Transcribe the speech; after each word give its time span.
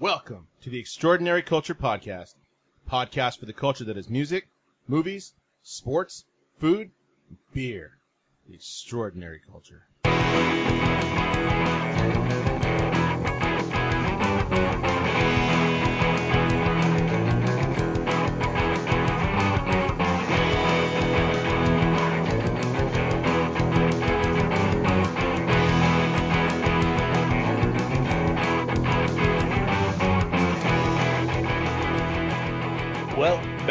Welcome 0.00 0.46
to 0.62 0.70
the 0.70 0.78
Extraordinary 0.78 1.42
Culture 1.42 1.74
Podcast, 1.74 2.34
podcast 2.90 3.38
for 3.38 3.44
the 3.44 3.52
culture 3.52 3.84
that 3.84 3.98
is 3.98 4.08
music, 4.08 4.48
movies, 4.88 5.34
sports, 5.62 6.24
food, 6.58 6.90
beer. 7.52 7.98
The 8.48 8.54
Extraordinary 8.54 9.42
Culture. 9.46 9.82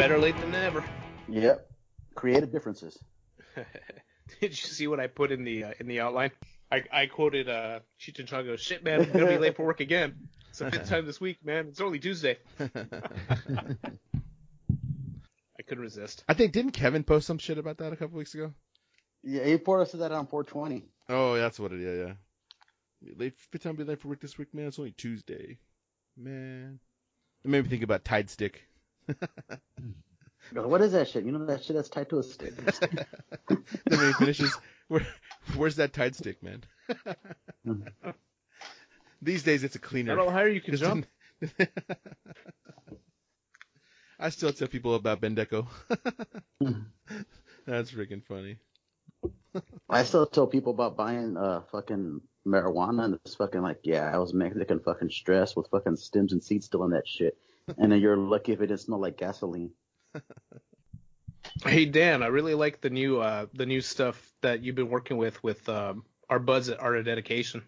Better 0.00 0.18
late 0.18 0.36
than 0.40 0.50
never. 0.50 0.82
Yep. 1.28 1.70
Creative 2.14 2.50
differences. 2.50 2.98
Did 4.40 4.50
you 4.52 4.54
see 4.54 4.86
what 4.86 4.98
I 4.98 5.08
put 5.08 5.30
in 5.30 5.44
the 5.44 5.64
uh, 5.64 5.72
in 5.78 5.88
the 5.88 6.00
outline? 6.00 6.30
I, 6.72 6.84
I 6.90 7.04
quoted 7.06 7.50
uh, 7.50 7.80
Cheech 8.00 8.18
and 8.18 8.58
"Shit, 8.58 8.82
man, 8.82 9.02
I'm 9.02 9.12
gonna 9.12 9.26
be 9.26 9.36
late 9.36 9.56
for 9.56 9.66
work 9.66 9.80
again. 9.80 10.30
It's 10.48 10.60
the 10.60 10.70
fifth 10.70 10.88
time 10.88 11.04
this 11.04 11.20
week, 11.20 11.44
man. 11.44 11.66
It's 11.68 11.82
only 11.82 11.98
Tuesday." 11.98 12.38
I 12.60 12.66
couldn't 15.68 15.84
resist. 15.84 16.24
I 16.26 16.32
think 16.32 16.52
didn't 16.52 16.72
Kevin 16.72 17.04
post 17.04 17.26
some 17.26 17.36
shit 17.36 17.58
about 17.58 17.76
that 17.78 17.92
a 17.92 17.96
couple 17.96 18.16
weeks 18.16 18.32
ago? 18.32 18.54
Yeah, 19.22 19.44
he 19.44 19.58
poured 19.58 19.82
us 19.82 19.92
that 19.92 20.12
on 20.12 20.28
420. 20.28 20.86
Oh, 21.10 21.34
that's 21.34 21.60
what 21.60 21.72
it. 21.72 21.80
Yeah, 21.80 22.06
yeah. 23.02 23.12
Late 23.18 23.34
fifth 23.36 23.64
time 23.64 23.76
to 23.76 23.84
be 23.84 23.88
late 23.90 24.00
for 24.00 24.08
work 24.08 24.20
this 24.20 24.38
week, 24.38 24.54
man. 24.54 24.68
It's 24.68 24.78
only 24.78 24.92
Tuesday, 24.92 25.58
man. 26.16 26.80
It 27.44 27.50
made 27.50 27.64
me 27.64 27.68
think 27.68 27.82
about 27.82 28.06
Tide 28.06 28.30
Stick. 28.30 28.62
Go, 30.54 30.66
What 30.68 30.80
is 30.80 30.92
that 30.92 31.08
shit? 31.08 31.24
You 31.24 31.32
know 31.32 31.44
that 31.46 31.62
shit 31.64 31.76
that's 31.76 31.88
tied 31.88 32.08
to 32.10 32.18
a 32.18 32.22
stick. 32.22 32.54
then 33.48 33.64
when 33.88 34.06
he 34.06 34.12
finishes, 34.14 34.56
Where, 34.88 35.06
where's 35.56 35.76
that 35.76 35.92
tied 35.92 36.16
Stick, 36.16 36.42
man? 36.42 36.62
These 39.22 39.42
days 39.42 39.64
it's 39.64 39.76
a 39.76 39.78
cleaner. 39.78 40.16
don't 40.16 40.26
know 40.26 40.32
how 40.32 40.44
you 40.44 40.60
can 40.60 40.76
jump. 40.76 41.06
didn't- 41.40 41.68
I 44.18 44.28
still 44.30 44.52
tell 44.52 44.68
people 44.68 44.94
about 44.94 45.20
Bendeco. 45.20 45.66
That's 47.66 47.90
freaking 47.92 48.22
funny. 48.24 48.58
I 49.88 50.02
still 50.04 50.26
tell 50.26 50.46
people 50.46 50.72
about 50.72 50.96
buying 50.96 51.36
uh 51.36 51.62
fucking 51.72 52.20
marijuana 52.46 53.04
and 53.04 53.14
it's 53.24 53.34
fucking 53.34 53.62
like, 53.62 53.80
yeah, 53.84 54.10
I 54.12 54.18
was 54.18 54.32
Mexican 54.34 54.80
fucking 54.80 55.10
stressed 55.10 55.56
with 55.56 55.68
fucking 55.70 55.96
stems 55.96 56.32
and 56.32 56.42
seeds 56.42 56.66
still 56.66 56.84
in 56.84 56.90
that 56.90 57.06
shit. 57.06 57.36
And 57.78 57.92
then 57.92 58.00
you're 58.00 58.16
lucky 58.16 58.52
if 58.52 58.60
it 58.60 58.66
doesn't 58.66 58.86
smell 58.86 59.00
like 59.00 59.16
gasoline. 59.16 59.70
Hey 61.64 61.84
Dan, 61.84 62.22
I 62.22 62.28
really 62.28 62.54
like 62.54 62.80
the 62.80 62.90
new 62.90 63.20
uh, 63.20 63.46
the 63.54 63.66
new 63.66 63.80
stuff 63.80 64.32
that 64.40 64.62
you've 64.62 64.76
been 64.76 64.88
working 64.88 65.16
with 65.16 65.42
with 65.42 65.68
um, 65.68 66.04
our 66.28 66.38
buds 66.38 66.68
at 66.68 66.80
Art 66.80 66.96
of 66.96 67.04
Dedication. 67.04 67.62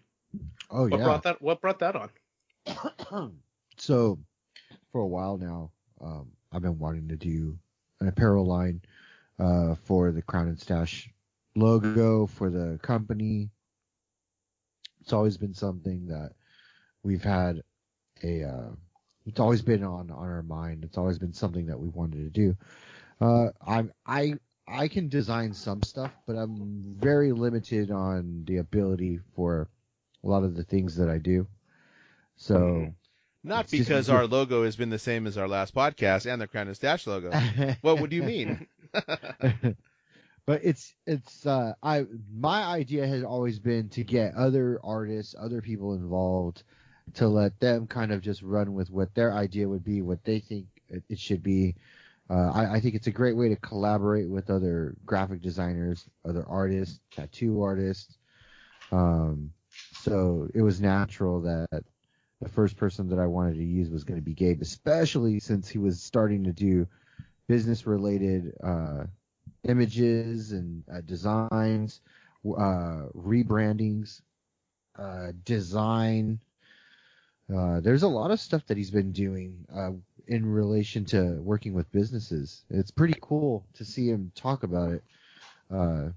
Oh 0.69 0.87
What 0.87 0.97
yeah. 0.97 1.03
brought 1.03 1.23
that? 1.23 1.41
What 1.41 1.61
brought 1.61 1.79
that 1.79 1.95
on? 1.95 3.31
so 3.77 4.17
for 4.91 5.01
a 5.01 5.07
while 5.07 5.37
now, 5.37 5.71
um, 6.01 6.31
I've 6.51 6.61
been 6.61 6.79
wanting 6.79 7.07
to 7.09 7.15
do 7.15 7.57
an 7.99 8.07
apparel 8.07 8.45
line 8.45 8.81
uh, 9.39 9.75
for 9.75 10.11
the 10.11 10.21
Crown 10.21 10.47
and 10.47 10.59
Stash 10.59 11.09
logo 11.55 12.25
for 12.25 12.49
the 12.49 12.79
company. 12.81 13.49
It's 15.01 15.13
always 15.13 15.37
been 15.37 15.53
something 15.53 16.07
that 16.07 16.31
we've 17.03 17.23
had 17.23 17.61
a. 18.23 18.43
Uh, 18.43 18.69
it's 19.25 19.39
always 19.39 19.61
been 19.61 19.83
on 19.83 20.11
on 20.11 20.27
our 20.29 20.43
mind. 20.43 20.83
It's 20.83 20.97
always 20.97 21.19
been 21.19 21.33
something 21.33 21.67
that 21.67 21.79
we 21.79 21.89
wanted 21.89 22.23
to 22.23 22.29
do. 22.29 22.57
Uh, 23.21 23.49
I 23.65 23.85
I 24.05 24.33
I 24.67 24.87
can 24.87 25.09
design 25.09 25.53
some 25.53 25.83
stuff, 25.83 26.11
but 26.25 26.33
I'm 26.33 26.95
very 26.97 27.31
limited 27.31 27.91
on 27.91 28.43
the 28.45 28.57
ability 28.57 29.19
for 29.35 29.69
a 30.23 30.27
lot 30.27 30.43
of 30.43 30.55
the 30.55 30.63
things 30.63 30.97
that 30.97 31.09
I 31.09 31.17
do. 31.17 31.47
So. 32.35 32.93
Not 33.45 33.65
It's 33.65 33.71
just- 33.71 33.89
because 33.89 34.09
our 34.09 34.25
logo 34.25 34.63
has 34.63 34.77
been 34.77 34.89
the 34.89 34.97
same 34.97 35.27
as 35.27 35.37
our 35.37 35.49
last 35.49 35.75
podcast 35.75 36.31
and 36.31 36.41
the 36.41 36.47
Crown 36.47 36.67
and 36.67 36.75
Stash 36.77 37.05
logo. 37.05 37.29
what 37.81 37.99
would 37.99 38.13
you 38.13 38.23
mean? 38.23 38.67
but 40.45 40.63
it's 40.63 40.93
it's 41.05 41.45
uh 41.45 41.73
I 41.81 42.05
my 42.33 42.63
idea 42.63 43.05
has 43.07 43.23
always 43.23 43.59
been 43.59 43.89
to 43.89 44.03
get 44.03 44.35
other 44.35 44.79
artists, 44.83 45.35
other 45.37 45.61
people 45.61 45.93
involved 45.93 46.63
to 47.15 47.27
let 47.27 47.59
them 47.59 47.87
kind 47.87 48.11
of 48.11 48.21
just 48.21 48.41
run 48.41 48.73
with 48.73 48.89
what 48.89 49.13
their 49.13 49.33
idea 49.33 49.67
would 49.67 49.83
be, 49.83 50.01
what 50.01 50.23
they 50.23 50.39
think 50.39 50.67
it, 50.89 51.19
should 51.19 51.43
be. 51.43 51.75
Uh, 52.29 52.51
I, 52.53 52.73
I 52.75 52.79
think 52.79 52.95
it's 52.95 53.07
a 53.07 53.11
great 53.11 53.35
way 53.35 53.49
to 53.49 53.55
collaborate 53.57 54.29
with 54.29 54.49
other 54.49 54.95
graphic 55.05 55.41
designers, 55.41 56.05
other 56.27 56.45
artists, 56.47 56.99
tattoo 57.11 57.61
artists. 57.61 58.17
Um, 58.91 59.51
so 60.01 60.47
it 60.53 60.61
was 60.61 60.79
natural 60.79 61.41
that 61.41 61.83
the 62.41 62.49
first 62.49 62.77
person 62.77 63.09
that 63.09 63.19
I 63.19 63.25
wanted 63.25 63.55
to 63.55 63.63
use 63.63 63.89
was 63.89 64.03
going 64.03 64.19
to 64.19 64.25
be 64.25 64.33
Gabe, 64.33 64.61
especially 64.61 65.39
since 65.39 65.69
he 65.69 65.77
was 65.77 66.01
starting 66.01 66.43
to 66.43 66.51
do 66.51 66.87
business 67.47 67.85
related 67.85 68.53
uh, 68.63 69.05
images 69.63 70.51
and 70.51 70.83
uh, 70.93 71.01
designs, 71.01 72.01
uh, 72.45 73.07
rebrandings, 73.15 74.21
uh, 74.97 75.31
design. 75.45 76.39
Uh, 77.53 77.79
there's 77.81 78.03
a 78.03 78.07
lot 78.07 78.31
of 78.31 78.39
stuff 78.39 78.65
that 78.67 78.77
he's 78.77 78.91
been 78.91 79.11
doing 79.11 79.65
uh, 79.75 79.91
in 80.27 80.45
relation 80.45 81.05
to 81.05 81.41
working 81.41 81.73
with 81.73 81.91
businesses. 81.91 82.63
It's 82.69 82.91
pretty 82.91 83.15
cool 83.21 83.65
to 83.73 83.85
see 83.85 84.07
him 84.07 84.31
talk 84.35 84.63
about 84.63 84.91
it. 84.91 85.03
Uh, 85.69 86.09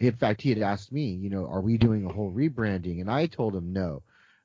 in 0.00 0.12
fact, 0.12 0.42
he 0.42 0.48
had 0.48 0.58
asked 0.58 0.92
me, 0.92 1.10
you 1.10 1.30
know, 1.30 1.46
are 1.46 1.60
we 1.60 1.78
doing 1.78 2.04
a 2.04 2.12
whole 2.12 2.32
rebranding? 2.32 3.00
And 3.00 3.10
I 3.10 3.26
told 3.26 3.54
him 3.54 3.72
no. 3.72 4.02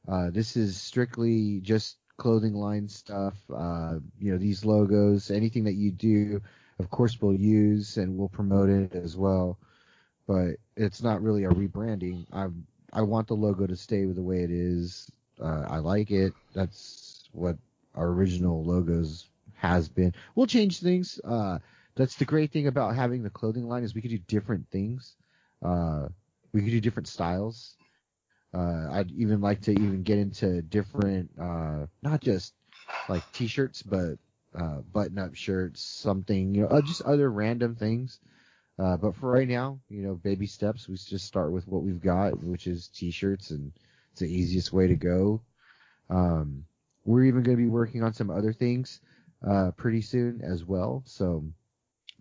Uh, 0.08 0.30
this 0.30 0.56
is 0.56 0.80
strictly 0.80 1.60
just 1.62 1.98
clothing 2.18 2.54
line 2.54 2.88
stuff. 2.88 3.36
Uh, 3.54 3.96
you 4.20 4.32
know, 4.32 4.38
these 4.38 4.64
logos, 4.66 5.32
anything 5.32 5.64
that 5.64 5.74
you 5.74 5.92
do, 5.92 6.42
of 6.78 6.90
course, 6.90 7.20
we'll 7.20 7.36
use 7.36 7.98
and 7.98 8.18
we'll 8.18 8.30
promote 8.30 8.70
it 8.70 8.94
as 8.96 9.18
well. 9.18 9.58
But 10.28 10.58
it's 10.78 11.02
not 11.02 11.24
really 11.24 11.46
a 11.46 11.50
rebranding. 11.50 12.26
I 12.32 12.48
I 12.94 13.02
want 13.02 13.28
the 13.28 13.36
logo 13.36 13.68
to 13.68 13.76
stay 13.76 14.06
the 14.06 14.22
way 14.22 14.44
it 14.44 14.52
is. 14.52 15.10
Uh, 15.42 15.66
I 15.68 15.78
like 15.78 16.12
it. 16.12 16.34
That's 16.54 17.30
what 17.32 17.58
our 17.96 18.08
original 18.08 18.64
logos 18.64 19.26
has 19.56 19.90
been. 19.90 20.14
We'll 20.36 20.48
change 20.48 20.80
things. 20.80 21.20
Uh, 21.24 21.60
that's 21.96 22.16
the 22.16 22.26
great 22.26 22.52
thing 22.52 22.68
about 22.68 22.96
having 22.96 23.24
the 23.24 23.30
clothing 23.30 23.68
line 23.68 23.84
is 23.84 23.94
we 23.94 24.02
could 24.02 24.12
do 24.12 24.18
different 24.18 24.70
things. 24.70 25.16
Uh, 25.64 26.08
we 26.54 26.62
could 26.62 26.72
do 26.72 26.82
different 26.82 27.08
styles. 27.08 27.76
Uh, 28.54 28.88
I'd 28.92 29.12
even 29.12 29.42
like 29.42 29.62
to 29.62 29.72
even 29.72 30.04
get 30.04 30.18
into 30.18 30.62
different, 30.62 31.30
uh, 31.40 31.86
not 32.02 32.22
just 32.22 32.54
like 33.08 33.24
t-shirts, 33.34 33.84
but, 33.84 34.18
uh, 34.56 34.78
button-up 34.92 35.36
shirts, 35.36 35.82
something, 35.82 36.56
you 36.56 36.68
know, 36.68 36.82
just 36.82 37.02
other 37.04 37.30
random 37.30 37.76
things. 37.76 38.20
But 38.78 39.16
for 39.16 39.30
right 39.30 39.48
now, 39.48 39.80
you 39.90 40.02
know, 40.02 40.16
baby 40.16 40.48
steps, 40.48 40.88
we 40.88 40.96
just 40.96 41.26
start 41.26 41.52
with 41.52 41.68
what 41.68 41.84
we've 41.84 42.02
got, 42.02 42.42
which 42.42 42.66
is 42.66 42.88
t-shirts 42.88 43.52
and 43.52 43.72
the 44.20 44.34
easiest 44.34 44.72
way 44.72 44.88
to 44.88 44.96
go. 44.96 45.42
Um, 46.10 46.66
we're 47.06 47.26
even 47.26 47.44
going 47.44 47.58
to 47.58 47.64
be 47.64 47.70
working 47.70 48.04
on 48.04 48.14
some 48.14 48.30
other 48.30 48.54
things, 48.54 49.02
uh, 49.48 49.72
pretty 49.72 50.02
soon 50.02 50.42
as 50.44 50.64
well. 50.64 51.04
So, 51.06 51.44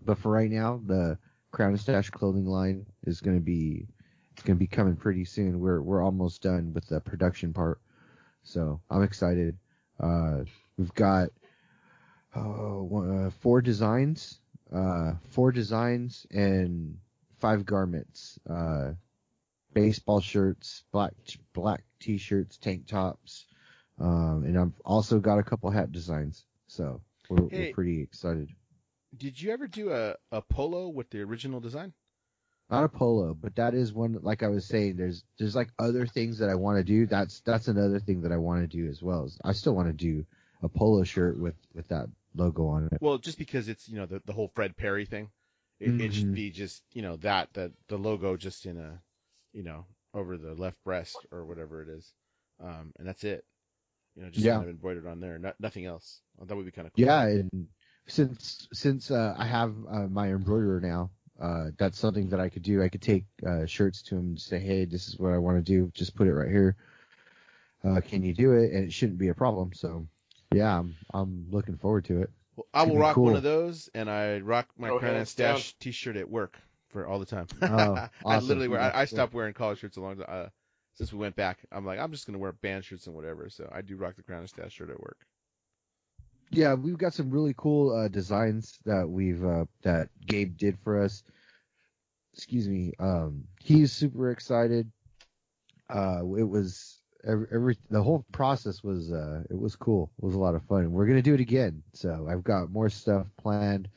but 0.04 0.18
for 0.18 0.30
right 0.30 0.50
now, 0.50 0.80
the 0.84 1.18
Crown 1.50 1.70
and 1.70 1.80
Stash 1.80 2.10
clothing 2.10 2.46
line 2.46 2.86
is 3.04 3.20
going 3.20 3.36
to 3.36 3.42
be 3.42 3.86
it's 4.32 4.42
going 4.42 4.56
to 4.56 4.60
be 4.60 4.68
coming 4.68 4.94
pretty 4.94 5.24
soon. 5.24 5.58
We're 5.58 5.82
we're 5.82 6.02
almost 6.02 6.42
done 6.42 6.72
with 6.72 6.86
the 6.86 7.00
production 7.00 7.52
part, 7.52 7.80
so 8.44 8.80
I'm 8.90 9.02
excited. 9.02 9.58
Uh, 9.98 10.44
we've 10.76 10.94
got 10.94 11.30
uh, 12.36 12.40
one, 12.40 13.26
uh, 13.26 13.30
four 13.30 13.60
designs, 13.60 14.40
uh, 14.72 15.14
four 15.30 15.50
designs 15.50 16.26
and 16.30 16.98
five 17.38 17.66
garments. 17.66 18.38
Baseball 19.74 20.20
shirts, 20.20 20.84
black 20.92 21.12
black 21.52 21.84
t-shirts, 22.00 22.56
tank 22.56 22.86
tops, 22.86 23.46
um, 23.98 24.44
and 24.44 24.58
I've 24.58 24.72
also 24.84 25.18
got 25.20 25.38
a 25.38 25.42
couple 25.42 25.70
hat 25.70 25.92
designs. 25.92 26.44
So 26.66 27.00
we're, 27.28 27.42
Hey. 27.42 27.68
we're 27.68 27.74
pretty 27.74 28.02
excited. 28.02 28.48
Did 29.16 29.40
you 29.40 29.52
ever 29.52 29.66
do 29.66 29.92
a, 29.92 30.16
a 30.32 30.42
polo 30.42 30.88
with 30.88 31.10
the 31.10 31.20
original 31.22 31.60
design? 31.60 31.92
Not 32.70 32.84
a 32.84 32.88
polo, 32.88 33.34
but 33.34 33.56
that 33.56 33.72
is 33.74 33.92
one. 33.94 34.18
Like 34.20 34.42
I 34.42 34.48
was 34.48 34.66
saying, 34.66 34.96
there's 34.96 35.24
there's 35.38 35.56
like 35.56 35.70
other 35.78 36.06
things 36.06 36.38
that 36.38 36.50
I 36.50 36.54
want 36.54 36.76
to 36.78 36.84
do. 36.84 37.06
That's 37.06 37.40
that's 37.40 37.68
another 37.68 37.98
thing 37.98 38.22
that 38.22 38.32
I 38.32 38.36
want 38.36 38.60
to 38.62 38.76
do 38.76 38.88
as 38.88 39.02
well. 39.02 39.30
I 39.42 39.52
still 39.52 39.74
want 39.74 39.88
to 39.88 39.94
do 39.94 40.26
a 40.62 40.68
polo 40.68 41.02
shirt 41.04 41.38
with 41.38 41.54
with 41.74 41.88
that 41.88 42.08
logo 42.34 42.66
on 42.66 42.88
it. 42.92 43.00
Well, 43.00 43.16
just 43.18 43.38
because 43.38 43.68
it's 43.68 43.88
you 43.88 43.96
know 43.96 44.06
the 44.06 44.20
the 44.26 44.34
whole 44.34 44.48
Fred 44.54 44.76
Perry 44.76 45.06
thing, 45.06 45.30
it, 45.80 45.98
it 45.98 46.12
should 46.12 46.32
Mhm. 46.32 46.34
be 46.34 46.50
just 46.50 46.82
you 46.92 47.00
know 47.00 47.16
that 47.16 47.54
the 47.54 47.72
the 47.88 47.96
logo 47.96 48.36
just 48.36 48.66
in 48.66 48.76
a 48.76 49.00
you 49.58 49.64
know 49.64 49.84
over 50.14 50.38
the 50.38 50.54
left 50.54 50.76
breast 50.84 51.26
or 51.32 51.44
whatever 51.44 51.82
it 51.82 51.88
is, 51.88 52.14
um, 52.62 52.92
and 52.96 53.06
that's 53.06 53.24
it. 53.24 53.44
You 54.16 54.22
know, 54.22 54.30
just 54.30 54.46
Yeah. 54.46 54.52
kind 54.54 54.62
of 54.64 54.70
embroidered 54.70 55.06
on 55.06 55.20
there, 55.20 55.38
not, 55.38 55.56
nothing 55.58 55.84
else. 55.84 56.20
Oh, 56.40 56.44
that 56.44 56.56
would 56.56 56.64
be 56.64 56.70
kind 56.70 56.86
of 56.86 56.92
cool. 56.92 57.04
Yeah, 57.04 57.22
and 57.26 57.66
since 58.06 58.68
since 58.72 59.10
uh, 59.10 59.34
I 59.36 59.44
have 59.46 59.74
uh, 59.90 60.06
my 60.06 60.28
embroiderer 60.28 60.80
now, 60.80 61.10
uh, 61.40 61.70
that's 61.76 61.98
something 61.98 62.28
that 62.30 62.40
I 62.40 62.48
could 62.48 62.62
do. 62.62 62.82
I 62.82 62.88
could 62.88 63.02
take 63.02 63.24
uh, 63.44 63.66
shirts 63.66 64.00
to 64.04 64.16
him 64.16 64.28
and 64.28 64.40
say, 64.40 64.60
"Hey, 64.60 64.84
this 64.84 65.08
is 65.08 65.18
what 65.18 65.32
I 65.32 65.38
want 65.38 65.58
to 65.58 65.62
do. 65.62 65.90
Just 65.92 66.14
put 66.14 66.28
it 66.28 66.34
right 66.34 66.50
here. 66.50 66.76
Uh, 67.84 68.00
can 68.00 68.22
you 68.22 68.32
do 68.32 68.52
it?" 68.52 68.72
And 68.72 68.84
it 68.84 68.92
shouldn't 68.92 69.18
be 69.18 69.28
a 69.28 69.34
problem. 69.34 69.72
So, 69.72 70.06
yeah, 70.52 70.78
I'm 70.78 70.94
I'm 71.12 71.46
looking 71.50 71.76
forward 71.76 72.04
to 72.06 72.22
it. 72.22 72.30
Well, 72.56 72.66
I 72.74 72.84
will 72.84 72.94
be 72.94 73.00
rock 73.00 73.16
one 73.16 73.36
of 73.36 73.42
those, 73.42 73.90
and 73.94 74.08
I 74.08 74.38
rock 74.38 74.68
my 74.78 74.88
Crown 74.88 75.04
and 75.04 75.16
hands 75.16 75.30
Stash 75.30 75.74
T-shirt 75.80 76.16
at 76.16 76.30
work 76.30 76.58
for 76.88 77.06
all 77.06 77.18
the 77.18 77.26
time. 77.26 77.46
Oh, 77.66 78.02
I 78.28 78.38
awesome. 78.38 78.48
literally 78.48 78.68
wear. 78.68 78.80
I, 78.80 79.02
I 79.02 79.04
stopped 79.04 79.34
wearing 79.34 79.54
collar 79.54 79.76
shirts 79.76 79.96
a 79.96 80.00
long 80.00 80.16
time 80.16 80.26
uh, 80.28 80.48
since 80.94 81.12
we 81.12 81.18
went 81.18 81.36
back. 81.36 81.58
I'm 81.72 81.84
like, 81.86 81.98
I'm 81.98 82.12
just 82.12 82.26
gonna 82.26 82.38
wear 82.38 82.52
band 82.52 82.84
shirts 82.84 83.06
and 83.06 83.14
whatever. 83.16 83.48
So 83.48 83.68
I 83.72 83.82
do 83.82 83.96
rock 83.96 84.16
the 84.16 84.22
Crown 84.22 84.40
and 84.40 84.48
Stash 84.48 84.72
shirt 84.72 84.90
at 84.90 85.00
work. 85.00 85.18
Yeah, 86.50 86.74
we've 86.74 86.98
got 86.98 87.14
some 87.14 87.30
really 87.30 87.54
cool 87.56 87.94
uh, 87.94 88.08
designs 88.08 88.78
that 88.84 89.08
we've 89.08 89.44
uh, 89.44 89.66
that 89.82 90.08
Gabe 90.26 90.56
did 90.56 90.78
for 90.78 91.00
us. 91.02 91.22
Excuse 92.34 92.68
me. 92.68 92.92
Um, 92.98 93.44
he's 93.60 93.92
super 93.92 94.30
excited. 94.30 94.90
Uh, 95.88 96.20
it 96.38 96.48
was 96.48 97.00
every, 97.26 97.46
every 97.52 97.76
the 97.90 98.02
whole 98.02 98.24
process 98.32 98.82
was 98.82 99.12
uh, 99.12 99.42
it 99.50 99.58
was 99.58 99.76
cool. 99.76 100.10
It 100.18 100.24
was 100.24 100.34
a 100.34 100.38
lot 100.38 100.54
of 100.54 100.62
fun. 100.64 100.92
We're 100.92 101.06
gonna 101.06 101.22
do 101.22 101.34
it 101.34 101.40
again. 101.40 101.82
So 101.94 102.26
I've 102.30 102.44
got 102.44 102.70
more 102.70 102.88
stuff 102.90 103.26
planned. 103.38 103.88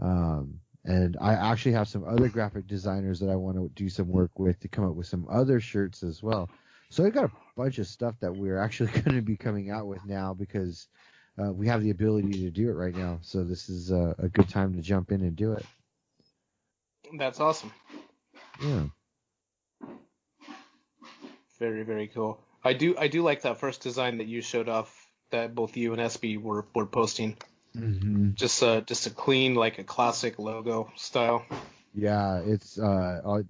Um, 0.00 0.60
and 0.84 1.16
I 1.20 1.34
actually 1.34 1.72
have 1.72 1.88
some 1.88 2.04
other 2.04 2.28
graphic 2.28 2.66
designers 2.66 3.20
that 3.20 3.30
I 3.30 3.36
want 3.36 3.56
to 3.56 3.70
do 3.74 3.88
some 3.88 4.08
work 4.08 4.38
with 4.38 4.60
to 4.60 4.68
come 4.68 4.84
up 4.84 4.94
with 4.94 5.06
some 5.06 5.26
other 5.30 5.60
shirts 5.60 6.02
as 6.02 6.22
well. 6.22 6.50
So 6.90 7.04
I've 7.04 7.14
got 7.14 7.24
a 7.24 7.32
bunch 7.56 7.78
of 7.78 7.86
stuff 7.86 8.14
that 8.20 8.36
we're 8.36 8.58
actually 8.58 8.90
going 9.02 9.16
to 9.16 9.22
be 9.22 9.36
coming 9.36 9.70
out 9.70 9.86
with 9.86 10.04
now 10.04 10.34
because 10.34 10.86
uh, 11.42 11.52
we 11.52 11.66
have 11.68 11.82
the 11.82 11.90
ability 11.90 12.44
to 12.44 12.50
do 12.50 12.68
it 12.68 12.74
right 12.74 12.94
now. 12.94 13.18
So 13.22 13.44
this 13.44 13.68
is 13.68 13.90
uh, 13.90 14.14
a 14.18 14.28
good 14.28 14.48
time 14.48 14.74
to 14.74 14.82
jump 14.82 15.10
in 15.10 15.22
and 15.22 15.34
do 15.34 15.52
it. 15.52 15.64
That's 17.18 17.40
awesome. 17.40 17.72
Yeah. 18.62 18.84
Very 21.58 21.82
very 21.84 22.08
cool. 22.08 22.40
I 22.62 22.72
do 22.72 22.96
I 22.98 23.08
do 23.08 23.22
like 23.22 23.42
that 23.42 23.58
first 23.58 23.82
design 23.82 24.18
that 24.18 24.26
you 24.26 24.40
showed 24.40 24.68
off 24.68 25.06
that 25.30 25.54
both 25.54 25.76
you 25.76 25.92
and 25.92 26.02
SB 26.02 26.40
were 26.40 26.66
were 26.74 26.86
posting. 26.86 27.36
Hmm 27.74 28.30
Just 28.34 28.62
uh 28.62 28.80
just 28.82 29.06
a 29.06 29.10
clean 29.10 29.54
like 29.54 29.78
a 29.78 29.84
classic 29.84 30.38
logo 30.38 30.92
style. 30.96 31.44
Yeah, 31.94 32.40
it's 32.44 32.78
uh, 32.78 33.20
our, 33.24 33.44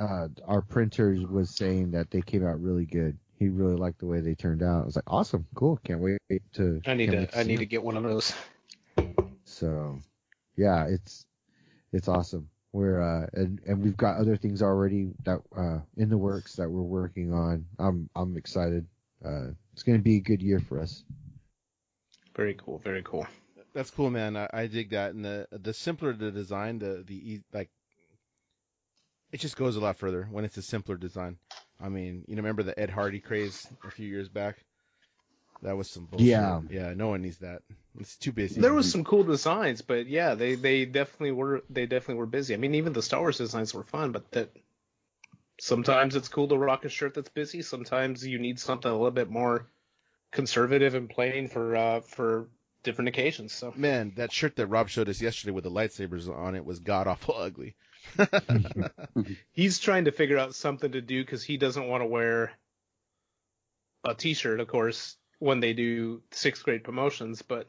uh, 0.00 0.28
our 0.46 0.62
printer 0.62 1.16
was 1.28 1.50
saying 1.50 1.90
that 1.92 2.10
they 2.10 2.22
came 2.22 2.46
out 2.46 2.60
really 2.62 2.86
good. 2.86 3.18
He 3.38 3.48
really 3.48 3.74
liked 3.74 3.98
the 3.98 4.06
way 4.06 4.20
they 4.20 4.34
turned 4.36 4.62
out. 4.62 4.82
I 4.82 4.84
was 4.84 4.94
like, 4.94 5.10
awesome, 5.10 5.46
cool. 5.54 5.80
Can't 5.84 6.00
wait 6.00 6.18
to. 6.54 6.80
I 6.86 6.94
need 6.94 7.10
can't 7.10 7.30
to 7.30 7.38
I 7.38 7.42
need 7.42 7.58
to 7.58 7.66
get 7.66 7.82
one 7.82 7.96
of 7.96 8.04
those. 8.04 8.32
So, 9.44 9.98
yeah, 10.56 10.86
it's 10.86 11.26
it's 11.92 12.08
awesome. 12.08 12.48
We're 12.72 13.02
uh, 13.02 13.26
and 13.32 13.60
and 13.66 13.82
we've 13.82 13.96
got 13.96 14.16
other 14.16 14.36
things 14.36 14.62
already 14.62 15.10
that 15.24 15.40
uh 15.56 15.80
in 15.96 16.08
the 16.08 16.16
works 16.16 16.54
that 16.56 16.70
we're 16.70 16.80
working 16.82 17.32
on. 17.34 17.66
I'm 17.78 18.08
I'm 18.14 18.36
excited. 18.36 18.86
Uh, 19.24 19.48
it's 19.72 19.82
gonna 19.82 19.98
be 19.98 20.16
a 20.16 20.20
good 20.20 20.40
year 20.40 20.60
for 20.60 20.80
us. 20.80 21.02
Very 22.36 22.54
cool. 22.54 22.78
Very 22.78 23.02
cool. 23.02 23.26
That's 23.74 23.90
cool, 23.90 24.10
man. 24.10 24.36
I, 24.36 24.48
I 24.52 24.66
dig 24.66 24.90
that. 24.90 25.14
And 25.14 25.24
the 25.24 25.46
the 25.50 25.72
simpler 25.72 26.12
the 26.12 26.30
design, 26.30 26.78
the 26.78 27.04
the 27.06 27.40
like, 27.52 27.70
it 29.32 29.40
just 29.40 29.56
goes 29.56 29.76
a 29.76 29.80
lot 29.80 29.96
further 29.96 30.28
when 30.30 30.44
it's 30.44 30.56
a 30.58 30.62
simpler 30.62 30.96
design. 30.96 31.38
I 31.80 31.88
mean, 31.88 32.24
you 32.28 32.36
know, 32.36 32.42
remember 32.42 32.62
the 32.62 32.78
Ed 32.78 32.90
Hardy 32.90 33.20
craze 33.20 33.66
a 33.84 33.90
few 33.90 34.06
years 34.06 34.28
back? 34.28 34.64
That 35.62 35.76
was 35.76 35.88
some 35.88 36.06
bullshit. 36.06 36.28
Yeah. 36.28 36.60
Yeah. 36.70 36.92
No 36.94 37.08
one 37.08 37.22
needs 37.22 37.38
that. 37.38 37.62
It's 37.98 38.16
too 38.16 38.32
busy. 38.32 38.60
There 38.60 38.74
was 38.74 38.90
some 38.90 39.04
cool 39.04 39.22
designs, 39.22 39.80
but 39.80 40.06
yeah, 40.06 40.34
they 40.34 40.54
they 40.54 40.84
definitely 40.84 41.32
were 41.32 41.62
they 41.70 41.86
definitely 41.86 42.16
were 42.16 42.26
busy. 42.26 42.54
I 42.54 42.56
mean, 42.56 42.74
even 42.74 42.92
the 42.92 43.02
Star 43.02 43.20
Wars 43.20 43.38
designs 43.38 43.72
were 43.72 43.84
fun, 43.84 44.12
but 44.12 44.30
that 44.32 44.50
sometimes 45.60 46.16
it's 46.16 46.28
cool 46.28 46.48
to 46.48 46.58
rock 46.58 46.84
a 46.84 46.88
shirt 46.88 47.14
that's 47.14 47.28
busy. 47.28 47.62
Sometimes 47.62 48.26
you 48.26 48.38
need 48.38 48.58
something 48.58 48.90
a 48.90 48.94
little 48.94 49.10
bit 49.12 49.30
more 49.30 49.66
conservative 50.32 50.94
and 50.94 51.08
plain 51.08 51.48
for 51.48 51.76
uh 51.76 52.00
for 52.00 52.48
different 52.82 53.08
occasions. 53.08 53.52
So 53.52 53.72
Man, 53.76 54.12
that 54.16 54.32
shirt 54.32 54.56
that 54.56 54.66
Rob 54.66 54.88
showed 54.88 55.08
us 55.08 55.20
yesterday 55.20 55.52
with 55.52 55.64
the 55.64 55.70
lightsabers 55.70 56.28
on 56.28 56.54
it 56.54 56.64
was 56.64 56.78
god 56.80 57.06
awful 57.06 57.34
ugly. 57.36 57.74
he's 59.52 59.78
trying 59.78 60.06
to 60.06 60.12
figure 60.12 60.38
out 60.38 60.54
something 60.54 60.92
to 60.92 61.00
do 61.00 61.22
because 61.24 61.42
he 61.44 61.56
doesn't 61.56 61.88
want 61.88 62.02
to 62.02 62.06
wear 62.06 62.52
a 64.04 64.14
T-shirt, 64.14 64.60
of 64.60 64.68
course, 64.68 65.16
when 65.38 65.60
they 65.60 65.72
do 65.72 66.22
sixth 66.32 66.64
grade 66.64 66.84
promotions, 66.84 67.42
but 67.42 67.66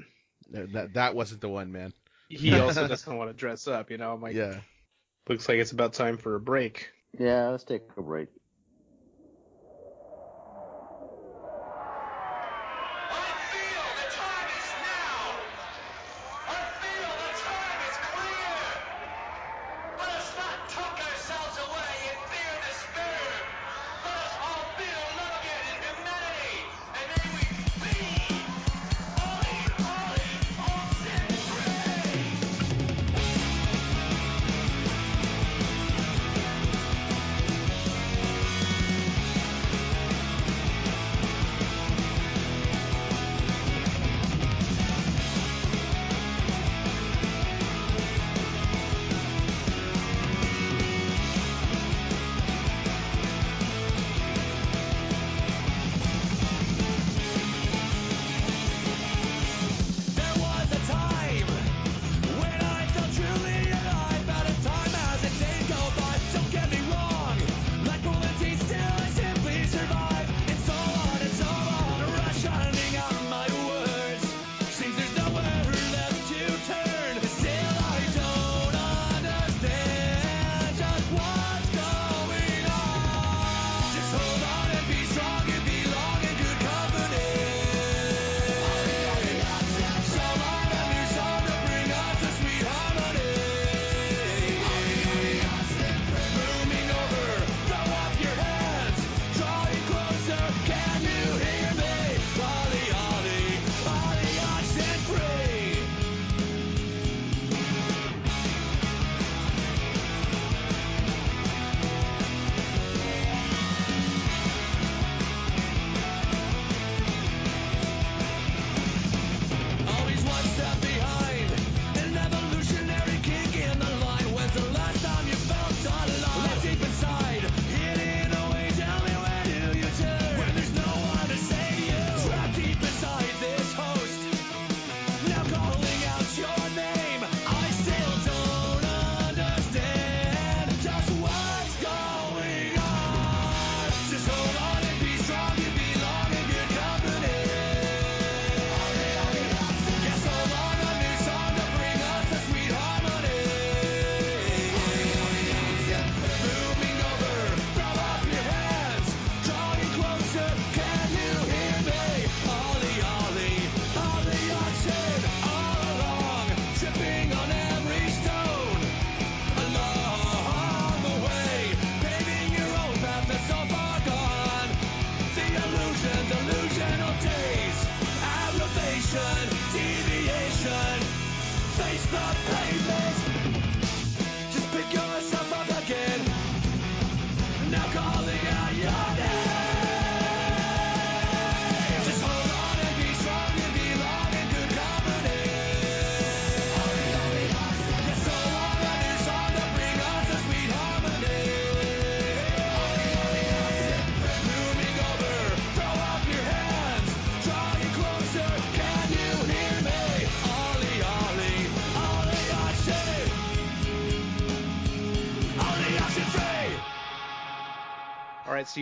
That 0.50 0.94
that 0.94 1.16
wasn't 1.16 1.42
the 1.42 1.50
one, 1.50 1.72
man. 1.72 1.94
he 2.30 2.56
also 2.60 2.88
doesn't 2.88 3.16
want 3.18 3.30
to 3.30 3.34
dress 3.36 3.68
up. 3.68 3.92
You 3.92 3.98
know, 3.98 4.14
I'm 4.14 4.22
like, 4.22 4.36
yeah. 4.36 4.60
looks 5.30 5.48
like 5.48 5.60
it's 5.60 5.72
about 5.72 5.94
time 5.94 6.18
for 6.18 6.36
a 6.36 6.40
break. 6.40 6.90
Yeah, 7.20 7.50
let's 7.50 7.64
take 7.64 7.84
a 7.98 8.02
break. 8.02 8.30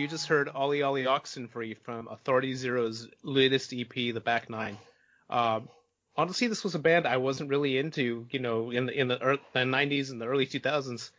You 0.02 0.08
just 0.08 0.26
heard 0.26 0.48
Ollie 0.48 0.82
Ollie 0.82 1.04
Oxenfree 1.04 1.78
from 1.78 2.08
Authority 2.08 2.54
Zero's 2.54 3.08
latest 3.22 3.72
EP, 3.72 3.88
The 3.94 4.20
Back 4.20 4.50
Nine. 4.50 4.76
Um, 5.30 5.68
honestly, 6.16 6.48
this 6.48 6.64
was 6.64 6.74
a 6.74 6.80
band 6.80 7.06
I 7.06 7.18
wasn't 7.18 7.50
really 7.50 7.78
into, 7.78 8.26
you 8.30 8.40
know, 8.40 8.72
in 8.72 8.86
the 8.86 8.92
in 8.92 9.08
the, 9.08 9.24
ear- 9.24 9.38
the 9.52 9.60
90s 9.60 10.10
and 10.10 10.20
the 10.20 10.26
early 10.26 10.46
2000s 10.46 11.10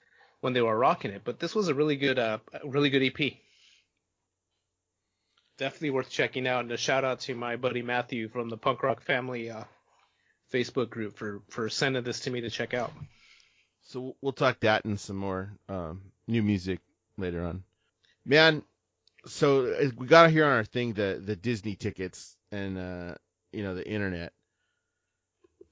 when 0.41 0.51
they 0.51 0.61
were 0.61 0.77
rocking 0.77 1.11
it. 1.11 1.21
But 1.23 1.39
this 1.39 1.55
was 1.55 1.69
a 1.69 1.73
really 1.73 1.95
good, 1.95 2.19
uh, 2.19 2.39
really 2.65 2.89
good 2.89 3.03
EP. 3.03 3.33
Definitely 5.57 5.91
worth 5.91 6.09
checking 6.09 6.45
out. 6.45 6.63
And 6.63 6.71
a 6.73 6.77
shout 6.77 7.05
out 7.05 7.21
to 7.21 7.35
my 7.35 7.55
buddy 7.55 7.81
Matthew 7.81 8.27
from 8.27 8.49
the 8.49 8.57
Punk 8.57 8.83
Rock 8.83 9.01
Family 9.01 9.49
uh, 9.49 9.63
Facebook 10.51 10.89
group 10.89 11.17
for 11.17 11.41
for 11.47 11.69
sending 11.69 12.03
this 12.03 12.19
to 12.21 12.31
me 12.31 12.41
to 12.41 12.49
check 12.49 12.73
out. 12.73 12.91
So 13.83 14.17
we'll 14.21 14.33
talk 14.33 14.59
that 14.59 14.83
and 14.83 14.99
some 14.99 15.17
more 15.17 15.53
um, 15.69 16.01
new 16.27 16.43
music 16.43 16.79
later 17.17 17.45
on. 17.45 17.63
Man, 18.25 18.63
so 19.25 19.89
we 19.97 20.07
got 20.07 20.29
here 20.31 20.45
on 20.45 20.51
our 20.51 20.63
thing 20.65 20.93
the 20.93 21.21
the 21.23 21.35
Disney 21.35 21.75
tickets 21.75 22.35
and 22.51 22.77
uh, 22.77 23.15
you 23.51 23.63
know 23.63 23.75
the 23.75 23.87
internet. 23.87 24.33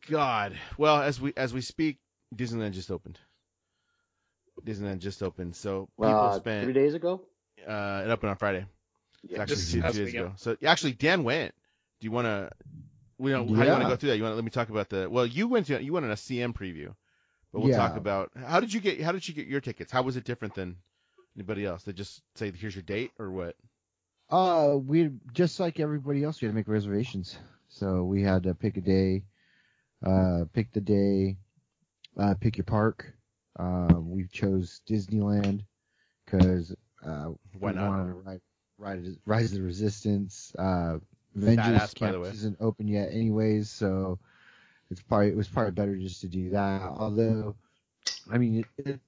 God, 0.10 0.58
well 0.77 1.01
as 1.01 1.20
we 1.22 1.34
as 1.38 1.53
we 1.53 1.62
speak, 1.62 2.00
Disneyland 2.36 2.72
just 2.72 2.91
opened. 2.91 3.20
Disneyland 4.65 5.00
just 5.00 5.22
opened, 5.24 5.55
so 5.55 5.89
people 6.00 6.29
Uh, 6.29 6.31
spent 6.31 6.65
three 6.65 6.74
days 6.74 6.93
ago. 6.93 7.22
uh, 7.67 8.03
it 8.05 8.10
opened 8.10 8.29
on 8.31 8.36
Friday. 8.38 8.65
Yeah. 9.24 9.39
actually 9.41 9.55
Just 9.55 9.72
two, 9.72 9.81
two 9.81 9.91
days 9.93 10.13
ago. 10.13 10.34
So 10.38 10.58
actually, 10.65 10.93
Dan 10.93 11.24
went. 11.24 11.53
Do 12.00 12.05
you 12.05 12.12
want 12.12 12.25
to? 12.25 12.50
We 13.17 13.31
don't. 13.31 13.48
How 13.50 13.62
do 13.62 13.67
you 13.67 13.72
want 13.74 13.84
to 13.84 13.89
go 13.89 13.96
through 13.96 14.10
that? 14.10 14.17
You 14.17 14.24
want 14.24 14.34
to 14.34 14.36
let 14.38 14.43
me 14.43 14.50
talk 14.51 14.70
about 14.70 14.89
the? 14.89 15.10
Well, 15.10 15.25
you 15.25 15.48
went 15.48 15.67
to 15.67 15.84
you 15.84 15.93
went 15.93 16.05
on 16.05 16.12
a 16.12 16.15
CM 16.15 16.53
preview, 16.53 16.96
but 17.51 17.60
we'll 17.60 17.70
Yeah. 17.70 17.77
talk 17.77 17.96
about 17.96 18.31
how 18.36 18.60
did 18.60 18.74
you 18.74 18.79
get 18.81 19.01
how 19.01 19.12
did 19.12 19.27
you 19.27 19.34
get 19.36 19.48
your 19.48 19.62
tickets? 19.62 19.91
How 19.91 20.01
was 20.01 20.15
it 20.15 20.24
different 20.24 20.55
than 20.55 20.77
anybody 21.35 21.65
else? 21.65 21.83
They 21.83 21.93
just 21.93 22.21
say 22.35 22.51
here's 22.51 22.75
your 22.75 22.83
date 22.83 23.11
or 23.19 23.31
what? 23.31 23.55
Uh, 24.29 24.77
we 24.77 25.11
just 25.33 25.59
like 25.59 25.79
everybody 25.79 26.23
else, 26.23 26.41
we 26.41 26.45
had 26.45 26.53
to 26.53 26.55
make 26.55 26.67
reservations. 26.67 27.38
So 27.67 28.03
we 28.03 28.21
had 28.21 28.43
to 28.43 28.55
pick 28.55 28.77
a 28.77 28.81
day, 28.81 29.23
uh, 30.05 30.45
pick 30.53 30.71
the 30.71 30.81
day, 30.81 31.38
uh, 32.17 32.35
pick 32.39 32.57
your 32.57 32.65
park. 32.65 33.13
Uh, 33.59 33.95
we 34.00 34.27
chose 34.27 34.81
Disneyland 34.88 35.65
because 36.25 36.73
uh, 37.05 37.31
Why 37.59 37.71
we 37.71 37.75
not? 37.75 37.89
wanted 37.89 38.07
to 38.07 38.13
ride, 38.13 38.41
ride 38.77 39.05
Rise 39.25 39.51
of 39.51 39.57
the 39.57 39.63
Resistance. 39.63 40.53
Uh, 40.57 40.97
Avengers 41.35 41.93
isn't 42.33 42.57
open 42.59 42.88
yet, 42.88 43.09
anyways, 43.11 43.69
so 43.69 44.19
it's 44.89 45.01
probably 45.01 45.29
it 45.29 45.38
was 45.38 45.47
probably 45.47 45.71
better 45.71 45.95
just 45.95 46.21
to 46.21 46.27
do 46.27 46.50
that. 46.51 46.81
Although, 46.81 47.55
I 48.29 48.38
mean, 48.38 48.65
it, 48.77 48.85
it, 48.85 49.00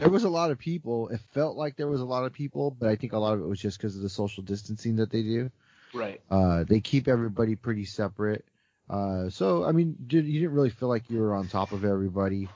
there 0.00 0.10
was 0.10 0.24
a 0.24 0.28
lot 0.28 0.50
of 0.50 0.58
people. 0.58 1.08
It 1.08 1.20
felt 1.32 1.56
like 1.56 1.76
there 1.76 1.88
was 1.88 2.00
a 2.00 2.06
lot 2.06 2.24
of 2.24 2.32
people, 2.32 2.70
but 2.70 2.88
I 2.88 2.96
think 2.96 3.12
a 3.12 3.18
lot 3.18 3.34
of 3.34 3.40
it 3.40 3.46
was 3.46 3.60
just 3.60 3.78
because 3.78 3.96
of 3.96 4.02
the 4.02 4.08
social 4.08 4.42
distancing 4.42 4.96
that 4.96 5.10
they 5.10 5.22
do. 5.22 5.50
Right. 5.92 6.20
Uh, 6.30 6.64
they 6.64 6.80
keep 6.80 7.06
everybody 7.08 7.56
pretty 7.56 7.84
separate. 7.84 8.44
Uh, 8.88 9.30
so 9.30 9.64
I 9.64 9.72
mean, 9.72 9.96
you 10.08 10.22
didn't 10.22 10.52
really 10.52 10.70
feel 10.70 10.88
like 10.88 11.10
you 11.10 11.20
were 11.20 11.34
on 11.34 11.48
top 11.48 11.72
of 11.72 11.84
everybody. 11.84 12.48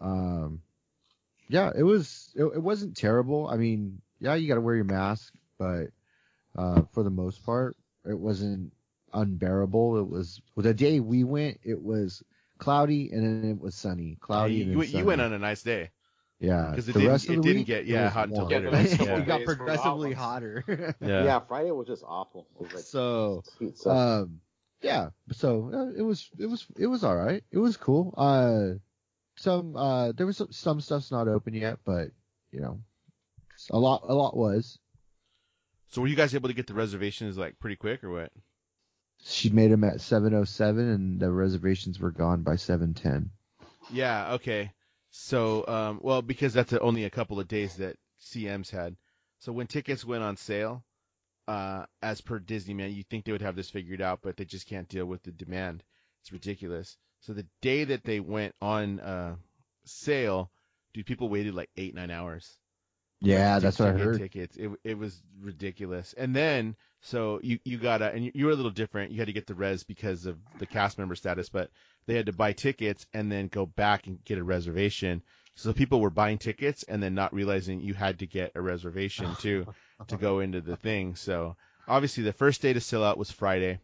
Um, 0.00 0.62
yeah, 1.48 1.70
it 1.76 1.82
was. 1.82 2.32
It, 2.34 2.44
it 2.44 2.62
wasn't 2.62 2.96
terrible. 2.96 3.46
I 3.48 3.56
mean, 3.56 4.00
yeah, 4.18 4.34
you 4.34 4.48
got 4.48 4.54
to 4.54 4.60
wear 4.60 4.74
your 4.74 4.84
mask, 4.84 5.32
but 5.58 5.88
uh, 6.56 6.82
for 6.92 7.02
the 7.02 7.10
most 7.10 7.44
part, 7.44 7.76
it 8.04 8.18
wasn't 8.18 8.72
unbearable. 9.12 9.98
It 9.98 10.08
was 10.08 10.40
well, 10.54 10.64
the 10.64 10.74
day 10.74 11.00
we 11.00 11.24
went, 11.24 11.60
it 11.62 11.80
was 11.80 12.22
cloudy 12.58 13.10
and 13.10 13.24
then 13.24 13.50
it 13.50 13.60
was 13.60 13.74
sunny. 13.74 14.16
Cloudy 14.20 14.54
you, 14.54 14.62
and 14.64 14.72
you, 14.72 14.80
you 14.80 14.86
sunny. 14.86 15.04
went 15.04 15.20
on 15.20 15.32
a 15.32 15.38
nice 15.38 15.62
day. 15.62 15.90
Yeah, 16.40 16.72
'Cause 16.74 16.88
it 16.88 16.92
the 16.94 17.00
didn't- 17.00 17.08
rest 17.10 17.28
of 17.28 17.34
it 17.34 17.42
the 17.42 17.42
didn't 17.52 17.64
get- 17.66 17.84
yeah, 17.86 18.08
hot 18.08 18.28
until 18.28 18.48
warm. 18.48 18.50
later. 18.50 18.64
Yeah, 18.64 18.70
the 18.70 18.76
next 18.82 18.96
couple 18.96 19.16
it 19.16 19.26
got 19.26 19.36
days 19.38 19.46
progressively 19.46 20.12
hotter. 20.14 20.64
Yeah. 21.00 21.24
Yeah. 21.24 21.40
Friday 21.40 21.70
was 21.70 21.86
just 21.86 22.02
awful. 22.06 22.46
It 22.58 22.62
was 22.62 22.74
like 22.74 22.84
so. 22.84 23.42
Um, 23.86 24.40
yeah. 24.80 25.10
So 25.32 25.70
uh, 25.72 25.98
it 25.98 26.02
was 26.02 26.30
it 26.38 26.46
was 26.46 26.66
it 26.78 26.86
was 26.86 27.04
all 27.04 27.14
right. 27.16 27.44
It 27.50 27.58
was 27.58 27.76
cool. 27.76 28.14
Uh, 28.16 28.78
some 29.36 29.76
uh 29.76 30.12
there 30.12 30.24
was 30.26 30.38
some, 30.38 30.50
some 30.50 30.80
stuff's 30.80 31.10
not 31.12 31.28
open 31.28 31.52
yet, 31.52 31.80
but 31.84 32.08
you 32.52 32.60
know, 32.60 32.80
a 33.70 33.78
lot 33.78 34.04
a 34.08 34.14
lot 34.14 34.34
was. 34.34 34.78
So 35.88 36.00
were 36.00 36.08
you 36.08 36.16
guys 36.16 36.34
able 36.34 36.48
to 36.48 36.54
get 36.54 36.66
the 36.68 36.74
reservations 36.74 37.36
like 37.36 37.58
pretty 37.58 37.76
quick 37.76 38.02
or 38.02 38.10
what? 38.10 38.32
She 39.22 39.50
made 39.50 39.70
them 39.70 39.84
at 39.84 39.96
7:07, 40.00 40.78
and 40.94 41.20
the 41.20 41.30
reservations 41.30 42.00
were 42.00 42.10
gone 42.12 42.42
by 42.42 42.54
7:10. 42.54 43.28
Yeah. 43.92 44.32
Okay. 44.34 44.72
So, 45.10 45.66
um, 45.66 46.00
well, 46.02 46.22
because 46.22 46.52
that's 46.54 46.72
only 46.72 47.04
a 47.04 47.10
couple 47.10 47.40
of 47.40 47.48
days 47.48 47.76
that 47.76 47.96
CM's 48.20 48.70
had. 48.70 48.96
So 49.40 49.52
when 49.52 49.66
tickets 49.66 50.04
went 50.04 50.22
on 50.22 50.36
sale, 50.36 50.84
uh, 51.48 51.86
as 52.00 52.20
per 52.20 52.38
Disney, 52.38 52.74
man, 52.74 52.92
you 52.92 53.02
think 53.02 53.24
they 53.24 53.32
would 53.32 53.42
have 53.42 53.56
this 53.56 53.70
figured 53.70 54.00
out, 54.00 54.20
but 54.22 54.36
they 54.36 54.44
just 54.44 54.68
can't 54.68 54.88
deal 54.88 55.06
with 55.06 55.22
the 55.22 55.32
demand. 55.32 55.82
It's 56.20 56.32
ridiculous. 56.32 56.96
So 57.20 57.32
the 57.32 57.46
day 57.60 57.84
that 57.84 58.04
they 58.04 58.20
went 58.20 58.54
on 58.62 59.00
uh, 59.00 59.36
sale, 59.84 60.50
dude, 60.94 61.06
people 61.06 61.28
waited 61.28 61.54
like 61.54 61.70
eight 61.76 61.94
nine 61.94 62.10
hours. 62.10 62.59
Yeah, 63.20 63.58
that's 63.58 63.78
what 63.78 63.88
I 63.88 63.92
heard. 63.92 64.18
Tickets. 64.18 64.56
It 64.56 64.70
it 64.82 64.98
was 64.98 65.20
ridiculous. 65.40 66.14
And 66.14 66.34
then 66.34 66.76
so 67.02 67.40
you 67.42 67.58
you 67.64 67.78
gotta 67.78 68.10
and 68.10 68.24
you, 68.24 68.32
you 68.34 68.46
were 68.46 68.52
a 68.52 68.56
little 68.56 68.70
different. 68.70 69.12
You 69.12 69.18
had 69.18 69.26
to 69.26 69.32
get 69.32 69.46
the 69.46 69.54
res 69.54 69.84
because 69.84 70.26
of 70.26 70.38
the 70.58 70.66
cast 70.66 70.98
member 70.98 71.14
status, 71.14 71.48
but 71.48 71.70
they 72.06 72.14
had 72.14 72.26
to 72.26 72.32
buy 72.32 72.52
tickets 72.52 73.06
and 73.12 73.30
then 73.30 73.48
go 73.48 73.66
back 73.66 74.06
and 74.06 74.24
get 74.24 74.38
a 74.38 74.44
reservation. 74.44 75.22
So 75.54 75.72
people 75.74 76.00
were 76.00 76.10
buying 76.10 76.38
tickets 76.38 76.84
and 76.84 77.02
then 77.02 77.14
not 77.14 77.34
realizing 77.34 77.80
you 77.80 77.92
had 77.92 78.20
to 78.20 78.26
get 78.26 78.52
a 78.54 78.60
reservation 78.62 79.34
too 79.40 79.66
to 80.08 80.16
go 80.16 80.40
into 80.40 80.62
the 80.62 80.76
thing. 80.76 81.14
So 81.16 81.56
obviously 81.86 82.24
the 82.24 82.32
first 82.32 82.62
day 82.62 82.72
to 82.72 82.80
sell 82.80 83.04
out 83.04 83.18
was 83.18 83.30
Friday, 83.30 83.80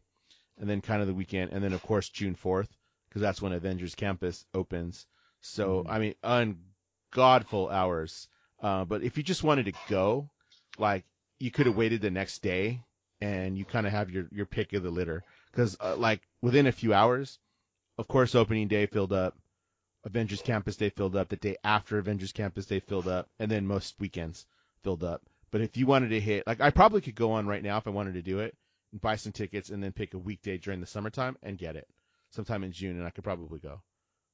and 0.58 0.70
then 0.70 0.80
kind 0.80 1.02
of 1.02 1.08
the 1.08 1.14
weekend, 1.14 1.52
and 1.52 1.62
then 1.62 1.74
of 1.74 1.82
course 1.82 2.08
June 2.08 2.34
fourth 2.34 2.74
because 3.08 3.20
that's 3.20 3.42
when 3.42 3.52
Avengers 3.52 3.94
Campus 3.94 4.44
opens. 4.54 5.06
So 5.40 5.80
mm-hmm. 5.80 5.90
I 5.90 5.98
mean, 5.98 6.14
ungodful 7.14 7.70
hours. 7.70 8.28
Uh, 8.60 8.84
but 8.84 9.02
if 9.02 9.16
you 9.16 9.22
just 9.22 9.44
wanted 9.44 9.66
to 9.66 9.72
go, 9.88 10.28
like 10.78 11.04
you 11.38 11.50
could 11.50 11.66
have 11.66 11.76
waited 11.76 12.00
the 12.00 12.10
next 12.10 12.42
day 12.42 12.82
and 13.20 13.56
you 13.56 13.64
kind 13.64 13.86
of 13.86 13.92
have 13.92 14.10
your, 14.10 14.26
your 14.30 14.46
pick 14.46 14.72
of 14.72 14.82
the 14.82 14.90
litter. 14.90 15.24
Cause, 15.52 15.76
uh, 15.80 15.96
like 15.96 16.20
within 16.42 16.66
a 16.66 16.72
few 16.72 16.92
hours, 16.92 17.38
of 17.98 18.08
course, 18.08 18.34
opening 18.34 18.68
day 18.68 18.86
filled 18.86 19.12
up. 19.12 19.36
Avengers 20.04 20.42
Campus 20.42 20.76
Day 20.76 20.90
filled 20.90 21.16
up. 21.16 21.28
The 21.28 21.36
day 21.36 21.56
after 21.64 21.98
Avengers 21.98 22.32
Campus 22.32 22.66
Day 22.66 22.80
filled 22.80 23.08
up. 23.08 23.28
And 23.38 23.50
then 23.50 23.66
most 23.66 23.98
weekends 23.98 24.46
filled 24.82 25.02
up. 25.02 25.22
But 25.50 25.62
if 25.62 25.76
you 25.76 25.86
wanted 25.86 26.10
to 26.10 26.20
hit, 26.20 26.46
like 26.46 26.60
I 26.60 26.70
probably 26.70 27.00
could 27.00 27.14
go 27.14 27.32
on 27.32 27.46
right 27.46 27.62
now 27.62 27.78
if 27.78 27.86
I 27.86 27.90
wanted 27.90 28.14
to 28.14 28.22
do 28.22 28.40
it 28.40 28.54
and 28.92 29.00
buy 29.00 29.16
some 29.16 29.32
tickets 29.32 29.70
and 29.70 29.82
then 29.82 29.92
pick 29.92 30.14
a 30.14 30.18
weekday 30.18 30.58
during 30.58 30.80
the 30.80 30.86
summertime 30.86 31.36
and 31.42 31.58
get 31.58 31.76
it 31.76 31.88
sometime 32.30 32.62
in 32.64 32.72
June 32.72 32.98
and 32.98 33.06
I 33.06 33.10
could 33.10 33.24
probably 33.24 33.58
go. 33.58 33.80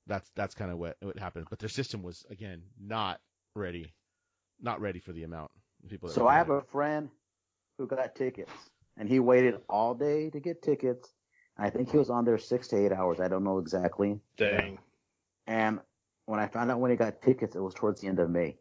That's, 0.06 0.28
that's 0.34 0.54
kind 0.54 0.70
of 0.72 0.78
what, 0.78 0.96
what 1.00 1.18
happened. 1.18 1.46
But 1.48 1.60
their 1.60 1.68
system 1.68 2.02
was, 2.02 2.26
again, 2.28 2.62
not 2.80 3.20
ready, 3.54 3.94
not 4.62 4.80
ready 4.80 5.00
for 5.00 5.12
the 5.12 5.24
amount 5.24 5.50
of 5.84 5.90
people. 5.90 6.08
That 6.08 6.14
So 6.14 6.26
I 6.28 6.34
have 6.34 6.46
going. 6.48 6.60
a 6.60 6.64
friend 6.64 7.10
who 7.78 7.86
got 7.86 8.14
tickets, 8.14 8.52
and 8.96 9.08
he 9.08 9.18
waited 9.20 9.60
all 9.68 9.94
day 9.94 10.30
to 10.30 10.40
get 10.40 10.62
tickets. 10.62 11.12
I 11.58 11.68
think 11.70 11.90
he 11.90 11.98
was 11.98 12.08
on 12.10 12.24
there 12.24 12.38
six 12.38 12.68
to 12.68 12.76
eight 12.76 12.92
hours. 12.92 13.20
I 13.20 13.28
don't 13.28 13.44
know 13.44 13.58
exactly. 13.58 14.20
Dang. 14.36 14.78
And 15.46 15.80
when 16.26 16.40
I 16.40 16.46
found 16.46 16.70
out 16.70 16.80
when 16.80 16.90
he 16.90 16.96
got 16.96 17.20
tickets, 17.20 17.56
it 17.56 17.60
was 17.60 17.74
towards 17.74 18.00
the 18.00 18.08
end 18.08 18.18
of 18.20 18.30
May. 18.30 18.56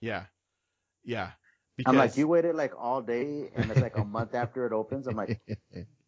Yeah. 0.00 0.24
Yeah. 1.04 1.30
I'm 1.86 1.96
like, 1.96 2.16
you 2.16 2.28
waited 2.28 2.54
like 2.54 2.72
all 2.78 3.00
day, 3.02 3.50
and 3.54 3.70
it's 3.70 3.80
like 3.80 3.96
a 3.96 4.04
month 4.04 4.34
after 4.34 4.66
it 4.66 4.72
opens. 4.72 5.06
I'm 5.06 5.16
like, 5.16 5.40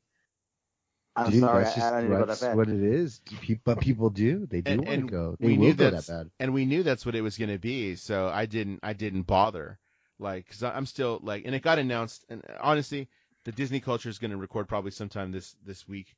I'm 1.16 1.30
Dude, 1.30 1.40
sorry, 1.40 1.64
that's 1.64 1.76
I, 1.76 1.80
just 1.80 1.87
I 1.87 1.90
don't 2.00 2.02
need 2.11 2.14
to 2.14 2.20
go 2.20 2.26
that's 2.26 2.40
that 2.40 2.46
bad. 2.49 2.56
what 2.56 2.68
it 2.68 2.82
is. 2.82 3.20
But 3.64 3.80
people 3.80 4.11
do. 4.11 4.46
They 4.46 4.61
do 4.61 4.73
And- 4.73 4.80
want 4.82 4.92
and 4.92 5.08
to 5.08 5.11
go. 5.11 5.37
They 5.40 5.46
we 5.49 5.56
will 5.58 5.66
knew 5.68 5.75
go 5.75 5.90
that 5.90 6.06
bad. 6.06 6.30
and 6.38 6.52
we 6.54 6.66
knew 6.66 6.82
that's 6.82 7.06
what 7.06 7.14
it 7.14 7.23
was 7.23 7.38
going 7.38 7.50
to 7.50 7.58
be. 7.58 7.96
So 7.96 8.28
I 8.28 8.46
didn't, 8.46 8.80
I 8.82 8.92
didn't 8.92 9.23
bother. 9.23 9.78
Like, 10.18 10.49
cause 10.49 10.62
I'm 10.62 10.87
still 10.87 11.20
like, 11.23 11.44
and 11.46 11.54
it 11.54 11.62
got 11.62 11.78
announced. 11.78 12.25
And 12.28 12.42
honestly, 12.61 13.08
the 13.44 13.52
Disney 13.52 13.80
culture 13.80 14.08
is 14.08 14.18
going 14.18 14.30
to 14.30 14.37
record 14.37 14.68
probably 14.68 14.90
sometime 14.90 15.32
this 15.32 15.54
this 15.64 15.87
week. 15.88 16.14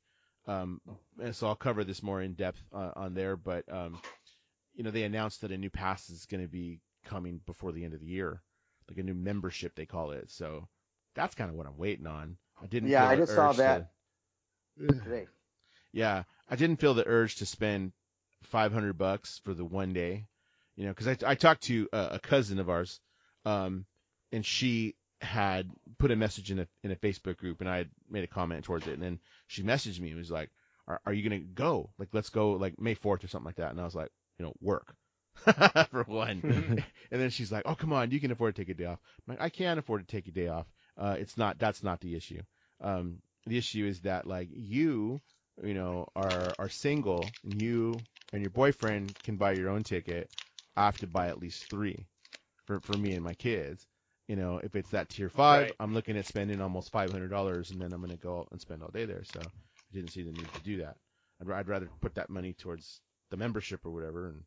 Um, 0.47 0.81
and 1.21 1.35
so 1.35 1.47
I'll 1.47 1.55
cover 1.55 1.83
this 1.83 2.01
more 2.01 2.21
in 2.21 2.33
depth 2.33 2.61
uh, 2.73 2.91
on 2.95 3.13
there. 3.13 3.35
But 3.35 3.65
um, 3.71 3.99
you 4.75 4.83
know, 4.83 4.91
they 4.91 5.03
announced 5.03 5.41
that 5.41 5.51
a 5.51 5.57
new 5.57 5.69
pass 5.69 6.09
is 6.09 6.25
going 6.25 6.41
to 6.41 6.47
be 6.49 6.79
coming 7.05 7.41
before 7.45 7.71
the 7.71 7.83
end 7.85 7.93
of 7.93 7.99
the 7.99 8.05
year, 8.07 8.41
like 8.89 8.97
a 8.97 9.03
new 9.03 9.13
membership 9.13 9.75
they 9.75 9.85
call 9.85 10.11
it. 10.11 10.31
So 10.31 10.67
that's 11.15 11.35
kind 11.35 11.49
of 11.49 11.55
what 11.55 11.67
I'm 11.67 11.77
waiting 11.77 12.07
on. 12.07 12.37
I 12.61 12.67
didn't. 12.67 12.89
Yeah, 12.89 13.07
I 13.07 13.15
just 13.17 13.35
saw 13.35 13.49
urge 13.49 13.57
to- 13.57 13.61
that 13.63 13.91
today. 14.87 15.27
yeah, 15.91 16.23
I 16.49 16.55
didn't 16.55 16.79
feel 16.79 16.93
the 16.93 17.07
urge 17.07 17.37
to 17.37 17.45
spend 17.45 17.91
500 18.43 18.97
bucks 18.97 19.41
for 19.43 19.53
the 19.53 19.65
one 19.65 19.93
day, 19.93 20.27
you 20.75 20.85
know, 20.85 20.91
because 20.91 21.07
I, 21.07 21.17
I 21.25 21.35
talked 21.35 21.63
to 21.63 21.87
a, 21.91 22.09
a 22.13 22.19
cousin 22.19 22.59
of 22.59 22.69
ours, 22.69 22.99
um, 23.45 23.85
and 24.31 24.45
she 24.45 24.95
had 25.21 25.69
put 25.97 26.11
a 26.11 26.15
message 26.15 26.51
in 26.51 26.59
a 26.59 26.67
in 26.83 26.91
a 26.91 26.95
Facebook 26.95 27.37
group, 27.37 27.61
and 27.61 27.69
I 27.69 27.77
had 27.77 27.89
made 28.09 28.23
a 28.23 28.27
comment 28.27 28.63
towards 28.65 28.87
it, 28.87 28.93
and 28.93 29.03
then 29.03 29.19
she 29.47 29.63
messaged 29.63 29.99
me 29.99 30.09
and 30.09 30.17
was 30.17 30.31
like, 30.31 30.49
"Are, 30.87 31.01
are 31.05 31.13
you 31.13 31.27
gonna 31.27 31.41
go? 31.41 31.91
Like, 31.97 32.09
let's 32.13 32.29
go 32.29 32.51
like 32.51 32.79
May 32.79 32.95
4th 32.95 33.23
or 33.23 33.27
something 33.27 33.45
like 33.45 33.57
that." 33.57 33.71
And 33.71 33.81
I 33.81 33.85
was 33.85 33.95
like, 33.95 34.11
you 34.37 34.45
know, 34.45 34.53
work. 34.61 34.95
for 35.91 36.03
one. 36.03 36.41
and 37.11 37.21
then 37.21 37.29
she's 37.29 37.51
like, 37.51 37.63
"Oh, 37.65 37.75
come 37.75 37.93
on, 37.93 38.11
you 38.11 38.19
can 38.19 38.31
afford 38.31 38.55
to 38.55 38.61
take 38.61 38.69
a 38.69 38.73
day 38.73 38.85
off." 38.85 38.99
I'm 39.27 39.33
like, 39.33 39.41
"I 39.41 39.49
can't 39.49 39.79
afford 39.79 40.07
to 40.07 40.11
take 40.11 40.27
a 40.27 40.31
day 40.31 40.47
off. 40.47 40.67
Uh, 40.97 41.15
it's 41.19 41.37
not. 41.37 41.59
That's 41.59 41.83
not 41.83 41.99
the 41.99 42.15
issue. 42.15 42.41
Um, 42.81 43.21
the 43.45 43.57
issue 43.57 43.85
is 43.85 44.01
that 44.01 44.27
like 44.27 44.49
you, 44.53 45.21
you 45.63 45.73
know, 45.73 46.07
are 46.15 46.55
are 46.59 46.69
single, 46.69 47.35
and 47.43 47.61
you 47.61 48.05
and 48.33 48.41
your 48.41 48.51
boyfriend 48.51 49.15
can 49.23 49.37
buy 49.37 49.53
your 49.53 49.69
own 49.69 49.83
ticket. 49.83 50.29
I 50.75 50.85
have 50.85 50.99
to 50.99 51.07
buy 51.07 51.27
at 51.27 51.39
least 51.39 51.69
three 51.69 52.07
for 52.65 52.79
for 52.81 52.97
me 52.97 53.13
and 53.13 53.23
my 53.23 53.33
kids. 53.33 53.87
You 54.27 54.35
know, 54.35 54.59
if 54.63 54.75
it's 54.75 54.91
that 54.91 55.09
tier 55.09 55.29
five, 55.29 55.67
Right. 55.67 55.75
I'm 55.79 55.93
looking 55.93 56.17
at 56.17 56.25
spending 56.27 56.61
almost 56.61 56.91
five 56.91 57.11
hundred 57.11 57.29
dollars, 57.29 57.71
and 57.71 57.81
then 57.81 57.93
I'm 57.93 58.01
gonna 58.01 58.17
go 58.17 58.39
out 58.39 58.49
and 58.51 58.61
spend 58.61 58.83
all 58.83 58.89
day 58.89 59.05
there. 59.05 59.23
So 59.23 59.39
I 59.41 59.93
didn't 59.93 60.11
see 60.11 60.23
the 60.23 60.31
need 60.31 60.53
to 60.53 60.61
do 60.61 60.77
that. 60.77 60.97
I'd, 61.41 61.51
I'd 61.51 61.67
rather 61.67 61.89
put 62.01 62.15
that 62.15 62.29
money 62.29 62.53
towards 62.53 63.01
the 63.31 63.37
membership 63.37 63.85
or 63.85 63.91
whatever, 63.91 64.27
and 64.27 64.43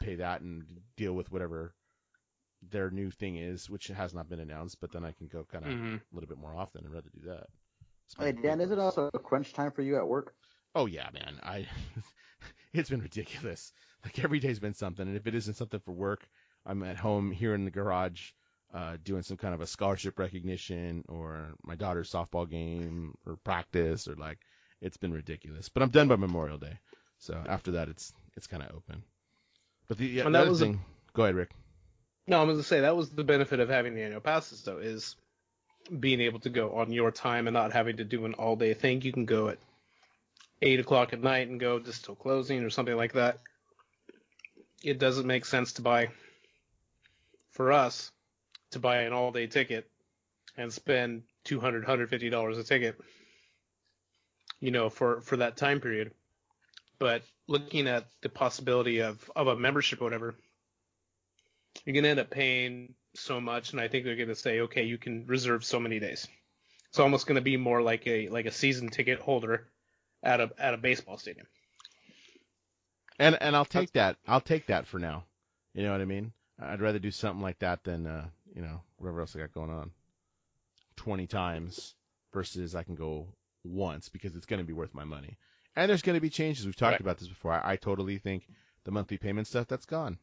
pay 0.00 0.16
that 0.16 0.40
and 0.42 0.64
deal 0.96 1.12
with 1.14 1.30
whatever 1.32 1.74
their 2.70 2.90
new 2.90 3.10
thing 3.10 3.36
is, 3.36 3.68
which 3.70 3.88
has 3.88 4.14
not 4.14 4.28
been 4.28 4.40
announced. 4.40 4.78
But 4.80 4.92
then 4.92 5.04
I 5.04 5.12
can 5.12 5.26
go 5.28 5.44
kind 5.44 5.64
of 5.64 5.70
Mhm. 5.72 5.96
a 6.00 6.14
little 6.14 6.28
bit 6.28 6.38
more 6.38 6.54
often. 6.54 6.84
I'd 6.84 6.92
rather 6.92 7.10
do 7.14 7.28
that. 7.28 7.46
Hey 8.18 8.32
Dan, 8.32 8.60
is 8.60 8.70
it 8.70 8.78
also 8.78 9.10
a 9.14 9.18
crunch 9.18 9.52
time 9.52 9.70
for 9.72 9.82
you 9.82 9.96
at 9.96 10.06
work? 10.06 10.34
Oh 10.74 10.86
yeah, 10.86 11.08
man. 11.12 11.38
I 11.42 11.66
it's 12.72 12.90
been 12.90 13.00
ridiculous. 13.02 13.72
Like 14.04 14.22
every 14.22 14.38
day's 14.40 14.58
been 14.60 14.74
something, 14.74 15.06
and 15.06 15.16
if 15.16 15.26
it 15.26 15.34
isn't 15.34 15.54
something 15.54 15.80
for 15.80 15.92
work, 15.92 16.28
I'm 16.66 16.82
at 16.82 16.96
home 16.96 17.30
here 17.30 17.54
in 17.54 17.64
the 17.64 17.70
garage 17.70 18.32
uh, 18.74 18.96
doing 19.02 19.22
some 19.22 19.36
kind 19.36 19.54
of 19.54 19.60
a 19.60 19.66
scholarship 19.66 20.18
recognition 20.18 21.04
or 21.08 21.54
my 21.62 21.74
daughter's 21.76 22.10
softball 22.10 22.48
game 22.48 23.14
or 23.24 23.36
practice 23.36 24.06
or 24.08 24.16
like 24.16 24.38
it's 24.80 24.96
been 24.98 25.12
ridiculous. 25.12 25.68
But 25.68 25.82
I'm 25.82 25.90
done 25.90 26.08
by 26.08 26.16
Memorial 26.16 26.58
Day, 26.58 26.78
so 27.18 27.42
after 27.48 27.70
that 27.72 27.88
it's 27.88 28.12
it's 28.36 28.46
kind 28.46 28.62
of 28.62 28.74
open. 28.76 29.02
But 29.88 29.98
the, 29.98 30.06
yeah, 30.06 30.24
And 30.26 30.34
the 30.34 30.38
that 30.38 30.42
other 30.42 30.50
was 30.50 30.62
a- 30.62 30.78
go 31.14 31.22
ahead, 31.24 31.34
Rick. 31.36 31.52
No, 32.26 32.40
I'm 32.40 32.46
going 32.46 32.58
to 32.58 32.64
say 32.64 32.80
that 32.80 32.96
was 32.96 33.10
the 33.10 33.24
benefit 33.24 33.60
of 33.60 33.68
having 33.68 33.94
the 33.94 34.02
annual 34.02 34.20
passes, 34.20 34.62
though, 34.62 34.78
is 34.78 35.16
being 36.00 36.20
able 36.20 36.40
to 36.40 36.50
go 36.50 36.76
on 36.76 36.92
your 36.92 37.10
time 37.10 37.46
and 37.46 37.54
not 37.54 37.72
having 37.72 37.98
to 37.98 38.04
do 38.04 38.24
an 38.24 38.34
all 38.34 38.56
day 38.56 38.72
thing. 38.74 39.02
You 39.02 39.12
can 39.12 39.26
go 39.26 39.48
at 39.48 39.58
eight 40.62 40.80
o'clock 40.80 41.12
at 41.12 41.22
night 41.22 41.48
and 41.48 41.60
go 41.60 41.78
just 41.78 42.04
till 42.04 42.14
closing 42.14 42.62
or 42.64 42.70
something 42.70 42.96
like 42.96 43.12
that. 43.12 43.38
It 44.82 44.98
doesn't 44.98 45.26
make 45.26 45.44
sense 45.44 45.74
to 45.74 45.82
buy 45.82 46.08
for 47.50 47.72
us 47.72 48.10
to 48.72 48.78
buy 48.78 49.02
an 49.02 49.12
all 49.12 49.30
day 49.30 49.46
ticket 49.46 49.88
and 50.56 50.72
spend 50.72 51.22
200 51.44 51.82
150 51.82 52.30
dollars 52.30 52.58
a 52.58 52.64
ticket 52.64 52.96
you 54.60 54.70
know 54.70 54.88
for 54.88 55.20
for 55.20 55.36
that 55.36 55.56
time 55.56 55.80
period 55.80 56.10
but 56.98 57.22
looking 57.46 57.86
at 57.86 58.06
the 58.22 58.28
possibility 58.28 59.00
of 59.00 59.30
of 59.36 59.46
a 59.46 59.56
membership 59.56 60.00
or 60.00 60.04
whatever 60.04 60.34
you're 61.84 61.94
going 61.94 62.04
to 62.04 62.10
end 62.10 62.20
up 62.20 62.30
paying 62.30 62.94
so 63.14 63.40
much 63.40 63.72
and 63.72 63.80
i 63.80 63.88
think 63.88 64.04
they're 64.04 64.16
going 64.16 64.28
to 64.28 64.34
say 64.34 64.60
okay 64.60 64.84
you 64.84 64.98
can 64.98 65.26
reserve 65.26 65.64
so 65.64 65.80
many 65.80 65.98
days 66.00 66.26
it's 66.88 66.98
almost 67.00 67.26
going 67.26 67.36
to 67.36 67.42
be 67.42 67.56
more 67.56 67.82
like 67.82 68.06
a 68.06 68.28
like 68.28 68.46
a 68.46 68.52
season 68.52 68.90
ticket 68.90 69.20
holder 69.20 69.66
at 70.22 70.40
a 70.40 70.50
at 70.58 70.74
a 70.74 70.78
baseball 70.78 71.18
stadium 71.18 71.46
And 73.18 73.36
and 73.40 73.56
I'll 73.56 73.64
take 73.64 73.92
that. 73.92 74.18
I'll 74.26 74.40
take 74.40 74.66
that 74.66 74.86
for 74.86 74.98
now. 74.98 75.24
You 75.74 75.82
know 75.82 75.92
what 75.92 76.00
I 76.00 76.04
mean? 76.04 76.32
I'd 76.60 76.80
rather 76.80 76.98
do 76.98 77.10
something 77.10 77.42
like 77.42 77.58
that 77.60 77.84
than 77.84 78.06
uh, 78.06 78.28
you 78.54 78.62
know, 78.62 78.82
whatever 78.96 79.20
else 79.20 79.34
I 79.36 79.40
got 79.40 79.52
going 79.52 79.70
on. 79.70 79.92
Twenty 80.96 81.26
times 81.26 81.94
versus 82.32 82.74
I 82.74 82.82
can 82.82 82.94
go 82.94 83.28
once 83.64 84.08
because 84.08 84.34
it's 84.36 84.46
gonna 84.46 84.64
be 84.64 84.72
worth 84.72 84.94
my 84.94 85.04
money. 85.04 85.38
And 85.76 85.88
there's 85.90 86.02
gonna 86.02 86.20
be 86.20 86.30
changes. 86.30 86.66
We've 86.66 86.76
talked 86.76 86.92
Right. 86.92 87.00
about 87.00 87.18
this 87.18 87.28
before. 87.28 87.52
I, 87.52 87.72
I 87.72 87.76
totally 87.76 88.18
think 88.18 88.48
the 88.84 88.90
monthly 88.92 89.18
payment 89.18 89.46
stuff 89.46 89.66
that's 89.68 89.86
gone. 89.86 90.18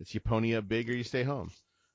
It's 0.00 0.12
you 0.14 0.20
pony 0.20 0.54
up 0.54 0.68
big 0.68 0.90
or 0.90 0.94
you 0.94 1.04
stay 1.04 1.22
home. 1.22 1.50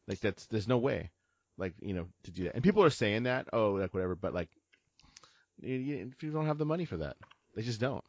Like 0.07 0.19
that's 0.19 0.45
there's 0.47 0.67
no 0.67 0.77
way. 0.77 1.11
Like, 1.57 1.73
you 1.81 1.93
know, 1.93 2.07
to 2.23 2.31
do 2.31 2.45
that. 2.45 2.55
And 2.55 2.63
people 2.63 2.83
are 2.83 2.89
saying 2.89 3.23
that, 3.23 3.47
oh, 3.53 3.73
like 3.73 3.93
whatever, 3.93 4.15
but 4.15 4.33
like 4.33 4.49
you, 5.61 6.11
you, 6.19 6.31
don't 6.31 6.47
have 6.47 6.57
the 6.57 6.65
money 6.65 6.85
for 6.85 6.97
that. 6.97 7.17
They 7.55 7.61
just 7.61 7.79
don't. 7.79 8.03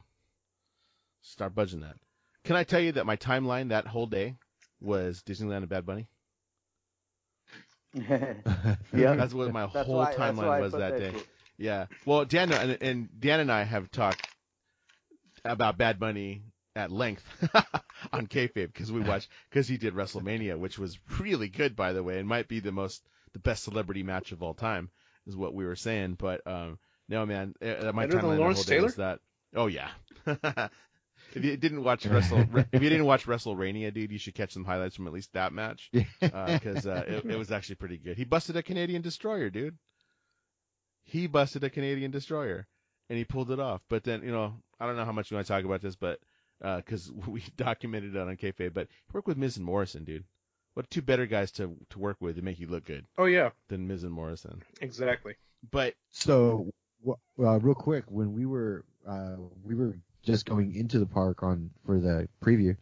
Start 1.21 1.55
budging 1.55 1.81
that. 1.81 1.97
Can 2.45 2.57
I 2.57 2.65
tell 2.65 2.81
you 2.81 2.93
that 2.93 3.07
my 3.07 3.17
timeline 3.17 3.69
that 3.69 3.87
whole 3.87 4.07
day 4.07 4.37
was 4.81 5.23
Disneyland 5.23 5.59
and 5.59 5.69
Bad 5.69 5.85
Bunny? 5.85 6.09
yeah, 7.95 9.15
That's 9.15 9.35
what 9.35 9.53
my 9.53 9.67
that's 9.67 9.87
whole 9.87 9.99
why, 9.99 10.15
timeline 10.15 10.61
was 10.61 10.73
that 10.73 10.99
day. 10.99 11.13
shit. 11.13 11.29
Yeah. 11.59 11.87
Well, 12.07 12.25
Dan 12.25 12.53
and, 12.53 12.79
and 12.81 13.21
Dan 13.21 13.41
and 13.41 13.53
I 13.53 13.65
have 13.65 13.91
talked 13.91 14.27
about 15.45 15.77
Bad 15.77 16.01
Bunny 16.01 16.43
at 16.75 16.91
length 16.91 17.25
on 18.13 18.27
kayfabe 18.27 18.73
because 18.73 18.91
we 18.91 19.01
watched 19.01 19.29
because 19.51 19.69
he 19.69 19.77
did 19.77 19.95
WrestleMania, 19.95 20.59
which 20.59 20.79
was 20.79 20.99
really 21.19 21.49
good, 21.49 21.77
by 21.77 21.93
the 21.93 22.03
way, 22.03 22.19
and 22.19 22.29
might 22.29 22.49
be 22.49 22.61
the 22.61 22.73
most 22.73 23.07
the 23.33 23.39
best 23.39 23.65
celebrity 23.65 24.03
match 24.03 24.33
of 24.33 24.43
all 24.43 24.55
time, 24.55 24.91
is 25.27 25.37
what 25.37 25.55
we 25.55 25.65
were 25.65 25.77
saying. 25.77 26.17
But 26.19 26.47
um, 26.47 26.79
no, 27.09 27.27
man, 27.27 27.55
uh, 27.63 27.93
my 27.93 28.07
Better 28.07 28.09
than 28.09 28.09
timeline 28.09 28.13
the 28.13 28.21
whole 28.21 28.37
Lawrence 28.37 28.65
day 28.65 28.81
was 28.81 28.95
Taylor? 28.95 29.07
that. 29.09 29.21
Oh 29.55 29.67
yeah. 29.67 29.89
if 31.35 31.45
you 31.45 31.57
didn't 31.57 31.85
watch 31.85 32.07
Wrestle, 32.07 32.47
if 32.73 32.83
you 32.83 32.89
didn't 32.89 33.07
watch 33.07 33.27
WrestleMania, 33.27 33.93
dude, 33.93 34.13
you 34.13 34.19
should 34.19 34.35
catch 34.35 34.53
some 34.53 34.65
highlights 34.65 34.97
from 34.97 35.07
at 35.07 35.13
least 35.13 35.33
that 35.35 35.53
match 35.53 35.91
because 36.21 36.87
uh, 36.87 37.05
it, 37.07 37.25
it 37.25 37.39
was 37.39 37.51
actually 37.51 37.77
pretty 37.77 37.99
good. 37.99 38.17
He 38.17 38.25
busted 38.25 38.57
a 38.57 38.63
Canadian 38.63 39.03
destroyer, 39.03 39.51
dude. 39.51 39.77
He 41.05 41.27
busted 41.27 41.65
a 41.65 41.71
Canadian 41.71 42.13
destroyer, 42.13 42.67
and 43.11 43.19
he 43.19 43.25
pulled 43.25 43.51
it 43.51 43.59
off. 43.61 43.83
But 43.89 44.05
then, 44.05 44.23
you 44.23 44.31
know, 44.31 44.55
I 44.79 44.87
don't 44.87 44.97
know 44.97 45.05
how 45.05 45.13
much 45.13 45.31
you 45.31 45.37
want 45.37 45.47
to 45.47 45.53
talk 45.53 45.65
about 45.65 45.83
this, 45.83 45.97
but 45.97 46.21
because 46.63 47.11
we 47.27 47.43
documented 47.57 48.15
it 48.15 48.21
on 48.21 48.37
kayfabe, 48.37 48.73
but 48.73 48.89
he 48.89 49.11
worked 49.13 49.27
with 49.29 49.37
Miz 49.37 49.57
and 49.57 49.67
Morrison, 49.67 50.05
dude. 50.05 50.25
What 50.75 50.89
two 50.91 51.03
better 51.03 51.27
guys 51.27 51.51
to 51.53 51.77
to 51.91 51.99
work 51.99 52.17
with 52.21 52.37
to 52.37 52.43
make 52.43 52.59
you 52.59 52.67
look 52.67 52.85
good 52.87 53.05
oh 53.19 53.27
yeah 53.27 53.51
than 53.69 53.87
Miz 53.87 54.05
and 54.05 54.13
Morrison? 54.13 54.63
exactly 54.81 55.35
But 55.71 55.95
So, 56.11 56.73
wh- 57.07 57.19
uh, 57.39 57.59
real 57.61 57.75
quick, 57.75 58.05
when 58.09 58.33
we 58.33 58.47
were 58.47 58.85
uh, 59.07 59.37
we 59.65 59.75
were 59.75 59.99
just 60.23 60.47
going 60.47 60.75
into 60.75 60.99
the 60.99 61.07
park 61.07 61.43
on 61.43 61.71
for 61.85 61.99
the 62.01 62.29
preview, 62.43 62.77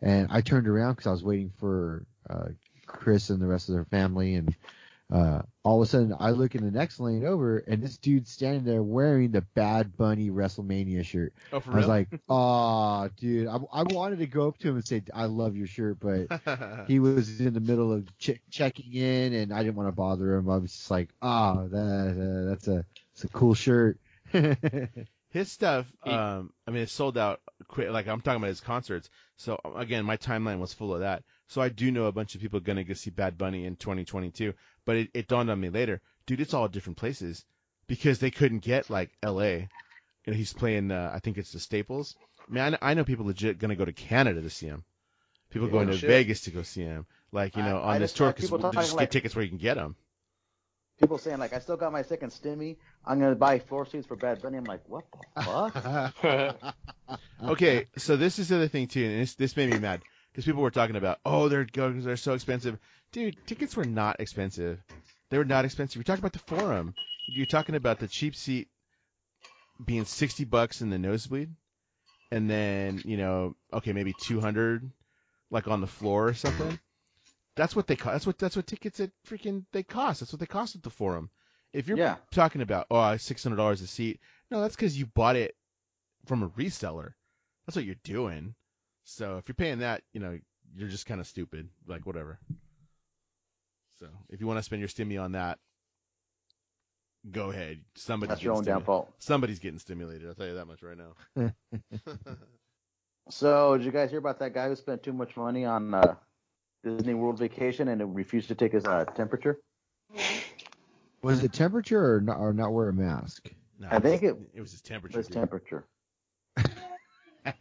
and 0.00 0.28
I 0.30 0.42
turned 0.42 0.68
around 0.68 0.92
because 0.92 1.06
I 1.08 1.10
was 1.12 1.24
waiting 1.24 1.50
for 1.58 2.06
uh, 2.30 2.48
Chris 2.86 3.30
and 3.30 3.40
the 3.42 3.46
rest 3.46 3.68
of 3.68 3.74
their 3.74 3.86
family, 3.86 4.34
and 4.34 4.54
uh, 5.12 5.42
all 5.64 5.80
of 5.82 5.86
a 5.86 5.90
sudden 5.90 6.14
I 6.18 6.30
look 6.30 6.54
in 6.54 6.64
the 6.64 6.70
next 6.70 7.00
lane 7.00 7.24
over, 7.24 7.58
and 7.58 7.82
this 7.82 7.98
dude's 7.98 8.30
standing 8.30 8.64
there 8.64 8.82
wearing 8.82 9.30
the 9.30 9.42
Bad 9.42 9.96
Bunny 9.96 10.30
WrestleMania 10.30 11.04
shirt. 11.04 11.34
oh, 11.52 11.60
for 11.60 11.72
I 11.72 11.76
was 11.76 11.86
like, 11.88 12.08
"Ah, 12.28 13.08
dude!" 13.16 13.48
I, 13.48 13.58
I 13.72 13.82
wanted 13.84 14.18
to 14.20 14.26
go 14.26 14.48
up 14.48 14.58
to 14.58 14.68
him 14.68 14.76
and 14.76 14.84
say, 14.86 15.02
"I 15.14 15.26
love 15.26 15.56
your 15.56 15.66
shirt," 15.66 15.98
but 16.00 16.28
he 16.86 16.98
was 16.98 17.40
in 17.40 17.54
the 17.54 17.60
middle 17.60 17.92
of 17.92 18.06
che- 18.18 18.40
checking 18.50 18.92
in, 18.94 19.32
and 19.34 19.52
I 19.52 19.62
didn't 19.62 19.76
want 19.76 19.88
to 19.88 19.92
bother 19.92 20.34
him. 20.34 20.48
I 20.50 20.56
was 20.56 20.72
just 20.72 20.90
like, 20.90 21.10
"Ah, 21.22 21.64
that 21.70 22.44
uh, 22.46 22.48
that's 22.50 22.68
a 22.68 22.84
it's 23.12 23.24
a 23.24 23.28
cool 23.28 23.54
shirt." 23.54 23.98
His 25.30 25.50
stuff, 25.50 25.92
um, 26.02 26.52
I 26.66 26.70
mean, 26.70 26.82
it 26.82 26.90
sold 26.90 27.18
out 27.18 27.40
quick. 27.66 27.90
Like 27.90 28.06
I'm 28.06 28.20
talking 28.20 28.36
about 28.38 28.48
his 28.48 28.60
concerts. 28.60 29.10
So 29.36 29.58
again, 29.76 30.04
my 30.04 30.16
timeline 30.16 30.60
was 30.60 30.72
full 30.72 30.94
of 30.94 31.00
that. 31.00 31.24
So 31.46 31.60
I 31.60 31.68
do 31.68 31.90
know 31.90 32.06
a 32.06 32.12
bunch 32.12 32.34
of 32.34 32.40
people 32.40 32.58
are 32.58 32.62
gonna 32.62 32.84
go 32.84 32.94
see 32.94 33.10
Bad 33.10 33.36
Bunny 33.38 33.66
in 33.66 33.76
2022. 33.76 34.54
But 34.84 34.96
it, 34.96 35.10
it 35.14 35.28
dawned 35.28 35.50
on 35.50 35.60
me 35.60 35.68
later, 35.70 36.00
dude, 36.26 36.40
it's 36.40 36.54
all 36.54 36.68
different 36.68 36.96
places 36.96 37.44
because 37.86 38.18
they 38.18 38.30
couldn't 38.30 38.60
get 38.60 38.90
like 38.90 39.10
L.A. 39.22 39.68
You 40.24 40.32
know, 40.32 40.36
he's 40.36 40.52
playing. 40.52 40.90
Uh, 40.90 41.10
I 41.14 41.18
think 41.18 41.38
it's 41.38 41.52
the 41.52 41.60
Staples. 41.60 42.16
Man, 42.48 42.78
I 42.80 42.94
know 42.94 43.04
people 43.04 43.26
legit 43.26 43.58
gonna 43.58 43.76
go 43.76 43.84
to 43.84 43.92
Canada 43.92 44.40
to 44.40 44.50
see 44.50 44.66
him. 44.66 44.84
People 45.50 45.68
Yeah, 45.68 45.72
going 45.72 45.88
to 45.88 45.94
shit. 45.94 46.08
Vegas 46.08 46.40
to 46.42 46.50
go 46.50 46.62
see 46.62 46.82
him. 46.82 47.06
Like 47.30 47.56
you 47.56 47.62
know, 47.62 47.78
I 47.78 47.94
on 47.94 48.00
this 48.00 48.10
just 48.10 48.16
tour 48.16 48.28
saw 48.28 48.32
because 48.32 48.50
people 48.50 48.58
just 48.70 48.74
talking 48.74 48.98
get 48.98 49.10
tickets 49.10 49.36
where 49.36 49.42
you 49.44 49.50
can 49.50 49.58
get 49.58 49.74
them. 49.74 49.96
People 51.00 51.18
saying 51.18 51.38
like, 51.38 51.52
I 51.52 51.58
still 51.58 51.76
got 51.76 51.92
my 51.92 52.02
second 52.02 52.30
stimmy. 52.30 52.76
I'm 53.04 53.20
gonna 53.20 53.34
buy 53.34 53.58
four 53.58 53.84
seats 53.84 54.06
for 54.06 54.16
Bad 54.16 54.40
Bunny. 54.40 54.58
I'm 54.58 54.64
like, 54.64 54.80
what 54.88 55.04
the 55.36 55.42
fuck? 55.42 56.64
Okay, 57.46 57.86
so 57.96 58.16
this 58.16 58.38
is 58.38 58.48
the 58.48 58.56
other 58.56 58.68
thing 58.68 58.86
too, 58.86 59.04
and 59.04 59.20
this 59.20 59.34
this 59.34 59.56
made 59.56 59.70
me 59.70 59.78
mad 59.78 60.00
because 60.34 60.44
people 60.44 60.62
were 60.62 60.70
talking 60.72 60.96
about, 60.96 61.20
oh, 61.24 61.48
they're 61.48 61.64
they're 61.72 62.16
so 62.16 62.34
expensive, 62.34 62.76
dude. 63.12 63.36
Tickets 63.46 63.76
were 63.76 63.84
not 63.84 64.18
expensive. 64.18 64.82
They 65.30 65.38
were 65.38 65.44
not 65.44 65.64
expensive. 65.64 65.96
You're 65.96 66.04
talking 66.04 66.20
about 66.24 66.32
the 66.32 66.40
forum. 66.40 66.92
You're 67.28 67.46
talking 67.46 67.76
about 67.76 68.00
the 68.00 68.08
cheap 68.08 68.34
seat 68.34 68.68
being 69.84 70.04
sixty 70.04 70.44
bucks 70.44 70.80
in 70.80 70.90
the 70.90 70.98
nosebleed, 70.98 71.50
and 72.32 72.50
then 72.50 73.00
you 73.04 73.16
know, 73.16 73.54
okay, 73.72 73.92
maybe 73.92 74.12
two 74.22 74.40
hundred, 74.40 74.90
like 75.50 75.68
on 75.68 75.80
the 75.80 75.86
floor 75.86 76.26
or 76.28 76.34
something. 76.34 76.78
That's 77.56 77.76
what 77.76 77.86
they 77.86 77.94
cost. 77.94 78.12
That's 78.12 78.26
what 78.26 78.38
that's 78.38 78.56
what 78.56 78.66
tickets 78.66 78.98
at 78.98 79.10
freaking 79.28 79.64
they 79.72 79.84
cost. 79.84 80.20
That's 80.20 80.32
what 80.32 80.40
they 80.40 80.46
cost 80.46 80.74
at 80.74 80.82
the 80.82 80.90
forum. 80.90 81.30
If 81.72 81.86
you're 81.86 81.98
Yeah. 81.98 82.16
talking 82.32 82.60
about 82.60 82.86
oh 82.90 83.16
six 83.16 83.44
hundred 83.44 83.56
dollars 83.56 83.80
a 83.82 83.86
seat, 83.86 84.20
no, 84.50 84.60
that's 84.60 84.74
because 84.74 84.98
you 84.98 85.06
bought 85.06 85.36
it 85.36 85.54
from 86.26 86.42
a 86.42 86.48
reseller. 86.50 87.12
That's 87.66 87.76
what 87.76 87.84
you're 87.84 87.94
doing. 88.02 88.54
So 89.04 89.36
if 89.38 89.48
you're 89.48 89.54
paying 89.54 89.78
that, 89.80 90.02
you 90.12 90.20
know, 90.20 90.38
you're 90.76 90.88
just 90.88 91.06
kind 91.06 91.20
of 91.20 91.26
stupid. 91.26 91.68
Like 91.86 92.06
whatever. 92.06 92.38
So 94.00 94.06
if 94.28 94.40
you 94.40 94.46
want 94.46 94.58
to 94.58 94.62
spend 94.62 94.80
your 94.80 94.88
stimmy 94.88 95.22
on 95.22 95.32
that, 95.32 95.58
go 97.30 97.50
ahead. 97.50 97.80
Somebody's 97.94 98.30
That's 98.30 98.42
your 98.42 98.54
own 98.54 98.60
getting 98.64 98.74
damn 98.74 98.82
stimu- 98.82 98.86
fault. 98.86 99.12
Somebody's 99.18 99.58
getting 99.60 99.78
stimulated. 99.78 100.26
I'll 100.28 100.34
tell 100.34 100.46
you 100.46 100.54
that 100.54 100.66
much 100.66 100.82
right 100.82 100.96
now. 100.98 101.52
So, 103.30 103.78
did 103.78 103.86
you 103.86 103.90
guys 103.90 104.10
hear 104.10 104.18
about 104.18 104.38
that 104.40 104.52
guy 104.52 104.68
who 104.68 104.76
spent 104.76 105.02
too 105.02 105.14
much 105.14 105.34
money 105.34 105.64
on 105.64 105.94
uh, 105.94 106.14
Disney 106.82 107.14
World 107.14 107.38
vacation 107.38 107.88
and 107.88 108.14
refused 108.14 108.48
to 108.48 108.54
take 108.54 108.72
his 108.72 108.84
uh, 108.84 109.06
temperature? 109.06 109.60
Was 111.22 111.42
it 111.42 111.54
temperature 111.54 112.16
or 112.16 112.20
not, 112.20 112.36
or 112.36 112.52
not 112.52 112.74
wear 112.74 112.90
a 112.90 112.92
mask? 112.92 113.50
No, 113.78 113.88
I 113.90 113.98
think 113.98 114.24
it- 114.24 114.36
it 114.52 114.60
was 114.60 114.72
his 114.72 114.82
temperature. 114.82 115.16
His 115.16 115.28
dude. 115.28 115.36
temperature. 115.36 115.86
Uh, 117.44 117.52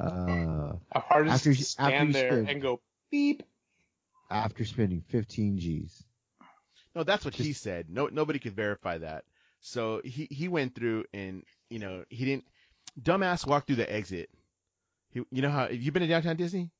How 0.00 0.78
hard 0.94 1.26
is 1.26 1.32
After 1.34 1.50
it 1.50 1.56
to 1.56 1.64
stand 1.64 2.08
you 2.08 2.12
there 2.14 2.30
spend- 2.32 2.48
and 2.48 2.62
go 2.62 2.80
beep? 3.10 3.42
after 4.30 4.64
spending 4.64 5.00
15 5.08 5.58
G's. 5.58 6.04
No, 6.94 7.02
that's 7.02 7.24
what 7.24 7.34
he 7.34 7.52
said. 7.52 7.86
No, 7.88 8.08
nobody 8.08 8.38
could 8.38 8.54
verify 8.54 8.98
that. 8.98 9.24
So 9.60 10.00
he 10.04 10.28
he 10.30 10.48
went 10.48 10.74
through 10.74 11.04
and 11.14 11.42
you 11.70 11.78
know 11.78 12.04
he 12.10 12.24
didn't. 12.24 12.44
Dumbass 13.00 13.46
walked 13.46 13.66
through 13.66 13.76
the 13.76 13.90
exit. 13.92 14.28
He, 15.10 15.22
you 15.30 15.42
know 15.42 15.50
how 15.50 15.66
have 15.68 15.74
you 15.74 15.92
been 15.92 16.02
to 16.02 16.08
downtown 16.08 16.36
Disney? 16.36 16.70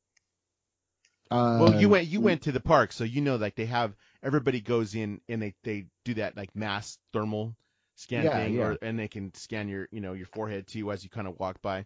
Uh, 1.30 1.58
Well, 1.61 1.80
you 1.80 1.88
went 1.88 2.06
you 2.08 2.20
went 2.20 2.42
to 2.42 2.52
the 2.52 2.61
park, 2.61 2.92
so 2.92 3.04
you 3.04 3.20
know 3.20 3.37
like 3.37 3.54
they 3.54 3.66
have 3.66 3.94
everybody 4.22 4.61
goes 4.61 4.94
in 4.94 5.20
and 5.28 5.40
they 5.42 5.54
they 5.64 5.87
do 6.04 6.14
that 6.14 6.37
like 6.37 6.54
mass 6.54 6.98
thermal 7.12 7.54
scan 7.98 8.24
Yeah, 8.24 8.37
thing, 8.38 8.54
yeah. 8.54 8.62
or 8.62 8.78
and 8.80 8.98
they 8.98 9.08
can 9.08 9.34
scan 9.34 9.68
your 9.68 9.88
you 9.90 10.00
know 10.00 10.12
your 10.12 10.26
forehead 10.26 10.66
too 10.68 10.90
as 10.92 11.02
you 11.02 11.11
kind 11.11 11.26
of 11.26 11.38
walk 11.38 11.61
by. 11.61 11.84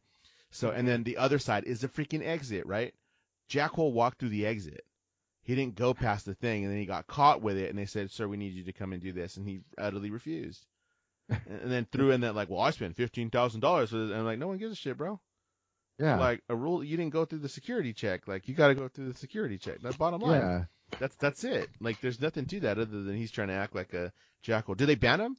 So 0.51 0.71
and 0.71 0.87
then 0.87 1.03
the 1.03 1.17
other 1.17 1.39
side 1.39 1.65
is 1.65 1.81
the 1.81 1.89
freaking 1.89 2.25
exit, 2.25 2.67
right? 2.67 2.95
Jackhole 3.51 3.93
walked 3.93 4.19
through 4.21 4.29
the 4.29 4.47
exit. 4.47 4.85
He 5.43 5.55
didn't 5.55 5.75
go 5.75 5.95
past 5.95 6.27
the 6.27 6.35
thing, 6.35 6.63
and 6.65 6.73
then 6.73 6.79
he 6.79 6.87
got 6.87 7.07
caught 7.07 7.43
with 7.43 7.57
it, 7.57 7.71
and 7.71 7.79
they 7.79 7.87
said, 7.87 8.11
"Sir, 8.11 8.29
we 8.29 8.37
need 8.37 8.53
you 8.53 8.65
to 8.65 8.73
come 8.73 8.93
and 8.93 9.03
do 9.03 9.13
this," 9.13 9.37
and 9.37 9.49
he 9.49 9.61
utterly 9.79 10.11
refused. 10.11 10.67
and 11.29 11.71
then 11.71 11.87
threw 11.91 12.11
in 12.11 12.21
that 12.21 12.35
like, 12.35 12.51
"Well, 12.51 12.61
I 12.61 12.71
spent 12.71 12.95
fifteen 12.97 13.31
thousand 13.31 13.61
dollars 13.61 13.91
for 13.91 13.97
this," 13.97 14.11
and 14.11 14.19
I'm 14.19 14.25
like, 14.27 14.39
"No 14.39 14.49
one 14.49 14.59
gives 14.59 14.73
a 14.73 14.77
shit, 14.77 14.97
bro." 14.99 15.19
yeah, 15.99 16.19
Like 16.19 16.43
a 16.49 16.55
rule, 16.57 16.83
you 16.85 16.97
didn't 16.97 17.13
go 17.13 17.25
through 17.25 17.41
the 17.41 17.49
security 17.49 17.93
check. 17.93 18.29
Like 18.29 18.49
you 18.49 18.55
got 18.55 18.69
to 18.69 18.75
go 18.75 18.89
through 18.89 19.13
the 19.13 19.19
security 19.19 19.59
check. 19.59 19.81
That 19.81 19.99
bottom 19.99 20.21
line. 20.21 20.41
yeah. 20.41 20.65
That's 20.99 21.17
that's 21.17 21.43
it. 21.45 21.71
Like 21.81 22.01
there's 22.01 22.21
nothing 22.21 22.47
to 22.47 22.61
that 22.61 22.79
other 22.79 23.03
than 23.03 23.17
he's 23.17 23.31
trying 23.31 23.49
to 23.49 23.55
act 23.55 23.75
like 23.75 23.95
a 23.95 24.13
jackal. 24.43 24.75
Did 24.75 24.87
they 24.89 24.95
ban 24.95 25.21
him? 25.21 25.37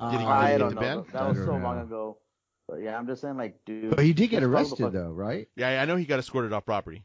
Did 0.00 0.10
he- 0.12 0.16
did 0.18 0.20
he 0.22 0.26
I 0.26 0.58
don't 0.58 0.74
know. 0.74 0.80
ban? 0.80 1.04
That 1.12 1.28
was 1.28 1.38
so 1.38 1.56
know. 1.56 1.64
long 1.64 1.80
ago. 1.80 2.18
But 2.68 2.82
yeah, 2.82 2.96
I'm 2.96 3.06
just 3.06 3.20
saying, 3.20 3.36
like, 3.36 3.64
dude. 3.66 3.90
But 3.96 4.04
he 4.04 4.12
did 4.12 4.28
get 4.30 4.40
just 4.40 4.52
follow 4.52 4.64
the 4.64 4.84
arrested 4.84 4.92
though, 4.92 5.10
right? 5.10 5.48
Yeah, 5.56 5.82
I 5.82 5.84
know 5.86 5.96
he 5.96 6.04
got 6.04 6.18
escorted 6.20 6.52
off 6.52 6.64
property. 6.64 7.04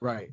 Right. 0.00 0.30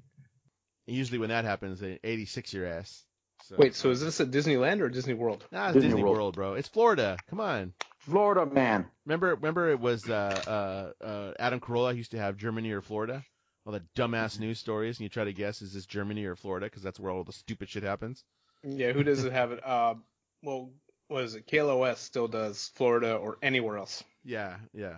And 0.88 0.96
usually 0.96 1.20
when 1.20 1.30
that 1.30 1.46
happens, 1.46 1.80
they 1.80 2.00
86 2.04 2.54
your 2.54 2.66
ass. 2.66 3.06
So. 3.44 3.56
Wait, 3.58 3.76
so 3.76 3.90
is 3.90 4.02
this 4.02 4.20
at 4.22 4.30
Disneyland 4.32 4.82
or 4.82 4.90
Disney 4.90 5.14
World? 5.14 5.46
Nah, 5.52 5.68
it's 5.68 5.74
Disney 5.76 5.90
Disney, 5.90 6.04
World. 6.04 6.16
World. 6.18 6.36
bro. 6.36 6.54
It's 6.54 6.68
Florida. 6.68 7.18
Come 7.30 7.40
on. 7.40 7.74
Florida 8.00 8.46
man. 8.46 8.88
Remember, 9.06 9.36
remember 9.36 9.70
it 9.72 9.80
was 9.80 10.10
uh, 10.10 10.94
uh, 11.02 11.04
uh, 11.04 11.34
Adam 11.40 11.60
Carolla 11.60 11.96
used 11.96 12.12
to 12.12 12.18
have 12.20 12.38
Germany 12.38 12.72
or 12.72 12.82
Florida. 12.82 13.24
All 13.66 13.74
the 13.74 13.84
dumbass 13.96 14.40
news 14.40 14.58
stories, 14.58 14.98
and 14.98 15.04
you 15.04 15.10
try 15.10 15.24
to 15.24 15.34
guess 15.34 15.62
is 15.62 15.74
this 15.74 15.86
Germany 15.86 16.26
or 16.26 16.36
Florida 16.36 16.66
because 16.66 16.82
that's 16.82 17.00
where 17.00 17.12
all 17.12 17.24
the 17.24 17.32
stupid 17.34 17.70
shit 17.70 17.84
happens. 17.84 18.24
Yeah, 18.64 18.92
who 18.92 19.04
doesn't 19.04 19.32
have 19.32 19.52
it? 19.52 19.64
Uh, 19.64 19.96
well, 20.42 20.72
what 21.12 21.24
is 21.26 21.36
it? 21.36 21.46
KLOS 21.48 21.98
still 21.98 22.28
does 22.28 22.72
Florida 22.76 23.16
or 23.16 23.38
anywhere 23.42 23.78
else. 23.78 24.04
Yeah, 24.24 24.56
yeah. 24.74 24.96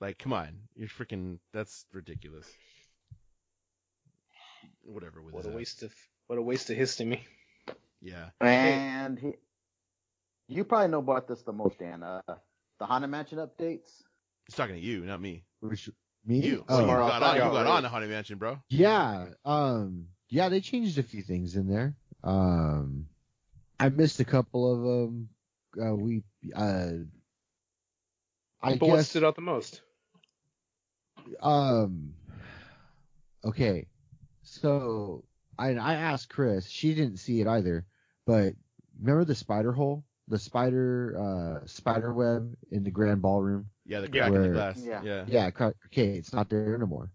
Like, 0.00 0.18
come 0.18 0.32
on, 0.32 0.50
you're 0.76 0.88
freaking. 0.88 1.38
That's 1.52 1.86
ridiculous. 1.92 2.46
Whatever 4.84 5.22
with 5.22 5.34
What 5.34 5.44
a 5.44 5.48
that. 5.48 5.56
waste 5.56 5.82
of 5.82 5.92
what 6.26 6.38
a 6.38 6.42
waste 6.42 6.70
of 6.70 6.76
histamine. 6.76 7.20
Yeah. 8.02 8.28
And 8.40 9.18
he, 9.18 9.32
you 10.48 10.64
probably 10.64 10.88
know 10.88 10.98
about 10.98 11.26
this 11.26 11.42
the 11.42 11.52
most, 11.52 11.78
Dan. 11.78 12.02
Uh, 12.02 12.20
the 12.78 12.84
Haunted 12.86 13.10
Mansion 13.10 13.38
updates. 13.38 13.88
He's 14.46 14.54
talking 14.56 14.74
to 14.74 14.80
you, 14.80 15.06
not 15.06 15.20
me. 15.22 15.44
Which 15.60 15.88
me? 16.26 16.40
You. 16.40 16.64
Oh, 16.68 16.76
you 16.76 16.80
Tomorrow, 16.82 17.08
got, 17.08 17.22
on, 17.22 17.34
you 17.36 17.40
got 17.40 17.52
you 17.66 17.72
on 17.72 17.82
the 17.82 17.88
Haunted 17.88 18.10
Mansion, 18.10 18.36
bro. 18.38 18.58
yeah. 18.68 19.26
Um. 19.44 20.08
Yeah, 20.28 20.48
they 20.50 20.60
changed 20.60 20.98
a 20.98 21.02
few 21.02 21.22
things 21.22 21.56
in 21.56 21.66
there. 21.68 21.94
Um. 22.22 23.06
I 23.78 23.88
missed 23.88 24.20
a 24.20 24.24
couple 24.24 24.72
of 24.72 24.82
them. 24.82 25.28
Uh, 25.80 25.94
we. 25.94 26.22
Uh. 26.54 27.04
I 28.62 28.76
but 28.76 28.88
what 28.88 28.96
guess. 28.96 29.10
stood 29.10 29.24
out 29.24 29.34
the 29.36 29.42
most? 29.42 29.82
Um. 31.40 32.14
Okay. 33.44 33.86
So 34.42 35.24
I 35.58 35.74
I 35.74 35.94
asked 35.94 36.28
Chris. 36.28 36.68
She 36.68 36.94
didn't 36.94 37.18
see 37.18 37.40
it 37.40 37.46
either. 37.46 37.86
But 38.26 38.54
remember 39.00 39.24
the 39.24 39.34
spider 39.34 39.72
hole, 39.72 40.04
the 40.28 40.38
spider 40.38 41.16
uh 41.62 41.66
spider 41.66 42.12
web 42.12 42.54
in 42.70 42.84
the 42.84 42.90
grand 42.90 43.22
ballroom. 43.22 43.66
Yeah, 43.86 44.00
the 44.00 44.10
Yeah. 44.12 44.28
crack 44.28 44.34
in 44.34 44.42
the 44.42 44.48
glass. 44.48 44.82
Yeah. 44.82 45.02
yeah. 45.02 45.24
Yeah. 45.28 45.50
cra- 45.50 45.74
Okay, 45.86 46.14
it's 46.16 46.32
not 46.32 46.48
there 46.48 46.74
anymore. 46.74 47.10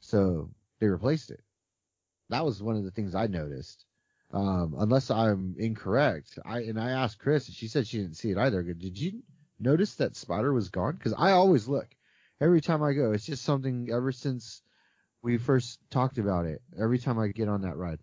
So 0.00 0.50
they 0.80 0.86
replaced 0.88 1.30
it. 1.30 1.40
That 2.28 2.44
was 2.44 2.62
one 2.62 2.76
of 2.76 2.84
the 2.84 2.90
things 2.90 3.14
I 3.14 3.26
noticed. 3.26 3.84
Um, 4.32 4.74
unless 4.78 5.10
I'm 5.10 5.54
incorrect, 5.58 6.38
I 6.44 6.60
and 6.60 6.80
I 6.80 6.90
asked 6.90 7.18
Chris, 7.18 7.48
and 7.48 7.54
she 7.56 7.68
said 7.68 7.86
she 7.86 7.98
didn't 7.98 8.16
see 8.16 8.30
it 8.30 8.38
either. 8.38 8.62
Did 8.62 8.98
you 8.98 9.22
notice 9.60 9.96
that 9.96 10.16
spider 10.16 10.52
was 10.52 10.70
gone? 10.70 10.94
Because 10.94 11.12
I 11.12 11.32
always 11.32 11.68
look 11.68 11.88
every 12.40 12.60
time 12.62 12.82
I 12.82 12.94
go. 12.94 13.12
It's 13.12 13.26
just 13.26 13.44
something 13.44 13.90
ever 13.92 14.10
since 14.10 14.62
we 15.22 15.36
first 15.36 15.80
talked 15.90 16.18
about 16.18 16.46
it. 16.46 16.62
Every 16.80 16.98
time 16.98 17.18
I 17.18 17.28
get 17.28 17.48
on 17.48 17.62
that 17.62 17.76
ride, 17.76 17.98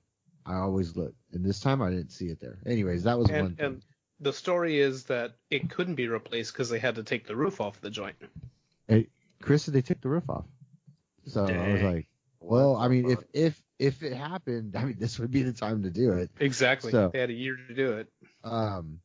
I 0.46 0.56
always 0.58 0.96
look, 0.96 1.14
and 1.34 1.44
this 1.44 1.60
time 1.60 1.82
I 1.82 1.90
didn't 1.90 2.12
see 2.12 2.28
it 2.28 2.40
there. 2.40 2.60
Anyways, 2.66 3.04
that 3.04 3.18
was 3.18 3.28
one 3.30 3.40
And 3.40 3.58
thing. 3.58 3.66
and 3.66 3.82
the 4.20 4.34
story 4.34 4.80
is 4.80 5.06
that 5.06 5.36
it 5.50 5.70
couldn't 5.70 5.96
be 5.96 6.08
replaced 6.08 6.54
because 6.54 6.70
they 6.70 6.80
had 6.80 6.96
to 6.96 7.04
take 7.04 7.26
the 7.26 7.36
roof 7.36 7.60
off 7.60 7.82
the 7.82 7.90
joint. 7.90 8.16
Chris 9.42 9.64
said 9.64 9.74
they 9.74 9.82
took 9.82 10.02
the 10.02 10.10
roof 10.10 10.30
off. 10.30 10.46
So 11.26 11.46
I 11.46 11.74
was 11.74 11.82
like, 11.82 12.08
well, 12.40 12.76
I 12.76 12.88
mean, 12.88 13.10
if 13.10 13.20
if 13.34 13.64
if 13.80 14.04
it 14.04 14.14
happened, 14.14 14.76
I 14.78 14.84
mean, 14.86 14.98
this 15.00 15.18
would 15.20 15.32
be 15.32 15.44
the 15.44 15.54
time 15.54 15.84
to 15.84 15.90
do 15.90 16.14
it. 16.14 16.30
Exactly. 16.40 16.92
So- 16.92 17.10
They 17.12 17.20
had 17.20 17.30
a 17.30 17.34
year 17.34 17.56
to 17.68 17.74
do 17.74 17.94
it. 17.94 18.08
Um, 18.44 19.00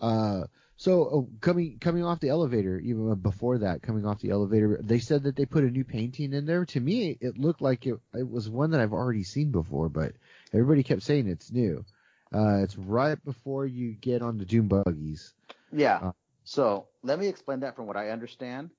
uh, 0.00 0.44
so 0.76 0.92
oh, 0.92 1.28
coming 1.40 1.78
coming 1.80 2.04
off 2.04 2.20
the 2.20 2.28
elevator, 2.28 2.78
even 2.78 3.12
before 3.16 3.58
that, 3.58 3.82
coming 3.82 4.06
off 4.06 4.20
the 4.20 4.30
elevator, 4.30 4.78
they 4.80 5.00
said 5.00 5.24
that 5.24 5.34
they 5.34 5.44
put 5.44 5.64
a 5.64 5.70
new 5.70 5.84
painting 5.84 6.32
in 6.32 6.46
there. 6.46 6.64
To 6.66 6.80
me, 6.80 7.18
it 7.20 7.36
looked 7.36 7.60
like 7.60 7.84
it, 7.86 7.98
it 8.14 8.28
was 8.28 8.48
one 8.48 8.70
that 8.70 8.80
I've 8.80 8.92
already 8.92 9.24
seen 9.24 9.50
before, 9.50 9.88
but 9.88 10.12
everybody 10.52 10.84
kept 10.84 11.02
saying 11.02 11.26
it's 11.26 11.50
new. 11.50 11.84
Uh, 12.32 12.58
it's 12.62 12.76
right 12.76 13.22
before 13.24 13.66
you 13.66 13.92
get 13.94 14.22
on 14.22 14.38
the 14.38 14.44
Doom 14.44 14.68
buggies. 14.68 15.34
Yeah. 15.72 15.96
Uh, 15.96 16.12
so 16.44 16.86
let 17.02 17.18
me 17.18 17.26
explain 17.26 17.60
that 17.60 17.74
from 17.74 17.86
what 17.86 17.96
I 17.96 18.10
understand. 18.10 18.70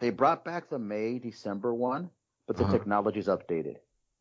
They 0.00 0.10
brought 0.10 0.44
back 0.44 0.68
the 0.68 0.78
May 0.80 1.18
December 1.20 1.72
one, 1.72 2.10
but 2.48 2.56
the 2.56 2.64
Uh-huh. 2.64 2.72
technology's 2.72 3.26
updated. 3.28 3.76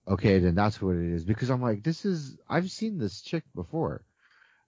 Okay, 0.09 0.39
then 0.39 0.55
that's 0.55 0.81
what 0.81 0.95
it 0.95 1.13
is 1.13 1.23
because 1.23 1.49
I'm 1.51 1.61
like, 1.61 1.83
this 1.83 2.03
is 2.03 2.37
I've 2.49 2.71
seen 2.71 2.97
this 2.97 3.21
chick 3.21 3.43
before. 3.53 4.03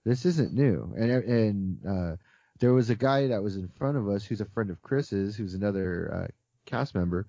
This 0.04 0.24
isn't 0.24 0.52
new. 0.54 0.94
And 0.96 1.10
and 1.10 1.86
uh, 1.86 2.16
there 2.60 2.72
was 2.72 2.90
a 2.90 2.94
guy 2.94 3.28
that 3.28 3.42
was 3.42 3.56
in 3.56 3.68
front 3.68 3.96
of 3.96 4.08
us 4.08 4.24
who's 4.24 4.40
a 4.40 4.46
friend 4.46 4.70
of 4.70 4.80
Chris's, 4.82 5.36
who's 5.36 5.54
another 5.54 6.14
uh, 6.14 6.28
cast 6.66 6.94
member. 6.94 7.26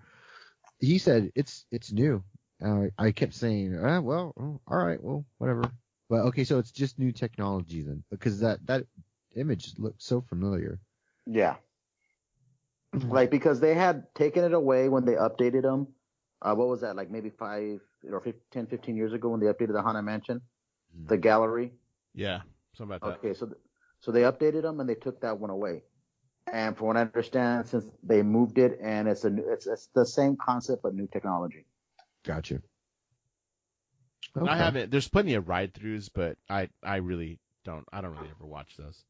He 0.80 1.00
said 1.00 1.32
it's 1.36 1.66
it's 1.72 1.92
new. 1.92 2.24
Uh, 2.64 2.86
I 2.98 3.12
kept 3.12 3.34
saying, 3.34 3.78
ah, 3.84 4.00
well, 4.00 4.34
oh, 4.40 4.62
all 4.68 4.78
right, 4.86 5.04
well, 5.04 5.26
whatever. 5.40 5.64
But 6.10 6.22
okay, 6.28 6.44
so 6.44 6.60
it's 6.60 6.72
just 6.72 7.00
new 7.00 7.12
technology 7.12 7.82
then, 7.82 8.04
because 8.12 8.40
that 8.42 8.66
that 8.68 8.86
image 9.36 9.74
looked 9.80 10.04
so 10.04 10.22
familiar. 10.22 10.80
Yeah. 11.26 11.56
like 13.08 13.32
because 13.32 13.60
they 13.60 13.74
had 13.74 14.14
taken 14.14 14.44
it 14.44 14.54
away 14.54 14.88
when 14.90 15.06
they 15.06 15.14
updated 15.14 15.64
them. 15.64 15.88
Uh, 16.42 16.54
what 16.54 16.68
was 16.68 16.82
that? 16.82 16.96
Like 16.96 17.10
maybe 17.10 17.30
five 17.32 17.82
or 18.12 18.20
15, 18.22 18.42
10, 18.52 18.68
15 18.68 18.96
years 18.96 19.14
ago 19.14 19.30
when 19.30 19.40
they 19.40 19.48
updated 19.48 19.74
the 19.74 19.82
Haunted 19.82 20.04
Mansion, 20.06 20.42
Mhm. 20.96 21.08
the 21.08 21.18
gallery. 21.18 21.74
Yeah. 22.14 22.42
Something 22.74 22.96
about 22.96 23.22
that. 23.22 23.26
Okay, 23.26 23.34
so 23.34 23.46
th- 23.48 23.58
so 24.00 24.12
they 24.12 24.22
updated 24.22 24.64
them 24.64 24.80
and 24.80 24.90
they 24.90 24.96
took 24.96 25.22
that 25.22 25.40
one 25.40 25.50
away. 25.50 25.84
And 26.52 26.76
from 26.78 26.88
what 26.88 26.98
I 26.98 27.02
understand, 27.02 27.68
since 27.68 27.86
they 28.04 28.22
moved 28.22 28.58
it 28.58 28.78
and 28.82 29.08
it's 29.08 29.24
a 29.24 29.30
new, 29.30 29.50
it's 29.50 29.66
it's 29.68 29.88
the 29.96 30.06
same 30.06 30.36
concept 30.36 30.84
but 30.84 30.94
new 30.94 31.08
technology. 31.08 31.66
Gotcha. 32.24 32.62
I 34.36 34.58
haven't. 34.58 34.90
There's 34.92 35.08
plenty 35.08 35.36
of 35.36 35.48
ride 35.48 35.74
throughs, 35.74 36.10
but 36.14 36.38
I 36.50 36.70
I 36.82 36.98
really 36.98 37.40
don't. 37.64 37.86
I 37.94 38.02
don't 38.02 38.12
really 38.16 38.30
ever 38.32 38.46
watch 38.46 38.76
those. 38.78 39.04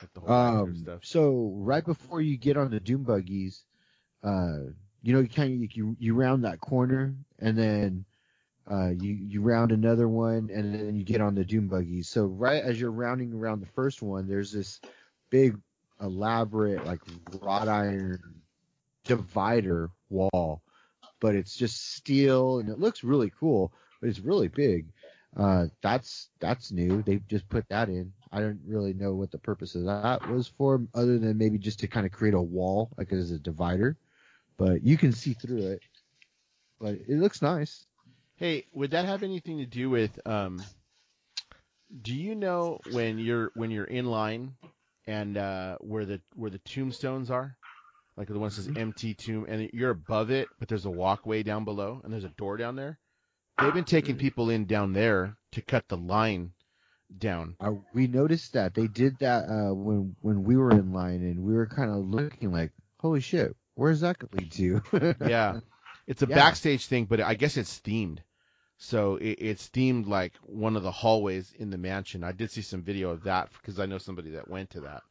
Like 0.00 0.12
the 0.14 0.20
whole 0.20 0.30
Um, 0.30 0.76
stuff. 0.76 1.04
so 1.04 1.52
right 1.58 1.84
before 1.84 2.20
you 2.20 2.36
get 2.38 2.56
on 2.56 2.70
the 2.70 2.80
doom 2.80 3.02
buggies, 3.04 3.64
uh, 4.22 4.58
you 5.02 5.12
know, 5.12 5.20
you 5.20 5.28
kind 5.28 5.62
of 5.62 5.72
you 5.76 5.96
you 5.98 6.14
round 6.14 6.44
that 6.44 6.60
corner 6.60 7.14
and 7.38 7.56
then 7.58 8.04
uh, 8.70 8.90
you 8.90 9.12
you 9.12 9.42
round 9.42 9.72
another 9.72 10.08
one 10.08 10.50
and 10.52 10.74
then 10.74 10.96
you 10.96 11.04
get 11.04 11.20
on 11.20 11.34
the 11.34 11.44
doom 11.44 11.68
buggies. 11.68 12.08
So 12.08 12.24
right 12.24 12.62
as 12.62 12.80
you're 12.80 12.92
rounding 12.92 13.32
around 13.32 13.60
the 13.60 13.72
first 13.74 14.02
one, 14.02 14.28
there's 14.28 14.52
this 14.52 14.80
big 15.30 15.58
elaborate 16.00 16.84
like 16.86 17.00
wrought 17.40 17.68
iron 17.68 18.42
divider 19.04 19.90
wall, 20.10 20.62
but 21.20 21.34
it's 21.34 21.56
just 21.56 21.94
steel 21.94 22.58
and 22.58 22.68
it 22.68 22.78
looks 22.78 23.02
really 23.04 23.32
cool, 23.38 23.72
but 24.00 24.08
it's 24.08 24.20
really 24.20 24.48
big. 24.48 24.86
Uh, 25.36 25.66
that's 25.80 26.28
that's 26.40 26.70
new. 26.70 27.02
They 27.02 27.16
just 27.28 27.48
put 27.48 27.68
that 27.68 27.88
in. 27.88 28.12
I 28.30 28.40
don't 28.40 28.60
really 28.66 28.92
know 28.92 29.14
what 29.14 29.30
the 29.30 29.38
purpose 29.38 29.74
of 29.74 29.84
that 29.86 30.28
was 30.28 30.46
for, 30.46 30.82
other 30.94 31.18
than 31.18 31.38
maybe 31.38 31.58
just 31.58 31.80
to 31.80 31.86
kind 31.88 32.06
of 32.06 32.12
create 32.12 32.34
a 32.34 32.40
wall, 32.40 32.90
like 32.98 33.12
as 33.12 33.30
a 33.30 33.38
divider. 33.38 33.96
But 34.58 34.84
you 34.84 34.96
can 34.98 35.12
see 35.12 35.32
through 35.32 35.66
it. 35.68 35.82
But 36.80 36.94
it 37.08 37.18
looks 37.18 37.40
nice. 37.40 37.86
Hey, 38.42 38.66
would 38.72 38.90
that 38.90 39.04
have 39.04 39.22
anything 39.22 39.58
to 39.58 39.66
do 39.66 39.88
with 39.88 40.18
um 40.26 40.64
do 42.02 42.12
you 42.12 42.34
know 42.34 42.80
when 42.82 43.20
you're 43.20 43.52
when 43.54 43.70
you're 43.70 43.84
in 43.84 44.06
line 44.06 44.56
and 45.06 45.36
uh 45.36 45.76
where 45.78 46.04
the 46.04 46.20
where 46.34 46.50
the 46.50 46.58
tombstones 46.58 47.30
are? 47.30 47.56
Like 48.16 48.26
the 48.26 48.40
one 48.40 48.48
that 48.48 48.56
says 48.56 48.68
empty 48.74 49.14
tomb 49.14 49.46
and 49.48 49.70
you're 49.72 49.92
above 49.92 50.32
it, 50.32 50.50
but 50.58 50.66
there's 50.66 50.86
a 50.86 50.90
walkway 50.90 51.44
down 51.44 51.64
below 51.64 52.00
and 52.02 52.12
there's 52.12 52.24
a 52.24 52.30
door 52.30 52.56
down 52.56 52.74
there. 52.74 52.98
They've 53.60 53.72
been 53.72 53.84
taking 53.84 54.16
people 54.16 54.50
in 54.50 54.64
down 54.64 54.92
there 54.92 55.36
to 55.52 55.62
cut 55.62 55.86
the 55.86 55.96
line 55.96 56.50
down. 57.16 57.54
Uh, 57.60 57.74
we 57.94 58.08
noticed 58.08 58.54
that 58.54 58.74
they 58.74 58.88
did 58.88 59.20
that 59.20 59.44
uh, 59.48 59.72
when 59.72 60.16
when 60.20 60.42
we 60.42 60.56
were 60.56 60.72
in 60.72 60.92
line, 60.92 61.22
and 61.22 61.44
we 61.44 61.54
were 61.54 61.66
kind 61.66 61.92
of 61.92 61.98
looking 61.98 62.50
like, 62.50 62.72
"Holy 62.98 63.20
shit, 63.20 63.54
where's 63.76 64.00
that 64.00 64.18
gonna 64.18 64.34
lead 64.34 64.50
to?" 64.50 64.82
Yeah. 65.28 65.60
It's 66.08 66.22
a 66.22 66.26
Yeah. 66.26 66.34
backstage 66.34 66.86
thing, 66.86 67.04
but 67.04 67.20
I 67.20 67.34
guess 67.34 67.56
it's 67.56 67.80
themed. 67.80 68.18
So 68.84 69.14
it, 69.16 69.38
it's 69.40 69.68
themed 69.68 70.08
like 70.08 70.32
one 70.42 70.76
of 70.76 70.82
the 70.82 70.90
hallways 70.90 71.52
in 71.56 71.70
the 71.70 71.78
mansion. 71.78 72.24
I 72.24 72.32
did 72.32 72.50
see 72.50 72.62
some 72.62 72.82
video 72.82 73.10
of 73.10 73.22
that 73.22 73.48
because 73.52 73.78
I 73.78 73.86
know 73.86 73.98
somebody 73.98 74.30
that 74.30 74.48
went 74.48 74.70
to 74.70 74.80
that. 74.80 75.04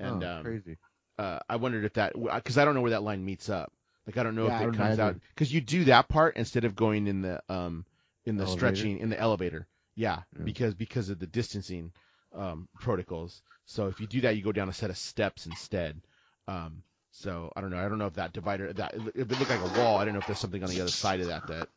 And 0.00 0.22
oh, 0.24 0.26
um, 0.26 0.42
crazy. 0.42 0.76
uh, 1.18 1.38
I 1.48 1.54
wondered 1.56 1.84
if 1.84 1.92
that 1.94 2.14
because 2.20 2.58
I 2.58 2.64
don't 2.64 2.74
know 2.74 2.80
where 2.80 2.90
that 2.90 3.04
line 3.04 3.24
meets 3.24 3.48
up. 3.48 3.72
Like 4.06 4.18
I 4.18 4.24
don't 4.24 4.34
know 4.34 4.46
Yeah, 4.46 4.62
if 4.62 4.68
it 4.74 4.76
comes 4.76 4.98
either. 4.98 5.02
out 5.02 5.16
because 5.34 5.54
you 5.54 5.60
do 5.60 5.84
that 5.84 6.08
part 6.08 6.36
instead 6.36 6.64
of 6.64 6.74
going 6.74 7.06
in 7.06 7.22
the 7.22 7.40
um 7.48 7.84
in 8.24 8.36
the 8.36 8.42
Elevator? 8.44 8.58
stretching 8.58 8.98
in 8.98 9.08
the 9.08 9.20
elevator. 9.20 9.68
Yeah, 9.94 10.22
Yeah. 10.36 10.44
because 10.44 10.74
because 10.74 11.08
of 11.08 11.20
the 11.20 11.26
distancing 11.28 11.92
um, 12.34 12.68
protocols. 12.80 13.40
So 13.66 13.86
if 13.86 14.00
you 14.00 14.08
do 14.08 14.22
that, 14.22 14.36
you 14.36 14.42
go 14.42 14.50
down 14.52 14.68
a 14.68 14.72
set 14.72 14.90
of 14.90 14.98
steps 14.98 15.46
instead. 15.46 16.00
Um, 16.48 16.82
so 17.12 17.52
I 17.54 17.60
don't 17.60 17.70
know. 17.70 17.78
I 17.78 17.88
don't 17.88 17.98
know 17.98 18.06
if 18.06 18.14
that 18.14 18.32
divider 18.32 18.72
that 18.72 18.94
if 19.14 19.30
it 19.30 19.38
looked 19.38 19.50
like 19.50 19.60
a 19.60 19.80
wall. 19.80 19.98
I 19.98 20.04
don't 20.04 20.14
know 20.14 20.18
if 20.18 20.26
there's 20.26 20.40
something 20.40 20.64
on 20.64 20.70
the 20.70 20.80
other 20.80 20.90
side 20.90 21.20
of 21.20 21.28
that 21.28 21.46
that 21.46 21.68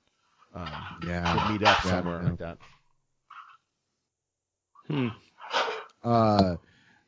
um, 0.55 0.71
Yeah. 1.07 1.47
meet 1.51 1.63
up 1.63 1.85
Yeah, 1.85 1.91
somewhere 1.91 2.21
yeah. 2.23 2.29
like 2.29 2.39
that. 2.39 2.57
Hmm. 4.87 5.07
Uh, 6.03 6.55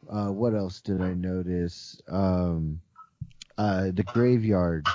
uh, 0.09 0.27
what 0.31 0.53
else 0.55 0.81
did 0.81 1.01
I 1.01 1.13
notice? 1.13 2.01
Um, 2.07 2.81
uh, 3.57 3.91
the 3.93 4.03
graveyard. 4.03 4.85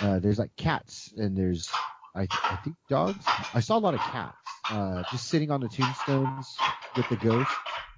Uh, 0.00 0.18
there's 0.20 0.38
like 0.38 0.54
cats 0.56 1.12
and 1.16 1.36
there's 1.36 1.70
I, 2.14 2.26
I 2.44 2.56
think 2.56 2.76
dogs. 2.88 3.24
I 3.54 3.60
saw 3.60 3.78
a 3.78 3.80
lot 3.80 3.94
of 3.94 4.00
cats. 4.00 4.36
Uh, 4.70 5.02
just 5.10 5.28
sitting 5.28 5.50
on 5.50 5.60
the 5.60 5.68
tombstones 5.68 6.56
with 6.96 7.08
the 7.08 7.16
ghosts. 7.16 7.54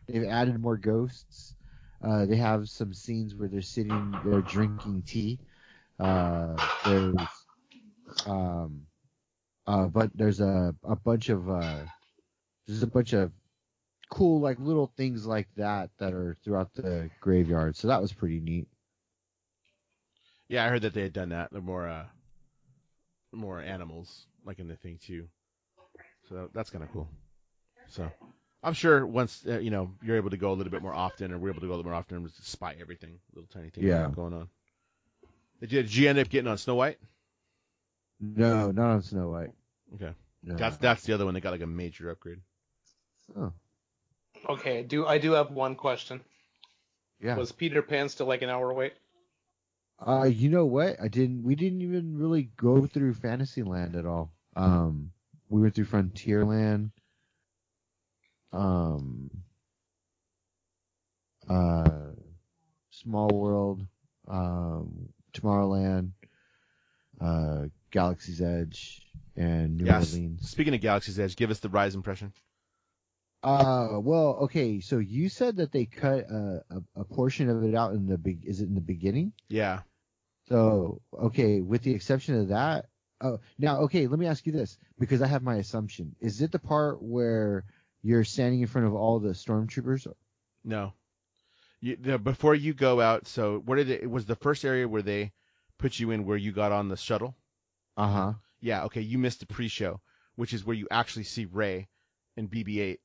They've 0.08 0.24
added 0.24 0.60
more 0.60 0.76
ghosts. 0.76 1.54
Uh, 2.02 2.26
they 2.26 2.36
have 2.36 2.68
some 2.68 2.92
scenes 2.94 3.34
where 3.34 3.48
they're 3.48 3.60
sitting, 3.62 4.14
they're 4.24 4.40
drinking 4.42 5.02
tea. 5.06 5.38
Uh, 5.98 6.56
there's, 6.86 7.14
um, 8.26 8.86
uh, 9.70 9.86
but 9.86 10.10
there's 10.14 10.40
a, 10.40 10.74
a 10.84 10.96
bunch 10.96 11.28
of, 11.28 11.48
uh, 11.48 11.76
there's 12.66 12.82
a 12.82 12.86
bunch 12.88 13.12
of 13.12 13.30
cool, 14.10 14.40
like 14.40 14.58
little 14.58 14.92
things 14.96 15.26
like 15.26 15.48
that 15.56 15.90
that 15.98 16.12
are 16.12 16.36
throughout 16.44 16.72
the 16.74 17.10
graveyard. 17.20 17.76
So 17.76 17.88
that 17.88 18.02
was 18.02 18.12
pretty 18.12 18.40
neat. 18.40 18.68
Yeah, 20.48 20.64
I 20.64 20.68
heard 20.68 20.82
that 20.82 20.94
they 20.94 21.02
had 21.02 21.12
done 21.12 21.28
that. 21.30 21.52
They're 21.52 21.60
more 21.60 21.88
uh, 21.88 22.06
more 23.32 23.60
animals 23.60 24.26
like 24.44 24.58
in 24.58 24.68
the 24.68 24.76
thing 24.76 24.98
too. 24.98 25.28
So 26.28 26.50
that's 26.52 26.70
kind 26.70 26.84
of 26.84 26.92
cool. 26.92 27.08
So 27.88 28.10
I'm 28.62 28.74
sure 28.74 29.06
once 29.06 29.44
uh, 29.46 29.58
you 29.60 29.70
know 29.70 29.92
you're 30.02 30.16
able 30.16 30.30
to 30.30 30.36
go 30.36 30.52
a 30.52 30.54
little 30.54 30.70
bit 30.72 30.82
more 30.82 30.94
often, 30.94 31.32
or 31.32 31.38
we're 31.38 31.50
able 31.50 31.60
to 31.60 31.66
go 31.66 31.74
a 31.74 31.76
little 31.76 31.90
more 31.90 31.98
often, 31.98 32.16
and 32.16 32.30
spy 32.32 32.76
everything, 32.80 33.20
little 33.34 33.48
tiny 33.52 33.70
things 33.70 33.86
Yeah. 33.86 34.08
going 34.14 34.34
on. 34.34 34.48
Did 35.60 35.72
you, 35.72 35.82
did 35.82 35.94
you 35.94 36.08
end 36.08 36.18
up 36.18 36.28
getting 36.28 36.48
on 36.50 36.58
Snow 36.58 36.74
White? 36.74 36.98
No, 38.20 38.70
not 38.70 38.90
on 38.90 39.02
Snow 39.02 39.30
White. 39.30 39.52
Okay, 39.94 40.12
No. 40.42 40.56
that's 40.56 40.76
that's 40.78 41.02
the 41.04 41.12
other 41.12 41.24
one 41.24 41.34
that 41.34 41.40
got 41.40 41.50
like 41.52 41.60
a 41.62 41.66
major 41.66 42.10
upgrade. 42.10 42.38
oh, 43.36 43.52
Okay, 44.48 44.82
do 44.82 45.06
I 45.06 45.18
do 45.18 45.32
have 45.32 45.50
one 45.50 45.74
question? 45.74 46.20
yeah. 47.20 47.36
Was 47.36 47.52
Peter 47.52 47.82
Pan 47.82 48.08
still 48.08 48.26
like 48.26 48.42
an 48.42 48.48
hour 48.48 48.72
wait? 48.72 48.94
Uh, 49.98 50.24
you 50.24 50.48
know 50.48 50.64
what? 50.64 50.96
I 51.02 51.08
didn't. 51.08 51.42
We 51.42 51.54
didn't 51.56 51.82
even 51.82 52.16
really 52.16 52.44
go 52.56 52.86
through 52.86 53.14
Fantasyland 53.14 53.96
at 53.96 54.06
all. 54.06 54.32
Um, 54.56 55.10
we 55.50 55.60
went 55.60 55.74
through 55.74 55.84
Frontierland. 55.86 56.90
Um, 58.52 59.30
uh, 61.48 62.12
Small 62.90 63.28
World, 63.28 63.86
um, 64.28 65.08
Tomorrowland, 65.32 66.12
uh, 67.20 67.64
Galaxy's 67.90 68.40
Edge, 68.40 69.06
and 69.36 69.76
New 69.78 69.84
Yes. 69.86 70.12
Orleans. 70.14 70.50
Speaking 70.50 70.74
of 70.74 70.80
Galaxy's 70.80 71.18
Edge, 71.18 71.36
give 71.36 71.50
us 71.50 71.60
the 71.60 71.68
Rise 71.68 71.94
impression. 71.94 72.32
Uh, 73.42 73.98
well, 74.00 74.38
okay. 74.42 74.80
So 74.80 74.98
you 74.98 75.28
said 75.28 75.56
that 75.56 75.72
they 75.72 75.86
cut 75.86 76.30
a, 76.30 76.62
a, 76.70 77.00
a 77.00 77.04
portion 77.04 77.48
of 77.48 77.64
it 77.64 77.74
out 77.74 77.94
in 77.94 78.06
the 78.06 78.18
big. 78.18 78.44
Is 78.44 78.60
it 78.60 78.68
in 78.68 78.74
the 78.74 78.80
beginning? 78.82 79.32
Yeah, 79.48 79.80
So, 80.48 81.00
okay, 81.18 81.60
with 81.60 81.82
the 81.82 81.94
exception 81.94 82.34
of 82.38 82.48
that, 82.48 82.86
oh, 83.20 83.40
now, 83.58 83.80
okay, 83.82 84.06
let 84.08 84.18
me 84.18 84.26
ask 84.26 84.44
you 84.46 84.52
this 84.52 84.76
because 84.98 85.22
I 85.22 85.26
have 85.26 85.42
my 85.42 85.56
assumption. 85.56 86.14
Is 86.20 86.42
it 86.42 86.52
the 86.52 86.58
part 86.58 87.02
where 87.02 87.64
you're 88.02 88.24
standing 88.24 88.60
in 88.60 88.66
front 88.66 88.86
of 88.86 88.94
all 88.94 89.20
the 89.20 89.30
stormtroopers? 89.30 90.06
no. 90.64 90.92
You, 91.82 91.96
the, 91.96 92.18
before 92.18 92.54
you 92.54 92.74
go 92.74 93.00
out, 93.00 93.26
so 93.26 93.62
what 93.64 93.76
did 93.76 93.88
it, 93.88 94.02
it 94.02 94.10
was 94.10 94.26
the 94.26 94.36
first 94.36 94.66
area 94.66 94.86
where 94.86 95.00
they 95.00 95.32
put 95.78 95.98
you 95.98 96.10
in 96.10 96.26
where 96.26 96.36
you 96.36 96.52
got 96.52 96.72
on 96.72 96.88
the 96.88 96.96
shuttle? 96.98 97.34
Uh 97.96 98.06
huh. 98.12 98.32
Yeah, 98.60 98.84
okay, 98.84 99.00
you 99.00 99.18
missed 99.18 99.40
the 99.40 99.46
pre-show, 99.46 100.00
which 100.36 100.52
is 100.52 100.64
where 100.64 100.76
you 100.76 100.86
actually 100.90 101.24
see 101.24 101.46
Rey 101.46 101.88
and 102.36 102.50
BB-8. 102.50 102.98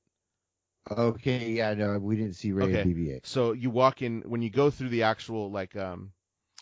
Okay, 0.92 1.52
yeah, 1.52 1.74
no, 1.74 1.98
we 1.98 2.16
didn't 2.16 2.36
see 2.36 2.52
Rey 2.52 2.66
Okay. 2.66 2.82
and 2.82 2.96
BB-8. 2.96 3.26
So 3.26 3.54
you 3.54 3.70
walk 3.70 4.02
in 4.02 4.22
when 4.22 4.42
you 4.42 4.50
go 4.50 4.70
through 4.70 4.90
the 4.90 5.04
actual 5.04 5.52
like 5.52 5.76
um 5.76 6.12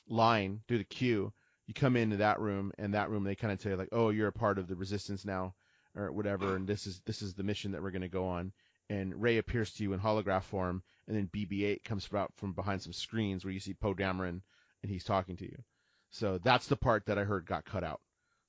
line 0.07 0.61
through 0.67 0.77
the 0.79 0.83
queue, 0.83 1.33
you 1.67 1.73
come 1.73 1.95
into 1.95 2.17
that 2.17 2.39
room 2.39 2.71
and 2.77 2.93
that 2.93 3.09
room 3.09 3.23
they 3.23 3.35
kind 3.35 3.51
of 3.51 3.59
tell 3.59 3.71
you 3.71 3.77
like, 3.77 3.89
"Oh, 3.91 4.09
you're 4.09 4.27
a 4.29 4.33
part 4.33 4.59
of 4.59 4.67
the 4.67 4.75
resistance 4.75 5.25
now." 5.25 5.55
Or 5.95 6.11
whatever, 6.11 6.55
and 6.55 6.67
this 6.67 6.87
is 6.87 7.01
this 7.05 7.21
is 7.21 7.35
the 7.35 7.43
mission 7.43 7.71
that 7.71 7.81
we're 7.83 7.91
going 7.91 8.01
to 8.01 8.09
go 8.09 8.27
on. 8.27 8.51
And 8.89 9.21
Rey 9.21 9.37
appears 9.37 9.71
to 9.73 9.83
you 9.83 9.93
in 9.93 9.99
holograph 9.99 10.43
form, 10.43 10.81
and 11.07 11.15
then 11.15 11.29
BB-8 11.31 11.83
comes 11.83 12.09
out 12.13 12.33
from 12.35 12.53
behind 12.53 12.81
some 12.81 12.93
screens 12.93 13.45
where 13.45 13.53
you 13.53 13.59
see 13.59 13.75
Poe 13.75 13.93
Dameron, 13.93 14.41
and 14.81 14.91
he's 14.91 15.03
talking 15.03 15.37
to 15.37 15.45
you. 15.45 15.63
So 16.09 16.39
that's 16.39 16.67
the 16.67 16.75
part 16.75 17.05
that 17.05 17.19
I 17.19 17.23
heard 17.25 17.45
got 17.45 17.65
cut 17.65 17.83
out. 17.83 18.01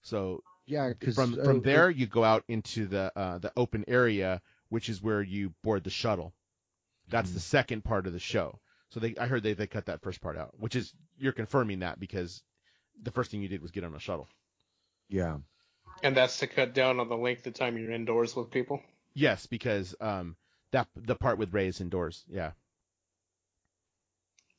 So 0.05 0.45
Yeah, 0.67 0.91
because 0.91 1.17
from 1.17 1.35
from 1.35 1.61
there 1.63 1.91
you 1.91 2.07
go 2.07 2.25
out 2.25 2.45
into 2.49 2.87
the 2.87 3.13
uh, 3.17 3.39
the 3.39 3.53
open 3.57 3.85
area, 3.89 4.41
which 4.69 4.89
is 4.89 5.03
where 5.03 5.23
you 5.23 5.51
board 5.63 5.85
the 5.85 5.91
shuttle. 5.91 6.33
That's 7.09 7.31
the 7.33 7.41
second 7.41 7.85
part 7.85 8.07
of 8.07 8.13
the 8.13 8.19
show. 8.21 8.61
So 8.91 9.01
they 9.01 9.17
I 9.17 9.27
heard 9.27 9.43
they 9.43 9.55
they 9.55 9.67
cut 9.67 9.87
that 9.87 10.03
first 10.03 10.21
part 10.21 10.39
out, 10.39 10.59
which 10.59 10.77
is 10.77 10.95
you're 11.19 11.33
confirming 11.33 11.81
that 11.81 11.99
because 11.99 12.43
the 13.03 13.11
first 13.11 13.31
thing 13.31 13.43
you 13.43 13.49
did 13.49 13.63
was 13.63 13.73
get 13.73 13.85
on 13.85 13.95
a 13.95 13.99
shuttle. 13.99 14.29
yeah, 15.09 15.39
And 16.03 16.17
that's 16.17 16.39
to 16.39 16.47
cut 16.47 16.75
down 16.75 17.01
on 17.01 17.09
the 17.09 17.17
length 17.17 17.47
of 17.47 17.55
time 17.55 17.77
you're 17.79 17.91
indoors 17.91 18.37
with 18.37 18.51
people. 18.51 18.83
Yes, 19.15 19.47
because 19.47 19.95
um 20.01 20.37
that 20.73 20.89
the 20.97 21.15
part 21.17 21.39
with 21.39 21.53
Rey 21.55 21.69
is 21.69 21.81
indoors. 21.81 22.25
Yeah. 22.29 22.53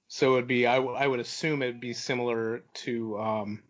So 0.08 0.32
it 0.32 0.36
would 0.36 0.48
be, 0.48 0.66
I, 0.68 0.76
w- 0.78 0.96
I 0.96 1.06
would 1.08 1.20
assume 1.20 1.62
it'd 1.62 1.80
be 1.80 1.94
similar 1.94 2.60
to, 2.86 3.20
um, 3.20 3.64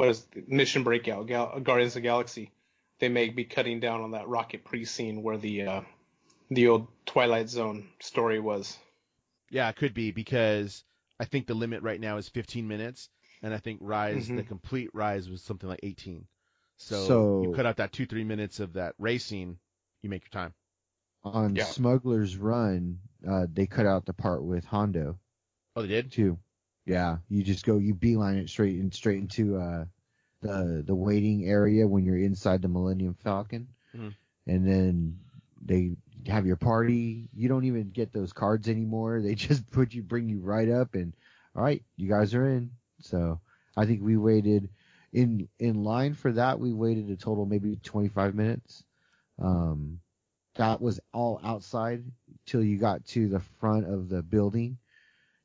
what 0.00 0.08
is 0.08 0.26
it? 0.34 0.48
Mission 0.48 0.82
Breakout, 0.82 1.26
Gal- 1.26 1.60
Guardians 1.60 1.92
of 1.92 2.02
the 2.02 2.08
Galaxy. 2.08 2.50
They 2.98 3.08
may 3.08 3.28
be 3.28 3.44
cutting 3.44 3.80
down 3.80 4.00
on 4.02 4.10
that 4.12 4.28
rocket 4.28 4.64
pre-scene 4.64 5.22
where 5.22 5.38
the, 5.38 5.62
uh, 5.62 5.80
the 6.50 6.68
old 6.68 6.88
Twilight 7.06 7.48
Zone 7.48 7.88
story 8.00 8.40
was. 8.40 8.76
Yeah, 9.50 9.68
it 9.68 9.76
could 9.76 9.94
be 9.94 10.10
because 10.10 10.84
I 11.18 11.24
think 11.24 11.46
the 11.46 11.54
limit 11.54 11.82
right 11.82 12.00
now 12.00 12.16
is 12.18 12.28
15 12.28 12.66
minutes, 12.68 13.08
and 13.42 13.52
I 13.54 13.58
think 13.58 13.78
Rise, 13.82 14.28
Mhm. 14.28 14.36
the 14.36 14.42
complete 14.42 14.90
Rise, 14.92 15.28
was 15.30 15.42
something 15.42 15.68
like 15.68 15.80
18. 15.82 16.26
So, 16.76 17.04
So- 17.06 17.42
you 17.42 17.52
cut 17.52 17.66
out 17.66 17.76
that 17.76 17.92
two 17.92 18.06
three 18.06 18.24
minutes 18.24 18.60
of 18.60 18.74
that 18.74 18.94
racing, 18.98 19.58
you 20.02 20.08
make 20.10 20.22
your 20.24 20.30
time. 20.30 20.54
on 21.22 21.54
Yeah. 21.54 21.64
Smuggler's 21.64 22.38
Run, 22.38 22.98
uh, 23.28 23.46
they 23.52 23.66
cut 23.66 23.84
out 23.84 24.06
the 24.06 24.14
part 24.14 24.42
with 24.42 24.64
Hondo 24.64 25.18
Oh, 25.76 25.82
they 25.82 25.88
did. 25.88 26.10
too. 26.12 26.38
Yeah, 26.90 27.18
you 27.30 27.44
just 27.44 27.66
go, 27.66 27.78
you 27.78 27.94
beeline 27.94 28.38
it 28.38 28.50
straight 28.50 28.80
and 28.80 28.94
straight 28.94 29.20
into 29.20 29.58
uh, 29.58 29.86
the 30.42 30.82
the 30.86 30.94
waiting 30.94 31.46
area 31.46 31.86
when 31.88 32.04
you're 32.04 32.18
inside 32.18 32.62
the 32.62 32.68
Millennium 32.68 33.14
Falcon, 33.14 33.68
Mhm. 33.94 34.14
and 34.46 34.66
then 34.66 35.18
they 35.64 35.96
have 36.26 36.46
your 36.46 36.56
party. 36.56 37.28
You 37.34 37.48
don't 37.48 37.64
even 37.64 37.90
get 37.90 38.12
those 38.12 38.32
cards 38.32 38.68
anymore. 38.68 39.20
They 39.22 39.34
just 39.48 39.70
put 39.70 39.94
you, 39.94 40.02
bring 40.02 40.28
you 40.28 40.40
right 40.40 40.68
up, 40.70 40.94
and 40.94 41.14
all 41.56 41.62
right, 41.62 41.82
you 41.96 42.08
guys 42.08 42.34
are 42.34 42.48
in. 42.48 42.72
So 43.00 43.40
I 43.76 43.86
think 43.86 44.02
we 44.02 44.16
waited 44.16 44.70
in 45.12 45.48
in 45.58 45.84
line 45.84 46.14
for 46.14 46.32
that. 46.32 46.60
We 46.60 46.72
waited 46.72 47.10
a 47.10 47.16
total 47.16 47.46
maybe 47.46 47.76
25 47.82 48.34
minutes. 48.34 48.84
Um, 49.38 50.00
that 50.56 50.80
was 50.80 51.00
all 51.12 51.40
outside 51.44 52.04
till 52.46 52.62
you 52.62 52.78
got 52.78 53.04
to 53.06 53.28
the 53.28 53.40
front 53.40 53.86
of 53.86 54.08
the 54.08 54.22
building, 54.22 54.78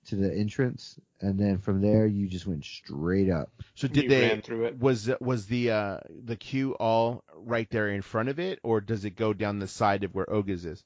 to 0.08 0.16
the 0.16 0.34
entrance, 0.34 1.00
and 1.22 1.40
then 1.40 1.58
from 1.58 1.82
there 1.82 2.06
you 2.06 2.28
just 2.28 2.48
went 2.48 2.64
straight 2.66 3.30
up. 3.30 3.50
So 3.76 3.88
did 3.88 4.06
You 4.06 4.10
they 4.10 4.30
ran 4.30 4.42
through 4.42 4.66
it. 4.66 4.78
was 4.80 5.10
was 5.20 5.48
the 5.48 5.72
uh 5.72 6.00
the 6.24 6.36
queue 6.36 6.74
all 6.76 7.24
right 7.36 7.70
there 7.70 7.90
in 7.90 8.02
front 8.02 8.30
of 8.30 8.40
it, 8.40 8.60
or 8.64 8.82
does 8.82 9.06
it 9.06 9.12
go 9.12 9.34
down 9.34 9.60
the 9.60 9.68
side 9.68 10.04
of 10.04 10.14
where 10.14 10.30
Oga's 10.32 10.66
is? 10.66 10.84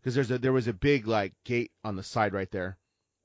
Because 0.00 0.14
there's 0.14 0.30
a 0.30 0.38
there 0.38 0.52
was 0.52 0.68
a 0.68 0.72
big 0.72 1.06
like 1.06 1.34
gate 1.44 1.72
on 1.84 1.96
the 1.96 2.02
side 2.02 2.32
right 2.32 2.50
there. 2.50 2.78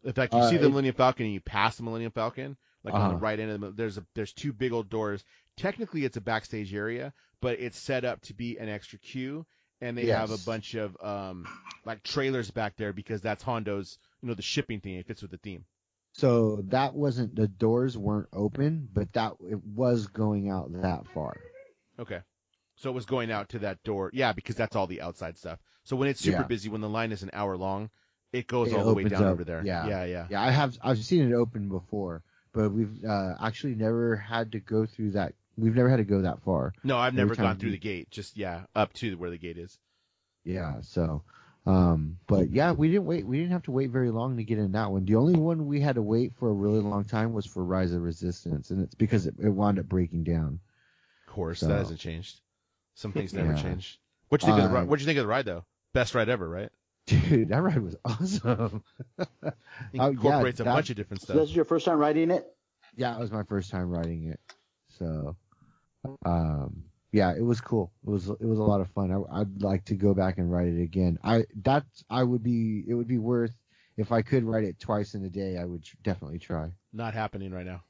In 0.03 0.13
fact, 0.13 0.33
you 0.33 0.39
Uh, 0.39 0.49
see 0.49 0.57
the 0.57 0.65
it- 0.65 0.69
Millennium 0.69 0.95
Falcon 0.95 1.25
and 1.25 1.33
you 1.33 1.39
pass 1.41 1.77
the 1.77 1.83
Millennium 1.83 2.11
Falcon, 2.11 2.57
like 2.83 2.93
on 2.95 3.07
the 3.07 3.15
Uh-huh. 3.15 3.19
right 3.21 3.39
end 3.39 3.51
of 3.51 3.61
the 3.61 3.71
there's 3.71 3.97
a 3.97 4.05
there's 4.15 4.33
two 4.33 4.53
big 4.53 4.73
old 4.73 4.89
doors. 4.89 5.23
Technically, 5.55 6.03
it's 6.03 6.17
a 6.17 6.21
backstage 6.21 6.73
area, 6.73 7.13
but 7.41 7.59
it's 7.59 7.77
set 7.79 8.03
up 8.05 8.21
to 8.23 8.33
be 8.33 8.57
an 8.57 8.69
extra 8.69 8.99
queue, 8.99 9.45
and 9.81 9.97
they 9.97 10.07
have 10.07 10.31
a 10.31 10.37
bunch 10.39 10.75
of 10.75 10.97
um 11.01 11.47
like 11.85 12.03
trailers 12.03 12.51
back 12.51 12.75
there 12.75 12.93
because 12.93 13.21
that's 13.21 13.43
Hondo's 13.43 13.97
you 14.23 14.29
know 14.29 14.33
the 14.35 14.41
shipping 14.41 14.79
thing. 14.79 14.95
It 14.95 15.05
fits 15.05 15.21
with 15.21 15.31
the 15.31 15.37
theme. 15.37 15.65
So 16.13 16.63
that 16.69 16.93
wasn't 16.95 17.35
the 17.35 17.47
doors 17.47 17.97
weren't 17.97 18.29
open, 18.33 18.87
but 18.93 19.11
that 19.13 19.33
it 19.49 19.63
was 19.63 20.07
going 20.07 20.49
out 20.49 20.71
that 20.81 21.07
far. 21.13 21.35
Okay. 21.99 22.21
So 22.75 22.89
it 22.89 22.93
was 22.93 23.05
going 23.05 23.31
out 23.31 23.49
to 23.49 23.59
that 23.59 23.83
door. 23.83 24.09
Yeah, 24.13 24.31
because 24.33 24.55
that's 24.55 24.75
all 24.75 24.87
the 24.87 25.01
outside 25.01 25.37
stuff. 25.37 25.59
So 25.83 25.95
when 25.95 26.07
it's 26.07 26.21
super 26.21 26.41
Yeah. 26.41 26.47
busy, 26.47 26.69
when 26.69 26.81
the 26.81 26.89
line 26.89 27.11
is 27.11 27.23
an 27.23 27.31
hour 27.33 27.57
long, 27.57 27.89
it 28.31 28.47
goes 28.47 28.71
It 28.71 28.75
all 28.75 28.85
the 28.85 28.93
way 28.93 29.03
down 29.03 29.23
up, 29.23 29.31
over 29.33 29.43
there. 29.43 29.63
yeah. 29.65 29.87
Yeah, 29.87 30.05
yeah. 30.05 30.27
Yeah, 30.29 30.41
I 30.41 30.51
have 30.51 30.77
I've 30.81 31.03
seen 31.03 31.29
it 31.31 31.35
open 31.35 31.67
before, 31.69 32.23
but 32.53 32.71
we've 32.71 33.03
uh, 33.03 33.35
actually 33.41 33.75
never 33.75 34.15
had 34.15 34.51
to 34.53 34.59
go 34.59 34.85
through 34.85 35.11
that. 35.11 35.33
We've 35.57 35.75
never 35.75 35.89
had 35.89 35.97
to 35.97 36.03
go 36.03 36.21
that 36.21 36.41
far. 36.43 36.73
No, 36.83 36.97
I've 36.97 37.13
never 37.13 37.27
Every 37.33 37.37
time 37.37 37.45
gone 37.47 37.57
through 37.57 37.69
you- 37.69 37.75
the 37.75 37.79
gate. 37.79 38.09
Just 38.11 38.37
yeah, 38.37 38.65
up 38.75 38.93
to 38.93 39.17
where 39.17 39.29
the 39.29 39.37
gate 39.37 39.57
is. 39.57 39.77
Yeah, 40.43 40.81
so 40.81 41.23
um 41.65 42.17
but 42.27 42.49
yeah, 42.51 42.71
we 42.73 42.89
didn't 42.89 43.05
wait 43.05 43.25
we 43.25 43.37
didn't 43.37 43.51
have 43.53 43.63
to 43.63 43.71
wait 43.71 43.89
very 43.89 44.09
long 44.11 44.35
to 44.37 44.43
get 44.43 44.57
in 44.57 44.73
that 44.73 44.91
one. 44.91 45.05
The 45.05 45.15
only 45.15 45.39
one 45.39 45.65
we 45.67 45.79
had 45.79 45.95
to 45.95 46.01
wait 46.01 46.33
for 46.35 46.49
a 46.49 46.53
really 46.53 46.79
long 46.81 47.05
time 47.05 47.31
was 47.33 47.45
for 47.45 47.63
Rise 47.63 47.93
of 47.93 48.01
Resistance, 48.01 48.69
and 48.71 48.81
it's 48.81 48.95
because 48.95 49.25
it, 49.27 49.35
it 49.41 49.49
wound 49.49 49.79
up 49.79 49.85
breaking 49.87 50.23
down. 50.25 50.59
Of 51.27 51.33
course, 51.33 51.59
So- 51.61 51.67
that 51.67 51.77
hasn't 51.77 51.99
changed. 51.99 52.41
Some 52.95 53.11
things 53.13 53.33
never 53.33 53.53
Yeah. 53.53 53.61
change. 53.61 53.99
What 54.29 54.41
you 54.41 54.47
think 54.47 54.57
of 54.59 54.63
the 54.65 54.69
Uh, 54.75 54.79
ride? 54.81 54.87
What'd 54.89 55.01
you 55.01 55.05
think 55.05 55.17
of 55.19 55.23
the 55.23 55.27
ride 55.29 55.45
though? 55.45 55.63
Best 55.93 56.13
ride 56.15 56.27
ever, 56.29 56.47
right? 56.49 56.69
Dude, 57.05 57.49
that 57.49 57.61
ride 57.61 57.79
was 57.81 57.95
awesome. 58.05 58.83
Oh, 59.45 59.51
yeah, 59.93 60.07
Incorporates 60.07 60.59
a 60.59 60.63
that- 60.63 60.73
bunch 60.73 60.89
of 60.89 60.95
different 60.95 61.21
stuff. 61.21 61.27
So 61.27 61.33
stuff. 61.33 61.43
this 61.43 61.49
is 61.51 61.55
your 61.55 61.65
first 61.65 61.85
time 61.85 61.97
riding 61.97 62.31
it? 62.31 62.45
Yeah, 62.95 63.15
it 63.15 63.19
was 63.19 63.31
my 63.31 63.43
first 63.43 63.71
time 63.71 63.89
riding 63.89 64.25
it. 64.29 64.39
So, 64.99 65.35
um, 66.25 66.83
yeah, 67.13 67.33
it 67.33 67.43
was 67.45 67.61
cool. 67.61 67.93
It 68.05 68.09
was 68.09 68.27
it 68.27 68.41
was 68.45 68.59
a 68.59 68.63
lot 68.63 68.81
of 68.81 68.89
fun. 68.89 69.11
I, 69.11 69.39
I'd 69.41 69.61
like 69.61 69.85
to 69.85 69.95
go 69.95 70.13
back 70.13 70.37
and 70.39 70.51
write 70.51 70.67
it 70.67 70.81
again. 70.81 71.19
I 71.23 71.45
that 71.63 71.85
I 72.09 72.23
would 72.23 72.43
be 72.43 72.83
it 72.85 72.93
would 72.95 73.07
be 73.07 73.19
worth 73.19 73.55
if 73.95 74.11
I 74.11 74.23
could 74.23 74.43
write 74.43 74.63
it 74.65 74.79
twice 74.79 75.13
in 75.13 75.23
a 75.23 75.29
day. 75.29 75.57
I 75.57 75.63
would 75.63 75.85
definitely 76.03 76.39
try. 76.39 76.71
Not 76.91 77.13
happening 77.13 77.51
right 77.53 77.65
now. 77.65 77.83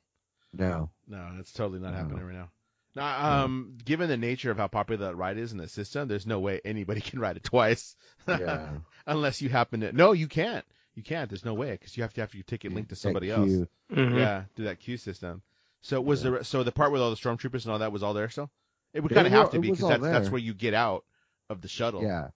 No. 0.53 0.91
No, 1.07 1.31
that's 1.37 1.51
totally 1.53 1.79
not 1.79 1.91
No. 1.93 1.97
happening 1.97 2.23
right 2.25 2.35
now. 2.35 2.49
Now, 2.95 3.43
um, 3.45 3.77
given 3.83 4.07
the 4.07 4.17
nature 4.17 4.51
of 4.51 4.57
how 4.57 4.67
popular 4.67 5.07
that 5.07 5.15
ride 5.15 5.39
is 5.39 5.51
in 5.51 5.57
the 5.57 5.67
system, 5.67 6.07
there's 6.07 6.27
no 6.27 6.39
way 6.39 6.61
anybody 6.63 7.01
can 7.09 7.19
ride 7.19 7.37
it 7.37 7.43
twice. 7.43 7.95
Yeah. 8.27 8.69
Unless 9.07 9.41
you 9.41 9.49
happen 9.49 9.79
to. 9.79 9.91
No, 9.93 10.11
you 10.11 10.27
can't. 10.27 10.63
You 10.95 11.01
can't. 11.01 11.27
There's 11.29 11.43
no 11.45 11.55
way 11.55 11.71
because 11.71 11.97
you 11.97 12.03
have 12.03 12.13
to 12.13 12.21
have 12.21 12.35
your 12.35 12.43
ticket 12.43 12.71
linked 12.71 12.89
to 12.89 12.95
somebody 12.95 13.31
else. 13.31 13.47
queue. 13.47 13.67
Mhm. 13.91 14.17
Yeah, 14.17 14.43
do 14.55 14.65
that 14.65 14.79
queue 14.79 14.97
system. 14.97 15.41
So 15.81 15.99
was 16.01 16.23
Yeah. 16.23 16.31
the 16.31 16.43
so 16.43 16.61
the 16.63 16.71
part 16.71 16.91
with 16.91 17.01
all 17.01 17.09
the 17.09 17.15
stormtroopers 17.15 17.63
and 17.63 17.71
all 17.71 17.79
that 17.79 17.91
was 17.91 18.03
all 18.03 18.13
there 18.13 18.29
still? 18.29 18.51
It 18.93 19.01
would 19.01 19.13
kind 19.13 19.27
of 19.27 19.33
have 19.33 19.51
to 19.51 19.59
be 19.59 19.71
because 19.71 19.89
that's 19.89 20.03
that's 20.03 20.29
where 20.29 20.41
you 20.41 20.53
get 20.53 20.73
out 20.73 21.03
of 21.49 21.61
the 21.61 21.67
shuttle. 21.67 22.03
Yeah. 22.03 22.29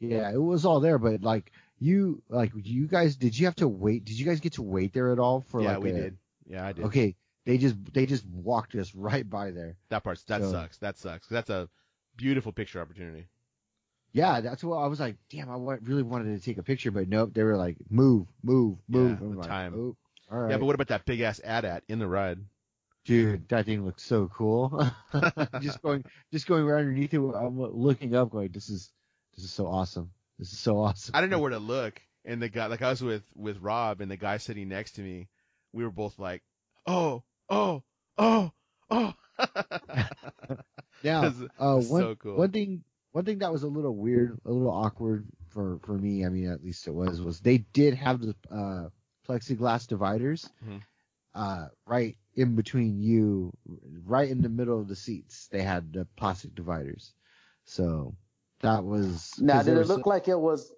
Yeah, 0.00 0.32
it 0.32 0.40
was 0.40 0.64
all 0.64 0.80
there, 0.80 0.98
but 0.98 1.22
like 1.22 1.52
you 1.78 2.22
like 2.28 2.52
you 2.54 2.86
guys 2.86 3.16
did 3.16 3.38
you 3.38 3.46
have 3.46 3.56
to 3.56 3.68
wait? 3.68 4.04
Did 4.04 4.18
you 4.18 4.24
guys 4.24 4.40
get 4.40 4.54
to 4.54 4.62
wait 4.62 4.92
there 4.92 5.12
at 5.12 5.18
all 5.18 5.42
for 5.42 5.60
yeah, 5.62 5.74
like 5.74 5.82
we 5.82 5.90
a- 5.90 5.94
did. 5.94 6.18
Yeah, 6.46 6.66
I 6.66 6.72
did. 6.72 6.86
Okay, 6.86 7.16
they 7.44 7.58
just 7.58 7.76
they 7.92 8.06
just 8.06 8.26
walked 8.26 8.74
us 8.74 8.94
right 8.94 9.28
by 9.28 9.50
there. 9.50 9.76
That 9.90 10.02
part 10.02 10.22
that 10.26 10.40
So- 10.40 10.50
sucks. 10.50 10.78
That 10.78 10.96
sucks. 10.98 11.28
that's 11.28 11.50
a 11.50 11.68
beautiful 12.16 12.52
picture 12.52 12.80
opportunity. 12.80 13.26
Yeah, 14.12 14.40
that's 14.40 14.64
what 14.64 14.78
I 14.78 14.86
was 14.88 14.98
like. 14.98 15.16
Damn, 15.30 15.50
I 15.50 15.76
really 15.82 16.02
wanted 16.02 16.36
to 16.36 16.44
take 16.44 16.58
a 16.58 16.64
picture, 16.64 16.90
but 16.90 17.08
nope. 17.08 17.32
They 17.32 17.44
were 17.44 17.56
like, 17.56 17.76
move, 17.88 18.26
move, 18.42 18.78
move. 18.88 19.10
Yeah, 19.10 19.28
the 19.28 19.36
like, 19.36 19.46
time. 19.46 19.74
Oh, 19.76 19.96
all 20.32 20.42
right. 20.42 20.50
Yeah, 20.50 20.56
but 20.56 20.64
what 20.64 20.74
about 20.74 20.88
that 20.88 21.04
big 21.04 21.20
ass 21.20 21.40
AT-AT 21.44 21.84
in 21.88 22.00
the 22.00 22.08
ride? 22.08 22.40
Dude, 23.10 23.48
that 23.48 23.66
thing 23.66 23.84
looks 23.84 24.04
so 24.04 24.28
cool. 24.28 24.88
just 25.60 25.82
going, 25.82 26.04
just 26.32 26.46
going 26.46 26.64
right 26.64 26.78
underneath 26.78 27.12
it. 27.12 27.18
I'm 27.18 27.60
looking 27.60 28.14
up, 28.14 28.30
going, 28.30 28.50
this 28.52 28.68
is, 28.68 28.92
this 29.34 29.44
is 29.44 29.50
so 29.50 29.66
awesome. 29.66 30.12
This 30.38 30.52
is 30.52 30.58
so 30.60 30.78
awesome. 30.78 31.14
I 31.14 31.20
didn't 31.20 31.32
know 31.32 31.40
where 31.40 31.50
to 31.50 31.58
look. 31.58 32.00
And 32.24 32.40
the 32.40 32.48
guy, 32.48 32.66
like 32.66 32.82
I 32.82 32.90
was 32.90 33.02
with 33.02 33.24
with 33.34 33.58
Rob, 33.60 34.00
and 34.00 34.10
the 34.10 34.16
guy 34.16 34.36
sitting 34.36 34.68
next 34.68 34.92
to 34.92 35.00
me, 35.00 35.28
we 35.72 35.84
were 35.84 35.90
both 35.90 36.18
like, 36.18 36.42
"Oh, 36.86 37.22
oh, 37.48 37.82
oh, 38.18 38.52
oh." 38.90 39.14
yeah. 41.02 41.30
Uh, 41.58 41.76
one, 41.76 42.02
so 42.02 42.14
cool. 42.16 42.36
one 42.36 42.50
thing, 42.50 42.84
one 43.12 43.24
thing 43.24 43.38
that 43.38 43.50
was 43.50 43.62
a 43.62 43.68
little 43.68 43.96
weird, 43.96 44.38
a 44.44 44.50
little 44.50 44.70
awkward 44.70 45.26
for 45.48 45.78
for 45.84 45.92
me. 45.94 46.26
I 46.26 46.28
mean, 46.28 46.50
at 46.50 46.62
least 46.62 46.86
it 46.86 46.94
was, 46.94 47.22
was 47.22 47.40
they 47.40 47.58
did 47.58 47.94
have 47.94 48.20
the 48.20 48.34
uh, 48.50 48.88
plexiglass 49.26 49.86
dividers, 49.86 50.48
Mhm. 50.62 50.82
Uh, 51.34 51.66
right 51.86 52.16
in 52.34 52.54
between 52.56 53.00
you, 53.00 53.52
right 54.04 54.28
in 54.28 54.42
the 54.42 54.48
middle 54.48 54.80
of 54.80 54.88
the 54.88 54.96
seats. 54.96 55.48
They 55.48 55.62
had 55.62 55.92
the 55.92 56.06
plastic 56.16 56.54
dividers, 56.54 57.12
so 57.64 58.16
that 58.60 58.84
was. 58.84 59.32
Now, 59.38 59.62
did 59.62 59.76
it 59.76 59.78
was 59.78 59.88
look 59.88 60.06
like 60.06 60.28
it 60.28 60.38
was? 60.38 60.72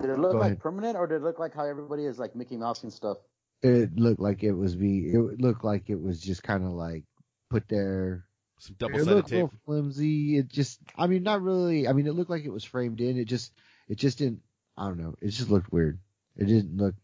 Did 0.00 0.10
it 0.10 0.18
look 0.18 0.32
Go 0.32 0.38
like 0.38 0.46
ahead. 0.46 0.60
permanent, 0.60 0.96
or 0.96 1.06
did 1.06 1.16
it 1.16 1.22
look 1.22 1.38
like 1.38 1.54
how 1.54 1.64
everybody 1.64 2.04
is 2.04 2.18
like 2.18 2.34
Mickey 2.34 2.56
Mouse 2.56 2.82
and 2.82 2.92
stuff? 2.92 3.18
It 3.62 3.96
looked 3.96 4.20
like 4.20 4.42
it 4.42 4.52
was 4.52 4.76
be. 4.76 5.10
It 5.12 5.40
looked 5.40 5.64
like 5.64 5.88
it 5.88 6.00
was 6.00 6.20
just 6.20 6.42
kind 6.42 6.64
of 6.64 6.70
like 6.70 7.04
put 7.50 7.68
there. 7.68 8.26
Some 8.58 8.76
double 8.78 8.98
it 8.98 9.04
sided 9.04 9.14
looked 9.14 9.28
a 9.28 9.30
tape. 9.30 9.34
little 9.34 9.52
flimsy. 9.64 10.38
It 10.38 10.48
just. 10.48 10.80
I 10.96 11.06
mean, 11.06 11.22
not 11.22 11.42
really. 11.42 11.88
I 11.88 11.92
mean, 11.92 12.06
it 12.06 12.12
looked 12.14 12.30
like 12.30 12.44
it 12.44 12.52
was 12.52 12.64
framed 12.64 13.00
in. 13.00 13.18
It 13.18 13.26
just. 13.26 13.52
It 13.88 13.96
just 13.96 14.18
didn't. 14.18 14.40
I 14.76 14.86
don't 14.88 14.98
know. 14.98 15.14
It 15.20 15.28
just 15.28 15.50
looked 15.50 15.72
weird. 15.72 15.98
It 16.36 16.46
didn't 16.46 16.76
look. 16.76 16.94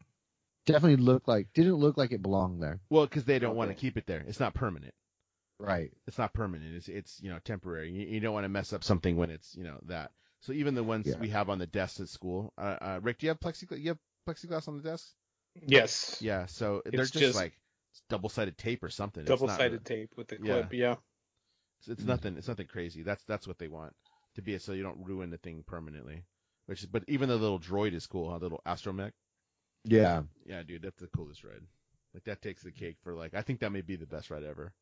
Definitely 0.67 1.03
looked 1.05 1.27
like. 1.29 1.49
Didn't 1.55 1.75
look 1.77 1.97
like 1.97 2.13
it 2.13 2.23
belonged 2.23 2.63
there. 2.63 2.81
Well, 2.91 3.07
because 3.07 3.25
they 3.25 3.39
don't 3.39 3.57
want 3.57 3.71
to 3.71 3.75
keep 3.75 3.97
it 3.97 4.07
there. 4.07 4.23
It's 4.27 4.41
not 4.41 4.55
permanent. 4.55 4.95
Right. 5.59 5.91
It's 6.07 6.19
not 6.19 6.33
permanent. 6.33 6.75
It's 6.75 6.89
it's 6.89 7.21
you 7.23 7.31
know 7.31 7.39
temporary. 7.45 7.91
You, 7.93 8.07
you 8.07 8.21
don't 8.21 8.35
want 8.35 8.45
to 8.45 8.49
mess 8.49 8.73
up 8.73 8.85
something 8.85 9.17
when 9.17 9.31
it's 9.31 9.55
you 9.57 9.65
know 9.65 9.79
that. 9.87 10.11
So 10.41 10.53
even 10.53 10.75
the 10.75 10.83
ones 10.85 11.07
Yeah. 11.07 11.19
we 11.19 11.29
have 11.31 11.51
on 11.51 11.59
the 11.59 11.67
desks 11.67 12.01
at 12.01 12.09
school. 12.09 12.53
Uh, 12.57 12.77
uh, 12.81 13.01
Rick, 13.03 13.19
do 13.19 13.27
you 13.27 13.31
have 13.31 13.41
plexiglass? 13.41 13.81
You 13.81 13.89
have 13.89 13.99
plexiglass 14.29 14.69
on 14.69 14.77
the 14.77 14.83
desk? 14.83 15.07
Yes. 15.67 16.19
Yeah. 16.21 16.47
So 16.47 16.83
they're 16.85 17.01
just, 17.01 17.13
just 17.15 17.37
like 17.37 17.53
double 18.09 18.29
sided 18.29 18.57
tape 18.57 18.83
or 18.83 18.89
something. 18.89 19.25
Double 19.25 19.49
sided 19.49 19.73
really- 19.73 19.79
tape 20.03 20.13
with 20.17 20.29
the 20.29 20.37
Yeah. 20.43 20.53
clip. 20.55 20.73
Yeah. 20.73 20.95
It's, 21.81 21.89
it's 21.89 22.03
Mm. 22.03 22.07
nothing. 22.07 22.37
It's 22.39 22.49
nothing 22.49 22.67
crazy. 22.67 23.03
That's 23.03 23.25
that's 23.25 23.47
what 23.47 23.59
they 23.59 23.69
want 23.69 23.95
to 24.37 24.43
be, 24.43 24.57
so 24.59 24.73
you 24.73 24.83
don't 24.83 25.05
ruin 25.05 25.31
the 25.31 25.39
thing 25.39 25.65
permanently. 25.67 26.25
Which, 26.67 26.81
is, 26.81 26.87
but 26.87 27.03
even 27.09 27.29
the 27.29 27.37
little 27.37 27.59
droid 27.59 27.95
is 27.95 28.07
cool. 28.07 28.31
Huh? 28.31 28.39
The 28.39 28.45
little 28.47 28.63
astromech. 28.67 29.13
Yeah. 29.85 30.23
Yeah, 30.45 30.63
dude, 30.63 30.83
that's 30.83 31.01
the 31.01 31.07
coolest 31.09 31.45
ride. 31.45 31.63
Like 32.15 32.25
that 32.25 32.43
takes 32.43 32.63
the 32.63 32.73
cake 32.73 32.97
for 33.03 33.15
like 33.15 33.35
I 33.35 33.43
think 33.43 33.61
that 33.61 33.71
may 33.71 33.83
be 33.83 33.97
the 33.97 34.07
best 34.07 34.31
ride 34.31 34.45
ever. 34.45 34.73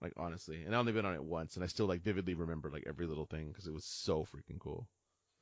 Like 0.00 0.14
honestly, 0.16 0.62
and 0.64 0.74
I 0.74 0.78
only 0.78 0.92
been 0.92 1.06
on 1.06 1.14
it 1.14 1.22
once, 1.22 1.54
and 1.54 1.64
I 1.64 1.68
still 1.68 1.86
like 1.86 2.02
vividly 2.02 2.34
remember 2.34 2.70
like 2.70 2.84
every 2.88 3.06
little 3.06 3.26
thing 3.26 3.48
because 3.48 3.66
it 3.66 3.74
was 3.74 3.84
so 3.84 4.24
freaking 4.24 4.58
cool. 4.58 4.88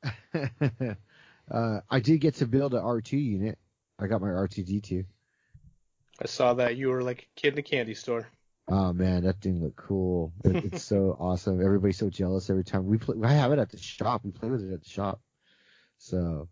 uh, 1.51 1.81
I 1.89 2.01
did 2.01 2.21
get 2.21 2.35
to 2.37 2.47
build 2.47 2.75
an 2.75 2.83
R2 2.83 3.13
unit. 3.13 3.59
I 3.99 4.07
got 4.07 4.21
my 4.21 4.29
R2D2. 4.29 5.05
I 6.23 6.27
saw 6.27 6.55
that 6.55 6.77
you 6.77 6.89
were 6.89 7.03
like 7.03 7.23
a 7.23 7.41
kid 7.41 7.55
in 7.55 7.59
a 7.59 7.63
candy 7.63 7.95
store. 7.95 8.29
Oh 8.69 8.93
man, 8.93 9.25
that 9.25 9.41
thing 9.41 9.63
looked 9.63 9.77
cool. 9.77 10.33
It, 10.45 10.65
it's 10.65 10.85
so 10.85 11.17
awesome. 11.21 11.65
Everybody's 11.65 11.99
so 11.99 12.11
jealous 12.11 12.51
every 12.51 12.65
time 12.65 12.87
we 12.87 12.99
play. 12.99 13.17
I 13.25 13.33
have 13.33 13.53
it 13.53 13.59
at 13.59 13.71
the 13.71 13.79
shop. 13.79 14.23
We 14.25 14.31
play 14.31 14.51
with 14.51 14.63
it 14.63 14.73
at 14.73 14.83
the 14.83 14.89
shop. 14.89 15.21
So 15.99 16.49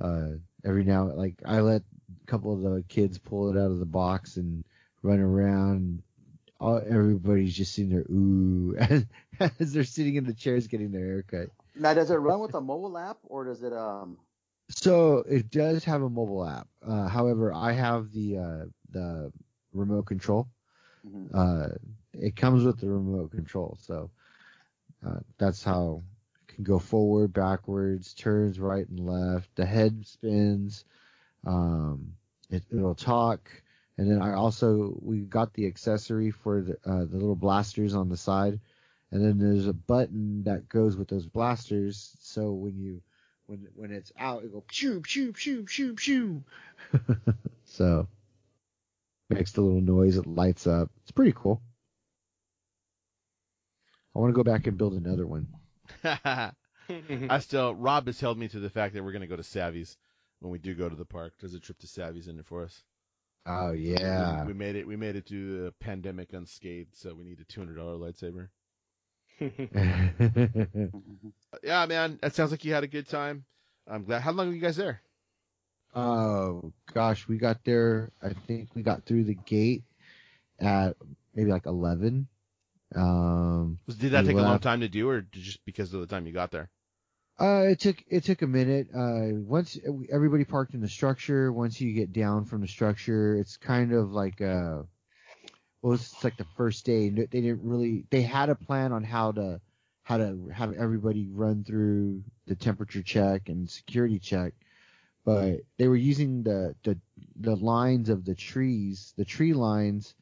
uh, 0.00 0.28
every 0.64 0.84
now, 0.84 1.04
like 1.12 1.42
I 1.44 1.60
let 1.60 1.82
a 2.22 2.26
couple 2.26 2.52
of 2.52 2.60
the 2.62 2.82
kids 2.88 3.18
pull 3.18 3.50
it 3.50 3.58
out 3.60 3.70
of 3.70 3.78
the 3.78 3.86
box 3.86 4.36
and 4.36 4.64
run 5.02 5.20
around. 5.20 6.02
All, 6.60 6.80
everybody's 6.86 7.54
just 7.56 7.74
sitting 7.74 7.90
there, 7.90 8.06
ooh, 8.10 8.76
as 9.40 9.72
they're 9.72 9.84
sitting 9.84 10.16
in 10.16 10.24
the 10.24 10.34
chairs 10.34 10.66
getting 10.66 10.90
their 10.92 11.06
haircut. 11.06 11.50
Now, 11.74 11.94
does 11.94 12.10
it 12.10 12.16
run 12.16 12.40
with 12.40 12.54
a 12.54 12.60
mobile 12.60 12.96
app, 12.98 13.18
or 13.24 13.44
does 13.44 13.62
it 13.62 13.72
um? 13.72 14.18
So 14.70 15.18
it 15.28 15.50
does 15.50 15.84
have 15.84 16.02
a 16.02 16.08
mobile 16.10 16.44
app. 16.44 16.68
Uh, 16.82 17.08
however, 17.08 17.52
I 17.52 17.72
have 17.72 18.12
the 18.12 18.38
uh, 18.38 18.64
the 18.90 19.32
remote 19.72 20.06
control. 20.06 20.48
mhm. 21.04 21.32
Uh, 21.32 21.68
it 22.12 22.36
comes 22.36 22.64
with 22.64 22.78
the 22.80 22.88
remote 22.88 23.30
control, 23.30 23.76
so 23.80 24.10
uh, 25.06 25.20
that's 25.38 25.62
how 25.62 26.02
can 26.58 26.64
go 26.64 26.80
forward, 26.80 27.32
backwards, 27.32 28.14
turns 28.14 28.58
right 28.58 28.88
and 28.88 28.98
left. 28.98 29.54
The 29.54 29.64
head 29.64 30.04
spins. 30.06 30.84
Um, 31.46 32.14
it, 32.50 32.64
it'll 32.72 32.96
talk, 32.96 33.48
and 33.96 34.10
then 34.10 34.20
I 34.20 34.34
also 34.34 34.92
we 35.00 35.20
got 35.20 35.54
the 35.54 35.66
accessory 35.66 36.32
for 36.32 36.62
the 36.62 36.72
uh, 36.84 37.04
the 37.04 37.16
little 37.16 37.36
blasters 37.36 37.94
on 37.94 38.08
the 38.08 38.16
side, 38.16 38.58
and 39.12 39.24
then 39.24 39.38
there's 39.38 39.68
a 39.68 39.72
button 39.72 40.42
that 40.44 40.68
goes 40.68 40.96
with 40.96 41.08
those 41.08 41.26
blasters. 41.26 42.16
So 42.20 42.50
when 42.50 42.76
you 42.76 43.02
when 43.46 43.68
when 43.76 43.92
it's 43.92 44.12
out, 44.18 44.42
it 44.42 44.52
go 44.52 44.64
shoo 44.68 45.02
shoo 45.06 45.32
shoo 45.36 45.64
shoo 45.68 45.96
shoo. 45.96 46.42
so 47.64 48.08
makes 49.30 49.52
the 49.52 49.60
little 49.60 49.80
noise. 49.80 50.16
It 50.16 50.26
lights 50.26 50.66
up. 50.66 50.90
It's 51.02 51.12
pretty 51.12 51.34
cool. 51.36 51.62
I 54.16 54.18
want 54.18 54.34
to 54.34 54.36
go 54.36 54.42
back 54.42 54.66
and 54.66 54.76
build 54.76 54.94
another 54.94 55.26
one. 55.26 55.46
I 56.04 57.38
still 57.40 57.74
Rob 57.74 58.06
has 58.06 58.20
held 58.20 58.38
me 58.38 58.48
to 58.48 58.60
the 58.60 58.70
fact 58.70 58.94
that 58.94 59.04
we're 59.04 59.12
gonna 59.12 59.26
go 59.26 59.36
to 59.36 59.42
Savi's 59.42 59.96
when 60.40 60.50
we 60.52 60.58
do 60.58 60.74
go 60.74 60.88
to 60.88 60.96
the 60.96 61.04
park. 61.04 61.34
There's 61.40 61.54
a 61.54 61.60
trip 61.60 61.78
to 61.80 61.86
Savi's 61.86 62.28
in 62.28 62.36
there 62.36 62.44
for 62.44 62.64
us. 62.64 62.82
Oh 63.46 63.72
yeah. 63.72 64.44
we 64.44 64.52
made 64.52 64.76
it. 64.76 64.86
We 64.86 64.96
made 64.96 65.16
it 65.16 65.26
through 65.26 65.64
the 65.64 65.72
pandemic 65.80 66.32
unscathed, 66.32 66.94
so 66.94 67.14
we 67.14 67.24
need 67.24 67.40
a 67.40 67.44
two 67.44 67.60
hundred 67.60 67.76
dollar 67.76 67.96
lightsaber. 67.96 68.48
Yeah, 71.62 71.86
man, 71.86 72.18
that 72.22 72.34
sounds 72.34 72.50
like 72.50 72.64
you 72.64 72.74
had 72.74 72.84
a 72.84 72.88
good 72.88 73.08
time. 73.08 73.44
I'm 73.86 74.04
glad. 74.04 74.22
How 74.22 74.32
long 74.32 74.48
were 74.48 74.54
you 74.54 74.60
guys 74.60 74.76
there? 74.76 75.00
oh 75.94 76.72
gosh, 76.92 77.26
we 77.26 77.38
got 77.38 77.64
there. 77.64 78.12
I 78.22 78.32
think 78.46 78.74
we 78.74 78.82
got 78.82 79.04
through 79.04 79.24
the 79.24 79.34
gate 79.34 79.84
at 80.60 80.96
maybe 81.34 81.50
like 81.50 81.66
eleven. 81.66 82.28
Um, 82.94 83.78
did 83.86 84.12
that 84.12 84.24
take 84.24 84.36
a 84.36 84.42
long 84.42 84.60
time 84.60 84.80
to 84.80 84.88
do, 84.88 85.08
or 85.08 85.20
just 85.22 85.64
because 85.64 85.92
of 85.92 86.00
the 86.00 86.06
time 86.06 86.26
you 86.26 86.32
got 86.32 86.50
there? 86.50 86.70
Uh, 87.40 87.66
it 87.68 87.78
took 87.78 88.02
it 88.08 88.24
took 88.24 88.42
a 88.42 88.46
minute. 88.46 88.88
Uh, 88.94 89.38
once 89.40 89.78
everybody 90.10 90.44
parked 90.44 90.74
in 90.74 90.80
the 90.80 90.88
structure, 90.88 91.52
once 91.52 91.80
you 91.80 91.92
get 91.92 92.12
down 92.12 92.44
from 92.44 92.60
the 92.60 92.66
structure, 92.68 93.36
it's 93.36 93.56
kind 93.56 93.92
of 93.92 94.10
like 94.12 94.40
uh, 94.40 94.82
well, 95.82 95.94
it's 95.94 96.24
like 96.24 96.36
the 96.36 96.46
first 96.56 96.84
day. 96.84 97.08
They 97.10 97.26
didn't 97.26 97.60
really. 97.62 98.04
They 98.10 98.22
had 98.22 98.48
a 98.48 98.54
plan 98.54 98.92
on 98.92 99.04
how 99.04 99.32
to 99.32 99.60
how 100.02 100.18
to 100.18 100.48
have 100.52 100.72
everybody 100.74 101.28
run 101.30 101.64
through 101.64 102.24
the 102.46 102.56
temperature 102.56 103.02
check 103.02 103.48
and 103.48 103.68
security 103.70 104.18
check, 104.18 104.54
but 105.24 105.60
they 105.76 105.86
were 105.88 105.96
using 105.96 106.42
the 106.42 106.74
the 106.82 106.98
the 107.36 107.56
lines 107.56 108.08
of 108.08 108.24
the 108.24 108.34
trees, 108.34 109.14
the 109.16 109.24
tree 109.24 109.52
lines. 109.52 110.14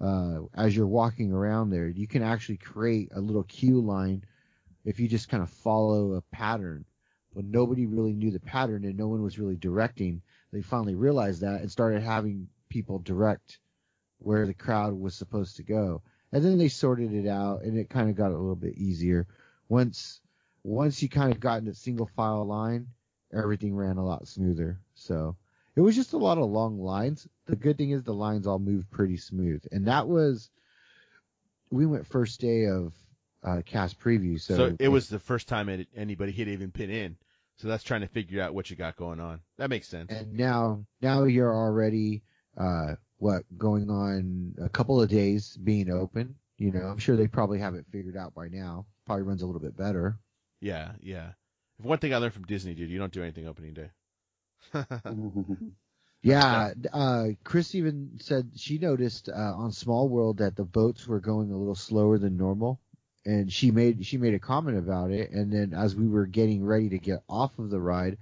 Uh, 0.00 0.40
as 0.54 0.76
you're 0.76 0.86
walking 0.86 1.32
around 1.32 1.70
there, 1.70 1.88
you 1.88 2.06
can 2.06 2.22
actually 2.22 2.58
create 2.58 3.10
a 3.14 3.20
little 3.20 3.44
queue 3.44 3.80
line 3.80 4.24
if 4.84 5.00
you 5.00 5.08
just 5.08 5.28
kind 5.28 5.42
of 5.42 5.50
follow 5.50 6.14
a 6.14 6.22
pattern. 6.34 6.84
But 7.34 7.44
nobody 7.44 7.86
really 7.86 8.14
knew 8.14 8.30
the 8.30 8.40
pattern 8.40 8.84
and 8.84 8.96
no 8.96 9.08
one 9.08 9.22
was 9.22 9.38
really 9.38 9.56
directing. 9.56 10.22
They 10.52 10.62
finally 10.62 10.94
realized 10.94 11.42
that 11.42 11.60
and 11.60 11.70
started 11.70 12.02
having 12.02 12.48
people 12.68 12.98
direct 12.98 13.58
where 14.18 14.46
the 14.46 14.54
crowd 14.54 14.94
was 14.94 15.14
supposed 15.14 15.56
to 15.56 15.62
go. 15.62 16.02
And 16.32 16.44
then 16.44 16.58
they 16.58 16.68
sorted 16.68 17.12
it 17.12 17.28
out 17.28 17.62
and 17.62 17.78
it 17.78 17.90
kind 17.90 18.10
of 18.10 18.16
got 18.16 18.32
a 18.32 18.38
little 18.38 18.56
bit 18.56 18.76
easier. 18.76 19.26
Once 19.68 20.20
once 20.62 21.00
you 21.00 21.08
kind 21.08 21.32
of 21.32 21.38
got 21.38 21.62
in 21.62 21.68
a 21.68 21.74
single 21.74 22.10
file 22.16 22.44
line, 22.44 22.88
everything 23.32 23.74
ran 23.74 23.98
a 23.98 24.04
lot 24.04 24.26
smoother. 24.26 24.80
So 24.94 25.36
it 25.76 25.80
was 25.80 25.94
just 25.94 26.14
a 26.14 26.18
lot 26.18 26.38
of 26.38 26.50
long 26.50 26.80
lines. 26.80 27.28
The 27.46 27.56
good 27.56 27.78
thing 27.78 27.90
is 27.90 28.02
the 28.02 28.14
lines 28.14 28.46
all 28.46 28.58
moved 28.58 28.90
pretty 28.90 29.18
smooth. 29.18 29.62
And 29.70 29.86
that 29.86 30.08
was 30.08 30.50
we 31.70 31.86
went 31.86 32.06
first 32.06 32.40
day 32.40 32.66
of 32.66 32.92
uh, 33.44 33.62
cast 33.64 34.00
preview. 34.00 34.40
So, 34.40 34.56
So, 34.56 34.76
it 34.80 34.88
was 34.88 35.08
the 35.08 35.18
first 35.18 35.48
time 35.48 35.68
it, 35.68 35.88
anybody 35.94 36.32
had 36.32 36.48
even 36.48 36.70
been 36.70 36.90
in. 36.90 37.16
So 37.58 37.68
that's 37.68 37.84
trying 37.84 38.02
to 38.02 38.08
figure 38.08 38.42
out 38.42 38.54
what 38.54 38.68
you 38.68 38.76
got 38.76 38.96
going 38.96 39.20
on. 39.20 39.40
That 39.58 39.70
makes 39.70 39.88
sense. 39.88 40.10
and 40.10 40.34
now 40.34 40.84
now 41.00 41.24
you're 41.24 41.54
already 41.54 42.22
uh 42.56 42.96
what 43.18 43.44
going 43.56 43.88
on 43.90 44.54
a 44.60 44.68
couple 44.68 45.00
of 45.00 45.08
days 45.08 45.56
being 45.56 45.90
open. 45.90 46.34
You 46.58 46.72
know, 46.72 46.86
I'm 46.86 46.98
sure 46.98 47.16
they 47.16 47.28
probably 47.28 47.58
have 47.58 47.74
it 47.74 47.86
figured 47.90 48.16
out 48.16 48.34
by 48.34 48.48
now. 48.48 48.86
Probably 49.06 49.22
runs 49.22 49.42
a 49.42 49.46
little 49.46 49.60
bit 49.60 49.76
better. 49.76 50.18
Yeah, 50.60 50.92
yeah. 51.00 51.32
If 51.78 51.84
One 51.84 51.98
thing 51.98 52.14
I 52.14 52.16
learned 52.16 52.32
from 52.34 52.44
Disney, 52.44 52.74
dude, 52.74 52.90
you 52.90 52.98
don't 52.98 53.12
do 53.12 53.22
anything 53.22 53.46
opening 53.46 53.74
day. 53.74 53.90
Yeah, 56.22 56.72
uh, 56.92 57.26
Chris 57.44 57.76
even 57.76 58.18
said 58.20 58.50
she 58.56 58.78
noticed 58.78 59.28
uh, 59.28 59.32
on 59.54 59.70
Small 59.70 60.08
World 60.08 60.38
that 60.38 60.56
the 60.56 60.64
boats 60.64 61.06
were 61.06 61.20
going 61.20 61.52
a 61.52 61.56
little 61.56 61.76
slower 61.76 62.18
than 62.18 62.36
normal, 62.36 62.80
and 63.24 63.52
she 63.52 63.70
made 63.70 64.04
she 64.04 64.16
made 64.16 64.34
a 64.34 64.40
comment 64.40 64.76
about 64.76 65.12
it. 65.12 65.30
And 65.30 65.52
then 65.52 65.72
as 65.72 65.94
we 65.94 66.08
were 66.08 66.26
getting 66.26 66.64
ready 66.64 66.88
to 66.88 66.98
get 66.98 67.22
off 67.28 67.60
of 67.60 67.70
the 67.70 67.80
ride, 67.80 68.18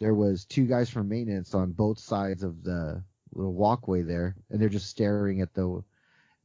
there 0.00 0.14
was 0.14 0.46
two 0.46 0.66
guys 0.66 0.90
from 0.90 1.08
maintenance 1.08 1.54
on 1.54 1.70
both 1.70 2.00
sides 2.00 2.42
of 2.42 2.64
the 2.64 3.04
little 3.32 3.54
walkway 3.54 4.02
there, 4.02 4.34
and 4.50 4.60
they're 4.60 4.68
just 4.68 4.88
staring 4.88 5.40
at 5.40 5.54
the 5.54 5.84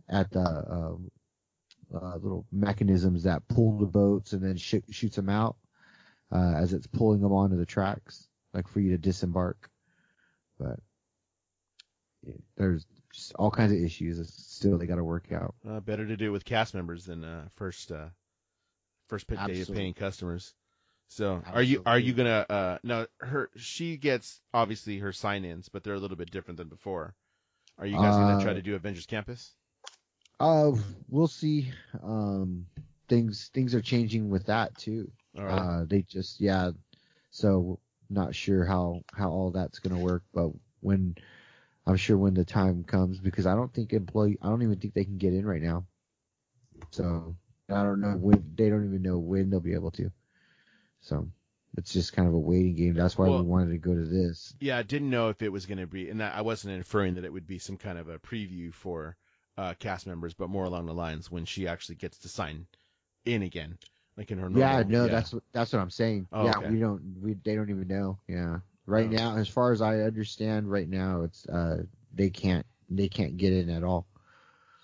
at 0.08 0.30
the 0.30 0.42
uh, 0.42 0.96
uh, 1.98 2.18
little 2.18 2.46
mechanisms 2.52 3.24
that 3.24 3.48
pull 3.48 3.80
the 3.80 3.88
boats 3.88 4.34
and 4.34 4.44
then 4.44 4.58
sh- 4.58 4.76
shoots 4.92 5.16
them 5.16 5.30
out 5.30 5.56
uh, 6.32 6.54
as 6.56 6.74
it's 6.74 6.88
pulling 6.88 7.22
them 7.22 7.34
onto 7.34 7.58
the 7.58 7.66
tracks, 7.66 8.29
like 8.54 8.68
for 8.68 8.80
you 8.80 8.92
to 8.92 8.98
disembark. 8.98 9.70
But 10.60 10.80
there's 12.58 12.86
just 13.14 13.34
all 13.36 13.52
kinds 13.52 13.72
of 13.72 13.80
issues. 13.80 14.20
It's 14.20 14.34
still 14.34 14.78
they 14.78 14.86
got 14.86 14.96
to 14.96 15.04
work 15.04 15.32
out. 15.32 15.56
Uh, 15.68 15.80
better 15.80 16.06
to 16.06 16.18
do 16.18 16.28
it 16.28 16.30
with 16.30 16.46
cast 16.46 16.74
members 16.74 17.06
than 17.06 17.24
uh, 17.24 17.48
first 17.56 17.92
uh, 17.92 18.10
first 19.08 19.28
pit 19.28 19.40
day 19.48 19.62
of 19.62 19.74
paying 19.74 19.94
customers. 19.94 20.54
So 21.12 21.42
are 21.52 21.64
you 21.64 21.82
are 21.88 21.98
you 21.98 22.14
gonna 22.14 22.46
uh 22.48 22.78
no 22.84 23.08
her 23.20 23.50
she 23.56 23.98
gets 23.98 24.40
obviously 24.54 25.00
her 25.00 25.12
sign 25.12 25.44
ins, 25.44 25.68
but 25.68 25.84
they're 25.84 25.96
a 25.96 26.00
little 26.00 26.18
bit 26.18 26.30
different 26.30 26.58
than 26.58 26.68
before. 26.68 27.16
Are 27.80 27.88
you 27.88 27.96
guys 27.96 28.16
gonna 28.16 28.44
try 28.44 28.52
Uh, 28.52 28.56
to 28.56 28.62
do 28.62 28.76
Avengers 28.76 29.08
Campus? 29.08 29.56
Uh, 30.40 30.74
we'll 31.08 31.28
see. 31.28 31.72
Um, 32.04 32.68
things 33.08 33.50
things 33.54 33.74
are 33.74 33.82
changing 33.82 34.30
with 34.30 34.46
that 34.46 34.78
too. 34.78 35.12
Right. 35.36 35.50
Uh, 35.50 35.86
they 35.86 36.04
just 36.04 36.40
yeah. 36.40 36.72
So 37.32 37.80
not 38.10 38.36
sure 38.36 38.66
how 38.66 39.04
how 39.14 39.30
all 39.30 39.52
that's 39.52 39.80
gonna 39.80 40.00
work, 40.00 40.24
but 40.34 40.50
when 40.82 41.16
I'm 41.86 41.98
sure 41.98 42.18
when 42.18 42.34
the 42.34 42.46
time 42.46 42.84
comes, 42.84 43.20
because 43.20 43.46
I 43.48 43.56
don't 43.56 43.74
think 43.74 43.94
employee, 43.94 44.38
I 44.42 44.50
don't 44.50 44.62
even 44.62 44.80
think 44.80 44.94
they 44.94 45.06
can 45.06 45.18
get 45.18 45.34
in 45.34 45.46
right 45.46 45.62
now. 45.62 45.86
So 46.92 47.36
I 47.70 47.84
don't 47.84 48.02
know 48.02 48.16
when 48.16 48.54
they 48.56 48.70
don't 48.70 48.86
even 48.86 49.02
know 49.02 49.18
when 49.18 49.50
they'll 49.50 49.60
be 49.60 49.74
able 49.74 49.92
to. 49.92 50.12
So 51.02 51.30
it's 51.78 51.94
just 51.94 52.14
kind 52.14 52.28
of 52.28 52.34
a 52.34 52.40
waiting 52.40 52.76
game. 52.76 52.94
That's 52.94 53.18
why 53.18 53.28
Well- 53.28 53.42
we 53.42 53.48
wanted 53.48 53.72
to 53.72 53.78
go 53.78 53.94
to 53.94 54.06
this. 54.06 54.54
Yeah, 54.60 54.78
I 54.78 54.84
didn't 54.84 55.10
know 55.10 55.30
if 55.30 55.42
it 55.42 55.50
was 55.50 55.66
going 55.66 55.78
to 55.78 55.88
be, 55.88 56.10
and 56.10 56.22
I 56.22 56.42
wasn't 56.42 56.76
inferring 56.76 57.16
that 57.16 57.26
it 57.26 57.34
would 57.34 57.48
be 57.48 57.60
some 57.60 57.78
kind 57.78 57.98
of 57.98 58.10
a 58.10 58.20
preview 58.20 58.74
for 58.74 59.16
uh, 59.58 59.74
cast 59.78 60.08
members, 60.08 60.34
but 60.34 60.50
more 60.50 60.66
along 60.66 60.86
the 60.86 60.94
lines 60.94 61.30
when 61.30 61.46
she 61.46 61.68
actually 61.68 61.96
gets 61.96 62.18
to 62.20 62.30
sign 62.30 62.66
in 63.26 63.42
again, 63.44 63.78
like 64.20 64.32
in 64.32 64.38
her 64.38 64.50
normal. 64.50 64.60
Yeah, 64.60 64.84
no, 64.86 65.08
that's 65.08 65.34
what 65.34 65.44
that's 65.54 65.72
what 65.72 65.80
I'm 65.80 65.90
saying. 65.90 66.28
Oh, 66.34 66.46
yeah, 66.46 66.58
okay. 66.58 66.70
we 66.70 66.80
don't 66.80 67.02
we 67.22 67.34
they 67.46 67.56
don't 67.56 67.70
even 67.70 67.88
know. 67.88 68.20
Yeah. 68.28 68.60
Right 68.86 69.08
Oh. 69.08 69.12
now, 69.12 69.38
as 69.38 69.48
far 69.48 69.72
as 69.72 69.82
I 69.82 70.02
understand, 70.02 70.70
right 70.70 70.90
now 70.90 71.22
it's 71.22 71.48
uh 71.48 71.84
they 72.14 72.30
can't 72.30 72.66
they 72.90 73.08
can't 73.08 73.38
get 73.38 73.54
in 73.54 73.70
at 73.70 73.84
all. 73.84 74.06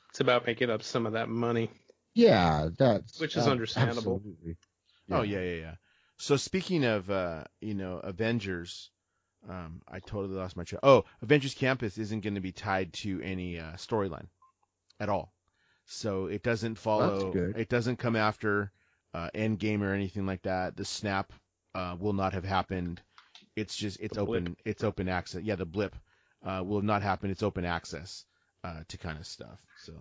It's 0.10 0.22
about 0.22 0.46
making 0.48 0.70
up 0.70 0.82
some 0.84 1.06
of 1.06 1.14
that 1.14 1.28
money. 1.28 1.70
Yeah, 2.14 2.70
that's 2.78 3.20
Which 3.20 3.36
is 3.36 3.46
uh, 3.46 3.52
understandable. 3.52 4.16
absolutely. 4.16 4.56
Oh 5.12 5.22
yeah, 5.22 5.42
yeah, 5.42 5.56
yeah. 5.56 5.76
So 6.18 6.38
speaking 6.38 6.86
of, 6.86 7.10
uh, 7.12 7.44
you 7.60 7.74
know, 7.74 7.98
Avengers, 7.98 8.90
um, 9.50 9.82
I 9.86 10.00
totally 10.00 10.36
lost 10.36 10.56
my 10.56 10.64
track. 10.64 10.80
Oh, 10.82 11.04
Avengers 11.22 11.54
Campus 11.54 11.98
isn't 11.98 12.24
going 12.24 12.36
to 12.36 12.42
be 12.42 12.54
tied 12.54 12.94
to 12.94 13.20
any 13.22 13.60
uh, 13.60 13.74
storyline 13.74 14.28
at 14.98 15.10
all. 15.10 15.34
So 15.84 16.28
it 16.28 16.42
doesn't 16.42 16.76
follow. 16.78 17.34
good. 17.34 17.58
It 17.58 17.68
doesn't 17.68 17.98
come 17.98 18.16
after 18.16 18.72
uh, 19.16 19.30
Endgame 19.34 19.82
or 19.82 19.94
anything 19.94 20.26
like 20.26 20.42
that. 20.44 20.76
The 20.76 20.86
snap 20.86 21.32
uh, 21.74 21.96
will 22.00 22.14
not 22.14 22.34
have 22.34 22.44
happened. 22.46 23.02
It's 23.56 23.76
just 23.76 24.00
it's 24.02 24.16
The 24.16 24.22
open. 24.22 24.44
blip. 24.46 24.58
It's 24.66 24.84
open 24.84 25.08
access. 25.10 25.42
Yeah, 25.44 25.56
the 25.56 25.66
blip 25.66 25.96
uh, 26.46 26.64
will 26.66 26.82
not 26.82 27.02
happen. 27.02 27.32
It's 27.32 27.44
open 27.44 27.66
access 27.66 28.26
uh, 28.64 28.82
to 28.90 28.98
kind 28.98 29.18
of 29.18 29.26
stuff. 29.26 29.60
So 29.78 29.94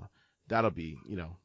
that'll 0.49 0.71
be, 0.71 0.97
you 1.09 1.17
know, 1.17 1.37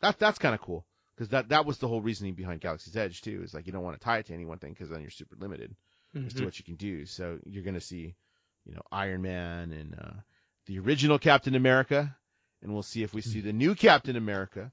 that 0.00 0.18
that's 0.18 0.38
kind 0.38 0.54
of 0.54 0.60
cool 0.60 0.86
because 1.16 1.30
that 1.30 1.48
that 1.48 1.66
was 1.66 1.78
the 1.78 1.88
whole 1.88 2.00
reasoning 2.00 2.34
behind 2.34 2.60
Galaxy's 2.60 2.96
Edge 2.96 3.22
too. 3.22 3.42
Is 3.42 3.54
like 3.54 3.66
you 3.66 3.72
don't 3.72 3.82
want 3.82 3.98
to 3.98 4.04
tie 4.04 4.18
it 4.18 4.26
to 4.26 4.34
any 4.34 4.44
one 4.44 4.58
thing 4.58 4.72
because 4.72 4.90
then 4.90 5.00
you're 5.00 5.10
super 5.10 5.36
limited 5.38 5.74
as 6.26 6.34
to 6.34 6.42
Mhm. 6.42 6.44
what 6.44 6.58
you 6.58 6.64
can 6.64 6.76
do. 6.76 7.06
So 7.06 7.38
you're 7.46 7.64
gonna 7.64 7.80
see, 7.80 8.14
you 8.64 8.74
know, 8.74 8.82
Iron 8.92 9.22
Man 9.22 9.72
and 9.72 9.94
uh, 9.98 10.20
the 10.66 10.78
original 10.78 11.18
Captain 11.18 11.54
America, 11.56 12.16
and 12.62 12.72
we'll 12.72 12.82
see 12.82 13.02
if 13.02 13.12
we 13.14 13.22
see 13.22 13.40
the 13.40 13.52
new 13.52 13.74
Captain 13.74 14.16
America, 14.16 14.72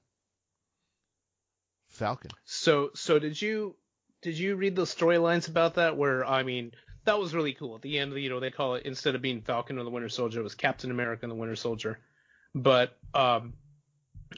Falcon. 1.94 2.32
So 2.46 2.89
so 2.96 3.20
did 3.20 3.41
you 3.41 3.76
did 4.22 4.38
you 4.38 4.56
read 4.56 4.76
the 4.76 4.84
storylines 4.84 5.48
about 5.48 5.76
that? 5.76 5.98
Where 5.98 6.26
I 6.26 6.44
mean 6.44 6.72
that 7.06 7.20
was 7.20 7.34
really 7.34 7.54
cool. 7.54 7.76
At 7.76 7.82
the 7.82 8.00
end, 8.00 8.14
you 8.14 8.30
know, 8.30 8.39
they 8.39 8.52
call 8.52 8.76
it 8.76 8.86
instead 8.86 9.16
of 9.16 9.22
being 9.22 9.41
Falcon 9.41 9.78
or 9.78 9.84
the 9.84 9.89
Winter 9.89 10.10
Soldier, 10.10 10.39
it 10.39 10.44
was 10.44 10.56
Captain 10.56 10.91
America 10.91 11.24
and 11.24 11.32
the 11.32 11.36
Winter 11.36 11.56
Soldier. 11.56 12.00
But 12.56 12.98
um, 13.14 13.54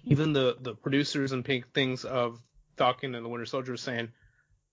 even 0.03 0.33
the 0.33 0.57
the 0.59 0.75
producers 0.75 1.31
and 1.31 1.45
pink 1.45 1.73
things 1.73 2.05
of 2.05 2.39
Falcon 2.77 3.15
and 3.15 3.25
the 3.25 3.29
Winter 3.29 3.45
Soldier 3.45 3.77
saying 3.77 4.09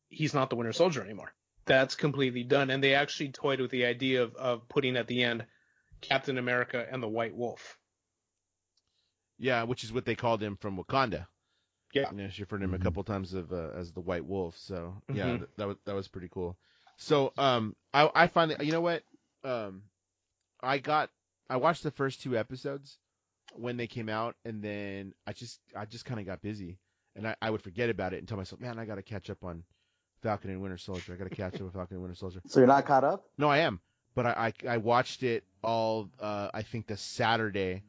he's 0.08 0.34
not 0.34 0.50
the 0.50 0.56
Winter 0.56 0.72
Soldier 0.72 1.02
anymore. 1.02 1.32
That's 1.64 1.94
completely 1.94 2.42
done, 2.42 2.70
and 2.70 2.82
they 2.82 2.94
actually 2.94 3.30
toyed 3.30 3.60
with 3.60 3.70
the 3.70 3.84
idea 3.84 4.24
of 4.24 4.34
of 4.34 4.68
putting 4.68 4.96
at 4.96 5.06
the 5.06 5.22
end 5.22 5.46
Captain 6.00 6.38
America 6.38 6.84
and 6.90 7.02
the 7.02 7.08
White 7.08 7.36
Wolf. 7.36 7.78
Yeah, 9.38 9.64
which 9.64 9.84
is 9.84 9.92
what 9.92 10.04
they 10.04 10.14
called 10.14 10.42
him 10.42 10.56
from 10.56 10.76
Wakanda. 10.76 11.26
Yeah. 11.92 12.10
You 12.10 12.16
know, 12.16 12.28
she 12.28 12.42
referred 12.42 12.58
to 12.58 12.64
him 12.64 12.74
a 12.74 12.78
Mhm. 12.78 12.82
couple 12.82 13.04
times 13.04 13.34
of 13.34 13.52
uh, 13.52 13.70
as 13.74 13.92
the 13.92 14.00
White 14.00 14.24
Wolf. 14.24 14.56
So 14.58 14.94
yeah, 15.12 15.26
Mhm. 15.26 15.38
th- 15.38 15.50
that 15.56 15.66
was 15.68 15.76
that 15.84 15.94
was 15.94 16.08
pretty 16.08 16.28
cool. 16.28 16.56
So 16.96 17.32
um, 17.38 17.76
I 17.92 18.10
I 18.14 18.26
finally 18.28 18.64
you 18.64 18.72
know 18.72 18.80
what 18.80 19.02
um, 19.44 19.82
I 20.60 20.78
got 20.78 21.10
I 21.50 21.56
watched 21.56 21.82
the 21.82 21.90
first 21.90 22.22
two 22.22 22.36
episodes 22.36 22.98
when 23.54 23.76
they 23.76 23.86
came 23.86 24.08
out, 24.08 24.36
and 24.44 24.62
then 24.62 25.12
I 25.26 25.32
just 25.32 25.60
I 25.76 25.84
just 25.84 26.04
kind 26.04 26.18
of 26.20 26.26
got 26.26 26.40
busy, 26.40 26.78
and 27.16 27.26
I, 27.28 27.36
I 27.42 27.50
would 27.50 27.60
forget 27.62 27.90
about 27.90 28.14
it 28.14 28.18
and 28.18 28.28
tell 28.28 28.38
myself, 28.38 28.60
man, 28.60 28.78
I 28.78 28.84
got 28.86 28.94
to 28.94 29.02
catch 29.02 29.28
up 29.28 29.44
on 29.44 29.64
Falcon 30.22 30.50
and 30.50 30.62
Winter 30.62 30.78
Soldier. 30.78 31.12
I 31.12 31.16
got 31.16 31.28
to 31.28 31.36
catch 31.36 31.56
up 31.56 31.60
with 31.62 31.74
Falcon 31.74 31.96
and 31.96 32.02
Winter 32.02 32.14
Soldier. 32.16 32.40
So 32.46 32.60
you're 32.60 32.66
not 32.68 32.86
caught 32.86 33.04
up? 33.04 33.24
No, 33.36 33.48
I 33.50 33.58
am, 33.58 33.80
but 34.14 34.24
I 34.26 34.52
I, 34.64 34.68
I 34.74 34.76
watched 34.78 35.22
it 35.24 35.44
all. 35.62 36.08
Uh, 36.18 36.48
I 36.54 36.62
think 36.62 36.86
the 36.86 36.96
Saturday 36.96 37.82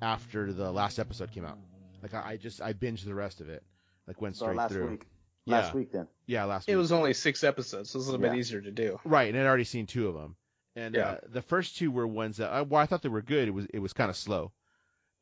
after 0.00 0.52
the 0.52 0.70
last 0.70 0.98
episode 1.00 1.32
came 1.32 1.44
out. 1.44 1.58
Like 2.02 2.14
I, 2.14 2.32
I 2.32 2.36
just 2.36 2.60
I 2.62 2.72
binged 2.72 3.04
the 3.04 3.14
rest 3.14 3.40
of 3.40 3.48
it. 3.48 3.62
Like 4.06 4.20
went 4.20 4.36
So 4.36 4.46
straight 4.46 4.56
last 4.56 4.72
through. 4.72 4.90
week. 4.90 5.06
Yeah, 5.44 5.54
Last 5.60 5.74
week 5.74 5.92
then. 5.92 6.06
yeah, 6.26 6.44
last 6.44 6.66
week. 6.66 6.74
It 6.74 6.76
was 6.76 6.92
only 6.92 7.14
six 7.14 7.42
episodes, 7.42 7.90
so 7.90 7.96
it 7.96 8.00
was 8.00 8.08
a 8.08 8.12
little 8.12 8.26
Yeah. 8.26 8.32
bit 8.32 8.38
easier 8.40 8.60
to 8.60 8.70
do. 8.70 9.00
right, 9.04 9.28
and 9.32 9.38
I'd 9.38 9.46
already 9.46 9.64
seen 9.64 9.86
two 9.86 10.08
of 10.08 10.14
them. 10.14 10.36
And 10.76 10.94
Yeah. 10.94 11.08
uh, 11.12 11.18
the 11.26 11.42
first 11.42 11.76
two 11.78 11.90
were 11.90 12.06
ones 12.06 12.36
that 12.36 12.50
I, 12.50 12.62
well, 12.62 12.80
I 12.80 12.86
thought 12.86 13.00
they 13.02 13.08
were 13.08 13.22
good. 13.22 13.48
It 13.48 13.52
was 13.52 13.66
it 13.72 13.78
was 13.78 13.92
kind 13.94 14.10
of 14.10 14.16
slow, 14.16 14.52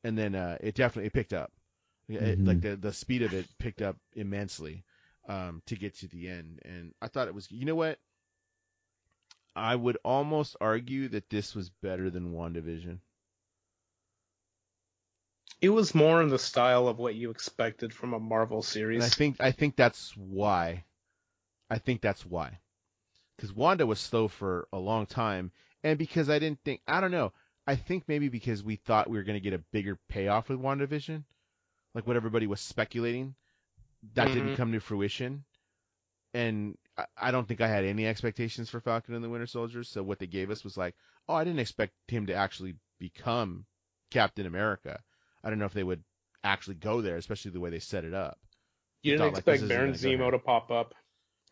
and 0.04 0.18
then 0.18 0.34
uh, 0.34 0.58
it 0.60 0.74
definitely 0.74 1.06
it 1.06 1.12
picked 1.12 1.32
up. 1.32 1.52
It- 2.08 2.38
Mhm. 2.40 2.46
like 2.46 2.60
the 2.60 2.76
the 2.76 2.92
speed 2.92 3.22
of 3.22 3.32
it 3.34 3.46
picked 3.58 3.82
up 3.82 3.96
immensely 4.14 4.84
um, 5.28 5.62
to 5.66 5.76
get 5.76 5.94
to 5.98 6.08
the 6.08 6.28
end, 6.28 6.60
and 6.64 6.92
I 7.00 7.08
thought 7.08 7.28
it 7.28 7.34
was. 7.34 7.50
You 7.50 7.64
know 7.64 7.74
what? 7.76 7.98
I 9.54 9.74
would 9.74 9.96
almost 10.04 10.56
argue 10.60 11.08
that 11.08 11.30
this 11.30 11.54
was 11.54 11.70
better 11.70 12.10
than 12.10 12.32
WandaVision. 12.34 12.98
It 15.60 15.70
was 15.70 15.94
more 15.94 16.22
in 16.22 16.28
the 16.28 16.38
style 16.38 16.86
of 16.88 16.98
what 16.98 17.14
you 17.14 17.30
expected 17.30 17.92
from 17.94 18.12
a 18.12 18.20
Marvel 18.20 18.62
series. 18.62 18.96
And 18.96 19.04
I 19.04 19.08
think 19.08 19.36
I 19.40 19.52
think 19.52 19.76
that's 19.76 20.16
why. 20.16 20.84
I 21.70 21.78
think 21.78 22.00
that's 22.00 22.24
why. 22.24 22.58
Because 23.36 23.52
Wanda 23.52 23.86
was 23.86 23.98
slow 24.00 24.28
for 24.28 24.68
a 24.72 24.78
long 24.78 25.06
time, 25.06 25.52
and 25.82 25.98
because 25.98 26.30
I 26.30 26.38
didn't 26.38 26.60
think 26.64 26.82
I 26.86 27.00
don't 27.00 27.10
know. 27.10 27.32
I 27.66 27.76
think 27.76 28.04
maybe 28.06 28.28
because 28.28 28.62
we 28.62 28.76
thought 28.76 29.10
we 29.10 29.16
were 29.18 29.24
going 29.24 29.38
to 29.38 29.42
get 29.44 29.52
a 29.52 29.64
bigger 29.72 29.98
payoff 30.08 30.48
with 30.48 30.60
WandaVision, 30.60 31.24
like 31.94 32.06
what 32.06 32.16
everybody 32.16 32.46
was 32.46 32.60
speculating, 32.60 33.34
that 34.14 34.26
didn't 34.26 34.54
Mhm. 34.54 34.56
come 34.56 34.72
to 34.72 34.80
fruition. 34.80 35.44
And 36.32 36.78
I, 36.96 37.06
I 37.16 37.30
don't 37.32 37.48
think 37.48 37.60
I 37.60 37.66
had 37.66 37.84
any 37.84 38.06
expectations 38.06 38.70
for 38.70 38.80
Falcon 38.80 39.14
and 39.14 39.24
the 39.24 39.28
Winter 39.28 39.46
Soldier. 39.48 39.82
So 39.82 40.02
what 40.02 40.18
they 40.20 40.28
gave 40.28 40.50
us 40.50 40.62
was 40.62 40.76
like, 40.76 40.94
oh, 41.28 41.34
I 41.34 41.42
didn't 41.44 41.60
expect 41.60 41.94
him 42.08 42.26
to 42.26 42.34
actually 42.34 42.76
become 43.00 43.66
Captain 44.10 44.46
America. 44.46 45.02
I 45.46 45.50
don't 45.50 45.58
know 45.60 45.64
if 45.66 45.72
they 45.74 45.84
would 45.84 46.02
actually 46.42 46.74
go 46.74 47.00
there, 47.00 47.16
especially 47.16 47.52
the 47.52 47.60
way 47.60 47.70
they 47.70 47.78
set 47.78 48.04
it 48.04 48.12
up. 48.14 48.38
you 49.02 49.12
didn't 49.12 49.20
thought, 49.20 49.26
like, 49.34 49.38
expect 49.38 49.56
isn't 49.56 49.68
Baron 49.68 49.92
Zemo 49.92 50.30
to 50.32 50.38
pop 50.40 50.70
up. 50.72 50.94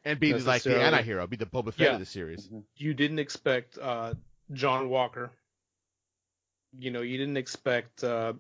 and 0.05 0.19
be 0.19 0.33
like 0.35 0.43
the 0.45 0.51
necessarily. 0.51 0.83
anti-hero, 0.85 1.27
be 1.29 1.37
the 1.37 1.47
Boba 1.47 1.73
Fett 1.73 1.87
Yeah. 1.87 1.93
of 1.95 2.01
the 2.01 2.07
series. 2.07 2.51
You 2.77 2.93
didn't 2.95 3.21
expect 3.21 3.79
uh, 3.79 4.15
John 4.53 4.89
Walker. 4.91 5.31
You 6.77 6.91
know, 6.91 7.03
you 7.03 7.17
didn't 7.19 7.37
expect 7.37 8.03
uh, 8.03 8.33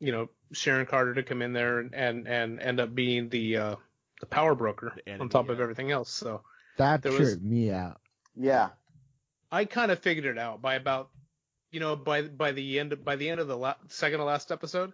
you 0.00 0.12
know 0.12 0.28
Sharon 0.52 0.86
Carter 0.86 1.14
to 1.14 1.22
come 1.22 1.40
in 1.42 1.52
there 1.54 1.78
and 1.78 1.94
and, 1.94 2.28
and 2.28 2.60
end 2.60 2.80
up 2.80 2.94
being 2.94 3.28
the 3.30 3.56
uh, 3.56 3.76
the 4.20 4.26
power 4.26 4.54
broker 4.54 4.92
The 4.96 5.08
enemy, 5.08 5.22
on 5.22 5.28
top 5.30 5.48
of 5.48 5.60
everything 5.60 5.90
else. 5.90 6.10
So 6.10 6.42
That 6.76 7.02
tripped 7.02 7.18
was- 7.18 7.40
me 7.40 7.70
out. 7.70 8.00
Yeah. 8.36 8.70
I 9.50 9.64
kind 9.66 9.90
of 9.92 10.00
figured 10.00 10.24
it 10.26 10.36
out 10.38 10.60
by 10.60 10.74
about, 10.74 11.10
you 11.74 11.80
know, 11.80 11.96
by 11.96 12.22
by 12.22 12.52
the 12.52 12.78
end 12.78 13.04
by 13.04 13.16
the 13.16 13.28
end 13.28 13.40
of 13.40 13.48
the 13.48 13.56
la- 13.56 13.74
second 13.88 14.20
to 14.20 14.24
last 14.24 14.52
episode, 14.52 14.92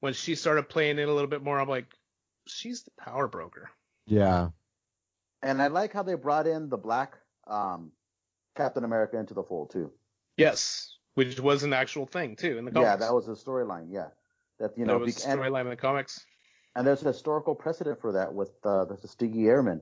when 0.00 0.12
she 0.12 0.36
started 0.36 0.68
playing 0.68 0.98
it 0.98 1.08
a 1.08 1.12
little 1.12 1.28
bit 1.28 1.42
more. 1.42 1.58
I'm 1.58 1.68
like, 1.68 1.86
she's 2.46 2.84
the 2.84 2.92
power 2.98 3.26
broker. 3.26 3.70
Yeah. 4.06 4.50
And 5.42 5.60
I 5.60 5.66
like 5.66 5.92
how 5.92 6.04
they 6.04 6.14
brought 6.14 6.46
in 6.46 6.68
the 6.68 6.76
black 6.76 7.14
um, 7.48 7.90
Captain 8.56 8.84
America 8.84 9.18
into 9.18 9.34
the 9.34 9.42
fold 9.42 9.70
too. 9.70 9.90
Yes, 10.36 10.96
which 11.14 11.40
was 11.40 11.64
an 11.64 11.72
actual 11.72 12.06
thing 12.06 12.36
too 12.36 12.58
in 12.58 12.64
the 12.64 12.70
comics. 12.70 12.88
Yeah, 12.88 12.96
that 12.96 13.12
was 13.12 13.28
a 13.28 13.32
storyline. 13.32 13.88
Yeah, 13.90 14.08
that 14.60 14.78
you 14.78 14.84
know, 14.86 14.98
that 14.98 15.04
was 15.04 15.16
bec- 15.16 15.36
storyline 15.38 15.62
in 15.62 15.70
the 15.70 15.76
comics. 15.76 16.24
and 16.76 16.86
there's 16.86 17.02
a 17.02 17.08
historical 17.08 17.54
precedent 17.54 18.00
for 18.00 18.12
that 18.12 18.32
with 18.32 18.52
uh, 18.64 18.84
the 18.84 18.96
Tuskegee 18.96 19.48
Airmen. 19.48 19.80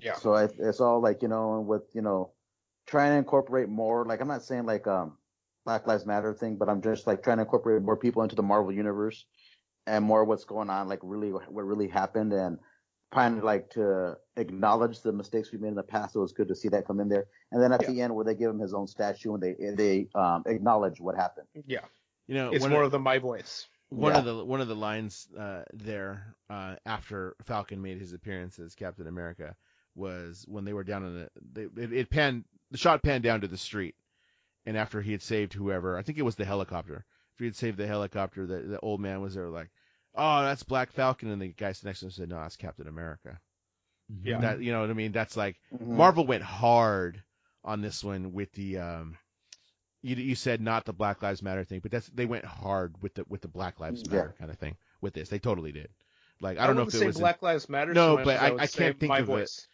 Yeah. 0.00 0.14
So 0.14 0.34
I, 0.34 0.48
it's 0.58 0.80
all 0.80 1.00
like 1.00 1.20
you 1.22 1.28
know, 1.28 1.60
with 1.60 1.82
you 1.94 2.02
know, 2.02 2.32
trying 2.86 3.12
to 3.12 3.18
incorporate 3.18 3.68
more. 3.68 4.04
Like 4.06 4.20
I'm 4.20 4.28
not 4.28 4.42
saying 4.42 4.66
like 4.66 4.86
um, 4.86 5.16
Black 5.64 5.86
Lives 5.86 6.06
Matter 6.06 6.34
thing, 6.34 6.56
but 6.56 6.68
I'm 6.68 6.82
just 6.82 7.06
like 7.06 7.22
trying 7.22 7.38
to 7.38 7.42
incorporate 7.42 7.82
more 7.82 7.96
people 7.96 8.22
into 8.22 8.36
the 8.36 8.42
Marvel 8.42 8.72
universe 8.72 9.24
and 9.86 10.04
more 10.04 10.24
what's 10.24 10.44
going 10.44 10.70
on, 10.70 10.88
like 10.88 11.00
really 11.02 11.30
what 11.30 11.64
really 11.64 11.88
happened, 11.88 12.32
and 12.32 12.58
trying 13.12 13.38
to 13.38 13.44
like 13.44 13.70
to 13.70 14.16
acknowledge 14.36 15.00
the 15.00 15.12
mistakes 15.12 15.52
we 15.52 15.58
made 15.58 15.68
in 15.68 15.74
the 15.74 15.82
past. 15.82 16.14
So 16.14 16.20
It 16.20 16.22
was 16.22 16.32
good 16.32 16.48
to 16.48 16.54
see 16.54 16.68
that 16.68 16.86
come 16.86 17.00
in 17.00 17.08
there. 17.08 17.26
And 17.52 17.62
then 17.62 17.72
at 17.72 17.82
Yeah. 17.82 17.90
the 17.90 18.00
end, 18.02 18.14
where 18.14 18.24
they 18.24 18.34
give 18.34 18.50
him 18.50 18.58
his 18.58 18.74
own 18.74 18.86
statue 18.86 19.34
and 19.34 19.42
they 19.42 19.54
they 19.74 20.08
um, 20.14 20.42
acknowledge 20.46 21.00
what 21.00 21.16
happened. 21.16 21.46
Yeah. 21.66 21.84
You 22.26 22.34
know, 22.34 22.50
It's 22.52 22.62
one 22.62 22.70
more 22.70 22.80
of, 22.80 22.86
of 22.86 22.92
the 22.92 22.98
my 22.98 23.18
voice. 23.18 23.68
one 23.90 24.12
Yeah. 24.12 24.18
of 24.18 24.24
the 24.24 24.44
one 24.44 24.60
of 24.60 24.68
the 24.68 24.74
lines 24.76 25.28
uh, 25.38 25.62
there 25.72 26.34
uh, 26.50 26.76
after 26.86 27.36
Falcon 27.44 27.80
made 27.80 27.98
his 27.98 28.12
appearance 28.12 28.58
as 28.58 28.74
Captain 28.74 29.06
America 29.06 29.54
was 29.94 30.44
when 30.48 30.64
they 30.64 30.72
were 30.72 30.82
down 30.84 31.04
in 31.04 31.14
the 31.14 31.30
they, 31.52 31.82
it, 31.82 31.92
it 31.92 32.10
panned 32.10 32.44
the 32.72 32.78
shot 32.78 33.02
panned 33.02 33.22
down 33.22 33.40
to 33.42 33.46
the 33.48 33.56
street, 33.56 33.94
and 34.66 34.76
after 34.76 35.00
he 35.00 35.12
had 35.12 35.22
saved 35.22 35.52
whoever, 35.52 35.96
I 35.98 36.02
think 36.02 36.18
it 36.18 36.22
was 36.22 36.36
the 36.36 36.44
helicopter. 36.44 37.04
If 37.34 37.38
he 37.40 37.44
had 37.46 37.56
saved 37.56 37.78
the 37.78 37.86
helicopter, 37.86 38.46
the, 38.46 38.58
the 38.60 38.80
old 38.80 39.00
man 39.00 39.20
was 39.20 39.34
there 39.34 39.48
like, 39.48 39.70
"Oh, 40.14 40.42
that's 40.42 40.62
Black 40.62 40.92
Falcon," 40.92 41.30
and 41.30 41.42
the 41.42 41.48
guy 41.48 41.74
next 41.84 42.00
to 42.00 42.06
him 42.06 42.10
said, 42.10 42.28
"No, 42.28 42.36
that's 42.36 42.56
Captain 42.56 42.86
America." 42.88 43.40
Yeah. 44.22 44.40
That 44.40 44.60
you 44.62 44.70
know 44.72 44.82
what 44.82 44.90
I 44.90 44.94
mean? 44.94 45.12
That's 45.12 45.36
like 45.36 45.56
Mhm. 45.74 45.86
Marvel 45.88 46.26
went 46.26 46.42
hard 46.42 47.22
on 47.64 47.80
this 47.80 48.04
one 48.04 48.32
with 48.34 48.52
the 48.52 48.78
um 48.78 49.16
you 50.02 50.14
you 50.16 50.34
said 50.34 50.60
not 50.60 50.84
the 50.84 50.92
Black 50.92 51.22
Lives 51.22 51.42
Matter 51.42 51.64
thing, 51.64 51.80
but 51.80 51.90
that's 51.90 52.06
they 52.08 52.26
went 52.26 52.44
hard 52.44 52.94
with 53.02 53.14
the 53.14 53.24
with 53.28 53.40
the 53.40 53.48
Black 53.48 53.80
Lives 53.80 54.02
Yeah. 54.06 54.16
Matter 54.18 54.34
kind 54.38 54.50
of 54.50 54.58
thing 54.58 54.76
with 55.00 55.14
this. 55.14 55.28
They 55.30 55.38
totally 55.38 55.72
did. 55.72 55.88
Like 56.40 56.58
I 56.58 56.66
don't 56.66 56.76
know 56.76 56.82
if 56.82 56.86
wouldn't 56.88 56.94
it 56.96 57.00
say 57.00 57.06
was 57.06 57.16
in- 57.16 57.22
Black 57.22 57.42
Lives 57.42 57.68
Matter. 57.70 57.94
No, 57.94 58.08
so 58.12 58.14
much 58.16 58.24
but 58.26 58.36
as 58.36 58.42
I- 58.60 58.62
I 58.62 58.66
can't 58.66 59.00
think 59.00 59.08
my 59.08 59.18
of 59.20 59.30
it. 59.30 59.66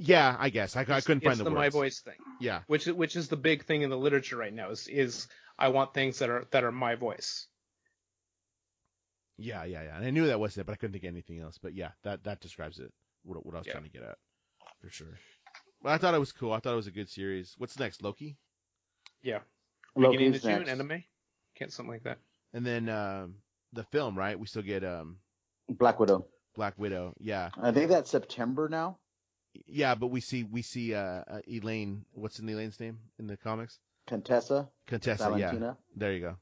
Voice. 0.00 0.08
yeah, 0.08 0.36
I 0.38 0.48
guess 0.50 0.76
I, 0.76 0.80
I 0.80 0.84
couldn't 1.00 1.20
find 1.20 1.32
it's 1.32 1.38
the, 1.38 1.44
the 1.44 1.50
words. 1.50 1.56
my 1.58 1.68
voice 1.68 2.00
thing, 2.00 2.14
Yeah, 2.40 2.60
which 2.66 2.86
is 2.86 2.94
which 2.94 3.16
is 3.16 3.28
the 3.28 3.36
big 3.36 3.64
thing 3.64 3.82
in 3.82 3.90
the 3.90 3.98
literature 3.98 4.36
right 4.36 4.52
now. 4.52 4.70
Is 4.70 4.88
is 4.88 5.28
I 5.58 5.68
want 5.68 5.94
things 5.94 6.18
that 6.20 6.30
are 6.30 6.46
that 6.52 6.64
are 6.64 6.72
my 6.72 6.94
voice. 6.94 7.46
yeah, 9.38 9.64
yeah, 9.64 9.82
yeah. 9.82 9.96
And 9.96 10.04
I 10.04 10.10
knew 10.10 10.26
that 10.26 10.40
wasn't 10.40 10.62
it, 10.62 10.66
but 10.66 10.72
I 10.72 10.76
couldn't 10.76 10.92
think 10.92 11.04
of 11.04 11.08
anything 11.08 11.40
else. 11.40 11.58
But 11.58 11.74
yeah, 11.74 11.90
that 12.04 12.24
that 12.24 12.40
describes 12.40 12.78
it. 12.78 12.92
What, 13.22 13.44
what 13.44 13.54
I 13.54 13.58
was 13.58 13.66
Yeah. 13.66 13.72
trying 13.74 13.84
to 13.84 13.90
get 13.90 14.02
at 14.02 14.16
for 14.80 14.90
sure. 14.90 15.18
But 15.82 15.92
I 15.92 15.98
thought 15.98 16.14
it 16.14 16.18
was 16.20 16.32
cool. 16.32 16.52
I 16.52 16.60
thought 16.60 16.72
it 16.74 16.76
was 16.76 16.86
a 16.86 16.90
good 16.92 17.08
series. 17.08 17.54
What's 17.58 17.78
next? 17.78 18.02
Loki, 18.02 18.36
Yeah. 19.22 19.40
Beginning 19.96 20.18
of 20.28 20.32
Loki's 20.34 20.42
June, 20.42 20.52
next. 20.58 20.70
end 20.70 20.80
of 20.80 20.86
May. 20.86 21.06
Can't 21.56 21.72
something 21.72 21.92
like 21.92 22.04
that. 22.04 22.18
and 22.52 22.64
then 22.66 22.88
um 22.88 23.36
the 23.72 23.84
film, 23.84 24.16
right? 24.18 24.38
We 24.38 24.46
still 24.46 24.62
get 24.62 24.84
um 24.84 25.18
Black 25.68 26.00
Widow. 26.00 26.26
Black 26.54 26.78
Widow. 26.78 27.14
Yeah, 27.18 27.50
I 27.60 27.70
think 27.72 27.88
that's 27.90 28.10
September 28.10 28.68
now. 28.68 28.98
Yeah. 29.66 29.94
But 29.94 30.08
we 30.08 30.20
see 30.20 30.44
we 30.44 30.62
see 30.62 30.94
uh, 30.94 31.00
uh 31.26 31.40
Elaine. 31.50 32.04
What's 32.12 32.38
in 32.38 32.48
Elaine's 32.48 32.80
name 32.80 32.98
in 33.18 33.26
the 33.26 33.36
comics? 33.36 33.78
Contessa, 34.06 34.68
Contessa. 34.86 35.34
Yeah. 35.38 35.74
There 35.94 36.12
you 36.12 36.20
go. 36.20 36.36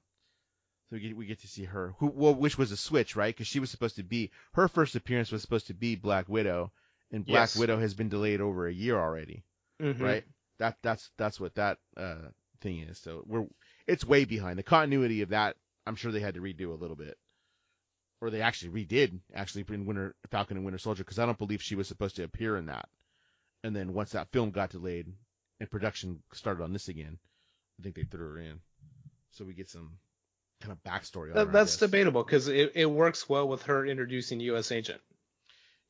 So 0.88 0.96
we 0.96 1.00
get 1.00 1.16
we 1.16 1.26
get 1.26 1.40
to 1.40 1.48
see 1.48 1.64
her, 1.64 1.94
who 1.98 2.06
well, 2.06 2.34
which 2.34 2.56
was 2.56 2.72
a 2.72 2.76
switch, 2.76 3.14
right? 3.14 3.34
Because 3.34 3.46
she 3.46 3.60
was 3.60 3.70
supposed 3.70 3.96
to 3.96 4.02
be 4.02 4.30
her 4.54 4.68
first 4.68 4.96
appearance 4.96 5.30
was 5.30 5.42
supposed 5.42 5.66
to 5.66 5.74
be 5.74 5.96
Black 5.96 6.28
Widow, 6.28 6.72
and 7.12 7.26
Black 7.26 7.50
Yes. 7.50 7.56
Widow 7.58 7.78
has 7.78 7.92
been 7.94 8.08
delayed 8.08 8.40
over 8.40 8.66
a 8.66 8.72
year 8.72 8.98
already, 8.98 9.44
Mhm. 9.80 10.00
right? 10.00 10.24
That 10.58 10.78
that's 10.82 11.10
that's 11.18 11.38
what 11.38 11.56
that 11.56 11.78
uh 11.96 12.30
thing 12.62 12.80
is. 12.80 12.98
So 12.98 13.22
we're 13.26 13.46
it's 13.86 14.04
way 14.04 14.24
behind 14.24 14.58
the 14.58 14.62
continuity 14.62 15.20
of 15.20 15.28
that. 15.30 15.56
I'm 15.86 15.96
sure 15.96 16.10
they 16.10 16.20
had 16.20 16.34
to 16.34 16.40
redo 16.40 16.70
a 16.70 16.80
little 16.80 16.96
bit, 16.96 17.18
or 18.22 18.30
they 18.30 18.40
actually 18.40 18.84
redid 18.84 19.20
actually 19.34 19.66
in 19.68 19.84
Winter 19.84 20.14
Falcon 20.30 20.56
and 20.56 20.64
Winter 20.64 20.78
Soldier 20.78 21.04
because 21.04 21.18
I 21.18 21.26
don't 21.26 21.38
believe 21.38 21.62
she 21.62 21.76
was 21.76 21.86
supposed 21.88 22.16
to 22.16 22.24
appear 22.24 22.56
in 22.56 22.66
that. 22.66 22.88
And 23.64 23.74
then 23.74 23.92
once 23.92 24.12
that 24.12 24.30
film 24.32 24.50
got 24.50 24.70
delayed 24.70 25.06
and 25.60 25.70
production 25.70 26.22
started 26.32 26.62
on 26.62 26.72
this 26.72 26.88
again, 26.88 27.18
I 27.78 27.82
think 27.82 27.94
they 27.96 28.04
threw 28.04 28.28
her 28.30 28.38
in. 28.38 28.60
So 29.32 29.44
we 29.44 29.54
get 29.54 29.68
some 29.68 29.98
kind 30.60 30.72
of 30.72 30.82
backstory 30.82 31.30
on 31.30 31.36
her. 31.36 31.44
That, 31.44 31.48
I 31.48 31.52
that's 31.52 31.76
debatable 31.76 32.22
because 32.24 32.48
it, 32.48 32.72
it 32.74 32.86
works 32.86 33.28
well 33.28 33.48
with 33.48 33.62
her 33.64 33.84
introducing 33.86 34.40
U.S. 34.40 34.72
Agent. 34.72 35.00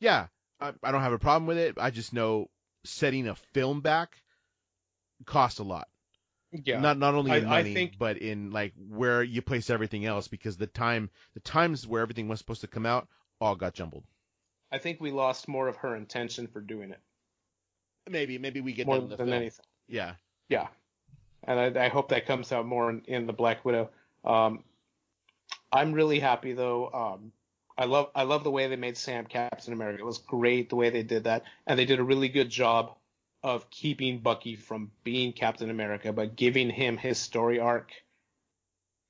Yeah, 0.01 0.27
I, 0.61 0.73
I 0.83 0.93
don't 0.93 1.03
have 1.03 1.13
a 1.13 1.19
problem 1.19 1.47
with 1.47 1.59
it. 1.59 1.77
I 1.79 1.91
just 1.91 2.13
know 2.13 2.49
setting 2.85 3.29
a 3.29 3.35
film 3.35 3.81
back 3.81 4.17
costs 5.27 5.59
a 5.59 5.65
lot. 5.65 5.89
Yeah. 6.53 6.81
Not 6.81 6.99
not 6.99 7.15
only 7.15 7.33
I- 7.33 7.37
in 7.39 7.47
I 7.47 7.49
money, 7.51 7.75
think- 7.75 7.99
but 7.99 8.17
in 8.19 8.51
like 8.51 8.73
where 8.89 9.23
you 9.23 9.43
place 9.43 9.69
everything 9.71 10.07
else 10.07 10.29
because 10.29 10.57
the 10.57 10.67
time 10.67 11.11
the 11.35 11.41
times 11.41 11.87
where 11.87 12.01
everything 12.03 12.29
was 12.29 12.39
supposed 12.39 12.63
to 12.63 12.67
come 12.69 12.87
out 12.87 13.09
all 13.41 13.55
got 13.55 13.75
jumbled. 13.75 14.05
I 14.73 14.79
think 14.79 15.01
we 15.01 15.11
lost 15.11 15.49
more 15.49 15.69
of 15.69 15.77
her 15.77 15.97
intention 15.97 16.47
for 16.47 16.61
doing 16.61 16.91
it 16.91 17.01
Maybe 18.11 18.39
maybe 18.39 18.61
we 18.61 18.73
get 18.73 18.87
more 18.87 18.97
that 18.97 19.03
in 19.05 19.09
the 19.11 19.17
than 19.17 19.27
film. 19.27 19.37
anything. 19.37 19.65
Yeah. 19.89 20.15
Yeah, 20.51 20.69
and 21.45 21.61
I, 21.79 21.85
I 21.85 21.89
hope 21.89 22.09
that 22.09 22.25
comes 22.25 22.53
out 22.53 22.65
more 22.65 22.89
in, 22.89 23.03
in 23.07 23.27
the 23.27 23.35
Black 23.35 23.67
Widow. 23.67 23.91
Um, 24.25 24.65
I'm 25.71 25.93
really 25.93 26.19
happy 26.21 26.55
though. 26.55 26.91
Um, 26.91 27.33
I 27.77 27.85
love 27.85 28.11
I 28.15 28.23
love 28.23 28.45
the 28.45 28.51
way 28.51 28.67
they 28.67 28.77
made 28.77 28.97
Sam 28.97 29.27
Captain 29.27 29.75
America. 29.75 30.01
It 30.01 30.07
was 30.07 30.17
great 30.17 30.71
the 30.71 30.77
way 30.77 30.89
they 30.89 31.03
did 31.03 31.25
that, 31.25 31.43
and 31.67 31.79
they 31.79 31.85
did 31.85 32.01
a 32.01 32.05
really 32.05 32.31
good 32.31 32.49
job 32.49 32.97
of 33.43 33.69
keeping 33.71 34.21
Bucky 34.21 34.57
from 34.57 34.91
being 35.05 35.35
Captain 35.35 35.69
America, 35.69 36.15
but 36.15 36.35
giving 36.35 36.71
him 36.71 36.97
his 36.97 37.19
story 37.19 37.61
arc. 37.61 37.93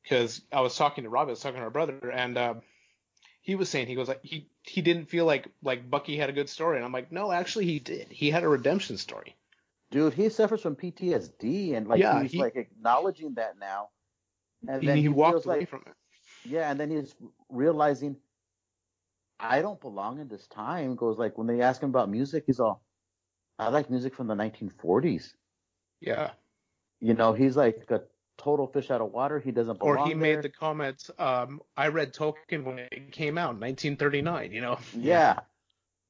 Because 0.03 0.41
I 0.53 0.61
was 0.63 0.77
talking 0.77 1.05
to 1.05 1.11
Rob, 1.11 1.29
I 1.29 1.31
was 1.31 1.41
talking 1.41 1.59
to 1.59 1.63
our 1.65 1.71
brother, 1.71 2.11
and 2.11 2.37
uh, 2.37 2.55
he 3.49 3.57
was 3.57 3.71
saying 3.71 3.89
he 3.89 3.97
goes 3.97 4.09
like 4.09 4.25
he 4.25 4.51
he 4.65 4.83
didn't 4.83 5.07
feel 5.07 5.27
like 5.27 5.49
like 5.63 5.91
Bucky 5.91 6.19
had 6.19 6.31
a 6.31 6.35
good 6.35 6.51
story, 6.51 6.77
and 6.77 6.87
I'm 6.87 6.93
like, 6.93 7.13
no, 7.13 7.33
actually 7.33 7.67
he 7.67 7.81
did. 7.81 8.09
He 8.13 8.31
had 8.31 8.45
a 8.45 8.49
redemption 8.49 8.99
story. 8.99 9.37
Dude, 9.91 10.15
he 10.15 10.29
suffers 10.31 10.63
from 10.63 10.77
PTSD, 10.77 11.75
and 11.75 11.89
like 11.89 12.01
Yeah, 12.01 12.13
he's 12.13 12.33
he- 12.33 12.39
like 12.39 12.57
acknowledging 12.57 13.35
that 13.37 13.59
now. 13.59 13.91
And 14.69 14.85
He, 14.85 14.87
then 14.87 15.03
he 15.03 15.09
he, 15.09 15.09
walked 15.09 15.47
away 15.47 15.61
like, 15.61 15.67
from 15.67 15.85
it. 15.87 15.95
yeah, 16.45 16.71
and 16.71 16.81
then 16.81 16.91
he's 16.91 17.17
realizing 17.51 18.19
I 19.41 19.63
don't 19.63 19.81
belong 19.81 20.21
in 20.21 20.29
this 20.29 20.47
time. 20.47 20.95
Goes 20.95 21.19
like 21.19 21.37
when 21.39 21.49
they 21.49 21.61
ask 21.61 21.83
him 21.83 21.91
about 21.91 22.09
music, 22.09 22.45
he's 22.47 22.61
all, 22.61 22.85
I 23.59 23.69
like 23.71 23.91
music 23.91 24.15
from 24.15 24.29
the 24.29 24.35
1940s. 24.37 25.35
Yeah. 26.01 26.33
You 27.01 27.15
know, 27.15 27.33
he's 27.33 27.57
like 27.57 27.91
a 27.91 28.03
total 28.39 28.67
fish 28.67 28.91
out 28.91 29.01
of 29.01 29.13
water. 29.13 29.39
He 29.41 29.51
doesn't 29.51 29.79
belong 29.79 29.97
Or 29.99 30.05
he 30.07 30.11
there. 30.15 30.17
made 30.17 30.43
the 30.43 30.49
comment, 30.49 31.11
um, 31.19 31.61
I 31.77 31.89
read 31.89 32.15
Tolkien 32.15 32.65
when 32.65 32.79
it 32.79 33.13
came 33.13 33.37
out 33.37 33.51
in 33.55 33.61
1939. 33.61 34.53
You 34.53 34.61
know. 34.61 34.79
yeah. 34.97 35.41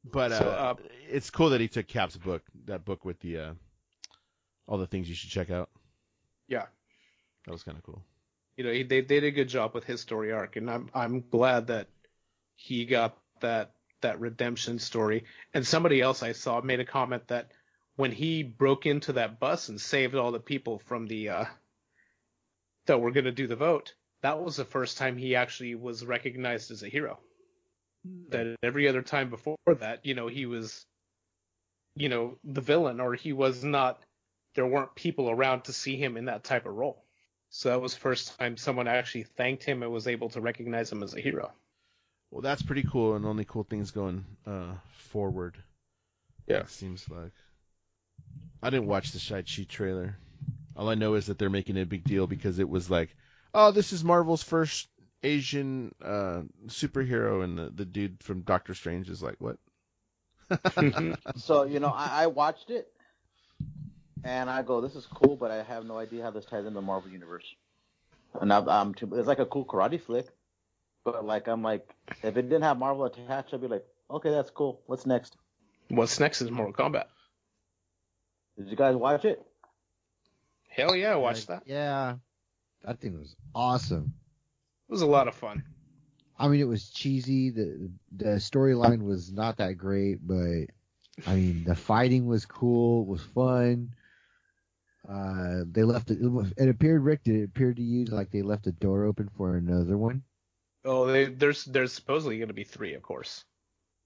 But 0.05 0.33
uh, 0.33 0.39
So, 0.39 0.45
uh, 0.49 0.74
it's 1.11 1.31
cool 1.31 1.51
that 1.51 1.61
he 1.61 1.68
took 1.68 1.89
Cap's 1.89 2.16
book, 2.16 2.43
that 2.66 2.85
book 2.85 3.05
with 3.05 3.18
the 3.20 3.39
uh, 3.39 3.53
all 4.66 4.79
the 4.79 4.87
things 4.87 5.09
you 5.09 5.14
should 5.14 5.31
check 5.31 5.51
out. 5.51 5.70
Yeah. 6.47 6.66
That 7.47 7.53
was 7.53 7.62
kind 7.62 7.76
of 7.76 7.83
cool. 7.85 8.03
you 8.57 8.64
know, 8.64 8.72
he, 8.72 8.83
they, 8.83 9.01
they 9.01 9.20
did 9.20 9.24
a 9.24 9.31
good 9.31 9.49
job 9.49 9.74
with 9.74 9.85
his 9.85 10.01
story 10.01 10.33
arc, 10.33 10.57
and 10.57 10.70
I'm 10.70 10.89
I'm 10.95 11.24
glad 11.31 11.66
that 11.68 11.89
he 12.57 12.85
got 12.85 13.16
that 13.41 13.72
that 14.03 14.20
redemption 14.20 14.79
story. 14.79 15.24
And 15.55 15.66
somebody 15.66 16.01
else 16.01 16.22
I 16.22 16.33
saw 16.33 16.61
made 16.61 16.81
a 16.81 16.85
comment 16.85 17.29
that 17.29 17.51
when 17.97 18.12
he 18.12 18.43
broke 18.45 18.87
into 18.87 19.14
that 19.14 19.41
bus 19.41 19.68
and 19.68 19.81
saved 19.81 20.14
all 20.14 20.31
the 20.31 20.39
people 20.41 20.79
from 20.87 21.07
the 21.09 21.31
uh, 21.31 21.45
that 22.89 23.01
were 23.01 23.12
going 23.12 23.24
to 23.24 23.32
do 23.32 23.47
the 23.47 23.57
vote, 23.57 23.95
that 24.22 24.43
was 24.43 24.57
the 24.57 24.64
first 24.64 24.99
time 24.99 25.16
he 25.16 25.36
actually 25.36 25.74
was 25.76 26.05
recognized 26.05 26.70
as 26.70 26.82
a 26.82 26.89
hero. 26.89 27.18
That 28.30 28.57
every 28.62 28.89
other 28.89 29.03
time 29.03 29.30
before 29.30 29.57
that, 29.80 30.05
you 30.05 30.14
know, 30.14 30.28
he 30.28 30.47
was, 30.47 30.84
you 31.95 32.09
know, 32.09 32.39
the 32.45 32.61
villain, 32.61 33.01
or 33.01 33.14
he 33.14 33.32
was 33.32 33.62
not. 33.62 34.01
There 34.55 34.66
weren't 34.66 34.95
people 34.95 35.30
around 35.30 35.64
to 35.64 35.72
see 35.72 35.97
him 35.97 36.16
in 36.16 36.24
that 36.26 36.45
type 36.45 36.66
of 36.66 36.74
role. 36.74 37.05
So 37.51 37.68
that 37.68 37.80
was 37.80 37.95
the 37.95 38.01
first 38.01 38.39
time 38.39 38.57
someone 38.57 38.89
actually 38.89 39.24
thanked 39.24 39.64
him 39.64 39.82
and 39.82 39.93
was 39.93 40.09
able 40.09 40.30
to 40.30 40.41
recognize 40.41 40.91
him 40.91 41.03
as 41.03 41.14
a 41.14 41.20
hero. 41.20 41.53
Well, 42.30 42.43
that's 42.43 42.62
pretty 42.62 42.82
cool, 42.82 43.14
and 43.14 43.24
only 43.24 43.45
cool 43.45 43.64
things 43.64 43.91
going 43.91 44.24
uh, 44.47 44.74
forward. 45.12 45.57
Yeah. 46.47 46.59
It 46.59 46.70
seems 46.70 47.09
like. 47.09 47.32
I 48.62 48.70
didn't 48.70 48.86
watch 48.86 49.12
the 49.12 49.18
Shang-Chi 49.18 49.64
trailer. 49.68 50.16
All 50.79 50.89
I 50.89 50.95
know 50.95 51.14
is 51.14 51.26
that 51.26 51.41
they're 51.41 51.51
making 51.51 51.76
a 51.76 51.85
big 51.85 52.05
deal 52.05 52.29
because 52.29 52.61
it 52.61 52.68
was 52.68 52.89
like, 52.89 53.14
oh, 53.53 53.72
this 53.72 53.93
is 53.93 54.05
Marvel's 54.05 54.45
first 54.45 54.87
Asian 55.24 55.93
uh, 56.01 56.43
superhero, 56.68 57.43
and 57.43 57.59
the, 57.59 57.70
the 57.70 57.85
dude 57.85 58.22
from 58.22 58.43
Doctor 58.43 58.74
Strange 58.74 59.11
is 59.11 59.20
like, 59.20 59.37
what? 59.41 59.59
So 61.37 61.64
you 61.64 61.81
know, 61.81 61.89
I, 61.89 62.22
I 62.22 62.26
watched 62.29 62.70
it, 62.70 62.91
and 64.22 64.49
I 64.49 64.62
go, 64.62 64.81
"This 64.81 64.95
is 64.95 65.05
cool," 65.07 65.37
but 65.37 65.51
I 65.51 65.64
have 65.64 65.85
no 65.85 65.99
idea 65.99 66.22
how 66.22 66.31
this 66.31 66.45
ties 66.45 66.61
into 66.61 66.70
the 66.70 66.81
Marvel 66.81 67.11
universe. 67.11 67.45
And 68.41 68.53
I'm, 68.53 68.68
I'm 68.68 68.95
too, 68.95 69.11
it's 69.14 69.26
like 69.26 69.41
a 69.41 69.47
cool 69.47 69.64
karate 69.64 70.01
flick, 70.01 70.29
but 71.05 71.24
like 71.24 71.49
I'm 71.49 71.62
like, 71.62 71.87
if 72.22 72.37
it 72.37 72.43
didn't 72.43 72.62
have 72.62 72.79
Marvel 72.79 73.05
attached, 73.05 73.53
I'd 73.53 73.61
be 73.61 73.66
like, 73.66 73.85
"Okay, 74.11 74.31
that's 74.31 74.51
cool. 74.51 74.81
What's 74.87 75.05
next?" 75.07 75.37
What's 75.89 76.20
next 76.20 76.41
is 76.41 76.51
Mortal 76.51 76.72
Kombat. 76.72 77.07
Did 78.57 78.68
you 78.68 78.76
guys 78.76 78.95
watch 78.95 79.24
it? 79.24 79.45
Hell 80.79 80.97
yeah, 80.97 81.12
I 81.14 81.16
watched 81.16 81.49
Like, 81.49 81.59
that. 81.59 81.64
Yeah, 81.66 82.16
that 82.85 83.01
thing 83.01 83.18
was 83.18 83.37
awesome. 83.55 84.14
It 84.89 84.93
was 84.93 85.03
a 85.03 85.07
lot 85.07 85.29
of 85.29 85.35
fun. 85.35 85.64
I 86.39 86.49
mean, 86.49 86.61
it 86.61 86.68
was 86.68 86.91
cheesy. 86.91 87.51
The 87.51 87.91
the 88.16 88.29
storyline 88.37 89.03
was 89.05 89.33
not 89.33 89.59
that 89.59 89.74
great, 89.74 90.26
but 90.26 90.66
I 91.26 91.35
mean, 91.35 91.64
the 91.64 91.74
fighting 91.74 92.26
was 92.26 92.47
cool. 92.47 93.03
It 93.03 93.09
was 93.09 93.22
fun. 93.22 93.95
Uh, 95.09 95.64
they 95.70 95.83
left 95.85 96.11
it. 96.11 96.18
It 96.57 96.68
appeared, 96.68 97.03
Rick, 97.03 97.24
did 97.24 97.37
it 97.37 97.45
appear 97.45 97.74
to 97.74 97.83
you 97.83 98.05
like 98.07 98.31
they 98.31 98.43
left 98.43 98.64
the 98.64 98.72
door 98.72 99.05
open 99.05 99.29
for 99.29 99.57
another 99.57 99.97
one? 99.99 100.22
Oh, 100.85 101.07
they, 101.07 101.26
there's 101.26 101.64
there's 101.64 101.93
supposedly 101.93 102.39
going 102.39 102.49
to 102.49 102.55
be 102.55 102.64
three, 102.64 102.95
of 102.95 103.03
course, 103.03 103.45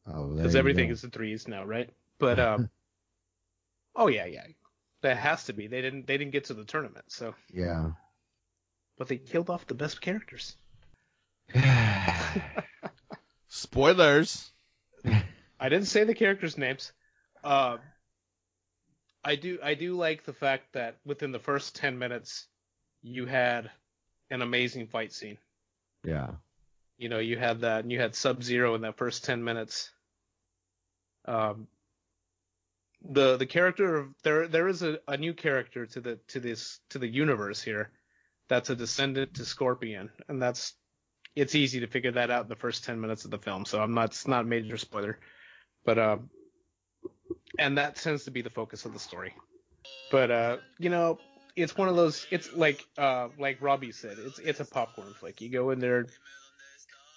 Oh, 0.07 0.35
because 0.37 0.55
everything 0.57 0.89
go. 0.89 0.93
is 0.93 1.05
in 1.05 1.11
threes 1.11 1.49
now, 1.49 1.65
right? 1.65 1.91
But 2.19 2.39
um, 2.41 2.71
oh 3.97 4.09
yeah, 4.09 4.27
yeah, 4.27 4.47
that 5.03 5.17
has 5.19 5.45
to 5.45 5.53
be. 5.53 5.67
They 5.67 5.81
didn't 5.83 6.07
they 6.07 6.17
didn't 6.19 6.33
get 6.33 6.45
to 6.47 6.55
the 6.55 6.65
tournament, 6.65 7.05
so 7.09 7.35
Yeah. 7.53 7.93
but 8.99 9.09
they 9.09 9.19
killed 9.19 9.51
off 9.51 9.67
the 9.67 9.75
best 9.75 10.01
characters. 10.01 10.57
Spoilers. 13.49 14.51
I 15.05 15.69
didn't 15.69 15.87
say 15.87 16.05
the 16.05 16.15
characters' 16.15 16.57
names. 16.59 16.93
Uh, 17.45 17.77
I 19.25 19.37
do 19.37 19.59
I 19.63 19.75
do 19.75 19.95
like 19.95 20.25
the 20.25 20.33
fact 20.33 20.73
that 20.73 20.97
within 21.05 21.33
the 21.33 21.39
first 21.39 21.77
ten 21.77 21.99
minutes, 21.99 22.47
you 23.03 23.27
had 23.27 23.71
an 24.31 24.43
amazing 24.43 24.87
fight 24.89 25.13
scene. 25.13 25.39
yeah. 26.05 26.31
You 26.99 27.09
know, 27.09 27.19
you 27.19 27.37
had 27.37 27.63
that, 27.63 27.81
and 27.83 27.91
you 27.91 27.99
had 28.01 28.15
Sub 28.15 28.45
Zero 28.45 28.77
in 28.77 28.83
that 28.83 28.97
first 28.97 29.25
ten 29.25 29.43
minutes. 29.43 29.91
Um, 31.25 31.67
the 33.11 33.37
the 33.37 33.47
character 33.47 33.97
of 33.97 34.09
there 34.23 34.49
there 34.49 34.69
is 34.69 34.83
a, 34.83 34.99
a 35.09 35.17
new 35.17 35.35
character 35.35 35.87
to 35.87 36.01
the 36.01 36.19
to 36.29 36.41
this 36.41 36.81
to 36.91 36.99
the 36.99 37.09
universe 37.09 37.63
here, 37.63 37.91
that's 38.49 38.71
a 38.71 38.77
descendant 38.77 39.35
to 39.35 39.45
Scorpion, 39.45 40.11
and 40.29 40.41
that's 40.41 40.75
it's 41.35 41.55
easy 41.55 41.81
to 41.81 41.87
figure 41.87 42.13
that 42.13 42.31
out 42.31 42.45
in 42.45 42.49
the 42.49 42.57
first 42.57 42.85
ten 42.85 43.01
minutes 43.01 43.25
of 43.25 43.31
the 43.31 43.39
film. 43.39 43.65
So 43.65 43.83
I'm 43.83 43.95
not 43.95 44.11
it's 44.11 44.29
not 44.29 44.45
a 44.45 44.49
major 44.49 44.77
spoiler, 44.77 45.19
but 45.85 45.99
um, 45.99 46.31
and 47.59 47.79
that 47.79 47.97
tends 47.97 48.25
to 48.25 48.31
be 48.31 48.43
the 48.43 48.51
focus 48.51 48.85
of 48.85 48.93
the 48.93 48.99
story. 48.99 49.35
But 50.11 50.31
uh, 50.31 50.57
you 50.79 50.91
know, 50.91 51.19
it's 51.57 51.77
one 51.77 51.89
of 51.89 51.97
those. 51.97 52.27
It's 52.31 52.53
like 52.53 52.87
uh, 52.99 53.29
like 53.39 53.61
Robbie 53.61 53.93
said, 53.93 54.19
it's 54.19 54.39
it's 54.39 54.61
a 54.61 54.65
popcorn 54.65 55.15
flick. 55.19 55.41
You 55.41 55.49
go 55.49 55.71
in 55.71 55.81
there, 55.81 56.07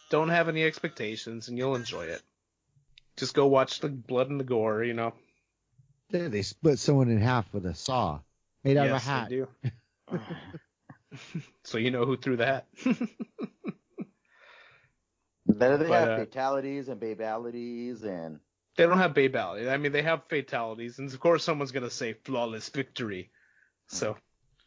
don't 0.10 0.30
have 0.30 0.50
any 0.50 0.64
expectations, 0.64 1.48
and 1.48 1.58
you'll 1.58 1.76
enjoy 1.76 2.06
it. 2.06 2.22
Just 3.18 3.34
go 3.34 3.48
watch 3.48 3.80
the 3.80 3.90
blood 3.90 4.30
and 4.30 4.40
the 4.40 4.46
gore. 4.46 4.84
You 4.84 4.94
know. 4.94 5.14
They, 6.10 6.28
they 6.28 6.41
split 6.41 6.80
someone 6.80 7.10
in 7.10 7.20
half 7.20 7.51
with 7.53 7.66
a 7.66 7.74
saw 7.74 8.20
made 8.64 8.78
out 8.78 8.88
yes, 8.88 9.01
of 9.03 9.08
a 9.08 9.12
hat. 9.12 9.30
they 9.30 9.36
do. 9.36 9.47
so 11.64 11.78
you 11.78 11.91
know 11.91 12.06
who 12.06 12.18
threw 12.18 12.38
that. 12.38 12.68
hat. 12.84 12.95
Then 15.47 15.80
they 15.80 15.88
But, 15.88 15.99
have 15.99 16.10
uh, 16.10 16.18
fatalities 16.26 16.89
and 16.89 16.99
babalities 16.99 18.03
and 18.03 18.39
they 18.78 18.84
don't 18.86 18.97
have 18.97 19.14
babality. 19.14 19.72
I 19.72 19.78
mean, 19.78 19.91
they 19.93 20.01
have 20.01 20.24
fatalities, 20.28 20.99
and 20.99 21.10
of 21.14 21.20
course, 21.20 21.43
someone's 21.45 21.72
gonna 21.72 21.89
say 21.89 22.14
flawless 22.26 22.68
victory. 22.70 23.32
So 23.88 24.18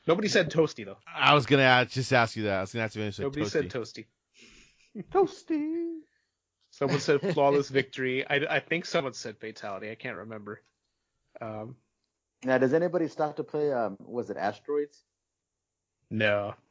nobody 0.07 0.29
said 0.29 0.51
toasty 0.51 0.85
though. 0.87 0.97
I 1.07 1.35
was 1.35 1.45
gonna 1.47 1.63
ask, 1.65 1.91
just 1.91 2.13
ask 2.13 2.37
you 2.37 2.45
that. 2.45 2.59
I 2.59 2.61
was 2.63 2.73
gonna 2.73 2.85
ask 2.85 2.95
you 2.97 3.03
if 3.03 3.07
you 3.07 3.13
said 3.13 3.23
Nobody 3.25 3.43
toasty. 3.43 3.51
said 3.51 3.69
toasty. 3.69 4.07
toasty. 5.13 5.99
Someone 6.71 7.01
said 7.01 7.21
flawless 7.35 7.69
victory. 7.69 8.27
I, 8.27 8.37
I 8.57 8.61
think 8.61 8.87
someone 8.87 9.13
said 9.13 9.37
fatality. 9.39 9.91
I 9.91 9.95
can't 9.95 10.17
remember. 10.19 10.63
Um, 11.41 11.77
Now, 12.45 12.59
does 12.59 12.73
anybody 12.75 13.09
stop 13.09 13.37
to 13.37 13.45
play? 13.45 13.73
Um, 13.73 13.97
was 14.01 14.31
it 14.31 14.37
Asteroids? 14.37 15.05
no, 16.11 16.55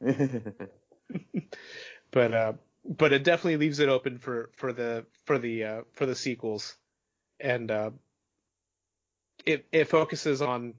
but 2.10 2.34
uh, 2.34 2.52
but 2.84 3.12
it 3.12 3.24
definitely 3.24 3.56
leaves 3.56 3.78
it 3.80 3.88
open 3.88 4.18
for 4.18 4.50
for 4.56 4.72
the 4.72 5.06
for 5.24 5.38
the 5.38 5.64
uh, 5.64 5.82
for 5.92 6.06
the 6.06 6.14
sequels, 6.14 6.76
and 7.40 7.70
uh, 7.70 7.90
it 9.44 9.66
it 9.72 9.84
focuses 9.86 10.42
on 10.42 10.74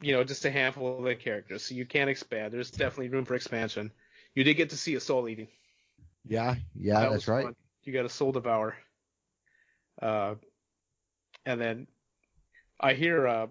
you 0.00 0.12
know 0.12 0.24
just 0.24 0.44
a 0.44 0.50
handful 0.50 0.98
of 0.98 1.04
the 1.04 1.14
characters, 1.16 1.64
so 1.64 1.74
you 1.74 1.86
can 1.86 2.08
expand. 2.08 2.52
There's 2.52 2.70
definitely 2.70 3.08
room 3.08 3.24
for 3.24 3.34
expansion. 3.34 3.92
You 4.34 4.44
did 4.44 4.54
get 4.54 4.70
to 4.70 4.76
see 4.76 4.94
a 4.94 5.00
soul 5.00 5.28
eating. 5.28 5.48
Yeah, 6.24 6.56
yeah, 6.74 7.04
That 7.04 7.10
that's 7.10 7.28
right. 7.28 7.42
fun. 7.42 7.54
You 7.84 7.92
got 7.92 8.04
a 8.04 8.10
soul 8.10 8.32
devour. 8.32 8.76
Uh, 10.00 10.34
and 11.46 11.60
then 11.60 11.86
I 12.78 12.92
hear 12.92 13.26
uh, 13.26 13.46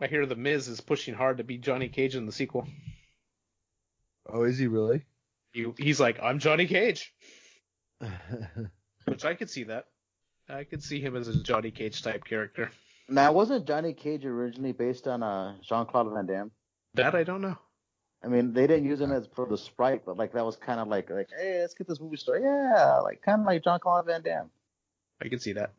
I 0.00 0.06
hear 0.06 0.26
the 0.26 0.36
Miz 0.36 0.68
is 0.68 0.80
pushing 0.80 1.14
hard 1.14 1.38
to 1.38 1.44
be 1.44 1.58
Johnny 1.58 1.88
Cage 1.88 2.14
in 2.14 2.26
the 2.26 2.32
sequel. 2.32 2.68
Oh, 4.30 4.44
is 4.44 4.58
he 4.58 4.66
really? 4.66 5.04
He, 5.52 5.66
he's 5.78 5.98
like, 5.98 6.20
I'm 6.22 6.38
Johnny 6.38 6.66
Cage, 6.66 7.12
which 9.06 9.24
I 9.24 9.34
could 9.34 9.50
see 9.50 9.64
that. 9.64 9.86
I 10.48 10.64
could 10.64 10.82
see 10.82 11.00
him 11.00 11.16
as 11.16 11.28
a 11.28 11.42
Johnny 11.42 11.70
Cage 11.70 12.02
type 12.02 12.24
character. 12.24 12.70
Now, 13.08 13.32
wasn't 13.32 13.66
Johnny 13.66 13.94
Cage 13.94 14.26
originally 14.26 14.72
based 14.72 15.08
on 15.08 15.22
uh, 15.22 15.56
Jean 15.62 15.86
Claude 15.86 16.12
Van 16.12 16.26
Damme? 16.26 16.50
That 16.94 17.14
I 17.14 17.24
don't 17.24 17.40
know. 17.40 17.56
I 18.22 18.28
mean, 18.28 18.52
they 18.52 18.66
didn't 18.66 18.84
use 18.84 19.00
him 19.00 19.12
as 19.12 19.28
for 19.34 19.46
the 19.46 19.56
sprite, 19.56 20.02
but 20.04 20.16
like 20.18 20.32
that 20.32 20.44
was 20.44 20.56
kind 20.56 20.80
of 20.80 20.88
like 20.88 21.08
like, 21.08 21.28
hey, 21.36 21.60
let's 21.60 21.74
get 21.74 21.88
this 21.88 22.00
movie 22.00 22.16
star. 22.16 22.38
Yeah, 22.38 22.98
like 22.98 23.22
kind 23.22 23.40
of 23.40 23.46
like 23.46 23.64
John 23.64 23.80
Claude 23.80 24.06
Van 24.06 24.22
Damme. 24.22 24.50
I 25.22 25.28
can 25.28 25.38
see 25.38 25.54
that. 25.54 25.72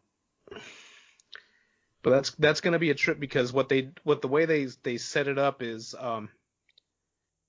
But 2.01 2.11
that's 2.11 2.31
that's 2.31 2.61
gonna 2.61 2.79
be 2.79 2.91
a 2.91 2.95
trip 2.95 3.19
because 3.19 3.51
what 3.53 3.69
they 3.69 3.91
what 4.03 4.21
the 4.21 4.27
way 4.27 4.45
they 4.45 4.65
they 4.83 4.97
set 4.97 5.27
it 5.27 5.37
up 5.37 5.61
is 5.61 5.95
um 5.97 6.29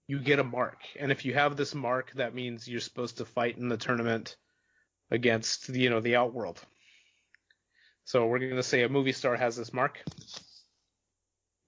you 0.09 0.19
get 0.19 0.41
a 0.41 0.45
mark. 0.45 0.81
And 0.99 1.13
if 1.13 1.25
you 1.25 1.35
have 1.35 1.57
this 1.57 1.75
mark, 1.75 2.13
that 2.15 2.35
means 2.35 2.69
you're 2.69 2.81
supposed 2.81 3.19
to 3.19 3.25
fight 3.25 3.59
in 3.59 3.69
the 3.69 3.77
tournament 3.77 4.37
against 5.11 5.69
the 5.69 5.81
you 5.81 5.91
know 5.91 6.01
the 6.01 6.17
outworld. 6.17 6.61
So 8.05 8.27
we're 8.27 8.41
gonna 8.41 8.63
say 8.63 8.83
a 8.83 8.89
movie 8.89 9.13
star 9.13 9.37
has 9.37 9.57
this 9.57 9.73
mark. 9.73 10.03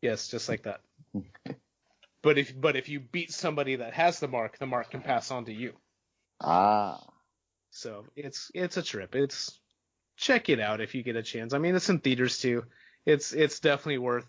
Yes, 0.00 0.28
just 0.28 0.48
like 0.48 0.64
that. 0.64 0.80
but 2.22 2.38
if 2.38 2.60
but 2.60 2.76
if 2.76 2.88
you 2.88 3.00
beat 3.00 3.32
somebody 3.32 3.76
that 3.76 3.94
has 3.94 4.18
the 4.18 4.28
mark, 4.28 4.58
the 4.58 4.66
mark 4.66 4.90
can 4.90 5.02
pass 5.02 5.30
on 5.30 5.44
to 5.44 5.52
you. 5.52 5.74
Ah, 6.40 7.00
So 7.70 8.06
it's 8.16 8.50
it's 8.54 8.76
a 8.76 8.82
trip. 8.82 9.14
It's 9.14 9.58
check 10.22 10.48
it 10.48 10.60
out 10.60 10.80
if 10.80 10.94
you 10.94 11.02
get 11.02 11.16
a 11.16 11.22
chance. 11.22 11.52
I 11.52 11.58
mean, 11.58 11.74
it's 11.74 11.90
in 11.90 11.98
theaters 11.98 12.38
too. 12.38 12.64
It's 13.04 13.32
it's 13.32 13.60
definitely 13.60 13.98
worth 13.98 14.26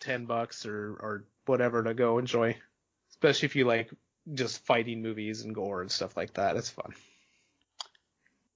ten 0.00 0.26
bucks 0.26 0.66
or 0.66 0.90
or 1.00 1.24
whatever 1.46 1.82
to 1.84 1.94
go 1.94 2.18
enjoy, 2.18 2.56
especially 3.10 3.46
if 3.46 3.56
you 3.56 3.64
like 3.64 3.90
just 4.34 4.66
fighting 4.66 5.00
movies 5.00 5.42
and 5.42 5.54
gore 5.54 5.80
and 5.80 5.90
stuff 5.90 6.16
like 6.16 6.34
that. 6.34 6.56
It's 6.56 6.68
fun. 6.68 6.92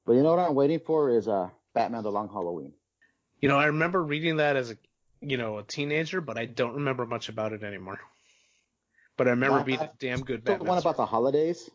but 0.04 0.14
you 0.14 0.22
know 0.22 0.34
what 0.34 0.40
I'm 0.40 0.54
waiting 0.54 0.80
for 0.80 1.10
is 1.10 1.28
uh 1.28 1.48
Batman: 1.72 2.02
The 2.02 2.10
Long 2.10 2.28
Halloween. 2.28 2.72
You 3.40 3.48
know, 3.48 3.58
I 3.58 3.66
remember 3.66 4.02
reading 4.02 4.36
that 4.36 4.56
as 4.56 4.72
a 4.72 4.76
you 5.20 5.36
know 5.36 5.58
a 5.58 5.62
teenager, 5.62 6.20
but 6.20 6.36
I 6.36 6.46
don't 6.46 6.74
remember 6.74 7.06
much 7.06 7.28
about 7.28 7.52
it 7.52 7.62
anymore. 7.62 8.00
But 9.16 9.28
I 9.28 9.30
remember 9.30 9.62
being 9.62 9.78
a 9.78 9.90
damn 10.00 10.22
good 10.22 10.44
The 10.44 10.56
one 10.56 10.78
about 10.78 10.96
the 10.96 11.06
holidays. 11.06 11.70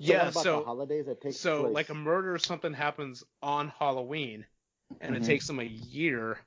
Yeah, 0.00 0.30
so- 0.30 0.60
the 0.60 0.64
holidays 0.64 1.06
that 1.06 1.20
takes 1.20 1.36
so 1.38 1.62
place. 1.62 1.74
like 1.74 1.88
a 1.90 1.94
murder 1.94 2.34
or 2.34 2.38
something 2.38 2.72
happens 2.72 3.24
on 3.42 3.68
Halloween, 3.68 4.46
and 5.00 5.14
Mhm. 5.14 5.18
it 5.20 5.24
takes 5.24 5.46
them 5.46 5.60
a 5.60 5.64
year 5.64 6.38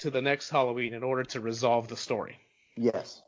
to 0.00 0.10
the 0.10 0.20
next 0.22 0.50
Halloween 0.50 0.92
in 0.94 1.02
order 1.02 1.24
to 1.24 1.40
resolve 1.40 1.88
the 1.88 1.96
story. 1.96 2.38
yes, 2.76 3.22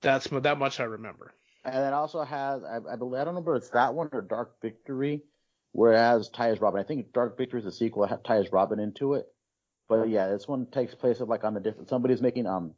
That's 0.00 0.28
that 0.28 0.58
much 0.58 0.80
I 0.80 0.84
remember. 0.84 1.32
and 1.64 1.76
it 1.76 1.92
also 1.92 2.22
has 2.22 2.62
I, 2.64 2.78
I 2.92 2.96
believe 2.96 3.20
I 3.20 3.24
don't 3.24 3.34
know 3.34 3.52
if 3.52 3.56
it's 3.62 3.70
that 3.70 3.94
one 3.94 4.08
or 4.12 4.22
Dark 4.22 4.60
Victory, 4.62 5.22
where 5.72 5.92
it 5.92 5.98
has 5.98 6.30
Tyus 6.30 6.60
Robin. 6.60 6.80
I 6.80 6.84
think 6.84 7.12
Dark 7.12 7.36
Victory 7.36 7.60
is 7.60 7.66
a 7.66 7.72
sequel. 7.72 8.04
It 8.04 8.10
Tyus 8.24 8.50
Robin 8.52 8.80
into 8.80 9.14
it. 9.14 9.26
But 9.88 10.08
yeah, 10.08 10.28
this 10.28 10.48
one 10.48 10.66
takes 10.66 10.94
place 10.94 11.20
of 11.20 11.28
like 11.28 11.44
on 11.44 11.54
the 11.54 11.60
different. 11.60 11.88
Somebody's 11.88 12.22
making 12.22 12.46
um 12.46 12.74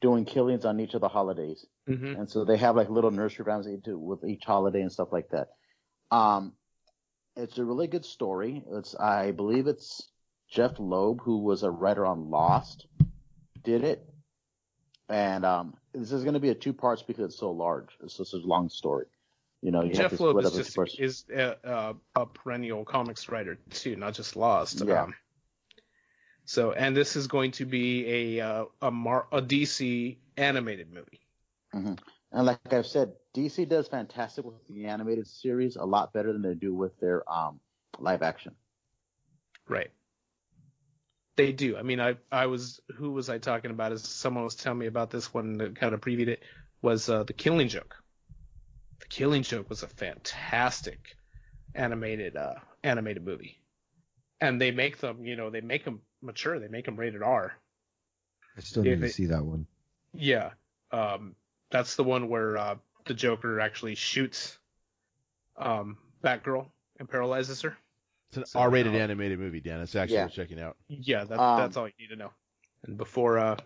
doing 0.00 0.24
killings 0.24 0.64
on 0.64 0.80
each 0.80 0.94
of 0.94 1.00
the 1.00 1.08
holidays. 1.08 1.66
Mm-hmm. 1.88 2.20
and 2.20 2.28
so 2.28 2.44
they 2.44 2.56
have 2.56 2.74
like 2.74 2.90
little 2.90 3.12
nursery 3.12 3.44
rhymes 3.44 3.66
they 3.66 3.76
do 3.76 3.96
with 3.96 4.24
each 4.24 4.44
holiday 4.44 4.80
and 4.80 4.90
stuff 4.90 5.12
like 5.12 5.28
that. 5.30 5.48
Um, 6.10 6.52
it's 7.36 7.58
a 7.58 7.64
really 7.64 7.86
good 7.86 8.04
story. 8.04 8.64
It's 8.72 8.94
I 8.94 9.30
believe 9.30 9.66
it's 9.66 10.10
Jeph 10.50 10.78
Loeb 10.78 11.20
who 11.22 11.38
was 11.38 11.62
a 11.62 11.70
writer 11.70 12.04
on 12.04 12.30
Lost, 12.30 12.86
did 13.62 13.84
it, 13.84 14.04
and 15.08 15.44
um, 15.44 15.74
this 15.92 16.12
is 16.12 16.24
going 16.24 16.34
to 16.34 16.40
be 16.40 16.50
a 16.50 16.54
two 16.54 16.72
parts 16.72 17.02
because 17.02 17.26
it's 17.26 17.38
so 17.38 17.52
large. 17.52 17.90
It's 18.02 18.16
just 18.16 18.34
a 18.34 18.38
long 18.38 18.68
story. 18.68 19.06
You 19.62 19.70
know, 19.70 19.82
you 19.82 19.94
Jeph 19.94 20.18
Loeb 20.20 20.38
is 20.44 20.52
just 20.52 21.00
is 21.00 21.24
a, 21.34 21.56
a, 21.64 21.94
a 22.14 22.26
perennial 22.26 22.84
comics 22.84 23.28
writer 23.28 23.58
too, 23.70 23.96
not 23.96 24.14
just 24.14 24.36
Lost. 24.36 24.82
Yeah. 24.84 25.04
Um, 25.04 25.14
so, 26.46 26.72
and 26.72 26.96
this 26.96 27.16
is 27.16 27.26
going 27.26 27.50
to 27.52 27.66
be 27.66 28.38
a 28.38 28.46
uh, 28.46 28.64
a 28.80 28.90
Mar- 28.90 29.26
a 29.32 29.42
DC 29.42 30.16
animated 30.36 30.92
movie. 30.92 31.20
And 32.32 32.46
like 32.46 32.72
I've 32.72 32.86
said, 32.86 33.12
DC 33.34 33.68
does 33.68 33.88
fantastic 33.88 34.44
with 34.44 34.66
the 34.66 34.86
animated 34.86 35.26
series, 35.26 35.76
a 35.76 35.84
lot 35.84 36.12
better 36.12 36.32
than 36.32 36.42
they 36.42 36.54
do 36.54 36.74
with 36.74 36.98
their 37.00 37.28
um 37.30 37.60
live 37.98 38.22
action. 38.22 38.54
Right. 39.68 39.90
They 41.36 41.52
do. 41.52 41.76
I 41.76 41.82
mean, 41.82 42.00
I 42.00 42.16
I 42.30 42.46
was 42.46 42.80
who 42.94 43.10
was 43.10 43.28
I 43.28 43.38
talking 43.38 43.70
about? 43.70 43.92
As 43.92 44.04
someone 44.04 44.44
was 44.44 44.54
telling 44.54 44.78
me 44.78 44.86
about 44.86 45.10
this 45.10 45.34
one 45.34 45.58
that 45.58 45.76
kind 45.76 45.94
of 45.94 46.00
previewed 46.00 46.28
it 46.28 46.42
was 46.80 47.08
uh, 47.08 47.24
the 47.24 47.32
Killing 47.32 47.68
Joke. 47.68 47.96
The 49.00 49.06
Killing 49.06 49.42
Joke 49.42 49.68
was 49.68 49.82
a 49.82 49.88
fantastic 49.88 51.16
animated 51.74 52.36
uh 52.36 52.54
animated 52.82 53.24
movie, 53.24 53.60
and 54.40 54.60
they 54.60 54.70
make 54.70 54.98
them, 54.98 55.24
you 55.24 55.36
know, 55.36 55.50
they 55.50 55.60
make 55.60 55.84
them 55.84 56.00
mature. 56.26 56.58
They 56.58 56.68
make 56.68 56.84
them 56.84 56.96
rated 56.96 57.22
R. 57.22 57.54
I 58.56 58.60
still 58.60 58.84
If 58.86 58.98
need 59.00 59.06
to 59.06 59.12
see 59.12 59.26
that 59.26 59.44
one. 59.44 59.66
Yeah. 60.14 60.50
Um, 60.92 61.34
that's 61.70 61.96
the 61.96 62.04
one 62.04 62.28
where 62.28 62.56
uh, 62.56 62.76
the 63.06 63.14
Joker 63.14 63.60
actually 63.60 63.94
shoots 63.94 64.58
um 65.56 65.96
Batgirl 66.22 66.66
and 66.98 67.08
paralyzes 67.08 67.62
her. 67.62 67.76
It's 68.28 68.36
an 68.38 68.46
So, 68.46 68.58
R-rated 68.60 68.94
uh, 68.94 68.98
animated 68.98 69.38
movie, 69.38 69.60
Dan. 69.60 69.80
It's 69.80 69.94
actually 69.94 70.16
Yeah. 70.16 70.24
worth 70.24 70.32
checking 70.32 70.60
out. 70.60 70.76
Yeah, 70.88 71.24
that, 71.24 71.38
Um, 71.40 71.58
that's 71.58 71.76
all 71.76 71.86
you 71.86 71.94
need 71.98 72.08
to 72.08 72.16
know. 72.16 72.32
And 72.84 72.96
before 72.98 73.38
uh, 73.38 73.56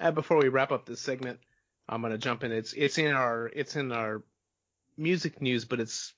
uh, 0.00 0.10
before 0.10 0.38
we 0.38 0.48
wrap 0.48 0.72
up 0.72 0.86
this 0.86 1.00
segment, 1.00 1.40
I'm 1.88 2.02
gonna 2.02 2.18
jump 2.18 2.44
in. 2.44 2.52
It's 2.52 2.72
it's 2.72 2.98
in 2.98 3.12
our 3.12 3.46
it's 3.46 3.76
in 3.76 3.92
our 3.92 4.22
music 4.96 5.40
news, 5.40 5.64
but 5.64 5.80
it's 5.80 6.14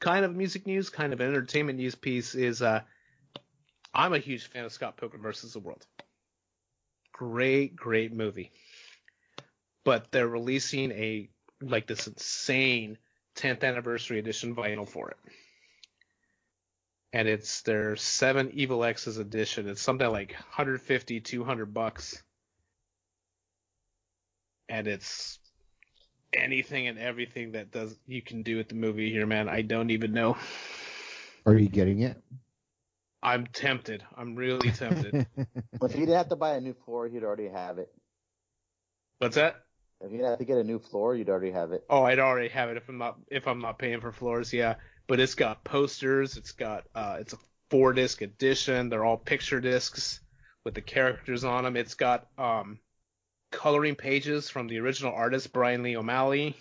kind 0.00 0.24
of 0.24 0.34
music 0.34 0.66
news, 0.66 0.90
kind 0.90 1.12
of 1.12 1.20
entertainment 1.20 1.78
news 1.78 1.94
piece. 1.94 2.34
Is 2.34 2.62
uh, 2.62 2.82
I'm 3.94 4.12
a 4.12 4.18
huge 4.18 4.46
fan 4.48 4.64
of 4.64 4.72
Scott 4.72 4.96
Pilgrim 4.96 5.22
versus 5.22 5.52
the 5.52 5.60
World. 5.60 5.86
Great, 7.12 7.76
great 7.76 8.12
movie. 8.12 8.50
But 9.84 10.10
they're 10.10 10.26
releasing 10.26 10.90
a 10.92 11.28
like 11.60 11.86
this 11.86 12.06
insane 12.06 12.98
10th 13.36 13.62
anniversary 13.62 14.18
edition 14.18 14.54
vinyl 14.54 14.88
for 14.88 15.10
it 15.10 15.16
and 17.12 17.28
it's 17.28 17.62
their 17.62 17.96
seven 17.96 18.50
evil 18.52 18.84
x's 18.84 19.18
edition 19.18 19.68
it's 19.68 19.80
something 19.80 20.10
like 20.10 20.32
150 20.32 21.20
200 21.20 21.72
bucks 21.72 22.22
and 24.68 24.86
it's 24.86 25.38
anything 26.32 26.88
and 26.88 26.98
everything 26.98 27.52
that 27.52 27.70
does 27.70 27.96
you 28.06 28.20
can 28.20 28.42
do 28.42 28.56
with 28.56 28.68
the 28.68 28.74
movie 28.74 29.10
here 29.10 29.26
man 29.26 29.48
i 29.48 29.62
don't 29.62 29.90
even 29.90 30.12
know 30.12 30.36
Are 31.46 31.54
you 31.54 31.68
getting 31.68 32.00
it? 32.00 32.16
I'm 33.24 33.46
tempted. 33.46 34.04
I'm 34.16 34.36
really 34.36 34.70
tempted. 34.70 35.26
But 35.80 35.90
if 35.90 35.94
you 35.98 36.06
didn't 36.06 36.18
have 36.18 36.28
to 36.28 36.36
buy 36.36 36.56
a 36.56 36.60
new 36.60 36.74
floor, 36.84 37.06
you'd 37.06 37.24
already 37.24 37.48
have 37.48 37.78
it. 37.78 37.88
what's 39.18 39.36
that? 39.36 39.56
If 40.00 40.10
you 40.10 40.18
didn't 40.18 40.30
have 40.30 40.38
to 40.40 40.44
get 40.44 40.58
a 40.58 40.64
new 40.64 40.78
floor, 40.78 41.16
you'd 41.16 41.30
already 41.30 41.50
have 41.52 41.72
it. 41.72 41.84
oh 41.88 42.04
i'd 42.04 42.18
already 42.18 42.48
have 42.48 42.68
it 42.68 42.76
if 42.76 42.88
i'm 42.88 42.98
not 42.98 43.16
if 43.30 43.48
i'm 43.48 43.60
not 43.60 43.78
paying 43.78 44.00
for 44.00 44.12
floors 44.12 44.52
yeah. 44.52 44.74
But 45.06 45.20
it's 45.20 45.34
got 45.34 45.64
posters 45.64 46.36
it's 46.36 46.52
got 46.52 46.84
uh 46.94 47.16
it's 47.20 47.32
a 47.32 47.38
four 47.70 47.92
disc 47.94 48.20
edition. 48.22 48.88
They're 48.90 49.04
all 49.04 49.16
picture 49.16 49.60
discs 49.60 50.20
with 50.64 50.74
the 50.74 50.82
characters 50.82 51.44
on 51.44 51.64
them 51.64 51.76
it's 51.76 51.94
got 51.94 52.26
um 52.38 52.78
coloring 53.50 53.94
pages 53.94 54.50
from 54.50 54.66
the 54.66 54.78
original 54.78 55.14
artist 55.14 55.52
brian 55.52 55.82
lee 55.82 55.96
o'malley. 55.96 56.56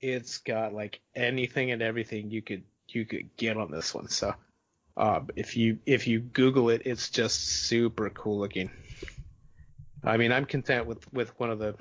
It's 0.00 0.38
got 0.38 0.72
like 0.72 1.00
anything 1.14 1.70
and 1.70 1.82
everything 1.82 2.30
you 2.30 2.42
could 2.42 2.64
you 2.88 3.04
could 3.04 3.36
get 3.36 3.56
on 3.56 3.70
this 3.70 3.94
one 3.94 4.08
so 4.08 4.34
uh, 4.96 5.20
if 5.36 5.56
you 5.56 5.78
if 5.86 6.06
you 6.06 6.20
google 6.20 6.70
it 6.70 6.82
it's 6.84 7.10
just 7.10 7.40
super 7.40 8.10
cool 8.10 8.38
looking 8.38 8.70
i 10.04 10.16
mean 10.16 10.32
i'm 10.32 10.44
content 10.44 10.86
with 10.86 11.10
with 11.12 11.38
one 11.40 11.50
of 11.50 11.58
the 11.58 11.74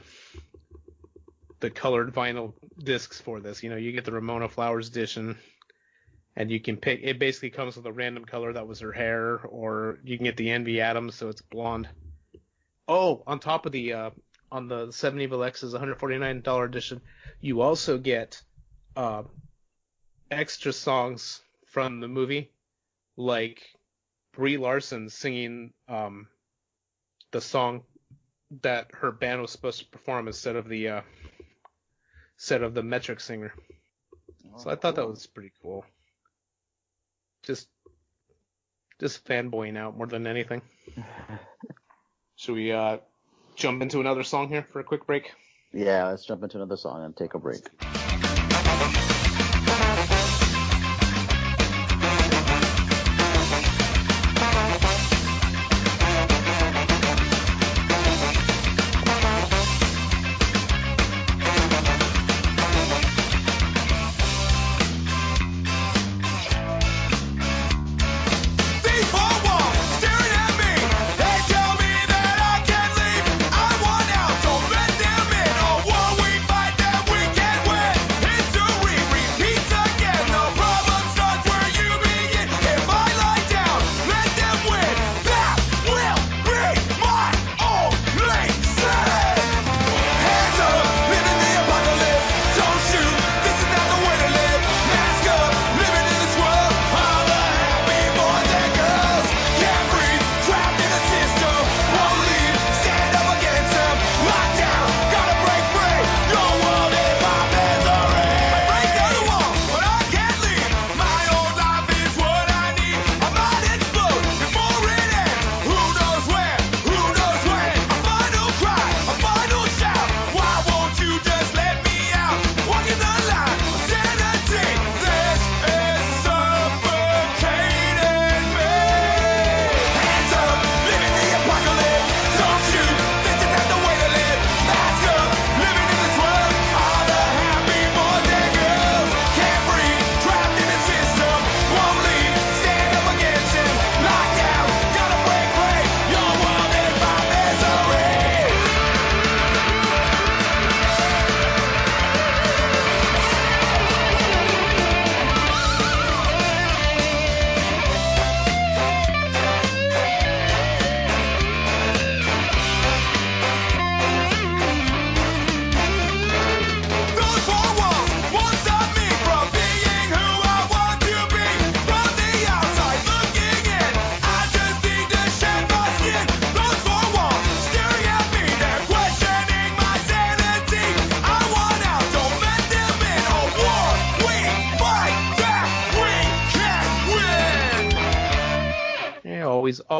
the 1.61 1.69
colored 1.69 2.13
vinyl 2.13 2.53
discs 2.83 3.21
for 3.21 3.39
this. 3.39 3.63
You 3.63 3.69
know, 3.69 3.77
you 3.77 3.93
get 3.93 4.03
the 4.03 4.11
Ramona 4.11 4.49
Flowers 4.49 4.89
edition, 4.89 5.37
and 6.35 6.51
you 6.51 6.59
can 6.59 6.75
pick. 6.75 6.99
It 7.03 7.19
basically 7.19 7.51
comes 7.51 7.77
with 7.77 7.85
a 7.85 7.93
random 7.93 8.25
color 8.25 8.51
that 8.53 8.67
was 8.67 8.81
her 8.81 8.91
hair, 8.91 9.39
or 9.45 9.99
you 10.03 10.17
can 10.17 10.25
get 10.25 10.37
the 10.37 10.51
Envy 10.51 10.81
Adams, 10.81 11.15
so 11.15 11.29
it's 11.29 11.41
blonde. 11.41 11.87
Oh, 12.87 13.23
on 13.25 13.39
top 13.39 13.65
of 13.65 13.71
the 13.71 13.93
uh, 13.93 14.09
on 14.51 14.67
the 14.67 14.91
Seven 14.91 15.21
Evil 15.21 15.43
X's 15.43 15.73
$149 15.73 16.65
edition, 16.65 17.01
you 17.39 17.61
also 17.61 17.97
get 17.97 18.41
uh, 18.97 19.23
extra 20.29 20.73
songs 20.73 21.41
from 21.67 22.01
the 22.01 22.07
movie, 22.07 22.51
like 23.17 23.61
Brie 24.33 24.57
Larson 24.57 25.09
singing 25.09 25.73
um, 25.87 26.27
the 27.31 27.41
song 27.41 27.83
that 28.61 28.87
her 28.95 29.11
band 29.11 29.41
was 29.41 29.51
supposed 29.51 29.79
to 29.79 29.85
perform 29.85 30.27
instead 30.27 30.55
of 30.55 30.67
the 30.67 30.89
uh, 30.89 31.01
instead 32.37 32.63
of 32.63 32.73
the 32.73 32.83
metric 32.83 33.19
singer. 33.19 33.53
So 34.57 34.69
I 34.69 34.75
thought 34.75 34.95
that 34.95 35.07
was 35.07 35.27
pretty 35.27 35.51
cool. 35.61 35.85
Just 37.43 37.69
just 38.99 39.25
fanboying 39.25 39.77
out 39.77 39.97
more 39.97 40.07
than 40.07 40.27
anything. 40.27 40.61
Should 42.35 42.55
we 42.55 42.71
uh 42.71 42.97
jump 43.55 43.81
into 43.81 43.99
another 43.99 44.23
song 44.23 44.49
here 44.49 44.63
for 44.63 44.79
a 44.79 44.83
quick 44.83 45.05
break? 45.05 45.31
Yeah, 45.73 46.07
let's 46.07 46.25
jump 46.25 46.43
into 46.43 46.57
another 46.57 46.77
song 46.77 47.03
and 47.05 47.15
take 47.15 47.33
a 47.33 47.39
break. 47.39 47.61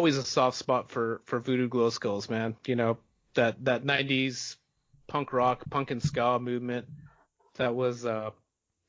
Always 0.02 0.18
a 0.18 0.24
soft 0.24 0.58
spot 0.58 0.90
for 0.90 1.22
for 1.26 1.40
Voodoo 1.40 1.68
Glow 1.68 1.92
Skulls, 1.92 2.28
man. 2.28 2.56
You 2.66 2.76
know 2.76 2.98
that 3.36 3.64
that 3.66 3.84
'90s 3.84 4.56
punk 5.08 5.32
rock, 5.32 5.62
punk 5.70 5.92
and 5.92 6.02
ska 6.02 6.40
movement. 6.40 6.88
That 7.58 7.76
was 7.76 8.04
uh 8.04 8.32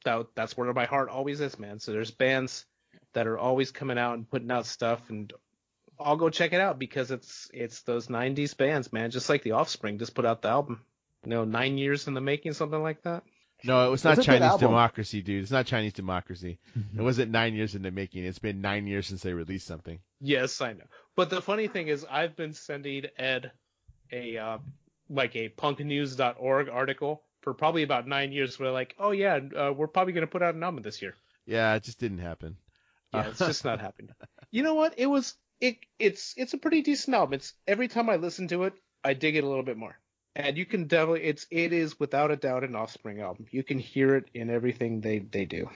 that 0.07 0.29
that's 0.35 0.57
where 0.57 0.73
my 0.73 0.87
heart 0.87 1.11
always 1.11 1.43
is, 1.43 1.59
man. 1.59 1.81
So 1.81 1.93
there's 1.93 2.11
bands 2.11 2.65
that 3.13 3.27
are 3.27 3.37
always 3.37 3.73
coming 3.73 3.99
out 3.99 4.15
and 4.15 4.31
putting 4.31 4.51
out 4.51 4.65
stuff, 4.65 5.11
and 5.11 5.31
I'll 6.01 6.17
go 6.17 6.31
check 6.31 6.55
it 6.55 6.61
out 6.63 6.79
because 6.79 7.11
it's 7.11 7.51
it's 7.53 7.83
those 7.83 8.07
'90s 8.07 8.57
bands, 8.57 8.91
man. 8.91 9.11
Just 9.11 9.29
like 9.29 9.43
the 9.43 9.53
Offspring 9.53 9.99
just 9.99 10.15
put 10.15 10.25
out 10.25 10.41
the 10.41 10.49
album. 10.49 10.81
You 11.25 11.31
know, 11.31 11.45
nine 11.45 11.77
years 11.77 12.09
in 12.09 12.15
the 12.15 12.23
making, 12.23 12.55
something 12.55 12.83
like 12.83 13.03
that. 13.03 13.23
No, 13.65 13.87
it 13.87 13.91
was 13.91 14.03
not 14.03 14.19
It's 14.19 14.27
Chinese 14.27 14.57
democracy, 14.57 15.23
dude. 15.23 15.43
It's 15.43 15.53
not 15.53 15.67
Chinese 15.67 15.93
democracy. 15.93 16.59
It 16.97 17.01
wasn't 17.01 17.31
nine 17.31 17.55
years 17.55 17.75
in 17.75 17.83
the 17.83 17.91
making. 17.91 18.25
It's 18.25 18.39
been 18.39 18.61
nine 18.61 18.87
years 18.87 19.07
since 19.07 19.23
they 19.23 19.33
released 19.33 19.67
something. 19.67 20.01
Yes, 20.21 20.61
I 20.61 20.73
know. 20.73 20.85
But 21.17 21.31
the 21.31 21.43
funny 21.43 21.69
thing 21.69 21.89
is, 21.89 22.07
I've 22.09 22.37
been 22.37 22.55
sending 22.55 23.05
Ed 23.19 23.53
a 24.11 24.39
uh, 24.39 24.59
like 25.09 25.37
a 25.37 25.49
punknews.org 25.51 26.69
article 26.69 27.23
for 27.43 27.55
probably 27.55 27.83
about 27.83 28.07
nine 28.07 28.33
years. 28.33 28.59
Where 28.59 28.71
like, 28.71 28.95
oh 28.99 29.11
yeah, 29.11 29.41
uh, 29.57 29.73
we're 29.77 29.89
probably 29.89 30.13
gonna 30.13 30.27
put 30.27 30.43
out 30.43 30.55
an 30.55 30.63
album 30.63 30.83
this 30.83 31.03
year. 31.03 31.15
Yeah, 31.47 31.75
it 31.75 31.83
just 31.83 31.99
didn't 31.99 32.19
happen. 32.19 32.57
Yeah, 33.13 33.27
it's 33.29 33.39
just 33.39 33.65
not 33.65 33.81
happening. 33.81 34.11
You 34.51 34.63
know 34.63 34.75
what? 34.75 34.95
It 34.97 35.07
was 35.07 35.35
it 35.61 35.77
it's 35.99 36.35
it's 36.37 36.55
a 36.55 36.59
pretty 36.59 36.83
decent 36.83 37.15
album. 37.15 37.35
It's 37.35 37.55
every 37.67 37.89
time 37.89 38.09
I 38.09 38.17
listen 38.17 38.49
to 38.49 38.65
it, 38.65 38.75
I 39.05 39.15
dig 39.15 39.37
it 39.37 39.45
a 39.45 39.49
little 39.49 39.65
bit 39.65 39.77
more. 39.77 39.99
And 40.35 40.57
you 40.57 40.65
can 40.65 40.87
definitely 40.87 41.25
it's 41.25 41.47
it 41.51 41.73
is 41.73 42.01
without 42.01 42.31
a 42.31 42.37
doubt 42.37 42.65
an 42.65 42.75
Offspring 42.75 43.21
album. 43.21 43.47
You 43.51 43.63
can 43.63 43.79
hear 43.79 44.17
it 44.17 44.25
in 44.33 44.51
everything 44.51 45.01
they 45.01 45.19
they 45.19 45.45
do. 45.45 45.69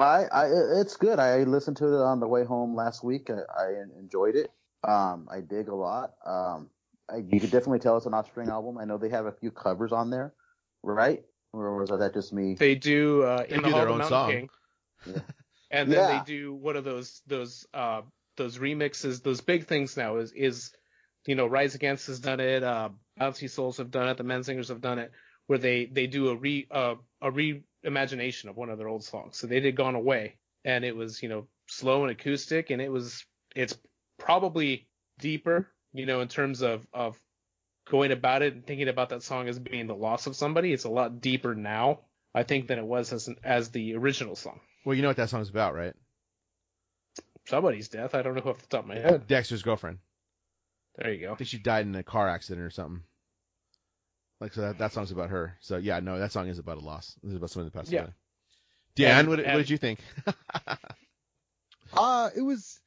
I, 0.00 0.24
I, 0.32 0.46
it's 0.80 0.96
good. 0.96 1.18
I 1.18 1.42
listened 1.44 1.76
to 1.78 1.86
it 1.86 2.00
on 2.02 2.20
the 2.20 2.28
way 2.28 2.44
home 2.44 2.74
last 2.74 3.04
week. 3.04 3.30
I, 3.30 3.40
I 3.62 3.68
enjoyed 3.98 4.36
it. 4.36 4.50
Um, 4.82 5.28
I 5.30 5.40
dig 5.40 5.68
a 5.68 5.74
lot. 5.74 6.14
Um, 6.24 6.70
I, 7.10 7.16
you 7.18 7.40
could 7.40 7.50
definitely 7.50 7.80
tell 7.80 7.96
it's 7.96 8.06
an 8.06 8.14
Offspring 8.14 8.48
album. 8.48 8.78
I 8.78 8.84
know 8.84 8.98
they 8.98 9.10
have 9.10 9.26
a 9.26 9.32
few 9.32 9.50
covers 9.50 9.92
on 9.92 10.10
there, 10.10 10.32
right? 10.82 11.22
Or 11.52 11.76
was 11.78 11.90
that 11.90 12.14
just 12.14 12.32
me? 12.32 12.54
They 12.54 12.74
do 12.76 13.24
uh, 13.24 13.44
in 13.48 13.56
They 13.56 13.62
the 13.62 13.62
do 13.62 13.70
Hall 13.70 13.80
their 13.80 13.88
of 13.88 13.92
own 13.92 13.98
Mountain 13.98 14.08
song. 14.08 14.30
King. 14.30 14.48
Yeah. 15.06 15.20
and 15.70 15.90
then 15.90 15.98
Yeah. 16.08 16.18
they 16.18 16.24
do 16.24 16.54
one 16.54 16.76
of 16.76 16.84
those 16.84 17.22
those 17.26 17.66
uh 17.74 18.02
those 18.36 18.58
remixes, 18.58 19.22
those 19.22 19.40
big 19.40 19.66
things 19.66 19.96
now 19.96 20.16
is 20.18 20.32
is 20.32 20.72
you 21.26 21.34
know 21.34 21.46
Rise 21.46 21.74
Against 21.74 22.06
has 22.06 22.20
done 22.20 22.40
it, 22.40 22.62
uh 22.62 22.90
Bouncy 23.18 23.50
Souls 23.50 23.78
have 23.78 23.90
done 23.90 24.08
it, 24.08 24.16
the 24.16 24.24
Menzingers 24.24 24.68
have 24.68 24.80
done 24.80 24.98
it, 24.98 25.10
where 25.46 25.58
they 25.58 25.86
they 25.86 26.06
do 26.06 26.28
a 26.28 26.36
re 26.36 26.66
uh, 26.70 26.94
a 27.20 27.30
reimagination 27.84 28.46
of 28.46 28.56
one 28.56 28.70
of 28.70 28.78
their 28.78 28.88
old 28.88 29.04
songs. 29.04 29.36
So 29.36 29.46
they 29.46 29.60
did 29.60 29.76
Gone 29.76 29.94
Away, 29.94 30.36
and 30.64 30.84
it 30.84 30.96
was 30.96 31.22
you 31.22 31.28
know 31.28 31.46
slow 31.66 32.02
and 32.02 32.12
acoustic, 32.12 32.70
and 32.70 32.80
it 32.80 32.90
was 32.90 33.24
it's 33.54 33.76
probably 34.18 34.88
deeper, 35.18 35.68
you 35.92 36.06
know, 36.06 36.20
in 36.20 36.28
terms 36.28 36.62
of 36.62 36.86
of 36.92 37.18
going 37.88 38.12
about 38.12 38.42
it 38.42 38.54
and 38.54 38.66
thinking 38.66 38.88
about 38.88 39.08
that 39.10 39.22
song 39.22 39.48
as 39.48 39.58
being 39.58 39.86
the 39.86 39.94
loss 39.94 40.26
of 40.26 40.36
somebody. 40.36 40.72
It's 40.72 40.84
a 40.84 40.90
lot 40.90 41.20
deeper 41.20 41.54
now, 41.54 42.00
I 42.34 42.44
think, 42.44 42.68
than 42.68 42.78
it 42.78 42.84
was 42.84 43.12
as 43.12 43.28
an, 43.28 43.36
as 43.42 43.70
the 43.70 43.96
original 43.96 44.36
song. 44.36 44.60
Well, 44.84 44.94
you 44.94 45.02
know 45.02 45.08
what 45.08 45.16
that 45.16 45.30
song's 45.30 45.50
about, 45.50 45.74
right? 45.74 45.94
Somebody's 47.46 47.88
death. 47.88 48.14
I 48.14 48.22
don't 48.22 48.34
know 48.34 48.42
who 48.42 48.50
off 48.50 48.60
the 48.60 48.68
top 48.68 48.84
of 48.84 48.88
my 48.88 48.98
uh, 48.98 49.02
head. 49.02 49.26
Dexter's 49.26 49.62
girlfriend. 49.62 49.98
There 50.96 51.12
you 51.12 51.26
go. 51.26 51.32
I 51.32 51.34
think 51.36 51.48
she 51.48 51.58
died 51.58 51.86
in 51.86 51.94
a 51.94 52.02
car 52.02 52.28
accident 52.28 52.64
or 52.64 52.70
something. 52.70 53.02
Like 54.40 54.52
so 54.54 54.62
that, 54.62 54.78
that 54.78 54.92
song's 54.92 55.10
about 55.10 55.30
her. 55.30 55.56
So 55.60 55.76
yeah, 55.76 56.00
no, 56.00 56.18
that 56.18 56.32
song 56.32 56.48
is 56.48 56.58
about 56.58 56.78
a 56.78 56.80
loss. 56.80 57.14
This 57.22 57.30
is 57.32 57.36
about 57.36 57.50
someone 57.50 57.66
that 57.66 57.78
passed 57.78 57.92
Yeah. 57.92 58.02
away. 58.02 58.12
Dan, 58.96 59.18
And- 59.20 59.28
what, 59.28 59.38
what 59.38 59.56
did 59.56 59.70
you 59.70 59.76
think? 59.78 60.00
Uh, 61.92 62.30
it 62.36 62.42
was 62.42 62.80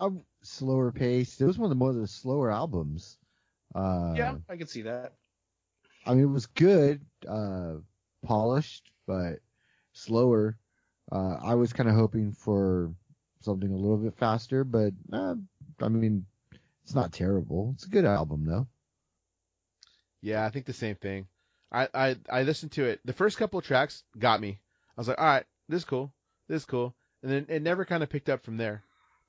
a 0.00 0.10
slower 0.42 0.90
paced. 0.90 1.40
It 1.40 1.44
was 1.46 1.56
one 1.58 1.66
of 1.66 1.70
the 1.70 1.76
more 1.76 1.90
of 1.90 1.96
the 1.96 2.06
slower 2.08 2.50
albums. 2.50 3.16
Uh, 3.74 4.14
yeah, 4.16 4.34
I 4.48 4.56
can 4.56 4.66
see 4.66 4.82
that. 4.82 5.14
I 6.04 6.14
mean, 6.14 6.24
it 6.24 6.26
was 6.26 6.46
good, 6.46 7.00
uh, 7.28 7.74
polished, 8.24 8.90
but 9.06 9.38
slower. 9.92 10.58
Uh, 11.12 11.36
I 11.42 11.54
was 11.54 11.72
kind 11.72 11.88
of 11.88 11.94
hoping 11.94 12.32
for 12.32 12.92
something 13.40 13.70
a 13.72 13.76
little 13.76 13.98
bit 13.98 14.14
faster, 14.16 14.64
but 14.64 14.92
uh, 15.12 15.36
I 15.80 15.88
mean, 15.88 16.26
it's 16.82 16.94
not 16.94 17.12
terrible. 17.12 17.70
It's 17.74 17.86
a 17.86 17.90
good 17.90 18.04
album 18.04 18.44
though. 18.44 18.66
Yeah, 20.22 20.44
I 20.46 20.50
think 20.50 20.66
the 20.66 20.72
same 20.72 20.96
thing. 20.96 21.26
I, 21.70 21.88
I 21.92 22.16
I 22.30 22.42
listened 22.42 22.72
to 22.72 22.84
it. 22.84 23.00
The 23.04 23.12
first 23.12 23.38
couple 23.38 23.58
of 23.58 23.64
tracks 23.64 24.04
got 24.18 24.40
me. 24.40 24.58
I 24.96 25.00
was 25.00 25.08
like, 25.08 25.18
all 25.18 25.26
right, 25.26 25.44
this 25.68 25.78
is 25.78 25.84
cool, 25.84 26.12
this 26.48 26.62
is 26.62 26.66
cool, 26.66 26.94
and 27.22 27.30
then 27.32 27.46
it 27.48 27.62
never 27.62 27.84
kind 27.84 28.02
of 28.02 28.10
picked 28.10 28.28
up 28.28 28.44
from 28.44 28.56
there. 28.56 28.82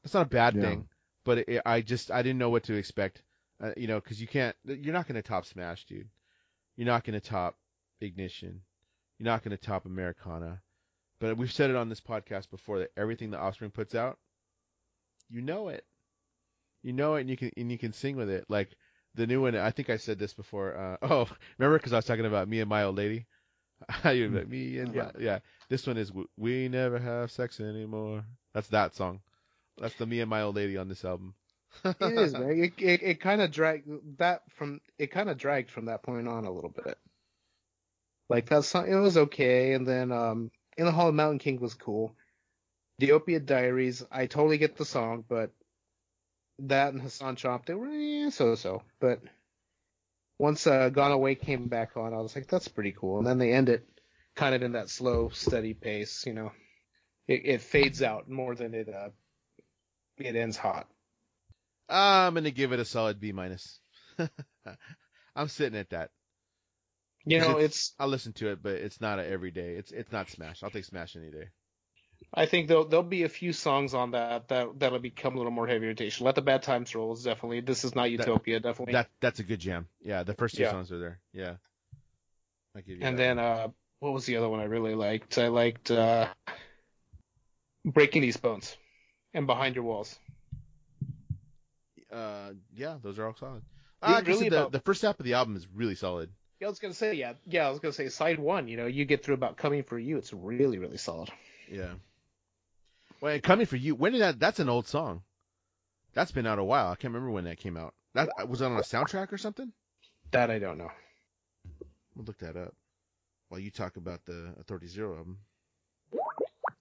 That's 0.04 0.14
not 0.14 0.28
a 0.28 0.30
bad 0.30 0.56
Yeah. 0.56 0.62
thing, 0.62 0.88
but 1.24 1.38
it, 1.40 1.62
I 1.66 1.82
just 1.82 2.12
I 2.12 2.22
didn't 2.22 2.40
know 2.40 2.50
what 2.50 2.64
to 2.66 2.74
expect. 2.76 3.22
Uh, 3.62 3.72
you 3.78 3.88
know, 3.88 4.00
because 4.00 4.20
you 4.20 4.28
can't. 4.28 4.56
You're 4.66 4.94
not 4.94 5.08
going 5.08 5.16
to 5.16 5.28
top 5.28 5.46
Smash, 5.46 5.86
dude. 5.86 6.10
You're 6.76 6.88
not 6.88 7.04
going 7.06 7.20
to 7.20 7.26
top 7.26 7.58
Ignition. 8.02 8.62
You're 9.18 9.26
not 9.26 9.44
going 9.44 9.56
to 9.56 9.64
top 9.64 9.86
Americana. 9.86 10.62
But 11.20 11.38
we've 11.38 11.52
said 11.52 11.70
it 11.70 11.78
on 11.78 11.88
this 11.88 12.02
podcast 12.02 12.50
before 12.50 12.80
that 12.80 12.92
everything 12.98 13.32
the 13.32 13.40
Offspring 13.40 13.72
puts 13.72 13.96
out, 13.96 14.18
you 15.30 15.42
know 15.42 15.70
it. 15.70 15.86
You 16.82 16.92
know 16.92 17.16
it, 17.16 17.22
and 17.22 17.30
you 17.30 17.38
can 17.38 17.52
and 17.56 17.72
you 17.72 17.78
can 17.78 17.94
sing 17.94 18.18
with 18.18 18.30
it. 18.30 18.44
Like 18.50 18.72
the 19.16 19.28
new 19.28 19.42
one, 19.42 19.56
I 19.56 19.72
think 19.72 19.90
I 19.90 19.98
said 19.98 20.20
this 20.20 20.34
before. 20.34 20.76
Uh, 20.76 20.98
oh, 21.04 21.28
remember 21.58 21.78
because 21.78 21.94
I 21.94 21.98
was 21.98 22.06
talking 22.06 22.26
about 22.26 22.48
me 22.48 22.60
and 22.60 22.70
my 22.70 22.84
old 22.84 22.98
lady. 22.98 23.26
you 24.06 24.30
like 24.30 24.48
me 24.48 24.80
and 24.80 24.94
Yeah. 24.94 25.12
my, 25.14 25.20
yeah. 25.20 25.40
This 25.70 25.86
one 25.88 25.98
is 25.98 26.12
we 26.38 26.70
never 26.70 27.00
have 27.00 27.32
sex 27.32 27.60
anymore. 27.60 28.24
That's 28.54 28.68
that 28.70 28.96
song. 28.96 29.22
That's 29.78 29.96
the 29.96 30.06
me 30.06 30.22
and 30.22 30.30
my 30.30 30.42
old 30.42 30.56
lady 30.56 30.78
on 30.78 30.88
this 30.88 31.04
album. 31.04 31.36
It 31.84 31.96
is, 32.02 32.34
man. 32.38 32.52
It 32.52 32.74
it, 32.82 33.04
it 33.04 33.20
kind 33.22 33.42
of 33.42 33.52
dragged 33.52 33.90
that 34.18 34.44
from 34.52 34.82
it 34.98 35.08
kind 35.08 35.30
of 35.30 35.38
dragged 35.38 35.72
from 35.72 35.86
that 35.86 36.04
point 36.04 36.28
on 36.28 36.46
a 36.46 36.52
little 36.52 36.70
bit. 36.70 36.98
Like 38.30 38.48
that 38.50 38.64
song, 38.64 38.88
it 38.90 38.96
was 38.96 39.18
okay, 39.18 39.74
and 39.74 39.88
then 39.88 40.12
um, 40.12 40.52
in 40.78 40.86
the 40.86 40.92
Hall 40.92 41.10
of 41.10 41.16
Mountain 41.16 41.40
King 41.40 41.60
was 41.60 41.74
cool. 41.74 42.16
The 43.00 43.12
Opiate 43.14 43.46
Diaries, 43.46 44.04
I 44.12 44.28
totally 44.28 44.58
get 44.58 44.78
the 44.78 44.86
song, 44.86 45.26
but 45.28 45.52
that 46.60 46.94
and 46.94 47.02
Hassan 47.02 47.36
Chop, 47.36 47.66
they 47.66 47.74
were 47.74 47.88
eh, 47.90 48.30
so-so. 48.30 48.84
But 49.00 49.22
once 50.40 50.66
uh, 50.68 50.90
Gone 50.90 51.12
Away 51.12 51.36
came 51.36 51.68
back 51.68 51.96
on, 51.98 52.14
I 52.14 52.18
was 52.22 52.36
like, 52.36 52.48
that's 52.48 52.68
pretty 52.68 52.92
cool. 52.98 53.18
And 53.20 53.28
then 53.28 53.38
they 53.38 53.52
end 53.54 53.70
it 53.70 53.88
kind 54.36 54.56
of 54.56 54.62
in 54.64 54.74
that 54.74 54.90
slow, 54.90 55.30
steady 55.30 55.74
pace. 55.74 56.26
You 56.26 56.34
know, 56.34 56.52
it, 57.28 57.42
it 57.46 57.62
fades 57.62 58.02
out 58.02 58.30
more 58.30 58.56
than 58.56 58.74
it 58.74 58.90
uh, 58.90 59.10
it 60.18 60.36
ends 60.36 60.58
hot. 60.58 60.88
I'm 61.90 62.34
gonna 62.34 62.52
give 62.52 62.72
it 62.72 62.80
a 62.80 62.86
solid 62.86 63.20
B 63.20 63.32
minus. 63.32 63.80
I'm 65.36 65.48
sitting 65.48 65.78
at 65.78 65.90
that. 65.92 66.12
You 67.26 67.40
know, 67.40 67.52
It's- 67.60 67.66
it's 67.66 67.94
I'll 68.00 68.08
listen 68.08 68.34
to 68.34 68.50
it, 68.52 68.62
but 68.62 68.74
it's 68.74 69.00
not 69.02 69.20
a 69.20 69.26
everyday. 69.28 69.76
It's 69.76 69.92
it's 69.92 70.12
not 70.12 70.30
Smash. 70.30 70.64
I'll 70.64 70.70
take 70.70 70.86
Smash 70.86 71.16
any 71.16 71.32
day. 71.32 71.50
I 72.34 72.46
think 72.46 72.68
there'll 72.68 72.86
there'll 72.86 73.04
be 73.04 73.24
a 73.24 73.30
few 73.30 73.54
songs 73.54 73.94
on 73.94 74.12
that 74.12 74.50
that 74.50 74.80
that'll 74.80 75.00
become 75.00 75.34
a 75.34 75.38
little 75.38 75.52
more 75.52 75.66
heavy 75.68 75.88
rotation. 75.88 76.26
Let 76.26 76.36
the 76.36 76.42
Bad 76.44 76.62
Times 76.64 76.94
Roll 76.94 77.14
is 77.14 77.24
definitely. 77.24 77.62
This 77.62 77.84
is 77.84 77.96
not 77.96 78.12
Utopia, 78.12 78.60
definitely. 78.60 78.94
That 78.94 79.10
that's 79.20 79.40
a 79.40 79.44
good 79.44 79.60
jam. 79.60 79.88
Yeah, 80.04 80.24
the 80.24 80.34
first 80.34 80.56
two 80.56 80.64
Yeah. 80.64 80.72
songs 80.72 80.92
are 80.92 81.00
there. 81.00 81.20
Yeah. 81.34 81.56
I 82.76 82.82
give 82.82 82.98
you 83.00 83.04
and 83.06 83.18
that 83.18 83.24
then 83.24 83.38
one. 83.38 83.46
uh, 83.46 83.68
what 84.00 84.14
was 84.14 84.26
the 84.26 84.38
other 84.38 84.50
one 84.50 84.60
I 84.60 84.66
really 84.66 84.96
liked? 84.96 85.38
I 85.38 85.48
liked 85.48 85.92
uh, 85.92 86.28
Breaking 87.86 88.22
These 88.22 88.38
Bones 88.38 88.76
and 89.34 89.46
Behind 89.48 89.76
Your 89.76 89.84
Walls. 89.84 90.18
uh, 92.12 92.52
yeah, 92.76 92.98
those 93.02 93.20
are 93.20 93.26
all 93.28 93.36
solid. 93.36 93.62
Uh, 94.02 94.08
like 94.08 94.16
I 94.16 94.18
said, 94.20 94.28
really 94.28 94.50
the, 94.50 94.60
about- 94.62 94.72
the 94.72 94.80
first 94.82 95.02
half 95.02 95.20
of 95.20 95.26
the 95.26 95.34
album 95.34 95.56
is 95.56 95.68
really 95.74 95.96
solid. 95.96 96.30
Yeah, 96.60 96.68
I 96.68 96.70
was 96.70 96.80
gonna 96.80 96.94
say 96.94 97.14
yeah, 97.16 97.34
yeah. 97.46 97.68
I 97.68 97.70
was 97.70 97.80
gonna 97.80 97.94
say 97.94 98.08
side 98.10 98.40
one. 98.40 98.68
You 98.68 98.78
know, 98.78 98.86
you 98.86 99.06
get 99.06 99.24
through 99.24 99.36
about 99.36 99.58
Coming 99.58 99.84
for 99.84 100.00
You. 100.00 100.18
It's 100.18 100.32
really 100.34 100.78
really 100.80 100.98
solid. 100.98 101.30
Yeah. 101.70 101.94
Well, 103.24 103.40
coming 103.40 103.68
for 103.68 103.78
you. 103.78 103.96
When 103.96 104.12
did 104.12 104.20
that? 104.20 104.38
That's 104.38 104.60
an 104.60 104.68
old 104.68 104.86
song. 104.86 105.22
That's 106.14 106.34
been 106.34 106.46
out 106.46 106.60
a 106.60 106.64
while. 106.64 106.88
I 106.88 106.96
can't 106.96 107.14
remember 107.14 107.32
when 107.32 107.46
that 107.46 107.58
came 107.58 107.78
out. 107.78 107.94
That 108.16 108.28
was 108.50 108.60
that 108.60 108.66
on 108.66 108.76
a 108.76 108.82
soundtrack 108.82 109.32
or 109.32 109.38
something. 109.38 109.72
That 110.32 110.52
I 110.52 110.60
don't 110.60 110.78
know. 110.78 110.92
We'll 112.18 112.26
look 112.26 112.40
that 112.40 112.58
up 112.58 112.76
while 113.48 113.62
you 113.62 113.72
talk 113.72 113.96
about 113.96 114.26
the 114.26 114.54
Authority 114.60 114.88
Zero 114.88 115.16
album. 115.16 115.38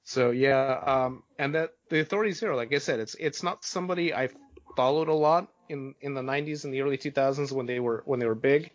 So 0.03 0.33
yeah, 0.33 0.81
um, 0.85 1.23
and 1.39 1.55
that 1.55 1.75
the 1.91 2.01
Authority 2.01 2.33
Zero, 2.33 2.57
like 2.57 2.75
I 2.75 2.79
said, 2.79 2.99
it's 2.99 3.15
it's 3.21 3.45
not 3.45 3.65
somebody 3.65 4.13
I 4.13 4.29
followed 4.75 5.07
a 5.07 5.15
lot 5.15 5.47
in 5.69 5.95
in 6.01 6.15
the 6.15 6.23
'90s 6.23 6.65
and 6.65 6.75
the 6.75 6.81
early 6.81 6.99
2000s 6.99 7.53
when 7.53 7.67
they 7.67 7.79
were 7.79 8.03
when 8.05 8.19
they 8.19 8.27
were 8.27 8.35
big, 8.35 8.73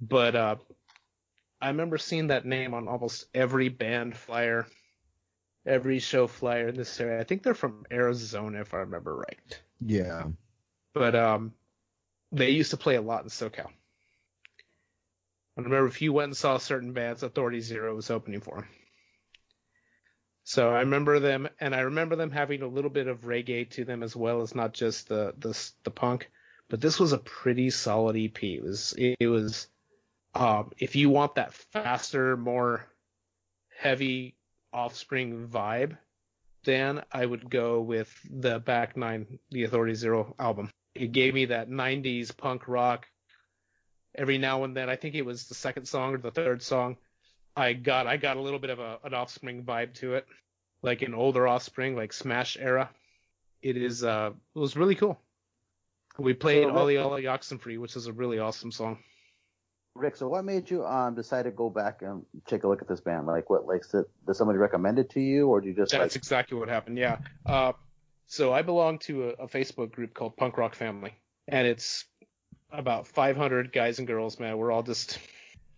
but 0.00 0.36
uh, 0.36 0.54
I 1.60 1.66
remember 1.66 1.98
seeing 1.98 2.28
that 2.28 2.46
name 2.46 2.74
on 2.74 2.86
almost 2.86 3.26
every 3.34 3.70
band 3.70 4.16
flyer, 4.16 4.68
every 5.66 5.98
show 5.98 6.26
flyer 6.26 6.68
in 6.68 6.76
this 6.76 7.00
area. 7.00 7.20
I 7.20 7.24
think 7.24 7.42
they're 7.42 7.54
from 7.54 7.86
Arizona, 7.90 8.60
if 8.60 8.74
I 8.74 8.78
remember 8.78 9.16
right. 9.16 9.62
Yeah. 9.80 10.24
But 10.94 11.14
um, 11.14 11.54
they 12.30 12.50
used 12.50 12.70
to 12.72 12.76
play 12.76 12.96
a 12.96 13.02
lot 13.02 13.22
in 13.22 13.28
SoCal. 13.28 13.68
I 15.56 15.60
remember 15.60 15.86
if 15.86 16.00
you 16.00 16.12
went 16.12 16.28
and 16.28 16.36
saw 16.36 16.58
certain 16.58 16.92
bands, 16.92 17.22
Authority 17.22 17.60
Zero 17.60 17.94
was 17.94 18.10
opening 18.10 18.40
for 18.40 18.56
them. 18.56 18.68
So 20.44 20.70
I 20.70 20.80
remember 20.80 21.20
them, 21.20 21.48
and 21.60 21.74
I 21.74 21.80
remember 21.80 22.16
them 22.16 22.30
having 22.30 22.62
a 22.62 22.66
little 22.66 22.90
bit 22.90 23.06
of 23.06 23.22
reggae 23.22 23.68
to 23.70 23.84
them 23.84 24.02
as 24.02 24.16
well 24.16 24.40
as 24.40 24.54
not 24.54 24.72
just 24.72 25.08
the 25.08 25.34
the 25.38 25.56
the 25.84 25.90
punk. 25.90 26.30
But 26.68 26.80
this 26.80 26.98
was 26.98 27.12
a 27.12 27.18
pretty 27.18 27.70
solid 27.70 28.16
EP. 28.16 28.42
It 28.42 28.62
was 28.62 28.94
it 28.96 29.28
was 29.28 29.68
um, 30.34 30.72
if 30.78 30.96
you 30.96 31.10
want 31.10 31.36
that 31.36 31.52
faster, 31.52 32.36
more 32.36 32.86
heavy 33.78 34.34
Offspring 34.72 35.48
vibe, 35.48 35.96
then 36.64 37.02
I 37.12 37.26
would 37.26 37.50
go 37.50 37.80
with 37.80 38.14
the 38.30 38.58
Back 38.60 38.96
Nine, 38.96 39.38
the 39.50 39.64
Authority 39.64 39.94
Zero 39.94 40.34
album. 40.38 40.70
It 40.94 41.12
gave 41.12 41.34
me 41.34 41.46
that 41.46 41.70
90s 41.70 42.36
punk 42.36 42.68
rock. 42.68 43.06
Every 44.14 44.38
now 44.38 44.64
and 44.64 44.76
then, 44.76 44.90
I 44.90 44.96
think 44.96 45.14
it 45.14 45.24
was 45.24 45.48
the 45.48 45.54
second 45.54 45.86
song 45.86 46.14
or 46.14 46.18
the 46.18 46.30
third 46.30 46.62
song, 46.62 46.96
I 47.56 47.72
got 47.74 48.06
I 48.06 48.16
got 48.16 48.36
a 48.36 48.40
little 48.40 48.58
bit 48.58 48.70
of 48.70 48.78
a, 48.78 48.98
an 49.04 49.14
Offspring 49.14 49.64
vibe 49.64 49.94
to 49.94 50.14
it, 50.14 50.26
like 50.82 51.02
an 51.02 51.14
older 51.14 51.46
Offspring, 51.46 51.96
like 51.96 52.12
Smash 52.12 52.56
era. 52.58 52.90
It 53.62 53.76
is 53.76 54.04
uh, 54.04 54.30
it 54.54 54.58
was 54.58 54.76
really 54.76 54.94
cool. 54.94 55.18
We 56.18 56.34
played 56.34 56.66
Ollie 56.66 56.98
Ollie 56.98 57.24
Oxenfree, 57.24 57.78
which 57.78 57.96
is 57.96 58.06
a 58.06 58.12
really 58.12 58.38
awesome 58.38 58.72
song. 58.72 58.98
Rick, 59.94 60.16
so 60.16 60.28
what 60.28 60.44
made 60.44 60.70
you 60.70 60.84
um 60.86 61.14
decide 61.14 61.42
to 61.42 61.50
go 61.50 61.68
back 61.68 62.02
and 62.02 62.24
take 62.46 62.64
a 62.64 62.68
look 62.68 62.80
at 62.80 62.88
this 62.88 63.00
band? 63.00 63.26
Like, 63.26 63.50
what, 63.50 63.66
like, 63.66 63.82
did, 63.90 64.04
did 64.26 64.34
somebody 64.34 64.58
recommend 64.58 64.98
it 64.98 65.10
to 65.10 65.20
you, 65.20 65.48
or 65.48 65.60
did 65.60 65.68
you 65.68 65.74
just 65.74 65.92
That's 65.92 66.14
like? 66.14 66.16
exactly 66.16 66.58
what 66.58 66.68
happened. 66.68 66.98
Yeah. 66.98 67.18
Uh, 67.44 67.72
so 68.26 68.52
I 68.52 68.62
belong 68.62 68.98
to 69.00 69.30
a, 69.30 69.44
a 69.44 69.48
Facebook 69.48 69.92
group 69.92 70.14
called 70.14 70.36
Punk 70.36 70.56
Rock 70.56 70.74
Family, 70.74 71.14
and 71.46 71.66
it's 71.66 72.06
about 72.70 73.06
500 73.06 73.72
guys 73.72 73.98
and 73.98 74.08
girls. 74.08 74.40
Man, 74.40 74.56
we're 74.56 74.72
all 74.72 74.82
just, 74.82 75.18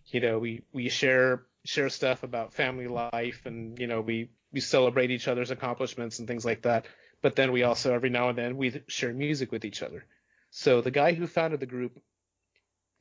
you 0.07 0.21
know, 0.21 0.39
we 0.39 0.63
we 0.71 0.87
share 0.87 1.43
share 1.65 1.89
stuff 1.89 2.23
about 2.23 2.53
family 2.53 2.87
life, 2.87 3.41
and 3.45 3.77
you 3.77 3.87
know, 3.87 3.99
we 3.99 4.29
we 4.53 4.61
celebrate 4.61 5.11
each 5.11 5.27
other's 5.27 5.51
accomplishments 5.51 6.19
and 6.19 6.27
things 6.27 6.45
like 6.45 6.61
that. 6.61 6.85
But 7.21 7.35
then 7.35 7.51
we 7.51 7.63
also 7.63 7.93
every 7.93 8.09
now 8.09 8.29
and 8.29 8.37
then 8.37 8.55
we 8.55 8.81
share 8.87 9.13
music 9.13 9.51
with 9.51 9.65
each 9.65 9.83
other. 9.83 10.05
So 10.51 10.79
the 10.79 10.91
guy 10.91 11.13
who 11.13 11.27
founded 11.27 11.59
the 11.59 11.65
group, 11.65 11.99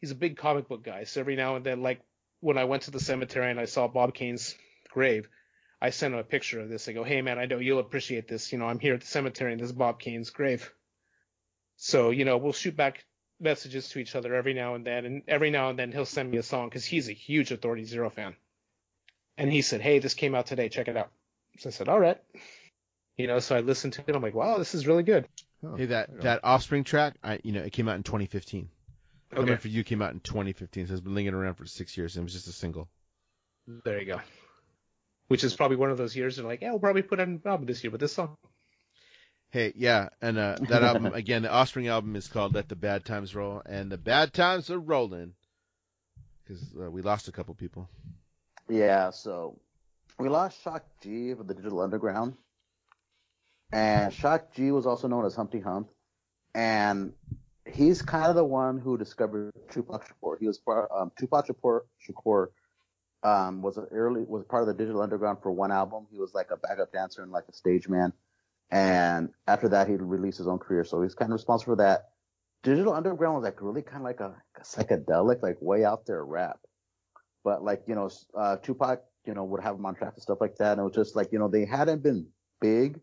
he's 0.05 0.11
a 0.11 0.15
big 0.15 0.37
comic 0.37 0.69
book 0.69 0.85
guy. 0.85 1.05
So 1.05 1.21
every 1.21 1.35
now 1.35 1.57
and 1.57 1.65
then, 1.65 1.81
like 1.81 2.03
when 2.41 2.59
I 2.59 2.65
went 2.65 2.83
to 2.83 2.91
the 2.91 3.01
cemetery 3.01 3.51
and 3.51 3.59
I 3.59 3.65
saw 3.65 3.89
Bob 3.89 4.13
Kane's 4.13 4.55
grave, 4.91 5.31
I 5.81 5.89
sent 5.89 6.13
him 6.13 6.21
a 6.21 6.25
picture 6.25 6.61
of 6.61 6.69
this. 6.69 6.87
I 6.87 6.93
go, 6.93 7.05
hey 7.05 7.23
man, 7.23 7.39
I 7.39 7.47
know 7.47 7.59
you'll 7.59 7.79
appreciate 7.79 8.29
this. 8.29 8.53
You 8.53 8.59
know, 8.59 8.67
I'm 8.67 8.79
here 8.79 8.93
at 8.93 9.01
the 9.01 9.07
cemetery 9.07 9.53
and 9.53 9.61
this 9.63 9.71
is 9.71 9.73
Bob 9.73 9.99
Kane's 9.99 10.29
grave. 10.29 10.71
So, 11.79 12.11
you 12.11 12.27
know, 12.27 12.37
we'll 12.37 12.53
shoot 12.53 12.77
back 12.77 13.07
messages 13.41 13.89
to 13.91 13.99
each 13.99 14.15
other 14.15 14.35
every 14.35 14.53
now 14.53 14.75
and 14.75 14.87
then. 14.87 15.07
And 15.07 15.23
every 15.27 15.51
now 15.51 15.71
and 15.71 15.79
then 15.79 15.91
he'll 15.91 16.05
send 16.05 16.31
me 16.31 16.37
a 16.37 16.43
song 16.43 16.69
because 16.69 16.85
he's 16.85 17.09
a 17.09 17.13
huge 17.13 17.51
Authority 17.51 17.85
Zero 17.85 18.11
fan. 18.11 18.37
And 19.39 19.51
he 19.51 19.63
said, 19.63 19.81
hey, 19.81 20.01
this 20.01 20.13
came 20.13 20.35
out 20.35 20.45
today. 20.45 20.69
Check 20.69 20.89
it 20.89 20.99
out. 20.99 21.13
So 21.61 21.71
I 21.71 21.73
said, 21.73 21.89
all 21.89 21.99
right. 21.99 22.21
You 23.17 23.27
know, 23.27 23.39
so 23.39 23.57
I 23.57 23.61
listened 23.61 23.95
to 23.95 24.05
it. 24.07 24.15
I'm 24.15 24.21
like, 24.21 24.35
wow, 24.35 24.59
this 24.59 24.75
is 24.75 24.87
really 24.87 25.03
good. 25.03 25.27
Oh, 25.65 25.77
Hey, 25.77 25.87
that 25.87 26.21
that 26.21 26.41
Offspring 26.45 26.85
track, 26.85 27.15
I 27.23 27.41
you 27.43 27.53
know, 27.53 27.63
it 27.63 27.73
came 27.73 27.89
out 27.89 27.97
in 27.97 28.03
2015. 28.03 28.69
Coming 29.35 29.51
Okay. 29.51 29.61
for 29.61 29.69
You 29.69 29.85
came 29.85 30.01
out 30.03 30.13
in 30.13 30.21
2015, 30.21 30.87
so 30.87 30.93
it's 30.93 31.01
been 31.01 31.15
lingering 31.15 31.35
around 31.35 31.55
for 31.55 31.67
six 31.67 31.97
years, 31.97 32.17
and 32.17 32.23
it 32.23 32.27
was 32.27 32.33
just 32.35 32.49
a 32.49 32.53
single. 32.53 32.89
There 33.67 33.99
you 34.01 34.07
go. 34.07 34.21
Which 35.29 35.43
is 35.43 35.57
probably 35.57 35.77
one 35.77 35.91
of 35.91 35.99
those 35.99 36.15
years 36.15 36.37
they're 36.37 36.45
like, 36.45 36.61
yeah, 36.61 36.71
we'll 36.71 36.79
probably 36.81 37.03
put 37.03 37.19
out 37.19 37.29
an 37.29 37.41
album 37.45 37.67
this 37.67 37.83
year, 37.83 37.91
but 37.91 37.99
this 38.01 38.13
song. 38.13 38.37
Hey, 39.51 39.73
yeah, 39.77 40.09
and 40.21 40.37
uh, 40.37 40.57
that 40.69 40.83
album 40.83 41.07
again, 41.15 41.43
the 41.43 41.51
Offspring 41.51 41.89
album 41.89 42.17
is 42.17 42.29
called 42.29 42.55
"Let 42.55 42.69
the 42.69 42.77
Bad 42.77 43.05
Times 43.05 43.35
Roll," 43.35 43.63
and 43.65 43.91
the 43.91 43.97
bad 43.99 44.33
times 44.33 44.71
are 44.71 44.79
rolling 44.79 45.35
because 46.43 46.63
uh, 46.79 46.91
we 46.91 47.03
lost 47.03 47.29
a 47.29 47.33
couple 47.33 47.55
people. 47.55 47.89
Yeah, 48.69 49.11
so 49.11 49.59
we 50.19 50.29
lost 50.29 50.61
Shock 50.63 50.85
G 51.03 51.31
of 51.31 51.47
the 51.47 51.55
Digital 51.55 51.81
Underground, 51.81 52.35
and 53.73 54.13
Shock 54.13 54.55
G 54.55 54.71
was 54.73 54.87
also 54.87 55.07
known 55.09 55.25
as 55.25 55.35
Humpty 55.37 55.61
Hump, 55.61 55.89
and 56.55 57.13
he's 57.73 58.03
kind 58.03 58.27
of 58.27 58.35
the 58.35 58.45
one 58.45 58.79
who 58.79 58.99
discovered 58.99 59.53
Tupac 59.71 60.07
Shakur. 60.09 60.39
He 60.39 60.47
was 60.47 60.59
part 60.59 60.91
um, 60.95 61.11
Tupac 61.19 61.47
Shakur, 61.47 61.81
Shakur 62.07 62.49
um, 63.23 63.63
was 63.63 63.77
an 63.77 63.87
early 63.91 64.23
was 64.23 64.45
part 64.45 64.63
of 64.63 64.69
the 64.69 64.75
Digital 64.75 65.03
Underground 65.03 65.39
for 65.43 65.53
one 65.53 65.73
album. 65.73 66.07
He 66.11 66.19
was 66.19 66.35
like 66.35 66.51
a 66.51 66.57
backup 66.57 66.93
dancer 66.93 67.23
and 67.23 67.33
like 67.33 67.45
a 67.49 67.53
stage 67.53 67.89
man, 67.89 68.13
and 68.71 69.31
after 69.47 69.69
that 69.71 69.89
he 69.89 69.95
released 69.97 70.39
his 70.39 70.49
own 70.49 70.59
career. 70.59 70.85
So 70.85 71.03
he's 71.03 71.15
kind 71.15 71.31
of 71.31 71.35
responsible 71.35 71.75
for 71.75 71.83
that. 71.83 72.11
Digital 72.63 72.95
Underground 72.95 73.37
was 73.37 73.45
like 73.45 73.61
really 73.61 73.83
kind 73.83 73.99
of 73.99 74.05
like 74.05 74.21
a, 74.21 74.35
a 74.57 74.61
psychedelic, 74.63 75.43
like 75.43 75.59
way 75.61 75.85
out 75.85 76.07
there 76.07 76.25
rap 76.25 76.61
but 77.45 77.63
like 77.63 77.83
you 77.87 77.95
know 77.95 78.11
uh 78.37 78.57
Tupac 78.57 79.03
you 79.27 79.35
know 79.35 79.45
would 79.45 79.63
have 79.63 79.77
him 79.77 79.87
on 79.87 79.95
track 79.95 80.15
and 80.15 80.23
stuff 80.23 80.39
like 80.41 80.57
that 80.57 80.73
and 80.73 80.81
it 80.81 80.85
was 80.85 80.95
just 80.95 81.15
like 81.15 81.31
you 81.31 81.39
know 81.39 81.49
they 81.49 81.65
hadn't 81.65 82.03
been 82.03 82.27
big 82.61 82.99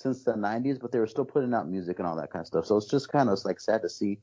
since 0.00 0.24
the 0.24 0.32
90s 0.32 0.80
but 0.80 0.92
they 0.92 0.98
were 0.98 1.06
still 1.06 1.24
putting 1.24 1.52
out 1.54 1.68
music 1.68 1.98
and 1.98 2.08
all 2.08 2.16
that 2.16 2.30
kind 2.32 2.40
of 2.40 2.46
stuff 2.46 2.66
so 2.66 2.76
it's 2.76 2.90
just 2.90 3.10
kind 3.10 3.28
of 3.28 3.38
like 3.44 3.60
sad 3.60 3.82
to 3.82 3.88
see 3.88 4.18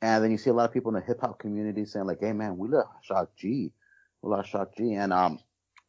and 0.00 0.22
then 0.24 0.30
you 0.30 0.38
see 0.38 0.50
a 0.50 0.52
lot 0.52 0.64
of 0.68 0.72
people 0.72 0.90
in 0.94 1.00
the 1.00 1.06
hip 1.06 1.20
hop 1.20 1.38
community 1.38 1.84
saying 1.84 2.06
like 2.06 2.20
hey 2.20 2.32
man 2.32 2.56
we 2.56 2.68
lost 2.68 2.88
Shock 3.02 3.30
G 3.36 3.72
we 4.22 4.30
lost 4.30 4.50
Shock 4.50 4.76
G 4.76 4.94
and 4.94 5.12
um 5.12 5.38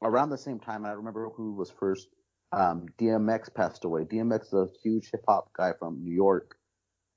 around 0.04 0.30
the 0.30 0.38
same 0.38 0.60
time 0.60 0.84
and 0.84 0.88
I 0.88 0.96
remember 0.96 1.30
who 1.30 1.54
was 1.54 1.72
first 1.72 2.10
um 2.52 2.88
DMX 3.00 3.54
passed 3.54 3.86
away 3.86 4.04
DMX 4.04 4.48
is 4.48 4.54
a 4.54 4.68
huge 4.84 5.10
hip 5.12 5.24
hop 5.28 5.52
guy 5.54 5.72
from 5.80 6.04
New 6.04 6.14
York 6.14 6.58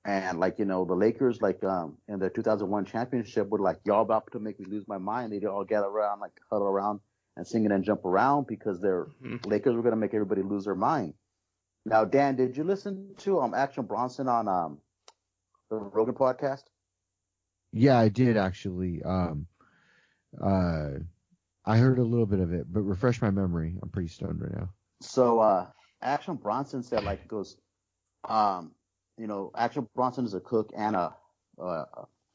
and 0.05 0.39
like, 0.39 0.59
you 0.61 0.65
know, 0.65 0.85
the 0.85 0.95
Lakers, 0.95 1.43
like, 1.43 1.65
um, 1.65 1.99
in 2.09 2.21
their 2.21 2.31
2001 2.31 2.85
championship 2.85 3.49
were 3.49 3.59
like, 3.59 3.81
y'all 3.85 4.03
about 4.03 4.31
to 4.33 4.39
make 4.39 4.61
me 4.61 4.67
lose 4.67 4.87
my 4.87 4.99
mind. 4.99 5.33
They'd 5.33 5.45
all 5.45 5.65
gather 5.65 5.89
around, 5.89 6.21
like, 6.21 6.31
huddle 6.49 6.69
around 6.69 7.01
and 7.37 7.45
sing 7.45 7.65
it 7.65 7.73
and 7.73 7.83
jump 7.83 8.05
around 8.05 8.47
because 8.47 8.81
their 8.81 9.07
Mhm. 9.21 9.45
Lakers 9.47 9.75
were 9.75 9.83
going 9.83 9.91
to 9.95 9.97
make 9.97 10.15
everybody 10.15 10.43
lose 10.43 10.65
their 10.65 10.77
mind. 10.77 11.15
Now, 11.87 12.05
Dan, 12.05 12.35
did 12.35 12.57
you 12.57 12.65
listen 12.65 13.15
to, 13.19 13.39
um, 13.39 13.55
Action 13.55 13.85
Bronson 13.85 14.27
on, 14.27 14.49
um, 14.49 14.79
the 15.71 15.77
Rogan 15.77 16.15
podcast? 16.15 16.65
Yeah, 17.73 17.97
I 17.97 18.09
did 18.09 18.37
actually. 18.37 19.03
Um, 19.05 19.47
uh, 20.43 20.91
I 21.65 21.77
heard 21.79 22.01
a 22.01 22.03
little 22.03 22.27
bit 22.27 22.41
of 22.41 22.53
it, 22.53 22.67
but 22.73 22.83
refresh 22.83 23.23
my 23.23 23.31
memory. 23.31 23.79
I'm 23.81 23.89
pretty 23.89 24.09
stoned 24.09 24.41
right 24.41 24.53
now. 24.53 24.71
So, 25.01 25.39
uh, 25.39 25.69
Action 26.03 26.35
Bronson 26.35 26.83
said, 26.83 27.05
like, 27.05 27.27
goes, 27.29 27.57
um, 28.29 28.73
you 29.17 29.29
know, 29.29 29.53
Action 29.57 29.89
Bronson 29.95 30.25
is 30.25 30.35
a 30.35 30.41
cook 30.41 30.73
and 30.77 30.97
a, 30.97 31.15
uh, 31.61 31.85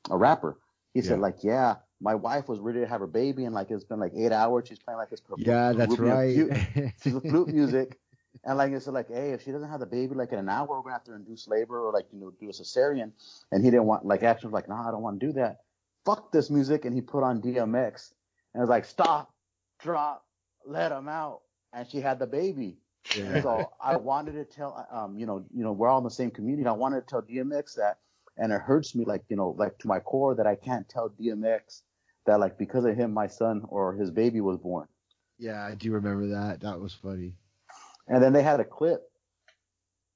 a 0.10 0.18
rapper. 0.18 0.60
He 0.94 1.02
said, 1.02 1.20
like, 1.20 1.44
yeah, 1.44 1.76
my 2.00 2.16
wife 2.16 2.48
was 2.48 2.60
ready 2.60 2.80
to 2.80 2.88
have 2.88 3.02
her 3.02 3.08
baby 3.08 3.44
and 3.44 3.54
like, 3.54 3.70
it's 3.70 3.84
been 3.84 4.00
like 4.00 4.14
eight 4.16 4.32
hours. 4.32 4.68
She's 4.70 4.80
playing 4.80 4.98
like 4.98 5.10
this. 5.10 5.22
Yeah, 5.38 5.74
that's 5.74 6.00
right. 6.00 6.36
flute- 6.36 6.94
she's 7.02 7.14
flute 7.14 7.48
music. 7.50 8.00
And 8.44 8.58
like, 8.58 8.72
it's 8.72 8.88
like, 8.88 9.10
hey, 9.10 9.32
if 9.32 9.44
she 9.44 9.52
doesn't 9.52 9.70
have 9.70 9.80
the 9.80 9.86
baby 9.86 10.16
like 10.16 10.32
in 10.32 10.40
an 10.40 10.50
hour, 10.50 10.68
we're 10.68 10.82
gonna 10.82 10.94
have 10.94 11.04
to 11.06 11.14
induce 11.14 11.48
labor 11.48 11.86
or 11.86 11.92
like, 11.92 12.06
you 12.12 12.20
know, 12.20 12.32
do 12.40 12.50
a 12.50 12.52
cesarean. 12.52 13.12
And 13.52 13.64
he 13.64 13.70
didn't 13.70 13.86
want, 13.86 14.06
like, 14.06 14.24
Action 14.24 14.50
was 14.50 14.54
like, 14.54 14.70
no, 14.70 14.76
I 14.76 14.92
don't 14.92 15.02
want 15.02 15.20
to 15.20 15.28
do 15.28 15.34
that. 15.34 15.62
Fuck 16.06 16.32
this 16.32 16.50
music. 16.50 16.86
And 16.86 16.96
he 16.96 17.02
put 17.02 17.24
on 17.24 17.42
DMX 17.42 18.14
and 18.54 18.62
was 18.62 18.70
like, 18.70 18.86
stop, 18.86 19.34
drop, 19.80 20.26
let 20.66 20.92
him 20.92 21.08
out. 21.08 21.42
And 21.74 21.88
she 21.88 22.00
had 22.02 22.20
the 22.20 22.28
baby. 22.28 22.78
Yeah. 23.16 23.42
So 23.42 23.72
I 23.82 23.96
wanted 23.98 24.34
to 24.34 24.46
tell, 24.46 24.88
um, 24.92 25.18
you 25.18 25.26
know, 25.26 25.46
you 25.54 25.64
know, 25.64 25.72
we're 25.72 25.88
all 25.88 25.98
in 25.98 26.04
the 26.04 26.10
same 26.12 26.32
community. 26.32 26.68
I 26.68 26.72
wanted 26.72 27.02
to 27.02 27.08
tell 27.08 27.22
DMX 27.22 27.76
that, 27.76 27.98
and 28.38 28.52
it 28.52 28.62
hurts 28.62 28.96
me, 28.96 29.06
like, 29.06 29.24
you 29.30 29.36
know, 29.36 29.56
like 29.58 29.78
to 29.80 29.88
my 29.88 30.00
core 30.00 30.36
that 30.36 30.48
I 30.48 30.56
can't 30.56 30.88
tell 30.88 31.10
DMX 31.10 31.82
that, 32.26 32.40
like, 32.40 32.58
because 32.58 32.86
of 32.86 32.96
him, 32.96 33.14
my 33.14 33.28
son 33.28 33.64
or 33.68 33.94
his 33.94 34.12
baby 34.12 34.42
was 34.42 34.58
born. 34.58 34.88
yeah, 35.40 35.66
I 35.66 35.76
do 35.76 35.92
remember 35.92 36.28
that. 36.28 36.62
That 36.62 36.80
was 36.80 36.94
funny. 36.94 37.34
And 38.08 38.22
then 38.22 38.34
they 38.34 38.44
had 38.44 38.60
a 38.60 38.66
clip 38.66 39.02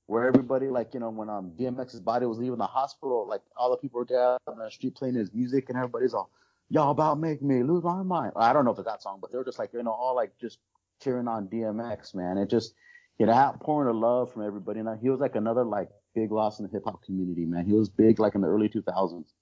where 0.07 0.27
everybody, 0.27 0.67
like, 0.67 0.93
you 0.93 0.99
know, 0.99 1.09
when 1.09 1.29
um 1.29 1.51
DMX's 1.57 1.99
body 1.99 2.25
was 2.25 2.37
leaving 2.37 2.57
the 2.57 2.65
hospital, 2.65 3.27
like 3.27 3.41
all 3.57 3.71
the 3.71 3.77
people 3.77 3.99
were 3.99 4.05
down 4.05 4.37
on 4.47 4.57
the 4.59 4.69
street 4.69 4.95
playing 4.95 5.15
his 5.15 5.33
music, 5.33 5.69
and 5.69 5.77
everybody's 5.77 6.13
all, 6.13 6.29
"Y'all 6.69 6.91
about 6.91 7.19
make 7.19 7.41
me 7.41 7.63
lose 7.63 7.83
my 7.83 8.03
mind." 8.03 8.33
I 8.35 8.53
don't 8.53 8.65
know 8.65 8.71
if 8.71 8.77
it's 8.77 8.87
that 8.87 9.01
song, 9.01 9.19
but 9.21 9.31
they 9.31 9.37
were 9.37 9.45
just 9.45 9.59
like, 9.59 9.73
you 9.73 9.83
know, 9.83 9.91
all 9.91 10.15
like 10.15 10.37
just 10.39 10.59
cheering 11.01 11.27
on 11.27 11.47
DMX, 11.47 12.13
man. 12.15 12.37
It 12.37 12.49
just, 12.49 12.73
you 13.17 13.25
know, 13.25 13.33
outpouring 13.33 13.89
of 13.89 13.95
love 13.95 14.31
from 14.31 14.45
everybody. 14.45 14.79
And 14.79 14.99
he 14.99 15.09
was 15.09 15.19
like 15.19 15.35
another 15.35 15.63
like 15.63 15.89
big 16.13 16.31
loss 16.31 16.59
in 16.59 16.65
the 16.65 16.71
hip 16.71 16.83
hop 16.85 17.03
community, 17.03 17.45
man. 17.45 17.65
He 17.65 17.73
was 17.73 17.89
big 17.89 18.19
like 18.19 18.35
in 18.35 18.41
the 18.41 18.47
early 18.47 18.69
2000s, 18.69 19.33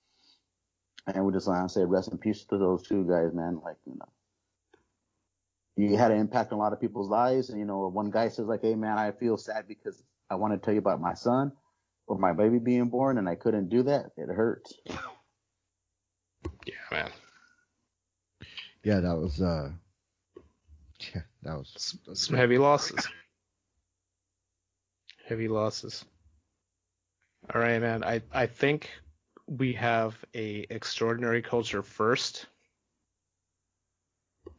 and 1.07 1.25
we 1.25 1.33
just 1.33 1.47
want 1.47 1.67
to 1.67 1.73
say 1.73 1.83
rest 1.83 2.11
in 2.11 2.17
peace 2.17 2.45
to 2.45 2.57
those 2.57 2.83
two 2.83 3.03
guys, 3.03 3.33
man. 3.33 3.59
Like, 3.63 3.77
you 3.85 3.95
know 3.95 4.07
he 5.76 5.93
had 5.93 6.11
an 6.11 6.19
impact 6.19 6.51
on 6.51 6.59
a 6.59 6.61
lot 6.61 6.74
of 6.74 6.80
people's 6.82 7.09
lives. 7.09 7.49
And, 7.49 7.59
you 7.59 7.65
know, 7.65 7.88
one 7.88 8.11
guy 8.11 8.30
says 8.30 8.47
like, 8.47 8.61
Hey 8.61 8.76
man, 8.76 8.97
I 8.97 9.11
feel 9.11 9.38
sad 9.38 9.67
because 9.67 10.03
I 10.30 10.36
want 10.36 10.53
to 10.53 10.63
tell 10.63 10.74
you 10.74 10.80
about 10.80 11.01
my 11.01 11.13
son 11.13 11.51
or 12.07 12.17
my 12.17 12.34
baby 12.34 12.59
being 12.59 12.89
born 12.89 13.17
and 13.17 13.28
I 13.28 13.36
couldn't 13.36 13.69
do 13.69 13.84
that. 13.84 14.11
It 14.17 14.30
hurts. 14.30 14.74
Yeah, 16.65 16.74
man. 16.91 17.11
Yeah, 18.84 18.99
that 18.99 19.17
was. 19.17 19.41
uh 19.41 19.71
Yeah, 21.13 21.21
that 21.43 21.57
was. 21.57 21.74
Some, 21.78 22.15
some 22.15 22.36
heavy 22.38 22.57
losses. 22.57 23.07
Heavy 25.28 25.47
losses. 25.47 26.05
All 27.53 27.61
right, 27.61 27.80
man. 27.82 28.03
I 28.03 28.21
I 28.34 28.45
think 28.45 28.89
we 29.47 29.74
have 29.74 30.15
a 30.34 30.65
extraordinary 30.69 31.41
culture 31.41 31.82
first 31.84 32.45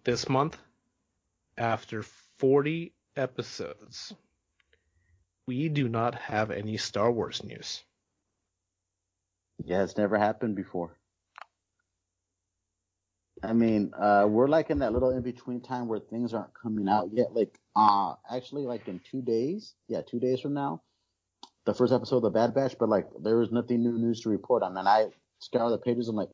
this 0.04 0.28
month 0.28 0.58
after 1.56 2.02
40 2.38 2.92
episodes, 3.16 4.14
we 5.46 5.68
do 5.68 5.88
not 5.88 6.14
have 6.14 6.50
any 6.50 6.76
Star 6.76 7.10
Wars 7.10 7.42
news. 7.44 7.82
Yeah, 9.64 9.82
it's 9.82 9.96
never 9.96 10.18
happened 10.18 10.56
before. 10.56 10.98
I 13.42 13.52
mean, 13.52 13.92
uh, 13.98 14.26
we're 14.28 14.48
like 14.48 14.70
in 14.70 14.78
that 14.78 14.92
little 14.92 15.10
in 15.10 15.22
between 15.22 15.60
time 15.60 15.86
where 15.86 16.00
things 16.00 16.32
aren't 16.32 16.54
coming 16.54 16.88
out 16.88 17.10
yet. 17.12 17.34
Like, 17.34 17.58
uh, 17.76 18.14
actually, 18.30 18.64
like 18.64 18.88
in 18.88 19.00
two 19.10 19.20
days, 19.20 19.74
yeah, 19.88 20.00
two 20.00 20.18
days 20.18 20.40
from 20.40 20.54
now, 20.54 20.82
the 21.66 21.74
first 21.74 21.92
episode 21.92 22.18
of 22.18 22.22
the 22.22 22.30
Bad 22.30 22.54
Batch. 22.54 22.76
But 22.78 22.88
like, 22.88 23.06
there 23.22 23.40
is 23.42 23.52
nothing 23.52 23.82
new 23.82 23.98
news 23.98 24.20
to 24.22 24.30
report 24.30 24.62
on, 24.62 24.76
and 24.76 24.88
I 24.88 25.08
scour 25.40 25.70
the 25.70 25.78
pages. 25.78 26.08
I'm 26.08 26.16
like, 26.16 26.30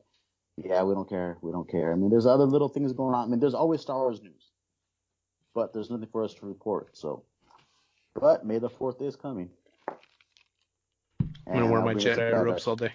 yeah, 0.57 0.83
we 0.83 0.93
don't 0.93 1.09
care, 1.09 1.37
we 1.41 1.51
don't 1.51 1.69
care. 1.69 1.91
I 1.91 1.95
mean, 1.95 2.09
there's 2.09 2.25
other 2.25 2.45
little 2.45 2.69
things 2.69 2.93
going 2.93 3.15
on. 3.15 3.27
I 3.27 3.29
mean, 3.29 3.39
there's 3.39 3.55
always 3.55 3.81
Star 3.81 3.97
Wars 3.97 4.21
news, 4.21 4.50
but 5.53 5.73
there's 5.73 5.89
nothing 5.89 6.07
for 6.11 6.23
us 6.23 6.33
to 6.35 6.45
report. 6.45 6.89
So, 6.97 7.23
but 8.19 8.45
May 8.45 8.59
the 8.59 8.69
Fourth 8.69 9.01
is 9.01 9.15
coming. 9.15 9.49
I'm 11.47 11.53
gonna 11.53 11.65
wear 11.67 11.79
I'll 11.79 11.85
my 11.85 11.93
bring 11.93 12.07
us 12.07 12.15
some 12.15 12.23
Jedi 12.23 12.43
robes 12.43 12.67
all 12.67 12.75
day. 12.75 12.93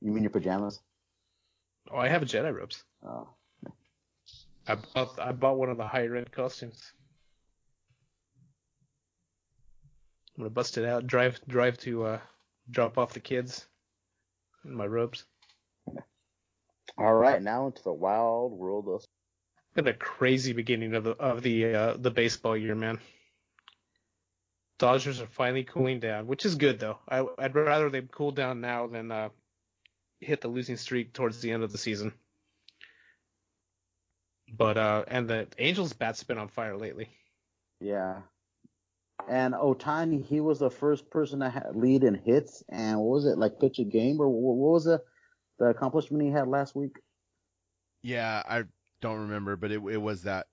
You 0.00 0.12
mean 0.12 0.22
your 0.24 0.30
pajamas? 0.30 0.80
Oh, 1.90 1.98
I 1.98 2.08
have 2.08 2.22
a 2.22 2.26
Jedi 2.26 2.54
robes. 2.54 2.84
Oh. 3.06 3.28
I 4.66 4.76
bought 4.76 5.18
I 5.18 5.32
bought 5.32 5.58
one 5.58 5.70
of 5.70 5.76
the 5.76 5.86
higher 5.86 6.16
end 6.16 6.30
costumes. 6.30 6.92
I'm 10.36 10.44
gonna 10.44 10.50
bust 10.50 10.78
it 10.78 10.84
out, 10.84 11.06
drive 11.06 11.40
drive 11.48 11.78
to 11.78 12.04
uh 12.04 12.18
drop 12.70 12.96
off 12.96 13.12
the 13.12 13.20
kids 13.20 13.66
in 14.64 14.74
my 14.74 14.86
robes. 14.86 15.24
All 16.98 17.14
right, 17.14 17.42
now 17.42 17.66
into 17.66 17.82
the 17.82 17.92
wild 17.92 18.52
world 18.52 18.88
of 18.88 19.04
Been 19.74 19.88
a 19.88 19.94
crazy 19.94 20.52
beginning 20.52 20.94
of 20.94 21.04
the 21.04 21.12
of 21.12 21.42
the 21.42 21.74
uh, 21.74 21.96
the 21.96 22.10
baseball 22.10 22.56
year, 22.56 22.74
man. 22.74 22.98
Dodgers 24.78 25.20
are 25.20 25.26
finally 25.26 25.64
cooling 25.64 26.00
down, 26.00 26.26
which 26.26 26.44
is 26.44 26.56
good 26.56 26.78
though. 26.78 26.98
I, 27.08 27.24
I'd 27.38 27.54
rather 27.54 27.88
they 27.88 28.02
cool 28.02 28.32
down 28.32 28.60
now 28.60 28.86
than 28.86 29.10
uh, 29.10 29.28
hit 30.20 30.40
the 30.40 30.48
losing 30.48 30.76
streak 30.76 31.12
towards 31.12 31.40
the 31.40 31.52
end 31.52 31.62
of 31.62 31.72
the 31.72 31.78
season. 31.78 32.12
But 34.52 34.76
uh, 34.76 35.04
and 35.08 35.28
the 35.28 35.46
Angels' 35.58 35.94
bat's 35.94 36.22
been 36.24 36.38
on 36.38 36.48
fire 36.48 36.76
lately. 36.76 37.08
Yeah. 37.80 38.20
And 39.28 39.54
Ohtani, 39.54 40.24
he 40.24 40.40
was 40.40 40.58
the 40.58 40.70
first 40.70 41.08
person 41.10 41.40
to 41.40 41.48
ha- 41.48 41.70
lead 41.72 42.02
in 42.04 42.14
hits, 42.14 42.62
and 42.68 42.98
what 42.98 43.14
was 43.14 43.24
it 43.24 43.38
like 43.38 43.60
pitch 43.60 43.78
a 43.78 43.84
game 43.84 44.20
or 44.20 44.28
what 44.28 44.56
was 44.56 44.84
the 44.84 45.00
the 45.58 45.66
accomplishment 45.66 46.24
he 46.24 46.30
had 46.30 46.48
last 46.48 46.74
week? 46.74 46.96
Yeah, 48.02 48.42
I 48.46 48.64
don't 49.02 49.20
remember, 49.20 49.56
but 49.56 49.70
it 49.70 49.82
it 49.84 49.98
was 50.00 50.22
that 50.22 50.46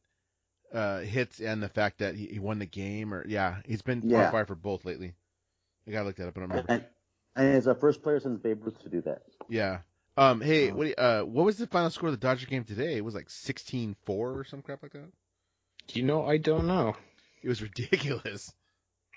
uh, 0.74 1.00
hits 1.00 1.40
and 1.40 1.64
the 1.64 1.70
fact 1.70 2.00
that 2.00 2.16
he, 2.16 2.26
he 2.28 2.40
won 2.40 2.60
the 2.60 2.66
game, 2.66 3.14
or 3.14 3.26
yeah, 3.28 3.58
he's 3.66 3.82
been 3.82 4.02
Yeah. 4.04 4.26
on 4.26 4.32
fire 4.34 4.46
for 4.46 4.56
both 4.56 4.84
lately. 4.84 5.14
I 5.88 5.92
gotta 5.92 6.06
look 6.08 6.18
that 6.18 6.28
up, 6.28 6.34
but 6.34 6.42
I 6.42 6.46
don't 6.48 6.50
remember. 6.52 6.74
And, 6.74 6.86
and 7.36 7.56
he's 7.56 7.66
the 7.66 7.76
first 7.76 8.04
player 8.04 8.20
since 8.20 8.40
Babe 8.40 8.64
Ruth 8.64 8.82
to 8.84 8.90
do 8.90 9.02
that. 9.02 9.22
Yeah. 9.48 9.80
Um. 10.18 10.42
Hey, 10.42 10.70
Oh. 10.72 10.76
what 10.76 10.88
you- 10.88 10.96
uh, 10.96 11.22
what 11.22 11.46
was 11.46 11.58
the 11.58 11.68
final 11.68 11.90
score 11.90 12.10
of 12.10 12.14
the 12.14 12.20
Dodger 12.20 12.46
game 12.48 12.66
today? 12.66 12.98
It 12.98 13.06
was 13.06 13.16
like 13.16 13.30
16-4 13.30 13.96
or 14.10 14.44
some 14.44 14.62
crap 14.62 14.84
like 14.84 14.92
that. 14.92 15.10
You 15.94 16.04
know, 16.04 16.26
I 16.26 16.38
don't 16.38 16.68
know. 16.68 16.96
It 17.42 17.48
was 17.48 17.62
ridiculous. 17.62 18.54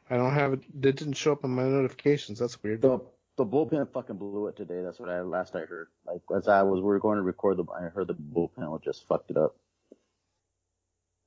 I 0.08 0.16
don't 0.16 0.32
have 0.32 0.52
it. 0.54 0.60
It 0.82 0.96
didn't 0.96 1.14
show 1.14 1.32
up 1.32 1.44
on 1.44 1.50
my 1.50 1.64
notifications. 1.64 2.38
That's 2.38 2.62
weird. 2.62 2.82
The 2.82 3.00
the 3.36 3.46
bullpen 3.46 3.90
fucking 3.92 4.16
blew 4.16 4.48
it 4.48 4.56
today. 4.56 4.82
That's 4.82 4.98
what 5.00 5.08
I 5.08 5.22
last 5.22 5.56
I 5.56 5.60
heard. 5.60 5.88
Like 6.06 6.20
as 6.36 6.48
I 6.48 6.62
was 6.62 6.80
we 6.80 6.86
were 6.86 6.98
going 7.00 7.16
to 7.16 7.22
record 7.22 7.56
the 7.56 7.64
I 7.72 7.84
heard 7.88 8.08
the 8.08 8.14
bullpen 8.14 8.82
just 8.84 9.06
fucked 9.08 9.30
it 9.30 9.36
up. 9.36 9.56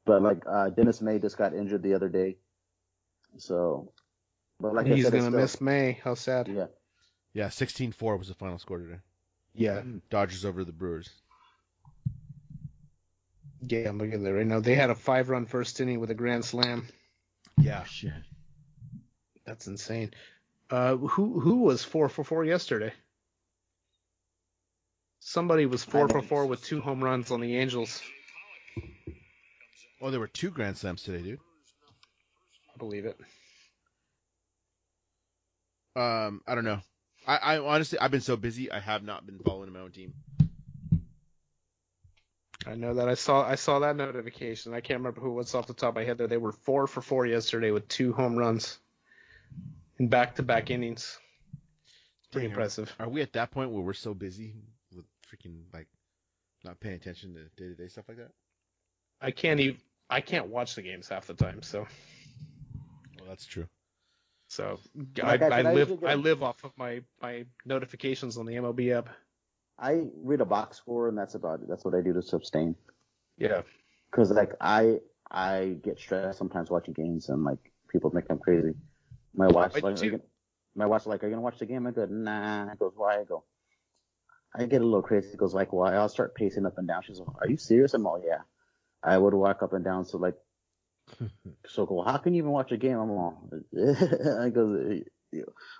But 0.05 0.21
like 0.21 0.43
uh 0.47 0.69
Dustin 0.69 1.05
May 1.07 1.19
just 1.19 1.37
got 1.37 1.53
injured 1.53 1.81
the 1.83 1.95
other 1.95 2.09
day. 2.09 2.37
So 3.37 3.91
but 4.59 4.73
like 4.73 4.85
I 4.85 4.89
He's 4.95 5.03
said, 5.05 5.13
it's 5.15 5.23
gonna 5.25 5.31
still- 5.31 5.41
miss 5.41 5.61
May. 5.61 5.99
How 6.03 6.13
sad. 6.13 6.47
Yeah. 6.47 6.67
Yeah, 7.33 7.47
16-4 7.47 8.17
was 8.17 8.29
the 8.29 8.33
final 8.33 8.57
score 8.59 8.77
today. 8.77 8.99
Yeah. 9.53 9.81
Dodgers 10.09 10.45
over 10.45 10.63
the 10.63 10.71
Brewers. 10.71 11.09
Yeah, 13.61 13.89
I'm 13.89 13.97
looking 13.97 14.13
at 14.13 14.23
that 14.23 14.33
right 14.33 14.45
now. 14.45 14.59
They 14.61 14.75
had 14.75 14.89
a 14.89 14.95
five 14.95 15.29
run 15.29 15.45
first 15.45 15.79
inning 15.81 15.99
with 15.99 16.11
a 16.11 16.13
grand 16.13 16.45
slam. 16.45 16.87
Yeah. 17.57 17.83
Shit. 17.83 18.13
That's 19.45 19.67
insane. 19.67 20.11
Uh, 20.69 20.95
who 20.97 21.39
who 21.39 21.57
was 21.57 21.83
four 21.83 22.09
for 22.09 22.23
four 22.23 22.43
yesterday? 22.43 22.91
Somebody 25.19 25.65
was 25.65 25.83
four 25.83 26.05
I 26.05 26.07
for 26.07 26.19
think- 26.19 26.29
four 26.29 26.45
with 26.45 26.63
two 26.63 26.81
home 26.81 27.03
runs 27.03 27.31
on 27.31 27.39
the 27.41 27.57
Angels. 27.57 28.01
Oh, 30.01 30.11
there 30.11 30.19
were 30.19 30.27
two 30.27 30.51
grand 30.51 30.77
slams 30.77 31.03
today, 31.03 31.21
dude. 31.23 31.39
I 32.73 32.77
believe 32.77 33.05
it. 33.05 33.17
Um, 35.95 36.41
I 36.45 36.53
don't 36.55 36.65
know. 36.65 36.81
I, 37.25 37.37
I 37.37 37.57
honestly, 37.59 37.97
I've 37.97 38.11
been 38.11 38.21
so 38.21 38.35
busy, 38.35 38.71
I 38.71 38.79
have 38.79 39.01
not 39.03 39.25
been 39.25 39.39
following 39.39 39.71
my 39.71 39.79
own 39.79 39.91
team. 39.91 40.13
I 42.67 42.75
know 42.75 42.95
that 42.95 43.07
I 43.07 43.13
saw 43.13 43.47
I 43.47 43.55
saw 43.55 43.79
that 43.79 43.95
notification. 43.95 44.73
I 44.73 44.81
can't 44.81 44.99
remember 44.99 45.21
who 45.21 45.29
it 45.31 45.35
was 45.35 45.55
off 45.55 45.67
the 45.67 45.73
top 45.73 45.89
of 45.89 45.95
my 45.95 46.03
head. 46.03 46.17
There, 46.17 46.27
they 46.27 46.37
were 46.37 46.51
four 46.51 46.87
for 46.87 47.01
four 47.01 47.25
yesterday 47.25 47.71
with 47.71 47.87
two 47.87 48.11
home 48.11 48.35
runs 48.35 48.79
in 49.99 50.07
back 50.07 50.35
to 50.35 50.43
back 50.43 50.69
innings. 50.71 51.19
Pretty 52.31 52.47
Dang, 52.47 52.51
are- 52.51 52.59
impressive. 52.59 52.93
Are 52.99 53.09
we 53.09 53.21
at 53.21 53.33
that 53.33 53.51
point 53.51 53.71
where 53.71 53.81
we're 53.83 53.93
so 53.93 54.13
busy 54.13 54.55
with 54.95 55.05
freaking 55.27 55.61
like 55.73 55.87
not 56.63 56.79
paying 56.79 56.95
attention 56.95 57.33
to 57.33 57.43
day 57.61 57.69
to 57.69 57.75
day 57.75 57.87
stuff 57.87 58.05
like 58.07 58.17
that? 58.17 58.31
I 59.21 59.31
can't 59.31 59.59
even 59.59 59.77
I 60.09 60.21
can't 60.21 60.47
watch 60.47 60.75
the 60.75 60.81
games 60.81 61.07
half 61.07 61.27
the 61.27 61.33
time. 61.33 61.61
So 61.61 61.87
Well, 63.19 63.27
that's 63.29 63.45
true. 63.45 63.67
so 64.47 64.79
Like 65.21 65.41
I, 65.41 65.47
I 65.47 65.49
I 65.49 65.59
I 65.69 65.73
live 65.73 65.99
get- 66.01 66.09
I 66.09 66.15
live 66.15 66.43
off 66.43 66.63
of 66.63 66.71
my 66.77 67.01
my 67.21 67.45
notifications 67.65 68.37
on 68.37 68.45
the 68.45 68.55
MLB 68.55 68.91
app. 68.97 69.09
I 69.79 70.03
read 70.23 70.41
a 70.41 70.45
box 70.45 70.77
score 70.77 71.09
and 71.09 71.17
that's 71.17 71.35
about 71.35 71.61
it. 71.61 71.67
That's 71.67 71.83
what 71.83 71.95
I 71.95 72.01
do 72.01 72.13
to 72.13 72.21
sustain. 72.21 72.75
Yeah. 73.37 73.61
Cause 74.11 74.31
like 74.31 74.53
I 74.61 74.99
I 75.31 75.77
get 75.83 75.99
stressed 75.99 76.37
sometimes 76.37 76.69
watching 76.69 76.93
games 76.93 77.29
and 77.29 77.43
like 77.43 77.59
people 77.89 78.09
think 78.09 78.25
I'm 78.29 78.39
crazy. 78.39 78.73
My 79.35 79.47
wife 79.47 79.71
I 79.75 79.79
like 79.79 80.01
are 80.01 80.05
you 80.05 80.11
gonna- 80.11 80.23
my 80.77 80.85
wife's 80.85 81.05
like, 81.05 81.23
Are 81.23 81.27
you 81.27 81.31
gonna 81.31 81.41
watch 81.41 81.59
the 81.59 81.65
game? 81.65 81.87
I 81.87 81.91
go, 81.91 82.05
Nah. 82.05 82.69
I 82.71 82.75
goes, 82.75 82.93
Why? 82.95 83.19
I 83.19 83.23
go. 83.23 83.43
I 84.53 84.65
get 84.65 84.81
a 84.81 84.85
little 84.85 85.01
crazy. 85.01 85.29
He 85.31 85.37
goes 85.37 85.53
like, 85.53 85.71
Why? 85.73 85.93
I'll 85.95 86.09
start 86.09 86.35
pacing 86.35 86.65
up 86.65 86.77
and 86.77 86.87
down. 86.87 87.03
She's 87.03 87.19
like, 87.19 87.27
Are 87.41 87.49
you 87.49 87.57
serious? 87.57 87.93
I'm 87.93 88.05
all, 88.05 88.21
Yeah. 88.25 88.41
I 89.03 89.17
would 89.17 89.33
walk 89.33 89.61
up 89.63 89.73
and 89.73 89.85
down. 89.85 90.05
So 90.05 90.17
like, 90.17 90.35
so 91.67 91.85
go. 91.85 92.01
How 92.01 92.17
can 92.17 92.33
you 92.33 92.39
even 92.39 92.51
watch 92.51 92.71
a 92.71 92.77
game? 92.77 92.97
I'm 92.97 93.11
all. 93.11 93.49
I 94.39 94.49
go. 94.49 94.99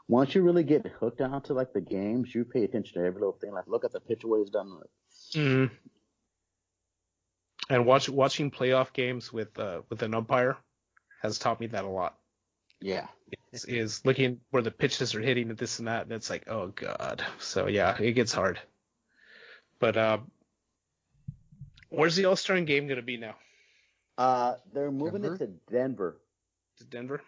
Once 0.08 0.36
you 0.36 0.42
really 0.44 0.64
get 0.64 0.86
hooked 0.86 1.22
onto 1.22 1.54
like 1.54 1.72
the 1.74 1.82
games, 1.82 2.36
you 2.36 2.44
pay 2.46 2.64
attention 2.66 3.00
to 3.02 3.08
every 3.08 3.20
little 3.22 3.38
thing. 3.40 3.52
Like, 3.54 3.68
look 3.68 3.86
at 3.86 3.94
the 3.94 4.00
pitch 4.02 4.24
where 4.26 4.40
he's 4.40 4.50
done. 4.50 4.80
Hmm 5.34 5.66
And 7.70 7.86
watch, 7.86 8.10
watching 8.10 8.52
playoff 8.52 8.94
games 8.94 9.34
with 9.34 9.58
uh, 9.58 9.82
with 9.90 10.04
an 10.04 10.14
umpire 10.14 10.58
has 11.22 11.40
taught 11.40 11.60
me 11.60 11.68
that 11.68 11.86
a 11.86 11.90
lot. 11.90 12.18
Yeah. 12.82 13.08
Is, 13.52 13.66
is 13.66 14.06
looking 14.06 14.40
where 14.52 14.64
the 14.64 14.72
pitches 14.72 15.16
are 15.16 15.22
hitting 15.22 15.50
and 15.50 15.58
this 15.58 15.80
and 15.80 15.88
that, 15.88 16.04
and 16.04 16.12
it's 16.12 16.30
like, 16.30 16.48
oh 16.48 16.68
god. 16.68 17.26
So 17.40 17.68
yeah, 17.68 17.98
it 18.00 18.14
gets 18.14 18.34
hard. 18.34 18.60
But 19.80 19.98
uh, 19.98 20.18
where's 21.90 22.16
the 22.16 22.26
All 22.26 22.36
Star 22.36 22.60
game 22.62 22.88
gonna 22.88 23.02
be 23.02 23.18
now? 23.18 23.36
Uh, 24.18 24.56
they're 24.74 24.92
moving 24.92 25.22
Denver? 25.22 25.36
it 25.36 25.40
to 25.40 25.48
Denver. 25.72 26.22
To 26.78 26.84
Denver? 26.86 27.22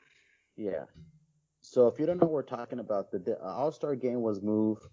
Yeah. 0.55 0.85
So 1.61 1.87
if 1.87 1.99
you 1.99 2.05
don't 2.05 2.17
know 2.21 2.27
what 2.27 2.33
we're 2.33 2.43
talking 2.43 2.79
about, 2.79 3.11
the 3.11 3.37
All 3.41 3.71
Star 3.71 3.95
game 3.95 4.21
was 4.21 4.41
moved 4.41 4.83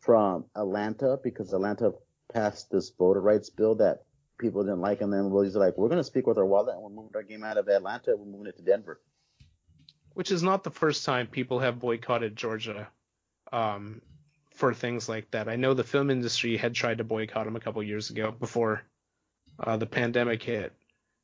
from 0.00 0.44
Atlanta 0.56 1.18
because 1.22 1.52
Atlanta 1.52 1.92
passed 2.32 2.70
this 2.70 2.90
voter 2.90 3.20
rights 3.20 3.50
bill 3.50 3.74
that 3.76 4.04
people 4.38 4.62
didn't 4.62 4.80
like, 4.80 5.00
and 5.00 5.12
then 5.12 5.30
was 5.30 5.54
like, 5.54 5.76
we're 5.78 5.88
going 5.88 6.00
to 6.00 6.04
speak 6.04 6.26
with 6.26 6.38
our 6.38 6.44
wallet 6.44 6.74
and 6.74 6.82
we're 6.82 6.90
moving 6.90 7.12
our 7.14 7.22
game 7.22 7.44
out 7.44 7.56
of 7.56 7.68
Atlanta. 7.68 8.14
We're 8.16 8.26
moving 8.26 8.48
it 8.48 8.56
to 8.56 8.62
Denver. 8.62 9.00
Which 10.14 10.30
is 10.30 10.42
not 10.42 10.64
the 10.64 10.70
first 10.70 11.04
time 11.04 11.26
people 11.26 11.58
have 11.60 11.80
boycotted 11.80 12.36
Georgia 12.36 12.88
um, 13.52 14.00
for 14.54 14.72
things 14.72 15.08
like 15.08 15.30
that. 15.32 15.48
I 15.48 15.56
know 15.56 15.74
the 15.74 15.84
film 15.84 16.10
industry 16.10 16.56
had 16.56 16.74
tried 16.74 16.98
to 16.98 17.04
boycott 17.04 17.44
them 17.44 17.56
a 17.56 17.60
couple 17.60 17.82
years 17.82 18.10
ago 18.10 18.30
before 18.30 18.82
uh, 19.58 19.76
the 19.76 19.86
pandemic 19.86 20.42
hit 20.42 20.72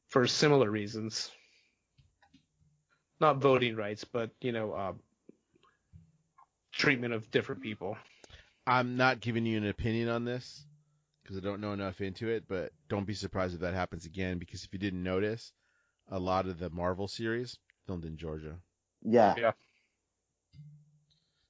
for 0.08 0.26
similar 0.26 0.70
reasons. 0.70 1.30
Not 3.20 3.38
voting 3.38 3.76
rights, 3.76 4.04
but 4.04 4.30
you 4.40 4.52
know, 4.52 4.72
uh, 4.72 4.92
treatment 6.72 7.14
of 7.14 7.30
different 7.30 7.62
people. 7.62 7.96
I'm 8.66 8.96
not 8.96 9.20
giving 9.20 9.46
you 9.46 9.58
an 9.58 9.66
opinion 9.66 10.08
on 10.08 10.24
this 10.24 10.64
because 11.22 11.36
I 11.36 11.40
don't 11.40 11.60
know 11.60 11.72
enough 11.72 12.00
into 12.00 12.28
it, 12.28 12.44
but 12.48 12.72
don't 12.88 13.06
be 13.06 13.14
surprised 13.14 13.54
if 13.54 13.60
that 13.60 13.74
happens 13.74 14.06
again 14.06 14.38
because 14.38 14.64
if 14.64 14.72
you 14.72 14.78
didn't 14.78 15.02
notice, 15.02 15.52
a 16.10 16.18
lot 16.18 16.46
of 16.46 16.58
the 16.58 16.70
Marvel 16.70 17.06
series 17.08 17.58
filmed 17.86 18.04
in 18.04 18.16
Georgia. 18.16 18.56
Yeah. 19.02 19.34
Yeah. 19.38 19.52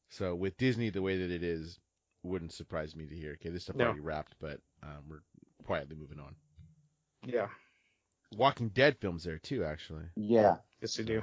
So 0.09 0.35
with 0.35 0.57
Disney 0.57 0.91
the 0.91 1.03
way 1.03 1.19
that 1.19 1.31
it 1.31 1.43
is, 1.43 1.79
wouldn't 2.23 2.53
surprise 2.53 2.95
me 2.95 3.07
to 3.07 3.15
hear. 3.15 3.33
Okay, 3.33 3.49
this 3.51 3.63
stuff 3.65 3.77
No. 3.77 3.87
already 3.87 4.01
wrapped, 4.01 4.35
but 4.41 4.61
um, 4.83 5.05
we're 5.09 5.23
quietly 5.65 5.97
moving 5.97 6.19
on. 6.19 6.35
Yeah. 7.25 7.49
Walking 8.37 8.69
Dead 8.69 8.99
films 8.99 9.25
there 9.25 9.39
too, 9.39 9.65
actually. 9.65 10.05
Yeah. 10.17 10.57
Yes, 10.81 10.95
they 10.97 11.05
do. 11.05 11.23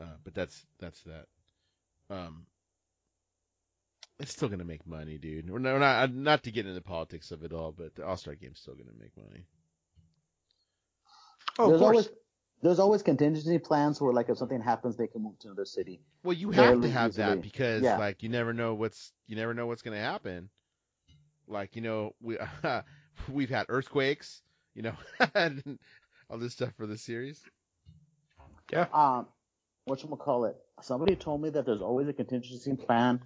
Uh, 0.00 0.04
but 0.24 0.34
that's 0.34 0.64
that's 0.78 1.00
that. 1.02 1.26
Um, 2.10 2.46
it's 4.20 4.32
still 4.32 4.48
gonna 4.48 4.64
make 4.64 4.86
money, 4.86 5.18
dude. 5.18 5.50
We're 5.50 5.58
not, 5.58 5.72
we're 5.74 5.78
not 5.78 6.14
not 6.14 6.42
to 6.44 6.50
get 6.50 6.66
into 6.66 6.74
the 6.74 6.80
politics 6.82 7.30
of 7.32 7.42
it 7.42 7.52
all, 7.52 7.72
but 7.72 7.94
the 7.94 8.06
All 8.06 8.16
Star 8.16 8.34
Game's 8.34 8.60
still 8.60 8.74
gonna 8.74 8.90
make 8.98 9.16
money. 9.16 9.44
Oh, 11.58 11.72
of 11.72 11.78
course. 11.80 11.90
always 11.96 12.08
there's 12.62 12.78
always 12.78 13.02
contingency 13.02 13.58
plans 13.58 14.00
where 14.00 14.12
like 14.12 14.28
if 14.28 14.38
something 14.38 14.60
happens 14.60 14.96
they 14.96 15.06
can 15.06 15.22
move 15.22 15.38
to 15.40 15.48
another 15.48 15.64
city. 15.64 16.00
Well, 16.24 16.32
you 16.32 16.50
have 16.50 16.80
to 16.80 16.88
have 16.88 17.14
that 17.14 17.42
because 17.42 17.82
Yeah. 17.82 17.98
like 17.98 18.22
you 18.22 18.28
never 18.28 18.52
know 18.52 18.74
what's 18.74 19.12
you 19.26 19.36
never 19.36 19.54
know 19.54 19.66
what's 19.66 19.82
gonna 19.82 20.00
happen. 20.00 20.48
Like 21.46 21.76
you 21.76 21.82
know 21.82 22.14
we 22.20 22.38
we've 23.32 23.50
had 23.50 23.66
earthquakes, 23.68 24.42
you 24.74 24.82
know, 24.82 24.94
and 25.34 25.78
all 26.30 26.38
this 26.38 26.54
stuff 26.54 26.72
for 26.76 26.86
the 26.86 26.98
series. 26.98 27.42
Yeah. 28.72 28.86
Um, 28.92 29.26
what 29.84 30.02
you 30.02 30.08
call 30.16 30.46
it? 30.46 30.56
Somebody 30.82 31.14
told 31.14 31.40
me 31.42 31.50
that 31.50 31.64
there's 31.64 31.80
always 31.82 32.08
a 32.08 32.12
contingency 32.12 32.74
plan 32.74 33.20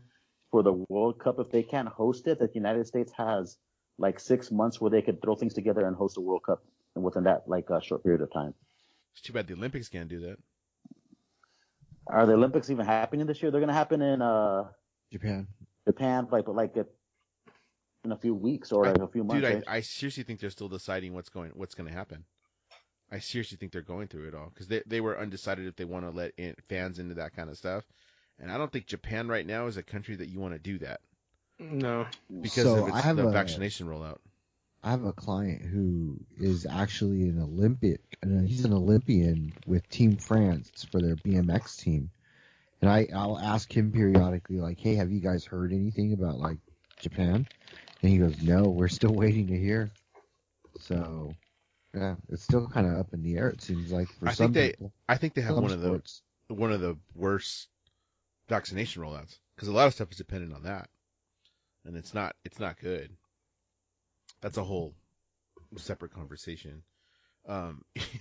for 0.51 0.62
the 0.62 0.73
World 0.89 1.19
Cup 1.19 1.39
if 1.39 1.51
they 1.51 1.62
can't 1.62 1.89
host 1.89 2.27
it. 2.27 2.39
That 2.40 2.52
the 2.52 2.59
United 2.59 2.86
States 2.86 3.12
has 3.16 3.57
like 3.98 4.20
six 4.20 4.51
months 4.51 4.81
where 4.81 4.90
they 4.90 5.02
could 5.02 5.23
throw 5.23 5.35
things 5.36 5.55
together 5.55 5.86
and 5.86 5.97
host 5.97 6.16
a 6.19 6.20
World 6.20 6.43
Cup 6.44 6.62
within 6.94 7.24
that 7.24 7.44
like 7.47 7.70
uh, 7.70 7.81
short 7.81 8.02
period 8.02 8.20
of 8.20 8.32
time. 8.32 8.55
It's 9.12 9.23
too 9.23 9.32
bad 9.32 9.47
the 9.47 9.55
Olympics 9.55 9.89
can't 9.89 10.09
do 10.09 10.20
that. 10.20 10.39
Are 12.07 12.27
the 12.27 12.32
Olympics 12.35 12.70
even 12.70 12.87
happening 12.87 13.27
this 13.27 13.41
year? 13.43 13.51
They're 13.51 13.61
gonna 13.61 13.73
happen 13.73 14.03
in 14.03 14.23
uh 14.23 14.65
Japan. 15.12 15.49
Japan, 15.87 16.28
like 16.31 16.45
but 16.47 16.55
like 16.55 16.77
it, 16.77 16.87
in 18.05 18.12
a 18.12 18.16
few 18.16 18.35
weeks 18.35 18.73
or 18.73 18.85
like 18.87 18.99
a 18.99 19.09
few 19.09 19.24
months. 19.24 19.43
Dude, 19.43 19.55
right? 19.55 19.65
I, 19.66 19.77
I 19.77 19.81
seriously 19.81 20.23
think 20.24 20.41
they're 20.41 20.51
still 20.51 20.69
deciding 20.69 21.15
what's 21.15 21.28
going 21.28 21.51
what's 21.55 21.74
going 21.74 21.89
to 21.89 21.95
happen. 21.95 22.24
I 23.12 23.19
seriously 23.19 23.57
think 23.59 23.73
they're 23.73 23.82
going 23.82 24.07
through 24.09 24.28
it 24.28 24.35
all 24.35 24.51
because 24.53 24.69
they 24.69 24.82
they 24.87 25.01
were 25.01 25.19
undecided 25.19 25.66
if 25.66 25.77
they 25.77 25.85
want 25.85 26.05
to 26.05 26.11
let 26.11 26.32
in, 26.37 26.55
fans 26.69 26.99
into 26.99 27.15
that 27.15 27.35
kind 27.35 27.51
of 27.51 27.59
stuff, 27.59 27.85
and 28.39 28.51
I 28.51 28.57
don't 28.59 28.73
think 28.73 28.87
Japan 28.87 29.28
right 29.28 29.47
now 29.47 29.66
is 29.66 29.77
a 29.77 29.82
country 29.82 30.16
that 30.16 30.28
you 30.28 30.39
want 30.41 30.55
to 30.55 30.61
do 30.61 30.78
that 30.78 31.01
No. 31.59 32.07
because 32.41 32.65
So 32.65 32.82
of 32.82 32.89
its, 32.89 32.97
I 32.97 33.01
have 33.01 33.16
the 33.16 33.27
a- 33.28 33.32
vaccination 33.32 33.87
rollout. 33.89 34.19
I 34.82 34.90
have 34.90 35.05
a 35.05 35.12
client 35.12 35.62
who 35.62 36.19
is 36.39 36.65
actually 36.66 37.28
an 37.28 37.40
Olympic. 37.40 38.01
uh, 38.24 38.40
He's 38.47 38.65
an 38.65 38.73
Olympian 38.73 39.52
with 39.66 39.89
Team 39.90 40.16
France 40.16 40.86
for 40.90 41.01
their 41.02 41.16
BMX 41.16 41.77
team, 41.77 42.11
and 42.81 42.90
I 42.90 43.07
I'll 43.15 43.39
ask 43.39 43.70
him 43.74 43.93
periodically 43.93 44.59
like, 44.59 44.78
"Hey, 44.78 44.94
have 44.94 45.11
you 45.12 45.20
guys 45.20 45.44
heard 45.44 45.73
anything 45.73 46.12
about 46.15 46.39
like 46.39 46.59
Japan?" 46.98 47.47
And 48.02 48.11
he 48.11 48.19
goes, 48.19 48.40
"No, 48.40 48.70
we're 48.70 48.89
still 48.89 49.15
waiting 49.15 49.48
to 49.48 49.59
hear." 49.59 49.90
So, 50.78 51.35
yeah, 51.94 52.16
it's 52.31 52.43
still 52.43 52.66
kind 52.69 52.86
of 52.86 52.94
up 52.97 53.12
in 53.12 53.23
the 53.23 53.36
air. 53.36 53.51
It 53.51 53.61
seems 53.61 53.93
like 53.93 54.09
for 54.09 54.28
I 54.28 54.32
some 54.32 54.47
think 54.47 54.55
they- 54.55 54.70
people. 54.70 54.93
I 55.09 55.16
think 55.19 55.35
they 55.35 55.43
have 55.43 55.57
one 55.57 55.73
of 55.73 55.81
the 55.82 56.02
one 56.48 56.73
of 56.73 56.81
the 56.81 56.97
worst 57.15 57.69
vaccination 58.48 59.02
rollouts 59.02 59.39
because 59.55 59.69
a 59.69 59.73
lot 59.73 59.86
of 59.89 59.94
stuff 59.94 60.11
is 60.11 60.16
dependent 60.16 60.55
on 60.55 60.62
that, 60.62 60.89
and 61.85 61.97
it's 61.97 62.15
not 62.15 62.35
it's 62.44 62.59
not 62.59 62.78
good. 62.81 63.15
That's 64.41 64.57
a 64.57 64.65
whole 64.65 64.95
separate 65.77 66.12
conversation. 66.15 66.83
Um, 67.47 67.83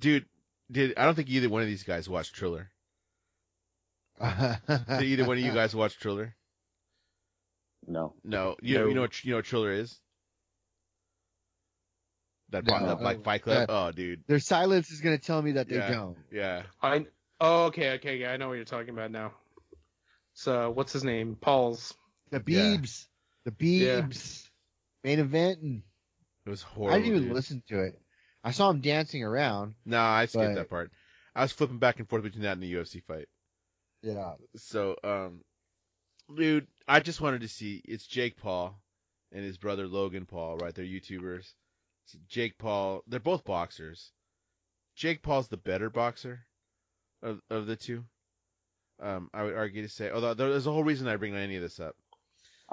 dude, 0.00 0.26
did 0.70 0.94
I 0.96 1.04
don't 1.04 1.14
think 1.14 1.28
either 1.30 1.48
one 1.48 1.62
of 1.62 1.68
these 1.68 1.82
guys 1.84 2.08
watched 2.08 2.34
Triller. 2.34 2.70
Did 4.20 5.02
either 5.02 5.24
one 5.24 5.38
of 5.38 5.42
you 5.42 5.52
guys 5.52 5.74
watch 5.74 5.98
Triller? 5.98 6.36
no. 7.86 8.14
No, 8.22 8.54
you 8.62 8.78
know 8.78 8.86
you 8.86 8.94
know 8.94 9.00
what 9.02 9.24
you 9.24 9.30
know 9.32 9.38
what 9.38 9.44
Triller 9.44 9.72
is. 9.72 9.98
That, 12.50 12.64
bo- 12.64 12.78
No. 12.78 12.86
that 12.86 13.02
like 13.02 13.24
Fight 13.24 13.42
Club. 13.42 13.68
Uh, 13.68 13.86
Oh, 13.88 13.92
dude, 13.92 14.22
Their 14.28 14.38
silence 14.38 14.90
is 14.92 15.00
going 15.00 15.18
to 15.18 15.22
tell 15.24 15.42
me 15.42 15.52
that 15.52 15.68
they 15.68 15.76
Yeah. 15.76 15.90
don't. 15.90 16.16
yeah. 16.30 16.62
I. 16.80 17.06
Oh, 17.40 17.64
okay, 17.64 17.94
okay, 17.94 18.16
yeah, 18.18 18.30
I 18.30 18.36
know 18.36 18.46
what 18.48 18.54
you're 18.54 18.64
talking 18.64 18.90
about 18.90 19.10
now. 19.10 19.32
So, 20.34 20.70
what's 20.70 20.92
his 20.92 21.02
name? 21.02 21.36
Paul's. 21.40 21.92
The 22.30 22.42
Yeah. 22.46 22.76
Beebs, 22.76 23.06
the 23.44 23.50
Beebs, 23.52 24.48
main 25.02 25.18
event, 25.18 25.60
and 25.60 25.82
It 26.46 26.50
was 26.50 26.62
horrible. 26.62 26.94
I 26.94 26.98
didn't 26.98 27.12
even 27.16 27.28
dude. 27.28 27.32
listen 27.34 27.62
to 27.68 27.82
it. 27.84 28.00
I 28.42 28.50
saw 28.50 28.70
him 28.70 28.80
dancing 28.80 29.22
around. 29.24 29.74
No, 29.84 30.00
I 30.00 30.26
skipped 30.26 30.44
But- 30.50 30.54
that 30.54 30.68
part. 30.70 30.92
I 31.34 31.42
was 31.42 31.52
flipping 31.52 31.78
back 31.78 31.98
and 31.98 32.08
forth 32.08 32.22
between 32.22 32.42
that 32.42 32.52
and 32.52 32.62
the 32.62 32.72
UFC 32.74 33.00
fight. 33.00 33.28
Yeah. 34.02 34.34
So, 34.56 34.96
um, 35.02 35.42
dude, 36.34 36.68
I 36.86 37.00
just 37.00 37.20
wanted 37.20 37.40
to 37.40 37.48
see. 37.48 37.80
It's 37.84 38.06
Jake 38.06 38.36
Paul 38.36 38.80
and 39.32 39.42
his 39.42 39.58
brother 39.58 39.88
Logan 39.88 40.26
Paul, 40.26 40.58
right? 40.58 40.74
They're 40.74 40.84
YouTubers. 40.84 41.52
So 42.06 42.18
Jake 42.28 42.58
Paul, 42.58 43.02
they're 43.06 43.18
both 43.18 43.44
boxers. 43.44 44.12
Jake 44.94 45.22
Paul's 45.22 45.48
the 45.48 45.56
better 45.56 45.90
boxer 45.90 46.46
of 47.22 47.40
of 47.50 47.66
the 47.66 47.76
two. 47.76 48.04
Um, 49.00 49.28
I 49.34 49.42
would 49.42 49.54
argue 49.54 49.82
to 49.82 49.88
say, 49.88 50.10
although 50.10 50.34
there's 50.34 50.66
a 50.68 50.72
whole 50.72 50.84
reason 50.84 51.08
I 51.08 51.16
bring 51.16 51.34
any 51.34 51.56
of 51.56 51.62
this 51.62 51.80
up. 51.80 51.96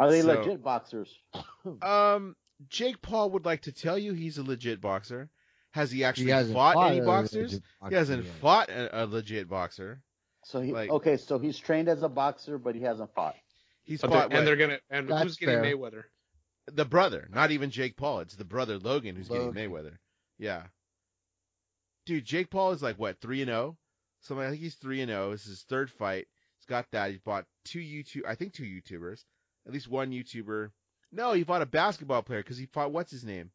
Are 0.02 0.12
they 0.12 0.22
So- 0.22 0.28
legit 0.40 0.64
boxers? 0.64 1.20
Um, 1.82 2.36
Jake 2.70 3.02
Paul 3.02 3.32
would 3.32 3.46
like 3.46 3.62
to 3.64 3.72
tell 3.72 3.98
you 3.98 4.14
he's 4.14 4.38
a 4.38 4.44
legit 4.44 4.82
boxer. 4.82 5.30
Has 5.72 5.92
he 5.92 6.04
actually 6.04 6.32
hasn't 6.32 6.56
fought, 6.56 6.90
any 6.92 7.00
a 7.00 7.04
boxers? 7.06 7.54
legit 7.54 7.64
He 7.90 7.96
hasn't 7.96 8.24
yet. 8.26 8.34
fought 8.42 8.70
a, 8.70 9.04
a 9.04 9.06
legit 9.06 9.48
boxer. 9.48 10.02
So 10.44 10.60
he 10.60 10.72
Like- 10.74 10.90
okay, 10.90 11.18
so 11.18 11.38
he's 11.40 11.58
trained 11.58 11.88
as 11.88 12.02
a 12.04 12.10
boxer, 12.10 12.58
but 12.58 12.76
he 12.76 12.82
hasn't 12.82 13.14
fought. 13.14 13.36
He's 13.84 14.02
But 14.02 14.10
they're- 14.10 14.20
fought 14.22 14.26
and 14.32 14.34
what? 14.40 14.46
they're 14.46 14.56
gonna. 14.56 14.80
And 14.90 15.08
That's 15.08 15.24
who's 15.24 15.38
getting 15.38 15.62
fair. 15.62 15.76
Mayweather? 15.76 16.04
the 16.72 16.86
brother, 16.86 17.28
not 17.32 17.52
even 17.52 17.70
Jake 17.72 17.96
Paul. 17.98 18.20
It's 18.20 18.36
the 18.36 18.46
brother 18.46 18.78
Logan 18.80 19.16
who's 19.16 19.30
Logan. 19.30 19.54
getting 19.54 19.70
Mayweather. 19.72 19.98
Yeah. 20.40 20.64
Dude, 22.06 22.26
Jake 22.26 22.50
Paul 22.50 22.72
is 22.72 22.82
like 22.82 22.98
what 22.98 23.20
three 23.22 23.42
and 23.42 23.50
zero. 23.50 23.78
Something 24.22 24.46
I 24.46 24.50
think 24.50 24.62
he's 24.62 24.76
three 24.76 25.02
and 25.02 25.10
zero. 25.10 25.32
This 25.32 25.42
is 25.44 25.48
his 25.50 25.64
third 25.64 25.90
fight. 25.92 26.28
He's 26.58 26.66
got 26.66 26.86
that. 26.92 27.12
He 27.12 27.18
bought 27.18 27.46
two 27.66 27.80
YouTube. 27.80 28.26
I 28.28 28.36
think 28.36 28.54
two 28.54 28.64
YouTubers. 28.64 29.24
At 29.66 29.74
least 29.74 29.88
one 29.88 30.12
YouTuber. 30.12 30.72
No, 31.12 31.34
he 31.34 31.44
fought 31.44 31.62
a 31.62 31.66
basketball 31.66 32.24
player 32.24 32.42
because 32.42 32.58
he 32.58 32.66
fought 32.68 32.92
what's 32.92 33.12
his 33.12 33.24
name? 33.26 33.52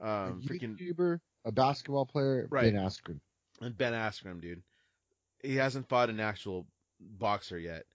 A 0.00 0.06
Um, 0.08 0.42
freaking 0.42 0.78
YouTuber, 0.78 1.20
a 1.44 1.52
basketball 1.52 2.06
player, 2.06 2.46
Right. 2.50 2.72
Ben 2.72 2.82
Askren. 2.82 3.20
and 3.60 3.76
Ben 3.76 3.92
Askren, 3.92 4.40
dude. 4.40 4.62
He 5.42 5.56
hasn't 5.56 5.88
fought 5.88 6.10
an 6.10 6.20
actual 6.20 6.66
boxer 7.00 7.58
yet, 7.58 7.86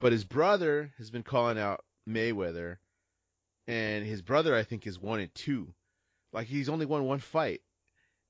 but 0.00 0.12
his 0.12 0.24
brother 0.24 0.92
has 0.98 1.10
been 1.10 1.22
calling 1.24 1.58
out 1.58 1.84
Mayweather, 2.08 2.78
and 3.66 4.04
his 4.06 4.22
brother 4.22 4.54
I 4.54 4.62
think 4.62 4.86
is 4.86 4.98
one 5.00 5.20
and 5.20 5.34
two. 5.34 5.74
Like 6.32 6.46
he's 6.46 6.68
only 6.68 6.86
won 6.86 7.04
one 7.04 7.18
fight, 7.18 7.62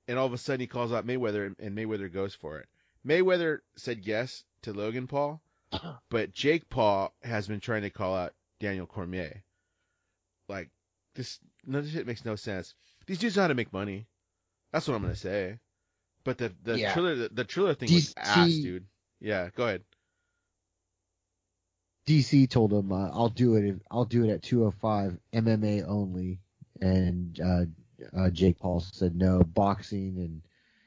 and 0.08 0.18
all 0.18 0.26
of 0.26 0.32
a 0.32 0.38
sudden 0.38 0.60
he 0.60 0.66
calls 0.66 0.92
out 0.92 1.06
Mayweather, 1.06 1.54
and 1.58 1.76
Mayweather 1.76 2.10
goes 2.12 2.34
for 2.34 2.58
it. 2.58 2.68
Mayweather 3.06 3.58
said 3.76 4.06
yes 4.06 4.44
to 4.62 4.72
Logan 4.72 5.06
Paul, 5.06 5.40
but 6.10 6.32
Jake 6.32 6.68
Paul 6.68 7.14
has 7.22 7.46
been 7.48 7.60
trying 7.60 7.82
to 7.82 7.90
call 7.90 8.14
out 8.16 8.32
Daniel 8.62 8.86
Cormier. 8.86 9.42
Like 10.48 10.70
this, 11.14 11.38
none 11.66 11.80
of 11.80 11.84
this 11.84 11.92
shit 11.92 12.06
makes 12.06 12.24
no 12.24 12.36
sense. 12.36 12.74
These 13.06 13.18
dudes 13.18 13.36
know 13.36 13.42
how 13.42 13.48
to 13.48 13.54
make 13.54 13.72
money. 13.72 14.06
That's 14.72 14.88
what 14.88 14.94
I'm 14.94 15.02
gonna 15.02 15.16
say. 15.16 15.58
But 16.24 16.38
the 16.38 16.54
the 16.62 16.78
Yeah. 16.78 16.92
Triller 16.94 17.16
the, 17.16 17.28
the 17.28 17.44
Triller 17.44 17.74
thing 17.74 17.92
was 17.92 18.14
ass, 18.16 18.48
dude. 18.48 18.86
Yeah, 19.20 19.50
go 19.54 19.64
ahead. 19.66 19.82
DC 22.06 22.48
told 22.48 22.72
him, 22.72 22.92
uh, 22.92 23.10
"I'll 23.10 23.28
do 23.28 23.56
it. 23.56 23.80
I'll 23.90 24.04
do 24.04 24.24
it 24.24 24.30
at 24.30 24.42
205 24.42 25.18
MMA 25.32 25.84
only." 25.86 26.40
And 26.80 27.38
uh, 27.40 27.64
uh, 28.16 28.30
Jake 28.30 28.58
Paul 28.58 28.80
said 28.80 29.14
no, 29.14 29.42
boxing, 29.42 30.16
and 30.18 30.42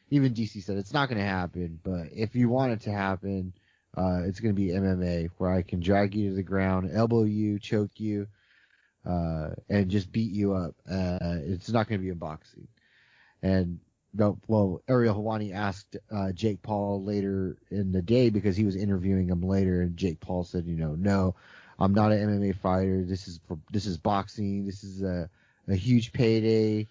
even 0.09 0.33
DC 0.33 0.63
said 0.63 0.77
it's 0.77 0.93
not 0.93 1.07
going 1.07 1.19
to 1.19 1.25
happen. 1.25 1.79
But 1.83 2.07
if 2.11 2.35
you 2.35 2.49
want 2.49 2.73
it 2.73 2.81
to 2.81 2.91
happen, 2.91 3.53
uh, 3.97 4.21
it's 4.25 4.39
going 4.39 4.55
to 4.55 4.61
be 4.61 4.69
MMA, 4.69 5.29
where 5.37 5.51
I 5.51 5.61
can 5.61 5.79
drag 5.79 6.15
you 6.15 6.29
to 6.29 6.35
the 6.35 6.43
ground, 6.43 6.91
elbow 6.93 7.23
you, 7.23 7.59
choke 7.59 7.99
you, 7.99 8.27
uh, 9.05 9.49
and 9.69 9.89
just 9.89 10.11
beat 10.11 10.31
you 10.31 10.53
up. 10.53 10.75
Uh, 10.89 11.37
it's 11.43 11.69
not 11.69 11.87
going 11.87 11.99
to 11.99 12.03
be 12.03 12.11
a 12.11 12.15
boxing. 12.15 12.67
And 13.41 13.79
well, 14.47 14.81
Ariel 14.87 15.15
Helwani 15.15 15.53
asked 15.53 15.97
uh, 16.11 16.31
Jake 16.31 16.61
Paul 16.61 17.03
later 17.03 17.57
in 17.69 17.91
the 17.91 18.01
day 18.01 18.29
because 18.29 18.55
he 18.55 18.63
was 18.63 18.75
interviewing 18.75 19.29
him 19.29 19.41
later, 19.41 19.81
and 19.81 19.97
Jake 19.97 20.19
Paul 20.19 20.43
said, 20.43 20.65
you 20.65 20.77
know, 20.77 20.95
no, 20.95 21.35
I'm 21.79 21.93
not 21.93 22.11
an 22.11 22.27
MMA 22.29 22.55
fighter. 22.55 23.03
This 23.03 23.27
is 23.27 23.39
for, 23.47 23.59
this 23.71 23.85
is 23.85 23.97
boxing. 23.97 24.65
This 24.65 24.83
is 24.83 25.01
a 25.03 25.29
a 25.67 25.75
huge 25.75 26.13
payday. 26.13 26.87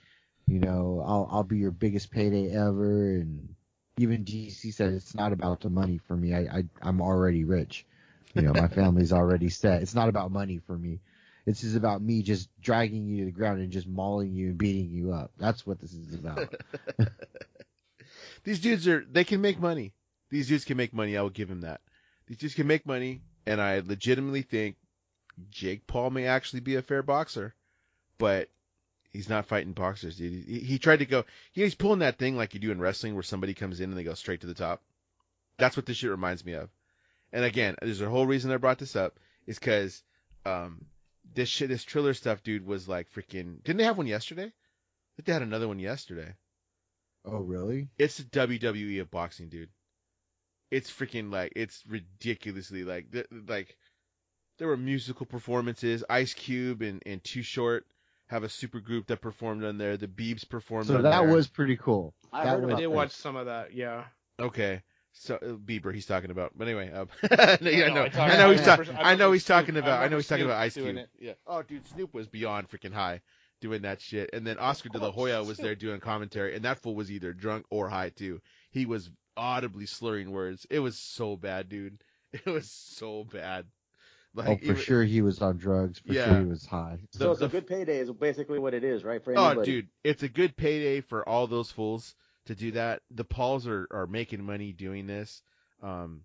You 0.46 0.58
know, 0.58 1.02
I'll 1.06 1.28
I'll 1.30 1.44
be 1.44 1.58
your 1.58 1.70
biggest 1.70 2.10
payday 2.10 2.50
ever. 2.50 3.16
And 3.16 3.53
even 3.98 4.24
DC 4.24 4.72
said 4.72 4.92
it's 4.92 5.14
not 5.14 5.32
about 5.32 5.60
the 5.60 5.70
money 5.70 5.98
for 5.98 6.16
me. 6.16 6.34
I, 6.34 6.40
I 6.40 6.64
I'm 6.82 7.00
already 7.00 7.44
rich. 7.44 7.86
You 8.34 8.42
know, 8.42 8.52
my 8.52 8.68
family's 8.80 9.12
already 9.12 9.48
set. 9.48 9.82
It's 9.82 9.94
not 9.94 10.08
about 10.08 10.32
money 10.32 10.58
for 10.66 10.76
me. 10.76 11.00
This 11.46 11.62
is 11.62 11.76
about 11.76 12.02
me 12.02 12.22
just 12.22 12.48
dragging 12.60 13.06
you 13.06 13.18
to 13.18 13.24
the 13.26 13.30
ground 13.30 13.60
and 13.60 13.70
just 13.70 13.86
mauling 13.86 14.32
you 14.32 14.48
and 14.48 14.58
beating 14.58 14.90
you 14.90 15.12
up. 15.12 15.30
That's 15.38 15.66
what 15.66 15.78
this 15.78 15.92
is 15.92 16.14
about. 16.14 16.54
These 18.44 18.60
dudes 18.60 18.88
are 18.88 19.04
they 19.10 19.24
can 19.24 19.40
make 19.40 19.60
money. 19.60 19.92
These 20.30 20.48
dudes 20.48 20.64
can 20.64 20.76
make 20.76 20.92
money. 20.92 21.16
I 21.16 21.22
will 21.22 21.30
give 21.30 21.50
him 21.50 21.60
that. 21.60 21.80
These 22.26 22.38
dudes 22.38 22.54
can 22.54 22.66
make 22.66 22.86
money, 22.86 23.22
and 23.46 23.60
I 23.60 23.80
legitimately 23.80 24.42
think 24.42 24.76
Jake 25.50 25.86
Paul 25.86 26.10
may 26.10 26.26
actually 26.26 26.60
be 26.60 26.76
a 26.76 26.82
fair 26.82 27.02
boxer, 27.02 27.54
but 28.18 28.48
He's 29.14 29.28
not 29.28 29.46
fighting 29.46 29.72
boxers, 29.74 30.16
dude. 30.16 30.44
He, 30.44 30.58
he 30.58 30.78
tried 30.80 30.98
to 30.98 31.06
go. 31.06 31.24
He's 31.52 31.76
pulling 31.76 32.00
that 32.00 32.18
thing 32.18 32.36
like 32.36 32.52
you 32.52 32.58
do 32.58 32.72
in 32.72 32.80
wrestling, 32.80 33.14
where 33.14 33.22
somebody 33.22 33.54
comes 33.54 33.80
in 33.80 33.88
and 33.88 33.96
they 33.96 34.02
go 34.02 34.14
straight 34.14 34.40
to 34.40 34.48
the 34.48 34.54
top. 34.54 34.82
That's 35.56 35.76
what 35.76 35.86
this 35.86 35.98
shit 35.98 36.10
reminds 36.10 36.44
me 36.44 36.54
of. 36.54 36.68
And 37.32 37.44
again, 37.44 37.76
there's 37.80 38.00
a 38.00 38.10
whole 38.10 38.26
reason 38.26 38.50
I 38.50 38.56
brought 38.56 38.80
this 38.80 38.96
up 38.96 39.20
is 39.46 39.56
because 39.56 40.02
um, 40.44 40.84
this 41.32 41.48
shit, 41.48 41.68
this 41.68 41.84
Triller 41.84 42.12
stuff, 42.12 42.42
dude, 42.42 42.66
was 42.66 42.88
like 42.88 43.08
freaking. 43.12 43.62
Didn't 43.62 43.76
they 43.76 43.84
have 43.84 43.96
one 43.96 44.08
yesterday? 44.08 44.46
I 44.46 45.12
think 45.16 45.26
they 45.26 45.32
had 45.32 45.42
another 45.42 45.68
one 45.68 45.78
yesterday. 45.78 46.34
Oh, 47.24 47.38
really? 47.38 47.88
It's 47.96 48.16
the 48.16 48.24
WWE 48.24 49.00
of 49.00 49.12
boxing, 49.12 49.48
dude. 49.48 49.70
It's 50.72 50.90
freaking 50.90 51.30
like 51.32 51.52
it's 51.54 51.84
ridiculously 51.86 52.82
like 52.82 53.12
th- 53.12 53.28
like 53.46 53.76
there 54.58 54.66
were 54.66 54.76
musical 54.76 55.24
performances. 55.24 56.02
Ice 56.10 56.34
Cube 56.34 56.82
and 56.82 57.00
and 57.06 57.22
Too 57.22 57.42
Short 57.42 57.86
have 58.28 58.42
a 58.42 58.48
super 58.48 58.80
group 58.80 59.06
that 59.08 59.20
performed 59.20 59.64
on 59.64 59.78
there. 59.78 59.96
The 59.96 60.08
Beebs 60.08 60.48
performed. 60.48 60.86
So 60.86 60.96
on 60.96 61.02
that 61.02 61.20
there. 61.22 61.32
was 61.34 61.46
pretty 61.48 61.76
cool. 61.76 62.14
I 62.32 62.44
That 62.44 62.60
heard 62.60 62.72
I 62.72 62.76
did 62.76 62.84
that. 62.84 62.90
watch 62.90 63.10
some 63.12 63.36
of 63.36 63.46
that. 63.46 63.72
Yeah. 63.74 64.04
okay. 64.40 64.82
So 65.16 65.36
uh, 65.36 65.46
Bieber, 65.52 65.94
he's 65.94 66.06
talking 66.06 66.30
about. 66.32 66.52
But 66.56 66.66
anyway, 66.66 66.90
uh, 66.92 67.04
yeah, 67.30 67.56
I 67.86 67.88
No, 67.90 67.94
know, 67.94 68.08
I 68.14 68.30
I 68.32 68.36
know 68.36 68.50
he's 68.50 68.62
talking. 68.62 68.96
I 68.96 69.12
I 69.12 69.14
know 69.14 69.30
he's 69.30 69.44
talking 69.44 69.74
Snoop- 69.74 69.84
I 69.84 69.88
about. 69.88 70.02
I 70.02 70.08
know 70.08 70.16
he's 70.16 70.26
talking 70.26 70.42
Snoop 70.44 70.50
about 70.50 70.62
Ice 70.62 70.74
Cube. 70.74 70.96
it. 70.96 71.08
Yeah. 71.20 71.32
Oh, 71.46 71.62
dude, 71.62 71.86
Snoop 71.86 72.12
was 72.12 72.26
beyond 72.26 72.68
freaking 72.68 72.92
high 72.92 73.20
doing 73.60 73.82
that 73.82 74.00
shit. 74.00 74.30
And 74.32 74.44
then 74.44 74.58
Oscar 74.58 74.88
De 74.88 74.98
La 74.98 75.12
Hoya 75.12 75.44
was 75.44 75.56
there 75.58 75.76
doing 75.76 76.00
commentary, 76.00 76.56
and 76.56 76.64
that 76.64 76.78
fool 76.82 76.96
was 76.96 77.12
either 77.12 77.32
drunk 77.32 77.64
or 77.70 77.88
high 77.88 78.08
too. 78.10 78.40
He 78.72 78.86
was 78.86 79.08
audibly 79.36 79.86
slurring 79.86 80.32
words. 80.32 80.66
It 80.68 80.80
was 80.80 80.98
so 80.98 81.36
bad, 81.36 81.68
dude. 81.68 82.02
It 82.32 82.46
was 82.46 82.68
so 82.68 83.22
bad. 83.22 83.66
Like, 84.34 84.48
oh, 84.48 84.56
for 84.56 84.64
even- 84.64 84.76
sure 84.76 85.04
he 85.04 85.22
was 85.22 85.40
on 85.40 85.56
drugs. 85.58 86.00
For 86.00 86.12
Yeah. 86.12 86.26
sure 86.28 86.40
he 86.40 86.46
was 86.46 86.66
high. 86.66 86.98
So 87.12 87.26
the- 87.26 87.30
it's 87.32 87.42
a 87.42 87.48
good 87.48 87.66
payday 87.66 87.98
is 87.98 88.10
basically 88.10 88.58
what 88.58 88.74
it 88.74 88.82
is, 88.84 89.04
right? 89.04 89.22
For 89.22 89.32
Oh, 89.38 89.62
dude, 89.62 89.88
it's 90.02 90.22
a 90.24 90.28
good 90.28 90.56
payday 90.56 91.00
for 91.00 91.26
all 91.28 91.46
those 91.46 91.70
fools 91.70 92.14
to 92.46 92.54
do 92.54 92.72
that. 92.72 93.02
The 93.10 93.24
Pauls 93.24 93.66
are, 93.68 93.86
are 93.92 94.06
making 94.08 94.42
money 94.44 94.72
doing 94.72 95.06
this. 95.06 95.42
Um, 95.82 96.24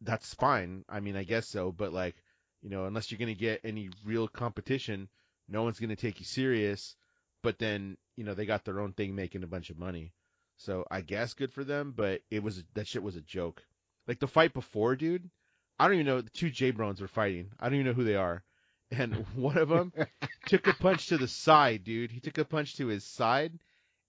that's 0.00 0.34
fine. 0.34 0.84
I 0.88 1.00
mean, 1.00 1.16
I 1.16 1.24
guess 1.24 1.48
so, 1.48 1.72
but 1.72 1.92
like, 1.92 2.16
you 2.62 2.70
know, 2.70 2.86
unless 2.86 3.10
you're 3.10 3.18
going 3.18 3.34
to 3.34 3.38
get 3.38 3.60
any 3.64 3.90
real 4.04 4.28
competition, 4.28 5.08
no 5.48 5.62
one's 5.62 5.78
going 5.78 5.90
to 5.90 5.96
take 5.96 6.18
you 6.20 6.24
serious. 6.26 6.96
But 7.42 7.58
then, 7.58 7.96
you 8.16 8.24
know, 8.24 8.34
they 8.34 8.46
got 8.46 8.64
their 8.64 8.80
own 8.80 8.92
thing 8.94 9.14
making 9.14 9.42
a 9.42 9.46
bunch 9.46 9.68
of 9.70 9.78
money. 9.78 10.12
So 10.56 10.86
I 10.90 11.02
guess 11.02 11.34
good 11.34 11.52
for 11.52 11.64
them, 11.64 11.92
but 11.94 12.22
it 12.30 12.42
was, 12.42 12.64
that 12.74 12.86
shit 12.88 13.02
was 13.02 13.14
a 13.16 13.20
joke. 13.20 13.62
Like 14.08 14.20
the 14.20 14.26
fight 14.26 14.54
before, 14.54 14.96
dude, 14.96 15.30
I 15.78 15.86
don't 15.86 15.94
even 15.94 16.06
know, 16.06 16.20
the 16.20 16.30
two 16.30 16.50
J 16.50 16.72
Brones 16.72 17.00
were 17.00 17.08
fighting. 17.08 17.50
I 17.60 17.66
don't 17.66 17.74
even 17.74 17.86
know 17.86 17.92
who 17.92 18.04
they 18.04 18.16
are. 18.16 18.42
And 18.90 19.14
one 19.34 19.58
of 19.58 19.68
them 19.68 19.92
took 20.46 20.66
a 20.66 20.74
punch 20.74 21.06
to 21.08 21.18
the 21.18 21.28
side, 21.28 21.84
dude. 21.84 22.10
He 22.10 22.20
took 22.20 22.38
a 22.38 22.44
punch 22.44 22.76
to 22.76 22.86
his 22.86 23.04
side. 23.04 23.58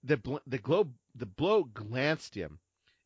The 0.03 0.17
bl- 0.17 0.37
the 0.45 0.59
globe 0.59 0.93
the 1.15 1.25
blow 1.25 1.63
glanced 1.63 2.35
him. 2.35 2.59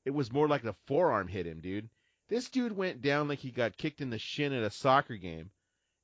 It 0.03 0.11
was 0.11 0.31
more 0.31 0.47
like 0.47 0.63
the 0.63 0.75
forearm 0.85 1.27
hit 1.27 1.47
him, 1.47 1.61
dude. 1.61 1.89
This 2.27 2.49
dude 2.49 2.75
went 2.75 3.01
down 3.01 3.27
like 3.27 3.39
he 3.39 3.51
got 3.51 3.77
kicked 3.77 4.01
in 4.01 4.09
the 4.09 4.19
shin 4.19 4.53
at 4.53 4.63
a 4.63 4.69
soccer 4.69 5.17
game, 5.17 5.51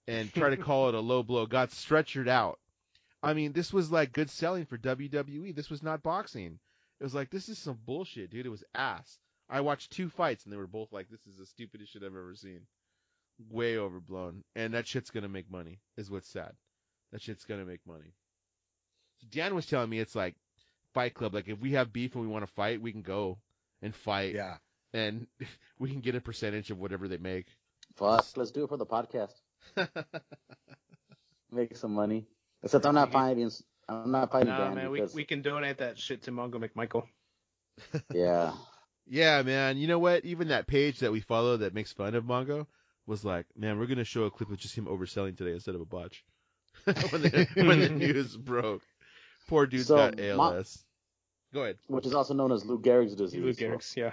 and 0.07 0.33
tried 0.33 0.51
to 0.51 0.57
call 0.57 0.89
it 0.89 0.95
a 0.95 0.99
low 0.99 1.23
blow. 1.23 1.45
Got 1.45 1.69
stretchered 1.69 2.27
out. 2.27 2.59
I 3.21 3.33
mean, 3.33 3.53
this 3.53 3.73
was 3.73 3.91
like 3.91 4.13
good 4.13 4.29
selling 4.29 4.65
for 4.65 4.77
WWE. 4.77 5.55
This 5.55 5.69
was 5.69 5.83
not 5.83 6.03
boxing. 6.03 6.59
It 6.99 7.03
was 7.03 7.13
like 7.13 7.29
this 7.29 7.49
is 7.49 7.59
some 7.59 7.79
bullshit, 7.85 8.29
dude. 8.29 8.45
It 8.45 8.49
was 8.49 8.63
ass. 8.73 9.19
I 9.49 9.61
watched 9.61 9.91
two 9.91 10.09
fights 10.09 10.43
and 10.43 10.51
they 10.53 10.57
were 10.57 10.67
both 10.67 10.91
like, 10.91 11.09
this 11.09 11.25
is 11.27 11.37
the 11.37 11.45
stupidest 11.45 11.93
shit 11.93 12.03
I've 12.03 12.07
ever 12.07 12.35
seen. 12.35 12.61
Way 13.49 13.77
overblown. 13.77 14.43
And 14.55 14.73
that 14.73 14.87
shit's 14.87 15.11
gonna 15.11 15.29
make 15.29 15.49
money, 15.51 15.79
is 15.97 16.09
what's 16.11 16.29
sad. 16.29 16.53
That 17.11 17.21
shit's 17.21 17.45
gonna 17.45 17.65
make 17.65 17.85
money. 17.85 18.13
So 19.21 19.27
Dan 19.31 19.55
was 19.55 19.65
telling 19.65 19.89
me 19.89 19.99
it's 19.99 20.15
like 20.15 20.35
Fight 20.93 21.13
Club. 21.13 21.33
Like 21.33 21.47
if 21.47 21.59
we 21.59 21.73
have 21.73 21.93
beef 21.93 22.13
and 22.15 22.23
we 22.23 22.29
want 22.29 22.45
to 22.45 22.51
fight, 22.53 22.81
we 22.81 22.91
can 22.91 23.01
go 23.03 23.37
and 23.81 23.95
fight, 23.95 24.33
Yeah. 24.35 24.57
and 24.93 25.27
we 25.79 25.89
can 25.91 26.01
get 26.01 26.15
a 26.15 26.21
percentage 26.21 26.71
of 26.71 26.79
whatever 26.79 27.07
they 27.07 27.17
make. 27.17 27.45
Fuck, 27.95 28.25
let's 28.35 28.51
do 28.51 28.63
it 28.63 28.69
for 28.69 28.77
the 28.77 28.85
podcast. 28.85 29.33
Make 31.51 31.75
some 31.77 31.93
money. 31.93 32.25
Except 32.63 32.85
I'm 32.85 32.95
not 32.95 33.11
fighting. 33.11 33.49
I'm 33.87 34.11
not 34.11 34.31
fighting 34.31 34.49
Nah, 34.49 34.57
Dan 34.65 34.75
man, 34.75 34.91
we, 34.91 34.99
because 34.99 35.15
we 35.15 35.23
can 35.23 35.41
donate 35.41 35.77
that 35.77 35.97
shit 35.97 36.23
to 36.23 36.31
Mongo 36.31 36.55
McMichael. 36.55 37.05
yeah. 38.13 38.51
yeah, 39.09 39.41
man. 39.41 39.77
You 39.77 39.87
know 39.87 39.99
what? 39.99 40.25
Even 40.25 40.49
that 40.49 40.67
page 40.67 40.99
that 40.99 41.11
we 41.11 41.19
follow 41.19 41.57
that 41.57 41.73
makes 41.73 41.91
fun 41.91 42.15
of 42.15 42.23
Mongo 42.23 42.67
was 43.05 43.23
like, 43.23 43.45
man, 43.55 43.79
we're 43.79 43.85
gonna 43.87 44.03
show 44.03 44.23
a 44.23 44.31
clip 44.31 44.51
of 44.51 44.57
just 44.57 44.77
him 44.77 44.85
overselling 44.85 45.37
today 45.37 45.53
instead 45.53 45.75
of 45.75 45.81
a 45.81 45.85
botch. 45.85 46.23
when, 46.83 47.21
the, 47.21 47.47
when 47.55 47.79
the 47.79 47.89
news 47.93 48.35
broke, 48.35 48.83
poor 49.47 49.65
dude 49.65 49.85
so 49.85 49.95
got 49.95 50.17
Mon- 50.17 50.55
ALS. 50.55 50.83
Go 51.53 51.63
ahead. 51.63 51.77
Which 51.87 52.05
is 52.05 52.13
also 52.13 52.33
known 52.33 52.51
as 52.51 52.65
Lou 52.65 52.79
Gehrig's 52.79 53.15
disease. 53.15 53.41
Lou 53.41 53.53
Gehrig's, 53.53 53.93
yeah. 53.95 54.11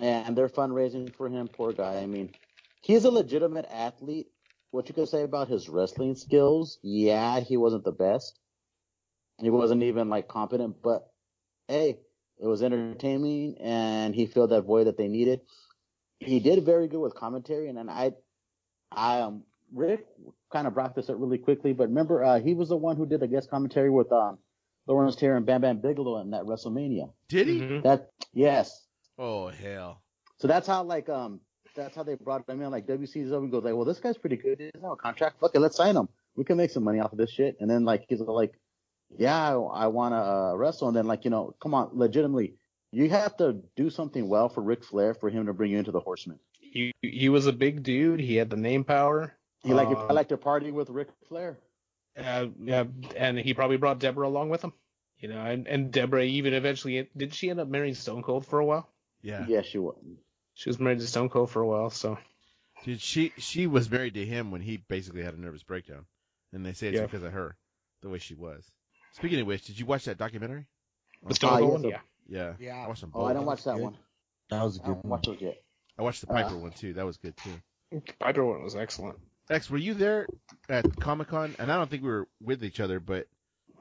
and 0.00 0.36
they're 0.36 0.48
fundraising 0.48 1.14
for 1.14 1.28
him. 1.28 1.48
Poor 1.48 1.72
guy. 1.72 1.98
I 1.98 2.06
mean, 2.06 2.32
he's 2.80 3.04
a 3.04 3.10
legitimate 3.10 3.66
athlete. 3.70 4.28
What 4.70 4.88
you 4.88 4.94
could 4.94 5.08
say 5.08 5.22
about 5.22 5.48
his 5.48 5.68
wrestling 5.68 6.16
skills? 6.16 6.78
Yeah, 6.82 7.40
he 7.40 7.56
wasn't 7.56 7.84
the 7.84 7.92
best. 7.92 8.38
He 9.38 9.50
wasn't 9.50 9.82
even 9.82 10.08
like 10.08 10.28
competent, 10.28 10.82
but 10.82 11.06
hey, 11.68 11.98
it 12.40 12.46
was 12.46 12.62
entertaining, 12.62 13.56
and 13.60 14.14
he 14.14 14.26
filled 14.26 14.50
that 14.50 14.62
void 14.62 14.86
that 14.86 14.96
they 14.96 15.08
needed. 15.08 15.40
He 16.20 16.40
did 16.40 16.64
very 16.64 16.88
good 16.88 17.00
with 17.00 17.14
commentary, 17.14 17.68
and 17.68 17.76
then 17.76 17.88
I, 17.88 18.12
I 18.90 19.20
um, 19.20 19.44
Rick 19.74 20.06
kind 20.52 20.66
of 20.66 20.74
brought 20.74 20.94
this 20.94 21.08
up 21.10 21.16
really 21.18 21.38
quickly, 21.38 21.72
but 21.72 21.88
remember, 21.88 22.22
uh, 22.24 22.40
he 22.40 22.54
was 22.54 22.68
the 22.68 22.76
one 22.76 22.96
who 22.96 23.06
did 23.06 23.20
the 23.20 23.26
guest 23.28 23.50
commentary 23.50 23.90
with 23.90 24.10
um, 24.12 24.38
Lawrence 24.86 25.16
Taylor 25.16 25.36
and 25.36 25.44
Bam 25.46 25.60
Bam 25.62 25.80
Bigelow 25.80 26.20
in 26.20 26.30
that 26.30 26.44
WrestleMania. 26.44 27.12
Did 27.28 27.48
he? 27.48 27.60
Mhm. 27.60 27.82
That 27.82 28.10
yes, 28.32 28.86
Oh 29.18 29.48
hell. 29.48 30.02
so 30.38 30.46
that's 30.46 30.66
how 30.66 30.82
like 30.84 31.08
um 31.08 31.40
that's 31.74 31.94
how 31.96 32.02
they 32.02 32.14
brought 32.14 32.48
him 32.48 32.62
in. 32.62 32.70
Like 32.70 32.86
WCW 32.86 33.36
and 33.36 33.50
goes 33.50 33.64
like, 33.64 33.74
well, 33.74 33.84
this 33.84 33.98
guy's 33.98 34.16
pretty 34.16 34.36
good. 34.36 34.58
He 34.58 34.66
doesn't 34.70 34.82
have 34.82 34.92
a 34.92 34.96
contract. 34.96 35.40
Fuck 35.40 35.50
it, 35.54 35.60
let's 35.60 35.76
sign 35.76 35.96
him. 35.96 36.08
We 36.36 36.44
can 36.44 36.56
make 36.56 36.70
some 36.70 36.84
money 36.84 37.00
off 37.00 37.12
of 37.12 37.18
this 37.18 37.30
shit. 37.30 37.56
And 37.60 37.68
then 37.70 37.84
like 37.84 38.04
he's 38.08 38.20
like, 38.20 38.52
yeah, 39.16 39.34
I, 39.34 39.52
I 39.54 39.86
want 39.88 40.12
to 40.12 40.18
uh, 40.18 40.54
wrestle. 40.54 40.88
And 40.88 40.96
then 40.96 41.06
like 41.06 41.24
you 41.24 41.30
know, 41.30 41.54
come 41.60 41.74
on, 41.74 41.90
legitimately, 41.92 42.54
you 42.92 43.08
have 43.10 43.36
to 43.38 43.62
do 43.76 43.90
something 43.90 44.28
well 44.28 44.48
for 44.48 44.60
Ric 44.62 44.84
Flair 44.84 45.14
for 45.14 45.30
him 45.30 45.46
to 45.46 45.52
bring 45.52 45.70
you 45.72 45.78
into 45.78 45.92
the 45.92 46.00
Horsemen. 46.00 46.38
He, 46.60 46.92
he 47.02 47.28
was 47.28 47.46
a 47.46 47.52
big 47.52 47.82
dude. 47.82 48.20
He 48.20 48.36
had 48.36 48.50
the 48.50 48.56
name 48.56 48.84
power. 48.84 49.34
He 49.62 49.72
like 49.72 49.88
I 49.88 49.92
Um, 49.92 50.14
like 50.14 50.28
to 50.28 50.36
party 50.36 50.70
with 50.70 50.90
Ric 50.90 51.08
Flair. 51.28 51.58
Uh, 52.16 52.46
yeah, 52.62 52.84
and 53.16 53.38
he 53.38 53.54
probably 53.54 53.76
brought 53.76 53.98
Debra 53.98 54.26
along 54.26 54.48
with 54.50 54.62
him. 54.62 54.72
You 55.18 55.28
know, 55.28 55.40
and, 55.40 55.66
and 55.66 55.90
Debra 55.90 56.24
even 56.24 56.52
eventually 56.52 57.08
did 57.16 57.32
she 57.34 57.48
end 57.50 57.60
up 57.60 57.68
marrying 57.68 57.94
Stone 57.94 58.22
Cold 58.22 58.46
for 58.46 58.58
a 58.58 58.64
while? 58.64 58.88
Yeah. 59.22 59.46
Yeah, 59.48 59.62
she 59.62 59.78
was. 59.78 59.96
She 60.54 60.68
was 60.68 60.78
married 60.78 61.00
to 61.00 61.06
Stone 61.06 61.30
Cold 61.30 61.50
for 61.50 61.60
a 61.62 61.66
while, 61.66 61.90
so 61.90 62.18
Dude, 62.84 63.00
she 63.00 63.32
she 63.38 63.66
was 63.66 63.90
married 63.90 64.14
to 64.14 64.24
him 64.24 64.50
when 64.50 64.60
he 64.60 64.76
basically 64.76 65.22
had 65.22 65.34
a 65.34 65.40
nervous 65.40 65.62
breakdown, 65.62 66.04
and 66.52 66.64
they 66.64 66.72
say 66.74 66.88
it's 66.88 66.96
Yeah. 66.96 67.02
because 67.02 67.22
of 67.22 67.32
her, 67.32 67.56
the 68.02 68.08
way 68.08 68.18
she 68.18 68.34
was. 68.34 68.70
Speaking 69.16 69.40
of 69.40 69.46
which, 69.46 69.64
did 69.66 69.78
you 69.78 69.86
watch 69.86 70.04
that 70.04 70.18
documentary? 70.18 70.66
the 71.26 71.34
Stone 71.34 71.58
Cold 71.58 71.62
yes, 71.62 71.72
one, 71.72 71.84
uh, 71.86 71.88
yeah. 71.88 72.00
Yeah. 72.28 72.52
Yeah. 72.58 72.84
I 72.84 72.88
watched 72.88 73.00
them 73.00 73.10
Oh. 73.14 73.24
I 73.24 73.32
didn't 73.32 73.46
watch 73.46 73.64
that 73.64 73.74
good. 73.76 73.82
one. 73.84 73.96
That 74.50 74.62
was 74.62 74.76
a 74.78 74.82
I 74.82 74.84
good 74.84 74.88
haven't 74.90 75.04
one. 75.04 75.10
watched 75.10 75.26
those 75.26 75.40
yet. 75.40 75.62
I 75.98 76.02
watched 76.02 76.20
the 76.20 76.30
Uh, 76.30 76.34
Piper 76.42 76.56
one 76.58 76.70
too. 76.72 76.92
That 76.92 77.06
was 77.06 77.16
good 77.16 77.34
too. 77.38 78.02
Piper 78.20 78.44
one 78.44 78.62
was 78.62 78.76
excellent. 78.76 79.18
X, 79.48 79.70
were 79.70 79.78
you 79.78 79.94
there 79.94 80.26
at 80.68 80.84
Comic 81.00 81.28
Con? 81.28 81.54
And 81.58 81.72
I 81.72 81.76
don't 81.76 81.88
think 81.90 82.02
we 82.02 82.08
were 82.10 82.28
with 82.42 82.62
each 82.64 82.80
other, 82.80 83.00
but 83.00 83.26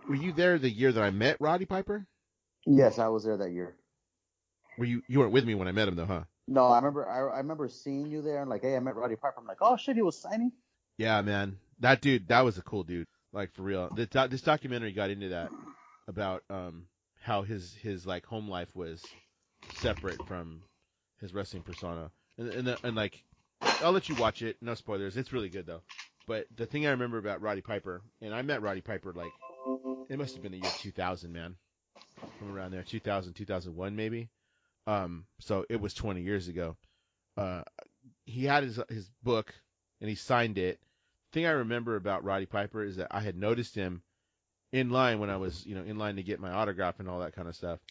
were 0.07 0.15
you 0.15 0.31
there 0.31 0.57
the 0.57 0.69
year 0.69 0.91
that 0.91 1.03
I 1.03 1.09
met 1.09 1.37
Roddy 1.39 1.65
Piper? 1.65 2.05
Yes, 2.65 2.97
I 2.99 3.07
was 3.09 3.23
there 3.25 3.37
that 3.37 3.51
year. 3.51 3.75
Were 4.77 4.85
you 4.85 5.01
you 5.07 5.19
weren't 5.19 5.31
with 5.33 5.45
me 5.45 5.55
when 5.55 5.67
I 5.67 5.71
met 5.71 5.87
him 5.87 5.95
though, 5.95 6.05
huh? 6.05 6.23
No, 6.47 6.65
I 6.67 6.77
remember. 6.77 7.07
I, 7.09 7.35
I 7.35 7.37
remember 7.39 7.67
seeing 7.67 8.05
you 8.11 8.21
there 8.21 8.41
and 8.41 8.49
like, 8.49 8.61
hey, 8.61 8.75
I 8.75 8.79
met 8.79 8.95
Roddy 8.95 9.15
Piper. 9.15 9.35
I'm 9.39 9.47
like, 9.47 9.57
oh 9.61 9.75
shit, 9.77 9.95
he 9.95 10.01
was 10.01 10.17
signing. 10.19 10.51
Yeah, 10.97 11.21
man, 11.21 11.57
that 11.79 12.01
dude, 12.01 12.27
that 12.29 12.41
was 12.45 12.57
a 12.57 12.61
cool 12.61 12.83
dude. 12.83 13.07
Like 13.35 13.53
for 13.53 13.63
real, 13.63 13.89
this, 13.93 14.07
this 14.29 14.41
documentary 14.41 14.93
got 14.93 15.09
into 15.09 15.29
that 15.29 15.51
about 16.07 16.43
um 16.49 16.85
how 17.21 17.41
his 17.41 17.73
his 17.73 18.05
like 18.05 18.25
home 18.25 18.47
life 18.47 18.73
was 18.73 19.03
separate 19.73 20.25
from 20.25 20.61
his 21.19 21.33
wrestling 21.33 21.63
persona, 21.63 22.11
and 22.37 22.49
and, 22.49 22.67
the, 22.67 22.79
and 22.83 22.95
like 22.95 23.25
I'll 23.83 23.91
let 23.91 24.07
you 24.07 24.15
watch 24.15 24.41
it. 24.41 24.55
No 24.61 24.73
spoilers. 24.73 25.17
It's 25.17 25.33
really 25.33 25.49
good 25.49 25.65
though. 25.67 25.81
But 26.27 26.47
the 26.55 26.65
thing 26.65 26.87
I 26.87 26.91
remember 26.91 27.17
about 27.17 27.41
Roddy 27.41 27.61
Piper, 27.61 28.01
and 28.21 28.33
I 28.33 28.41
met 28.41 28.61
Roddy 28.61 28.81
Piper 28.81 29.11
like 29.11 29.33
it 30.09 30.17
must 30.17 30.33
have 30.35 30.41
been 30.41 30.53
the 30.53 30.59
year 30.59 30.71
2000, 30.79 31.31
man, 31.33 31.55
from 32.39 32.55
around 32.55 32.71
there, 32.71 32.83
2000, 32.83 33.33
2001 33.33 33.95
maybe. 33.95 34.29
Um, 34.87 35.25
so 35.39 35.65
it 35.69 35.81
was 35.81 35.93
20 35.93 36.21
years 36.21 36.47
ago. 36.47 36.77
Uh, 37.35 37.63
he 38.25 38.45
had 38.45 38.63
his 38.63 38.79
his 38.87 39.09
book 39.23 39.53
and 39.99 40.09
he 40.09 40.15
signed 40.15 40.57
it. 40.57 40.79
Thing 41.35 41.45
I 41.45 41.51
remember 41.51 41.97
about 41.97 42.23
Roddy 42.23 42.45
Piper 42.45 42.81
is 42.81 42.95
that 42.95 43.09
I 43.11 43.19
had 43.19 43.35
noticed 43.35 43.75
him 43.75 44.03
in 44.71 44.89
line 44.89 45.19
when 45.19 45.29
I 45.29 45.35
was, 45.35 45.65
you 45.65 45.75
know, 45.75 45.83
in 45.83 45.97
line 45.97 46.15
to 46.15 46.23
get 46.23 46.39
my 46.39 46.49
autograph 46.49 47.01
and 47.01 47.09
all 47.09 47.19
that 47.19 47.35
kind 47.35 47.49
of 47.49 47.57
stuff. 47.57 47.81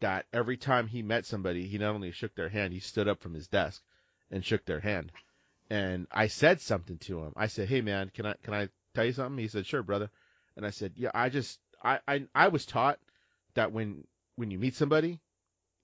That 0.00 0.26
every 0.32 0.56
time 0.56 0.86
he 0.86 1.02
met 1.02 1.26
somebody, 1.26 1.66
he 1.66 1.78
not 1.78 1.96
only 1.96 2.12
shook 2.12 2.36
their 2.36 2.48
hand, 2.48 2.72
he 2.72 2.78
stood 2.78 3.08
up 3.08 3.20
from 3.20 3.34
his 3.34 3.48
desk 3.48 3.82
and 4.30 4.44
shook 4.44 4.64
their 4.66 4.78
hand. 4.78 5.10
And 5.68 6.06
I 6.12 6.28
said 6.28 6.60
something 6.60 6.98
to 6.98 7.24
him. 7.24 7.32
I 7.36 7.48
said, 7.48 7.68
"Hey 7.68 7.80
man, 7.80 8.12
can 8.14 8.24
I 8.24 8.34
can 8.40 8.54
I 8.54 8.68
tell 8.94 9.04
you 9.04 9.12
something?" 9.12 9.36
He 9.42 9.48
said, 9.48 9.66
"Sure, 9.66 9.82
brother." 9.82 10.08
And 10.56 10.64
I 10.64 10.70
said, 10.70 10.92
yeah, 10.94 11.10
I 11.12 11.30
just, 11.30 11.58
I, 11.82 11.98
I, 12.06 12.26
I 12.36 12.46
was 12.46 12.64
taught 12.66 13.00
that 13.54 13.72
when, 13.72 14.06
when 14.36 14.52
you 14.52 14.60
meet 14.60 14.76
somebody, 14.76 15.18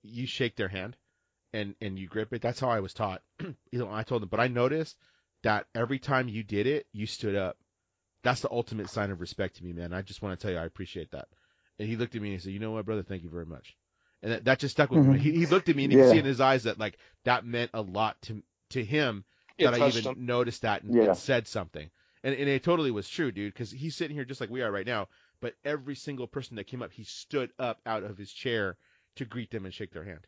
you 0.05 0.25
shake 0.25 0.55
their 0.55 0.69
hand 0.69 0.97
and, 1.53 1.75
and 1.81 1.99
you 1.99 2.07
grip 2.07 2.33
it. 2.33 2.43
That's 2.43 2.61
how 2.61 2.71
I 2.71 2.79
was 2.79 2.95
taught. 2.95 3.23
you 3.41 3.55
know, 3.73 3.91
I 3.91 4.05
told 4.05 4.23
him, 4.23 4.29
but 4.29 4.39
I 4.39 4.47
noticed 4.47 4.97
that 5.43 5.67
every 5.75 5.99
time 5.99 6.29
you 6.29 6.43
did 6.43 6.67
it, 6.67 6.87
you 6.93 7.07
stood 7.07 7.35
up. 7.35 7.57
That's 8.23 8.41
the 8.43 8.51
ultimate 8.51 8.91
sign 8.91 9.11
of 9.11 9.21
respect 9.21 9.57
to 9.57 9.65
me, 9.65 9.73
man. 9.73 9.93
I 9.95 10.03
just 10.03 10.21
want 10.23 10.39
to 10.39 10.43
tell 10.43 10.53
you, 10.53 10.59
I 10.61 10.65
appreciate 10.67 11.11
that. 11.13 11.29
And 11.79 11.89
he 11.89 11.97
looked 11.97 12.15
at 12.15 12.21
me 12.21 12.29
and 12.29 12.39
he 12.39 12.43
said, 12.43 12.53
you 12.53 12.59
know 12.59 12.73
what, 12.73 12.85
brother? 12.85 13.03
Thank 13.03 13.23
you 13.23 13.31
very 13.31 13.47
much. 13.47 13.77
And 14.23 14.33
that, 14.33 14.45
that 14.45 14.59
just 14.59 14.73
stuck 14.73 14.91
with 14.91 15.07
me. 15.07 15.15
Mm-hmm. 15.15 15.23
He, 15.23 15.33
he 15.33 15.47
looked 15.47 15.71
at 15.71 15.77
me 15.77 15.85
and 15.85 15.93
you 15.93 15.99
Yeah. 16.01 16.05
could 16.05 16.13
see 16.13 16.19
in 16.19 16.25
his 16.27 16.41
eyes 16.43 16.65
that 16.65 16.79
like 16.79 16.99
that 17.25 17.47
meant 17.47 17.71
a 17.73 17.81
lot 17.81 18.21
to, 18.23 18.43
to 18.71 18.85
him 18.85 19.25
It 19.57 19.65
that 19.65 19.81
I 19.81 19.89
even 19.89 20.05
him. 20.05 20.27
noticed 20.27 20.63
that 20.63 20.83
and, 20.83 20.95
Yeah. 20.95 21.05
and 21.05 21.17
said 21.17 21.49
something. 21.49 21.91
And, 22.23 22.35
and 22.35 22.49
it 22.51 22.63
totally 22.63 22.91
was 22.91 23.09
true, 23.09 23.33
dude, 23.33 23.55
because 23.55 23.71
he's 23.71 23.97
sitting 23.97 24.15
here 24.15 24.27
just 24.27 24.43
like 24.43 24.51
we 24.51 24.61
are 24.61 24.71
right 24.71 24.87
now. 24.87 25.09
But 25.41 25.55
every 25.65 25.95
single 25.95 26.27
person 26.27 26.57
that 26.57 26.67
came 26.67 26.83
up, 26.83 26.93
he 26.93 27.05
stood 27.05 27.51
up 27.59 27.81
out 27.87 28.03
of 28.03 28.19
his 28.19 28.31
chair 28.31 28.77
to 29.17 29.25
greet 29.25 29.51
them 29.51 29.65
and 29.65 29.73
shake 29.73 29.93
their 29.93 30.05
hand. 30.05 30.27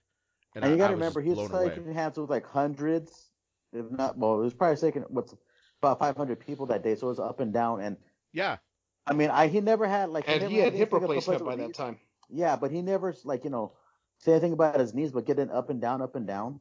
And, 0.55 0.65
I- 0.65 0.69
you 0.71 0.77
gotta 0.79 0.95
remember, 0.95 1.21
just 1.21 1.27
he's 1.29 1.35
blown 1.49 1.51
away. 1.63 1.75
shaking 1.75 1.93
hands 1.93 2.17
with 2.17 2.31
like 2.31 2.47
hundreds, 2.47 3.31
if 3.73 3.91
not, 3.91 4.17
well, 4.19 4.41
it 4.41 4.45
was 4.45 4.55
probably 4.55 4.77
shaking 4.77 5.03
what's 5.09 5.35
about 5.81 5.99
500 5.99 6.41
people 6.41 6.67
that 6.67 6.83
day, 6.83 6.95
so 6.95 7.07
it 7.09 7.11
was 7.11 7.21
up 7.21 7.41
and 7.41 7.53
down. 7.53 7.81
And 7.81 7.97
Yeah, 8.33 8.59
I 9.07 9.13
mean, 9.13 9.31
I 9.31 9.47
he 9.49 9.61
never 9.61 9.87
had 9.87 10.11
like 10.11 10.27
And 10.27 10.45
he 10.45 10.59
had 10.59 10.75
hip 10.75 10.93
replacement 10.93 11.45
by 11.45 11.55
that 11.57 11.73
knees. 11.73 11.75
time. 11.75 12.01
Yeah, 12.29 12.57
but 12.57 12.71
he 12.71 12.83
never 12.83 13.15
like 13.25 13.45
you 13.45 13.51
know 13.51 13.73
say 14.19 14.33
anything 14.33 14.53
about 14.53 14.81
his 14.81 14.95
knees, 14.95 15.13
but 15.13 15.27
getting 15.27 15.51
up 15.51 15.71
and 15.71 15.81
down, 15.81 16.03
up 16.03 16.15
and 16.17 16.27
down. 16.27 16.61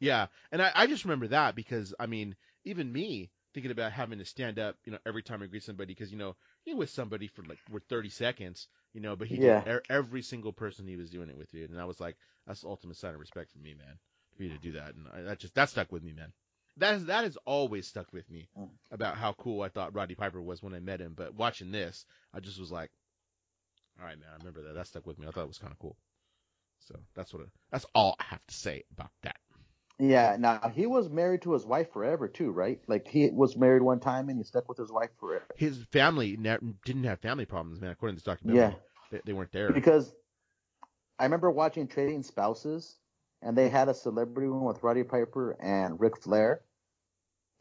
yeah. 0.00 0.26
And 0.52 0.62
I, 0.62 0.70
I 0.74 0.86
just 0.86 1.04
remember 1.04 1.28
that 1.28 1.54
because 1.54 1.94
I 1.98 2.06
mean, 2.06 2.36
even 2.64 2.92
me 2.92 3.30
thinking 3.54 3.70
about 3.72 3.92
having 3.92 4.18
to 4.18 4.24
stand 4.24 4.58
up, 4.58 4.76
you 4.84 4.92
know, 4.92 4.98
every 5.06 5.22
time 5.22 5.42
I 5.42 5.46
greet 5.46 5.62
somebody 5.62 5.94
because 5.94 6.12
you 6.12 6.18
know 6.18 6.36
you're 6.64 6.76
with 6.76 6.90
somebody 6.90 7.26
for 7.26 7.42
like 7.44 7.60
for 7.60 7.80
30 7.80 8.08
seconds, 8.10 8.68
you 8.92 9.00
know, 9.00 9.16
but 9.16 9.28
he 9.28 9.38
Yeah. 9.38 9.66
did 9.66 9.82
every 9.88 10.22
single 10.22 10.52
person 10.52 10.86
he 10.86 10.96
was 10.96 11.10
doing 11.10 11.28
it 11.30 11.36
with, 11.36 11.50
dude. 11.50 11.70
And 11.70 11.80
I 11.80 11.84
was 11.84 12.00
like, 12.00 12.16
that's 12.46 12.62
the 12.62 12.68
ultimate 12.68 12.96
sign 12.96 13.14
of 13.14 13.20
respect 13.20 13.50
for 13.52 13.58
me, 13.58 13.74
man, 13.74 13.98
for 14.38 14.44
you 14.44 14.50
to 14.50 14.58
do 14.58 14.72
that. 14.72 14.94
And 14.94 15.06
I, 15.12 15.20
that 15.22 15.38
just 15.40 15.54
that 15.56 15.68
stuck 15.68 15.92
with 15.92 16.02
me, 16.02 16.14
man. 16.14 16.32
That 16.78 16.94
is 16.94 17.06
that 17.06 17.24
has 17.24 17.36
always 17.44 17.86
stuck 17.86 18.10
with 18.12 18.30
me 18.30 18.48
Mm. 18.58 18.70
about 18.90 19.16
how 19.16 19.32
cool 19.34 19.60
I 19.62 19.68
thought 19.68 19.94
Roddy 19.94 20.14
Piper 20.14 20.40
was 20.40 20.62
when 20.62 20.72
I 20.72 20.80
met 20.80 21.00
him. 21.00 21.12
But 21.16 21.34
watching 21.34 21.72
this, 21.72 22.06
I 22.32 22.40
just 22.40 22.58
was 22.58 22.70
like, 22.72 22.90
all 24.00 24.06
right, 24.06 24.18
man, 24.18 24.28
I 24.32 24.36
remember 24.38 24.62
that. 24.62 24.74
That 24.74 24.86
stuck 24.86 25.06
with 25.06 25.18
me. 25.18 25.26
I 25.26 25.32
thought 25.32 25.42
it 25.42 25.48
was 25.48 25.58
kind 25.58 25.72
of 25.72 25.78
cool. 25.78 25.96
So 26.86 26.94
that's 27.14 27.34
what. 27.34 27.42
I, 27.42 27.46
that's 27.72 27.84
all 27.94 28.14
I 28.18 28.24
have 28.24 28.46
to 28.46 28.54
say 28.54 28.84
about 28.96 29.10
that. 29.22 29.36
Yeah, 30.00 30.36
now 30.38 30.70
he 30.72 30.86
was 30.86 31.10
married 31.10 31.42
to 31.42 31.52
his 31.54 31.66
wife 31.66 31.92
forever 31.92 32.28
too, 32.28 32.52
right? 32.52 32.80
Like 32.86 33.08
he 33.08 33.28
was 33.30 33.56
married 33.56 33.82
one 33.82 33.98
time 33.98 34.28
and 34.28 34.38
he 34.38 34.44
stuck 34.44 34.68
with 34.68 34.78
his 34.78 34.92
wife 34.92 35.10
forever. 35.18 35.44
His 35.56 35.76
family 35.90 36.36
ne- 36.38 36.58
didn't 36.84 37.02
have 37.02 37.18
family 37.18 37.46
problems, 37.46 37.80
man. 37.80 37.90
According 37.90 38.14
to 38.16 38.20
this 38.20 38.24
documentary, 38.24 38.62
Yeah, 38.62 38.74
they, 39.10 39.20
they 39.24 39.32
weren't 39.32 39.50
there. 39.50 39.72
because 39.72 40.14
I 41.18 41.24
remember 41.24 41.50
watching 41.50 41.88
Trading 41.88 42.22
Spouses, 42.22 42.97
and 43.42 43.56
they 43.56 43.68
had 43.68 43.88
a 43.88 43.94
celebrity 43.94 44.48
one 44.48 44.64
with 44.64 44.82
Roddy 44.82 45.04
Piper 45.04 45.56
and 45.60 45.98
Ric 46.00 46.22
Flair, 46.22 46.62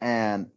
and 0.01 0.47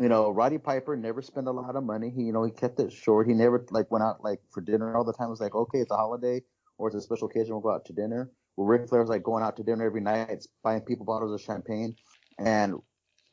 you 0.00 0.08
know 0.08 0.30
Roddy 0.30 0.58
Piper 0.58 0.96
never 0.96 1.22
spent 1.22 1.48
a 1.48 1.52
lot 1.52 1.76
of 1.76 1.84
money. 1.84 2.10
He 2.10 2.22
you 2.22 2.32
know 2.32 2.44
he 2.44 2.50
kept 2.50 2.80
it 2.80 2.92
short. 2.92 3.26
He 3.26 3.34
never 3.34 3.64
like 3.70 3.90
went 3.90 4.04
out 4.04 4.22
like 4.22 4.40
for 4.50 4.60
dinner 4.60 4.96
all 4.96 5.04
the 5.04 5.12
time. 5.12 5.28
It 5.28 5.30
was 5.30 5.40
like 5.40 5.54
okay, 5.54 5.78
it's 5.80 5.90
a 5.90 5.96
holiday 5.96 6.42
or 6.78 6.88
it's 6.88 6.96
a 6.96 7.00
special 7.00 7.28
occasion, 7.28 7.52
we'll 7.52 7.60
go 7.60 7.70
out 7.70 7.84
to 7.86 7.92
dinner. 7.92 8.30
Well, 8.56 8.66
Ric 8.66 8.88
Flair 8.88 9.00
was 9.00 9.10
like 9.10 9.22
going 9.22 9.44
out 9.44 9.56
to 9.56 9.62
dinner 9.62 9.84
every 9.84 10.00
night, 10.00 10.46
buying 10.62 10.80
people 10.80 11.04
bottles 11.04 11.32
of 11.32 11.40
champagne, 11.40 11.96
and 12.38 12.76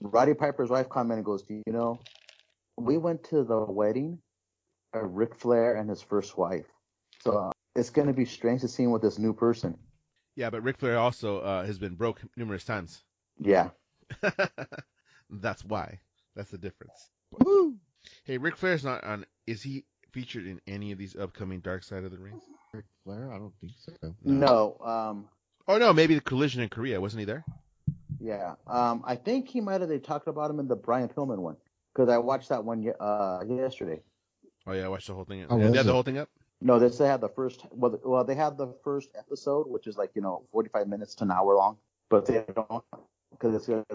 Roddy 0.01 0.33
Piper's 0.33 0.69
wife 0.69 0.89
commented 0.89 1.19
and 1.19 1.25
goes, 1.25 1.43
"Do 1.43 1.61
you 1.65 1.73
know, 1.73 1.99
we 2.77 2.97
went 2.97 3.23
to 3.25 3.43
the 3.43 3.59
wedding 3.59 4.19
of 4.93 5.15
Ric 5.15 5.35
Flair 5.35 5.75
and 5.75 5.89
his 5.89 6.01
first 6.01 6.37
wife, 6.37 6.65
so 7.21 7.37
uh, 7.37 7.51
it's 7.75 7.89
going 7.89 8.07
to 8.07 8.13
be 8.13 8.25
strange 8.25 8.61
to 8.61 8.67
see 8.67 8.83
him 8.83 8.91
with 8.91 9.01
this 9.01 9.17
new 9.17 9.33
person." 9.33 9.77
Yeah, 10.35 10.49
but 10.49 10.63
Ric 10.63 10.77
Flair 10.77 10.97
also 10.97 11.39
uh, 11.39 11.65
has 11.65 11.79
been 11.79 11.95
broke 11.95 12.21
numerous 12.35 12.63
times. 12.65 13.03
Yeah, 13.39 13.69
That's 15.29 15.63
why. 15.65 15.99
That's 16.35 16.51
the 16.51 16.57
difference. 16.57 17.09
Woo! 17.31 17.75
Hey, 18.23 18.37
Ric 18.37 18.55
Flair's 18.55 18.83
not 18.83 19.03
on. 19.03 19.25
Is 19.47 19.61
he 19.61 19.85
featured 20.11 20.45
in 20.45 20.61
any 20.67 20.91
of 20.91 20.97
these 20.97 21.15
upcoming 21.15 21.59
Dark 21.59 21.83
Side 21.83 22.03
of 22.03 22.11
the 22.11 22.17
Ring? 22.17 22.39
Ric 22.73 22.85
Flair? 23.03 23.31
I 23.31 23.37
don't 23.37 23.53
think 23.59 23.73
so. 23.77 24.15
no, 24.23 24.77
um, 24.83 25.27
Oh 25.67 25.77
no, 25.77 25.93
maybe 25.93 26.15
the 26.15 26.21
collision 26.21 26.61
in 26.61 26.69
Korea 26.69 27.01
wasn't 27.01 27.19
he 27.21 27.25
there? 27.25 27.43
yeah, 28.19 28.55
um, 28.67 29.03
I 29.05 29.15
think 29.15 29.47
he 29.47 29.61
might 29.61 29.81
have. 29.81 29.89
They 29.89 29.99
talked 29.99 30.27
about 30.27 30.51
him 30.51 30.59
in 30.59 30.67
the 30.67 30.75
Brian 30.75 31.09
Pillman 31.09 31.39
one 31.39 31.57
because 31.93 32.09
I 32.09 32.17
watched 32.17 32.49
that 32.49 32.63
one 32.63 32.85
uh 32.99 33.39
yesterday. 33.47 34.01
Oh 34.67 34.73
yeah, 34.73 34.85
I 34.85 34.87
watched 34.89 35.07
the 35.07 35.13
whole 35.13 35.25
thing. 35.25 35.45
Oh, 35.49 35.57
yeah, 35.57 35.69
they 35.69 35.77
had 35.77 35.85
the 35.85 35.93
whole 35.93 36.03
thing 36.03 36.17
up. 36.17 36.29
No, 36.61 36.79
they 36.79 36.87
they 36.89 37.07
had 37.07 37.21
the 37.21 37.29
first. 37.29 37.65
Well, 37.71 37.99
well, 38.03 38.23
they 38.23 38.35
had 38.35 38.57
the 38.57 38.73
first 38.83 39.09
episode, 39.17 39.67
which 39.67 39.87
is 39.87 39.97
like 39.97 40.11
you 40.15 40.21
know 40.21 40.45
45 40.51 40.87
minutes 40.87 41.15
to 41.15 41.23
an 41.25 41.31
hour 41.31 41.55
long, 41.55 41.77
but 42.09 42.25
they 42.25 42.43
don't 42.55 42.83
because 43.31 43.67
it's 43.67 43.85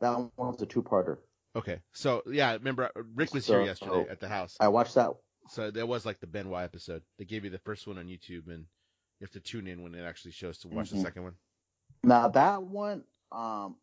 that 0.00 0.30
one's 0.36 0.62
a 0.62 0.66
two-parter. 0.66 1.18
Okay, 1.54 1.80
so 1.92 2.22
yeah, 2.26 2.52
remember 2.52 2.84
uh, 2.96 3.02
Rick 3.14 3.32
was 3.34 3.44
So- 3.44 3.54
here 3.58 3.64
yesterday 3.66 4.06
at 4.10 4.20
the 4.20 4.28
house. 4.28 4.56
I 4.60 4.68
watched 4.68 4.94
that. 4.94 5.10
So 5.48 5.70
there 5.70 5.86
was 5.86 6.04
like 6.04 6.18
the 6.18 6.26
Benoit 6.26 6.64
episode. 6.64 7.02
They 7.18 7.24
gave 7.24 7.44
you 7.44 7.50
the 7.50 7.58
first 7.58 7.86
one 7.86 7.98
on 7.98 8.06
YouTube, 8.06 8.48
and 8.48 8.60
you 9.20 9.24
have 9.24 9.30
to 9.32 9.40
tune 9.40 9.66
in 9.68 9.82
when 9.82 9.94
it 9.94 10.02
actually 10.02 10.32
shows 10.32 10.58
to 10.58 10.68
watch 10.68 10.90
the 10.90 10.96
Mhm. 10.96 11.02
second 11.02 11.22
one. 11.22 11.34
Now 12.02 12.28
that 12.28 12.62
one, 12.62 13.04
um, 13.30 13.76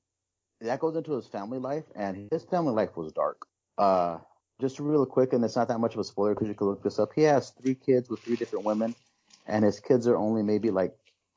that 0.59 0.79
goes 0.79 0.95
into 0.95 1.13
his 1.13 1.25
family 1.27 1.59
life, 1.59 1.85
and 1.95 2.27
his 2.31 2.43
family 2.43 2.73
life 2.73 2.97
was 2.97 3.13
dark. 3.13 3.47
Uh, 3.77 4.19
just 4.61 4.79
real 4.79 5.05
quick, 5.05 5.33
and 5.33 5.43
it's 5.43 5.55
not 5.55 5.67
that 5.69 5.79
much 5.79 5.93
of 5.93 5.99
a 5.99 6.03
spoiler 6.03 6.33
because 6.33 6.47
you 6.47 6.53
can 6.55 6.67
look 6.67 6.83
this 6.83 6.99
up. 6.99 7.09
He 7.15 7.23
has 7.23 7.49
three 7.51 7.75
kids 7.75 8.09
with 8.09 8.19
three 8.21 8.35
different 8.35 8.65
women, 8.65 8.95
and 9.47 9.63
his 9.65 9.79
kids 9.79 10.07
are 10.07 10.15
only 10.17 10.43
maybe 10.43 10.71
like 10.71 10.95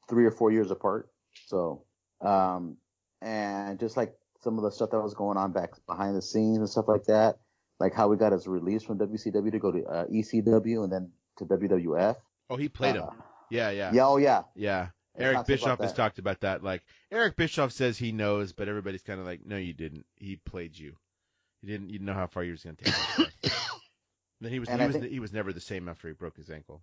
three 0.09 0.25
or 0.27 0.31
four 0.31 0.53
years 0.53 0.71
apart. 0.71 1.09
So, 1.47 1.83
um, 2.21 2.77
and 3.23 3.79
just 3.81 3.97
like 3.97 4.15
some 4.41 4.59
of 4.59 4.65
the 4.65 4.71
stuff 4.71 4.91
that 4.91 5.01
was 5.01 5.15
going 5.15 5.39
on 5.39 5.53
back 5.53 5.71
behind 5.87 6.17
the 6.17 6.23
scenes 6.23 6.59
and 6.59 6.69
stuff 6.69 6.87
like 6.89 7.05
that, 7.05 7.39
like 7.81 7.95
how 7.95 8.09
we 8.09 8.17
got 8.17 8.33
his 8.33 8.47
release 8.47 8.83
from 8.83 8.99
WCW 8.99 9.51
to 9.53 9.59
go 9.59 9.73
to 9.73 9.85
uh, 9.85 10.07
ECW 10.07 10.85
and 10.85 10.93
then 10.93 11.11
to 11.39 11.45
WWF. 11.45 12.17
Oh, 12.51 12.57
he 12.57 12.69
played 12.69 12.97
Uh, 12.97 13.09
him. 13.11 13.23
Yeah, 13.51 13.71
yeah, 13.71 13.93
Yeah, 13.93 14.07
oh 14.07 14.17
yeah. 14.17 14.43
yeah. 14.55 14.89
Eric 15.19 15.47
Bischoff 15.47 15.81
has 15.81 15.93
talked 15.95 16.19
about 16.19 16.41
that. 16.41 16.63
Like 16.63 16.83
Eric 17.11 17.37
Bischoff 17.37 17.73
says 17.73 17.97
he 17.97 18.13
knows, 18.13 18.53
but 18.53 18.69
everybody's 18.69 19.03
kind 19.03 19.19
of 19.19 19.25
like, 19.25 19.47
no, 19.47 19.57
you 19.57 19.73
didn't. 19.73 20.05
He 20.17 20.37
played 20.37 20.79
you. 20.79 20.97
You 21.67 21.73
didn't. 21.73 21.91
You 21.91 21.99
didn't 21.99 22.07
know 22.07 22.15
how 22.15 22.27
far 22.29 22.45
you 22.45 22.53
was 22.53 22.63
going 22.63 22.77
to 22.77 22.85
take. 22.85 22.95
it. 23.19 23.53
then 24.41 24.53
he 24.53 24.59
was. 24.61 24.69
And 24.69 24.79
he 24.81 24.85
I 24.85 24.87
was. 24.87 24.97
think- 24.97 25.11
he 25.11 25.21
was 25.21 25.33
never 25.33 25.53
the 25.53 25.61
same 25.61 25.89
after 25.89 26.07
he 26.09 26.15
broke 26.15 26.37
his 26.37 26.49
ankle. 26.51 26.83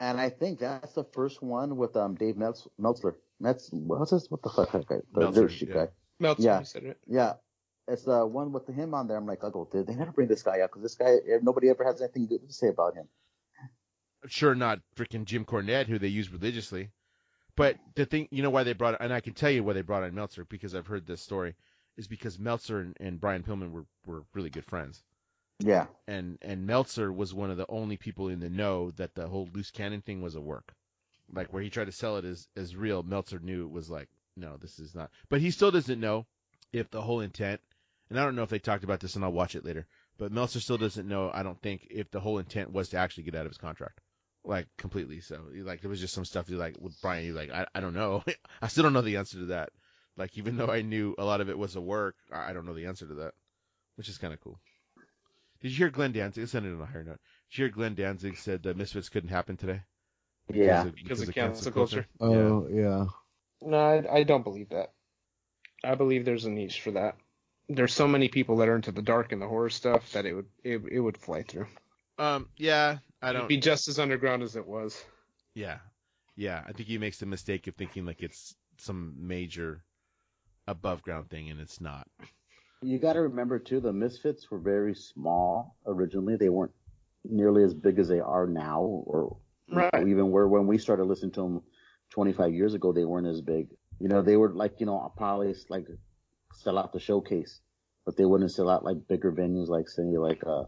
And 0.00 0.20
I 0.20 0.30
think 0.30 0.58
that's 0.60 0.92
the 0.94 1.04
first 1.04 1.42
one 1.42 1.76
with 1.76 1.96
um 1.96 2.14
Dave 2.14 2.36
Meltz- 2.36 2.68
Meltzer. 2.78 3.16
Metz, 3.40 3.68
what's 3.72 4.10
this? 4.12 4.30
What 4.30 4.42
the 4.42 4.48
fuck 4.48 4.72
that 4.72 4.86
guy? 4.86 4.96
The 5.12 5.20
Meltzer, 5.20 5.48
yeah. 5.66 5.74
guy. 5.74 5.88
Meltzer, 6.18 6.42
Yeah. 6.42 6.62
said 6.62 6.84
it. 6.84 6.98
Yeah, 7.06 7.34
it's 7.86 8.04
the 8.04 8.24
one 8.26 8.52
with 8.52 8.66
him 8.66 8.94
on 8.94 9.08
there. 9.08 9.18
I'm 9.18 9.26
like, 9.26 9.44
oh, 9.44 9.68
did 9.70 9.86
they 9.86 9.94
never 9.94 10.12
bring 10.12 10.28
this 10.28 10.42
guy 10.42 10.60
out? 10.60 10.70
Because 10.70 10.82
this 10.82 10.94
guy, 10.94 11.16
nobody 11.42 11.68
ever 11.68 11.84
has 11.84 12.00
anything 12.00 12.26
good 12.26 12.46
to 12.46 12.52
say 12.54 12.68
about 12.68 12.94
him. 12.94 13.08
Sure, 14.26 14.54
not 14.54 14.80
freaking 14.96 15.24
Jim 15.26 15.44
Cornette, 15.44 15.86
who 15.86 15.98
they 15.98 16.08
use 16.08 16.32
religiously. 16.32 16.90
But 17.56 17.76
the 17.94 18.06
thing, 18.06 18.28
you 18.30 18.42
know, 18.42 18.50
why 18.50 18.64
they 18.64 18.72
brought, 18.72 19.00
and 19.00 19.12
I 19.12 19.20
can 19.20 19.34
tell 19.34 19.50
you 19.50 19.62
why 19.62 19.72
they 19.74 19.82
brought 19.82 20.04
in 20.04 20.14
Meltzer 20.14 20.44
because 20.44 20.74
I've 20.74 20.86
heard 20.86 21.06
this 21.06 21.22
story, 21.22 21.54
is 21.96 22.06
because 22.06 22.38
Meltzer 22.38 22.80
and, 22.80 22.96
and 23.00 23.20
Brian 23.20 23.42
Pillman 23.42 23.72
were 23.72 23.86
were 24.06 24.24
really 24.34 24.50
good 24.50 24.64
friends. 24.64 25.02
Yeah, 25.58 25.86
and 26.06 26.38
and 26.42 26.66
Meltzer 26.66 27.12
was 27.12 27.32
one 27.32 27.50
of 27.50 27.56
the 27.56 27.66
only 27.68 27.96
people 27.96 28.28
in 28.28 28.40
the 28.40 28.50
know 28.50 28.90
that 28.92 29.14
the 29.14 29.26
whole 29.28 29.48
loose 29.52 29.70
cannon 29.70 30.02
thing 30.02 30.20
was 30.20 30.34
a 30.34 30.40
work. 30.40 30.74
Like 31.32 31.52
where 31.52 31.62
he 31.62 31.70
tried 31.70 31.86
to 31.86 31.92
sell 31.92 32.18
it 32.18 32.24
as 32.24 32.48
as 32.56 32.76
real, 32.76 33.02
Meltzer 33.02 33.38
knew 33.38 33.64
it 33.64 33.70
was 33.70 33.90
like, 33.90 34.08
no, 34.36 34.56
this 34.58 34.78
is 34.78 34.94
not. 34.94 35.10
But 35.28 35.40
he 35.40 35.50
still 35.50 35.70
doesn't 35.70 36.00
know 36.00 36.26
if 36.72 36.90
the 36.90 37.02
whole 37.02 37.20
intent. 37.20 37.60
And 38.08 38.20
I 38.20 38.24
don't 38.24 38.36
know 38.36 38.44
if 38.44 38.50
they 38.50 38.60
talked 38.60 38.84
about 38.84 39.00
this, 39.00 39.16
and 39.16 39.24
I'll 39.24 39.32
watch 39.32 39.56
it 39.56 39.64
later. 39.64 39.86
But 40.18 40.30
Meltzer 40.30 40.60
still 40.60 40.78
doesn't 40.78 41.08
know. 41.08 41.30
I 41.32 41.42
don't 41.42 41.60
think 41.60 41.88
if 41.90 42.10
the 42.10 42.20
whole 42.20 42.38
intent 42.38 42.72
was 42.72 42.90
to 42.90 42.98
actually 42.98 43.24
get 43.24 43.34
out 43.34 43.46
of 43.46 43.50
his 43.50 43.58
contract, 43.58 44.00
like 44.44 44.68
completely. 44.76 45.20
So 45.20 45.42
like 45.52 45.80
there 45.80 45.90
was 45.90 46.00
just 46.00 46.14
some 46.14 46.24
stuff 46.24 46.48
you 46.48 46.56
like 46.56 46.76
with 46.80 47.00
Brian. 47.00 47.24
You 47.24 47.32
like 47.32 47.50
I 47.50 47.66
I 47.74 47.80
don't 47.80 47.94
know. 47.94 48.22
I 48.62 48.68
still 48.68 48.84
don't 48.84 48.92
know 48.92 49.00
the 49.02 49.16
answer 49.16 49.38
to 49.38 49.46
that. 49.46 49.70
Like 50.16 50.36
even 50.38 50.56
though 50.56 50.68
I 50.68 50.82
knew 50.82 51.14
a 51.18 51.24
lot 51.24 51.40
of 51.40 51.48
it 51.50 51.58
was 51.58 51.76
a 51.76 51.80
work, 51.80 52.16
I 52.32 52.50
I 52.50 52.52
don't 52.52 52.66
know 52.66 52.74
the 52.74 52.86
answer 52.86 53.06
to 53.06 53.14
that, 53.14 53.34
which 53.96 54.08
is 54.08 54.18
kind 54.18 54.32
of 54.32 54.40
cool. 54.40 54.58
Did 55.60 55.70
you 55.70 55.76
hear 55.78 55.90
Glenn 55.90 56.12
Danzig? 56.12 56.42
Let's 56.42 56.54
end 56.54 56.66
it 56.66 56.74
on 56.74 56.80
a 56.80 56.86
higher 56.86 57.04
note. 57.04 57.20
Did 57.50 57.58
you 57.58 57.64
hear 57.64 57.72
Glenn 57.72 57.94
Danzig 57.94 58.36
said 58.36 58.62
that 58.64 58.76
Misfits 58.76 59.08
couldn't 59.08 59.30
happen 59.30 59.56
today? 59.56 59.82
yeah. 60.52 60.82
of, 60.86 60.94
Because 60.94 61.22
of 61.22 61.34
cancel 61.34 61.72
culture. 61.72 62.06
Yeah. 62.20 62.26
Oh 62.26 62.68
yeah. 62.70 63.06
No, 63.62 63.76
I, 63.76 64.18
I 64.18 64.22
don't 64.22 64.44
believe 64.44 64.68
that. 64.70 64.92
I 65.82 65.94
believe 65.94 66.24
there's 66.24 66.44
a 66.44 66.50
niche 66.50 66.80
for 66.80 66.92
that. 66.92 67.16
There's 67.68 67.92
so 67.92 68.06
many 68.06 68.28
people 68.28 68.58
that 68.58 68.68
are 68.68 68.76
into 68.76 68.92
the 68.92 69.02
dark 69.02 69.32
and 69.32 69.42
the 69.42 69.48
horror 69.48 69.70
stuff 69.70 70.12
that 70.12 70.24
it 70.26 70.34
would 70.34 70.46
it, 70.62 70.82
it 70.90 71.00
would 71.00 71.18
fly 71.18 71.42
through. 71.42 71.66
Um. 72.18 72.48
Yeah. 72.56 72.98
I 73.20 73.30
It'd 73.30 73.40
don't. 73.40 73.48
be 73.48 73.56
just 73.58 73.88
as 73.88 73.98
underground 73.98 74.42
as 74.42 74.56
it 74.56 74.66
was. 74.66 75.02
Yeah. 75.54 75.78
Yeah. 76.36 76.62
I 76.66 76.72
think 76.72 76.88
he 76.88 76.98
makes 76.98 77.18
the 77.18 77.26
mistake 77.26 77.66
of 77.66 77.74
thinking 77.74 78.04
like 78.04 78.22
it's 78.22 78.54
some 78.78 79.14
major 79.18 79.82
above 80.66 81.02
ground 81.02 81.30
thing, 81.30 81.50
and 81.50 81.60
it's 81.60 81.80
not. 81.80 82.06
You 82.82 82.98
got 82.98 83.14
to 83.14 83.20
remember 83.22 83.58
too, 83.58 83.80
the 83.80 83.92
Misfits 83.92 84.50
were 84.50 84.58
very 84.58 84.94
small 84.94 85.76
originally. 85.86 86.36
They 86.36 86.48
weren't 86.48 86.72
nearly 87.24 87.64
as 87.64 87.74
big 87.74 87.98
as 87.98 88.08
they 88.08 88.20
are 88.20 88.46
now, 88.46 88.82
or 88.82 89.36
Right. 89.68 89.90
or 89.94 90.06
even 90.06 90.30
where 90.30 90.46
when 90.46 90.66
we 90.68 90.78
started 90.78 91.04
listening 91.04 91.32
to 91.32 91.42
them 91.42 91.62
25 92.10 92.54
years 92.54 92.74
ago, 92.74 92.92
they 92.92 93.04
weren't 93.04 93.26
as 93.26 93.40
big. 93.40 93.68
You 93.98 94.08
know, 94.08 94.22
they 94.22 94.36
were 94.36 94.52
like 94.54 94.78
you 94.78 94.86
know 94.86 95.12
probably 95.16 95.54
like 95.68 95.86
sell 96.52 96.78
out 96.78 96.92
the 96.92 97.00
showcase, 97.00 97.60
but 98.04 98.16
they 98.16 98.24
wouldn't 98.24 98.52
sell 98.52 98.70
out 98.70 98.84
like 98.84 99.08
bigger 99.08 99.32
venues 99.32 99.68
like 99.68 99.88
say 99.88 100.02
like 100.02 100.42
uh 100.46 100.64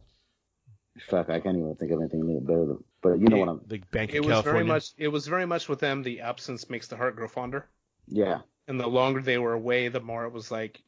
fuck 1.08 1.30
I 1.30 1.40
can't 1.40 1.56
even 1.56 1.76
think 1.76 1.92
of 1.92 2.00
anything 2.00 2.40
better 2.44 2.66
than 2.66 2.84
but 3.02 3.20
you 3.20 3.28
know 3.28 3.36
what 3.38 3.48
I'm 3.48 3.60
The 3.66 3.78
Bank 3.92 4.12
It 4.12 4.18
of 4.18 4.26
was 4.26 4.32
California. 4.34 4.52
very 4.52 4.64
much 4.64 4.84
it 4.96 5.08
was 5.08 5.26
very 5.28 5.46
much 5.46 5.68
with 5.68 5.78
them 5.80 6.02
the 6.02 6.20
absence 6.20 6.68
makes 6.68 6.88
the 6.88 6.96
heart 6.96 7.14
grow 7.16 7.28
fonder. 7.28 7.68
yeah 8.08 8.40
And 8.68 8.78
the 8.78 8.86
longer 8.86 9.20
they 9.20 9.38
were 9.38 9.54
away, 9.54 9.88
the 9.88 10.00
more 10.00 10.24
it 10.26 10.32
was 10.32 10.50
like 10.50 10.80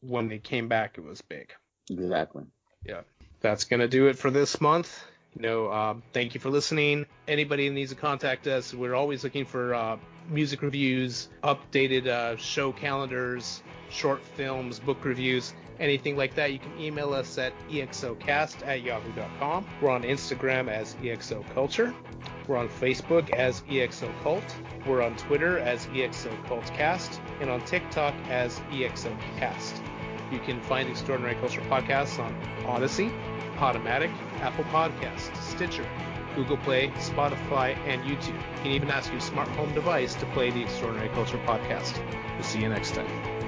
when 0.00 0.28
they 0.28 0.38
came 0.38 0.68
back 0.68 0.98
it 0.98 1.04
was 1.04 1.22
big. 1.22 1.52
exactly 1.90 2.44
Yeah. 2.84 3.00
That's 3.40 3.64
gonna 3.64 3.88
do 3.88 4.08
it 4.08 4.18
for 4.18 4.30
this 4.30 4.60
month. 4.60 5.04
You 5.36 5.42
know, 5.42 5.72
um, 5.72 6.02
thank 6.12 6.34
you 6.34 6.40
for 6.40 6.50
listening. 6.50 7.06
Anybody 7.28 7.68
that 7.68 7.74
needs 7.74 7.90
to 7.90 7.96
contact 7.96 8.46
us, 8.46 8.74
we're 8.74 8.94
always 8.94 9.22
looking 9.22 9.44
for 9.44 9.74
uh, 9.74 9.96
music 10.28 10.62
reviews, 10.62 11.28
updated 11.44 12.08
uh, 12.08 12.36
show 12.36 12.72
calendars, 12.72 13.62
short 13.90 14.22
films, 14.22 14.80
book 14.80 15.04
reviews, 15.04 15.54
anything 15.78 16.16
like 16.16 16.34
that. 16.34 16.52
You 16.52 16.58
can 16.58 16.78
email 16.80 17.12
us 17.12 17.38
at 17.38 17.52
exocast 17.68 18.66
at 18.66 18.82
yahoo.com. 18.82 19.66
We're 19.80 19.90
on 19.90 20.02
Instagram 20.02 20.68
as 20.68 20.94
exoculture. 20.96 21.94
We're 22.48 22.56
on 22.56 22.68
Facebook 22.68 23.30
as 23.30 23.60
EXO 23.68 24.10
Cult. 24.22 24.56
We're 24.86 25.02
on 25.02 25.14
Twitter 25.16 25.58
as 25.58 25.86
exocultcast, 25.88 27.20
and 27.40 27.50
on 27.50 27.60
TikTok 27.66 28.14
as 28.30 28.58
EXO 28.70 29.14
Cast. 29.38 29.82
You 30.32 30.38
can 30.40 30.60
find 30.62 30.88
Extraordinary 30.88 31.34
Culture 31.36 31.60
podcasts 31.62 32.18
on 32.18 32.34
Odyssey, 32.66 33.10
Podomatic, 33.56 34.10
Apple 34.40 34.64
Podcasts, 34.64 35.34
Stitcher, 35.42 35.86
Google 36.34 36.56
Play, 36.58 36.88
Spotify, 36.96 37.76
and 37.86 38.02
YouTube. 38.02 38.28
You 38.28 38.62
can 38.62 38.70
even 38.72 38.90
ask 38.90 39.10
your 39.12 39.20
smart 39.20 39.48
home 39.48 39.72
device 39.74 40.14
to 40.14 40.26
play 40.26 40.50
the 40.50 40.62
Extraordinary 40.62 41.08
Culture 41.10 41.38
podcast. 41.46 42.02
We'll 42.34 42.44
see 42.44 42.60
you 42.60 42.68
next 42.68 42.94
time. 42.94 43.47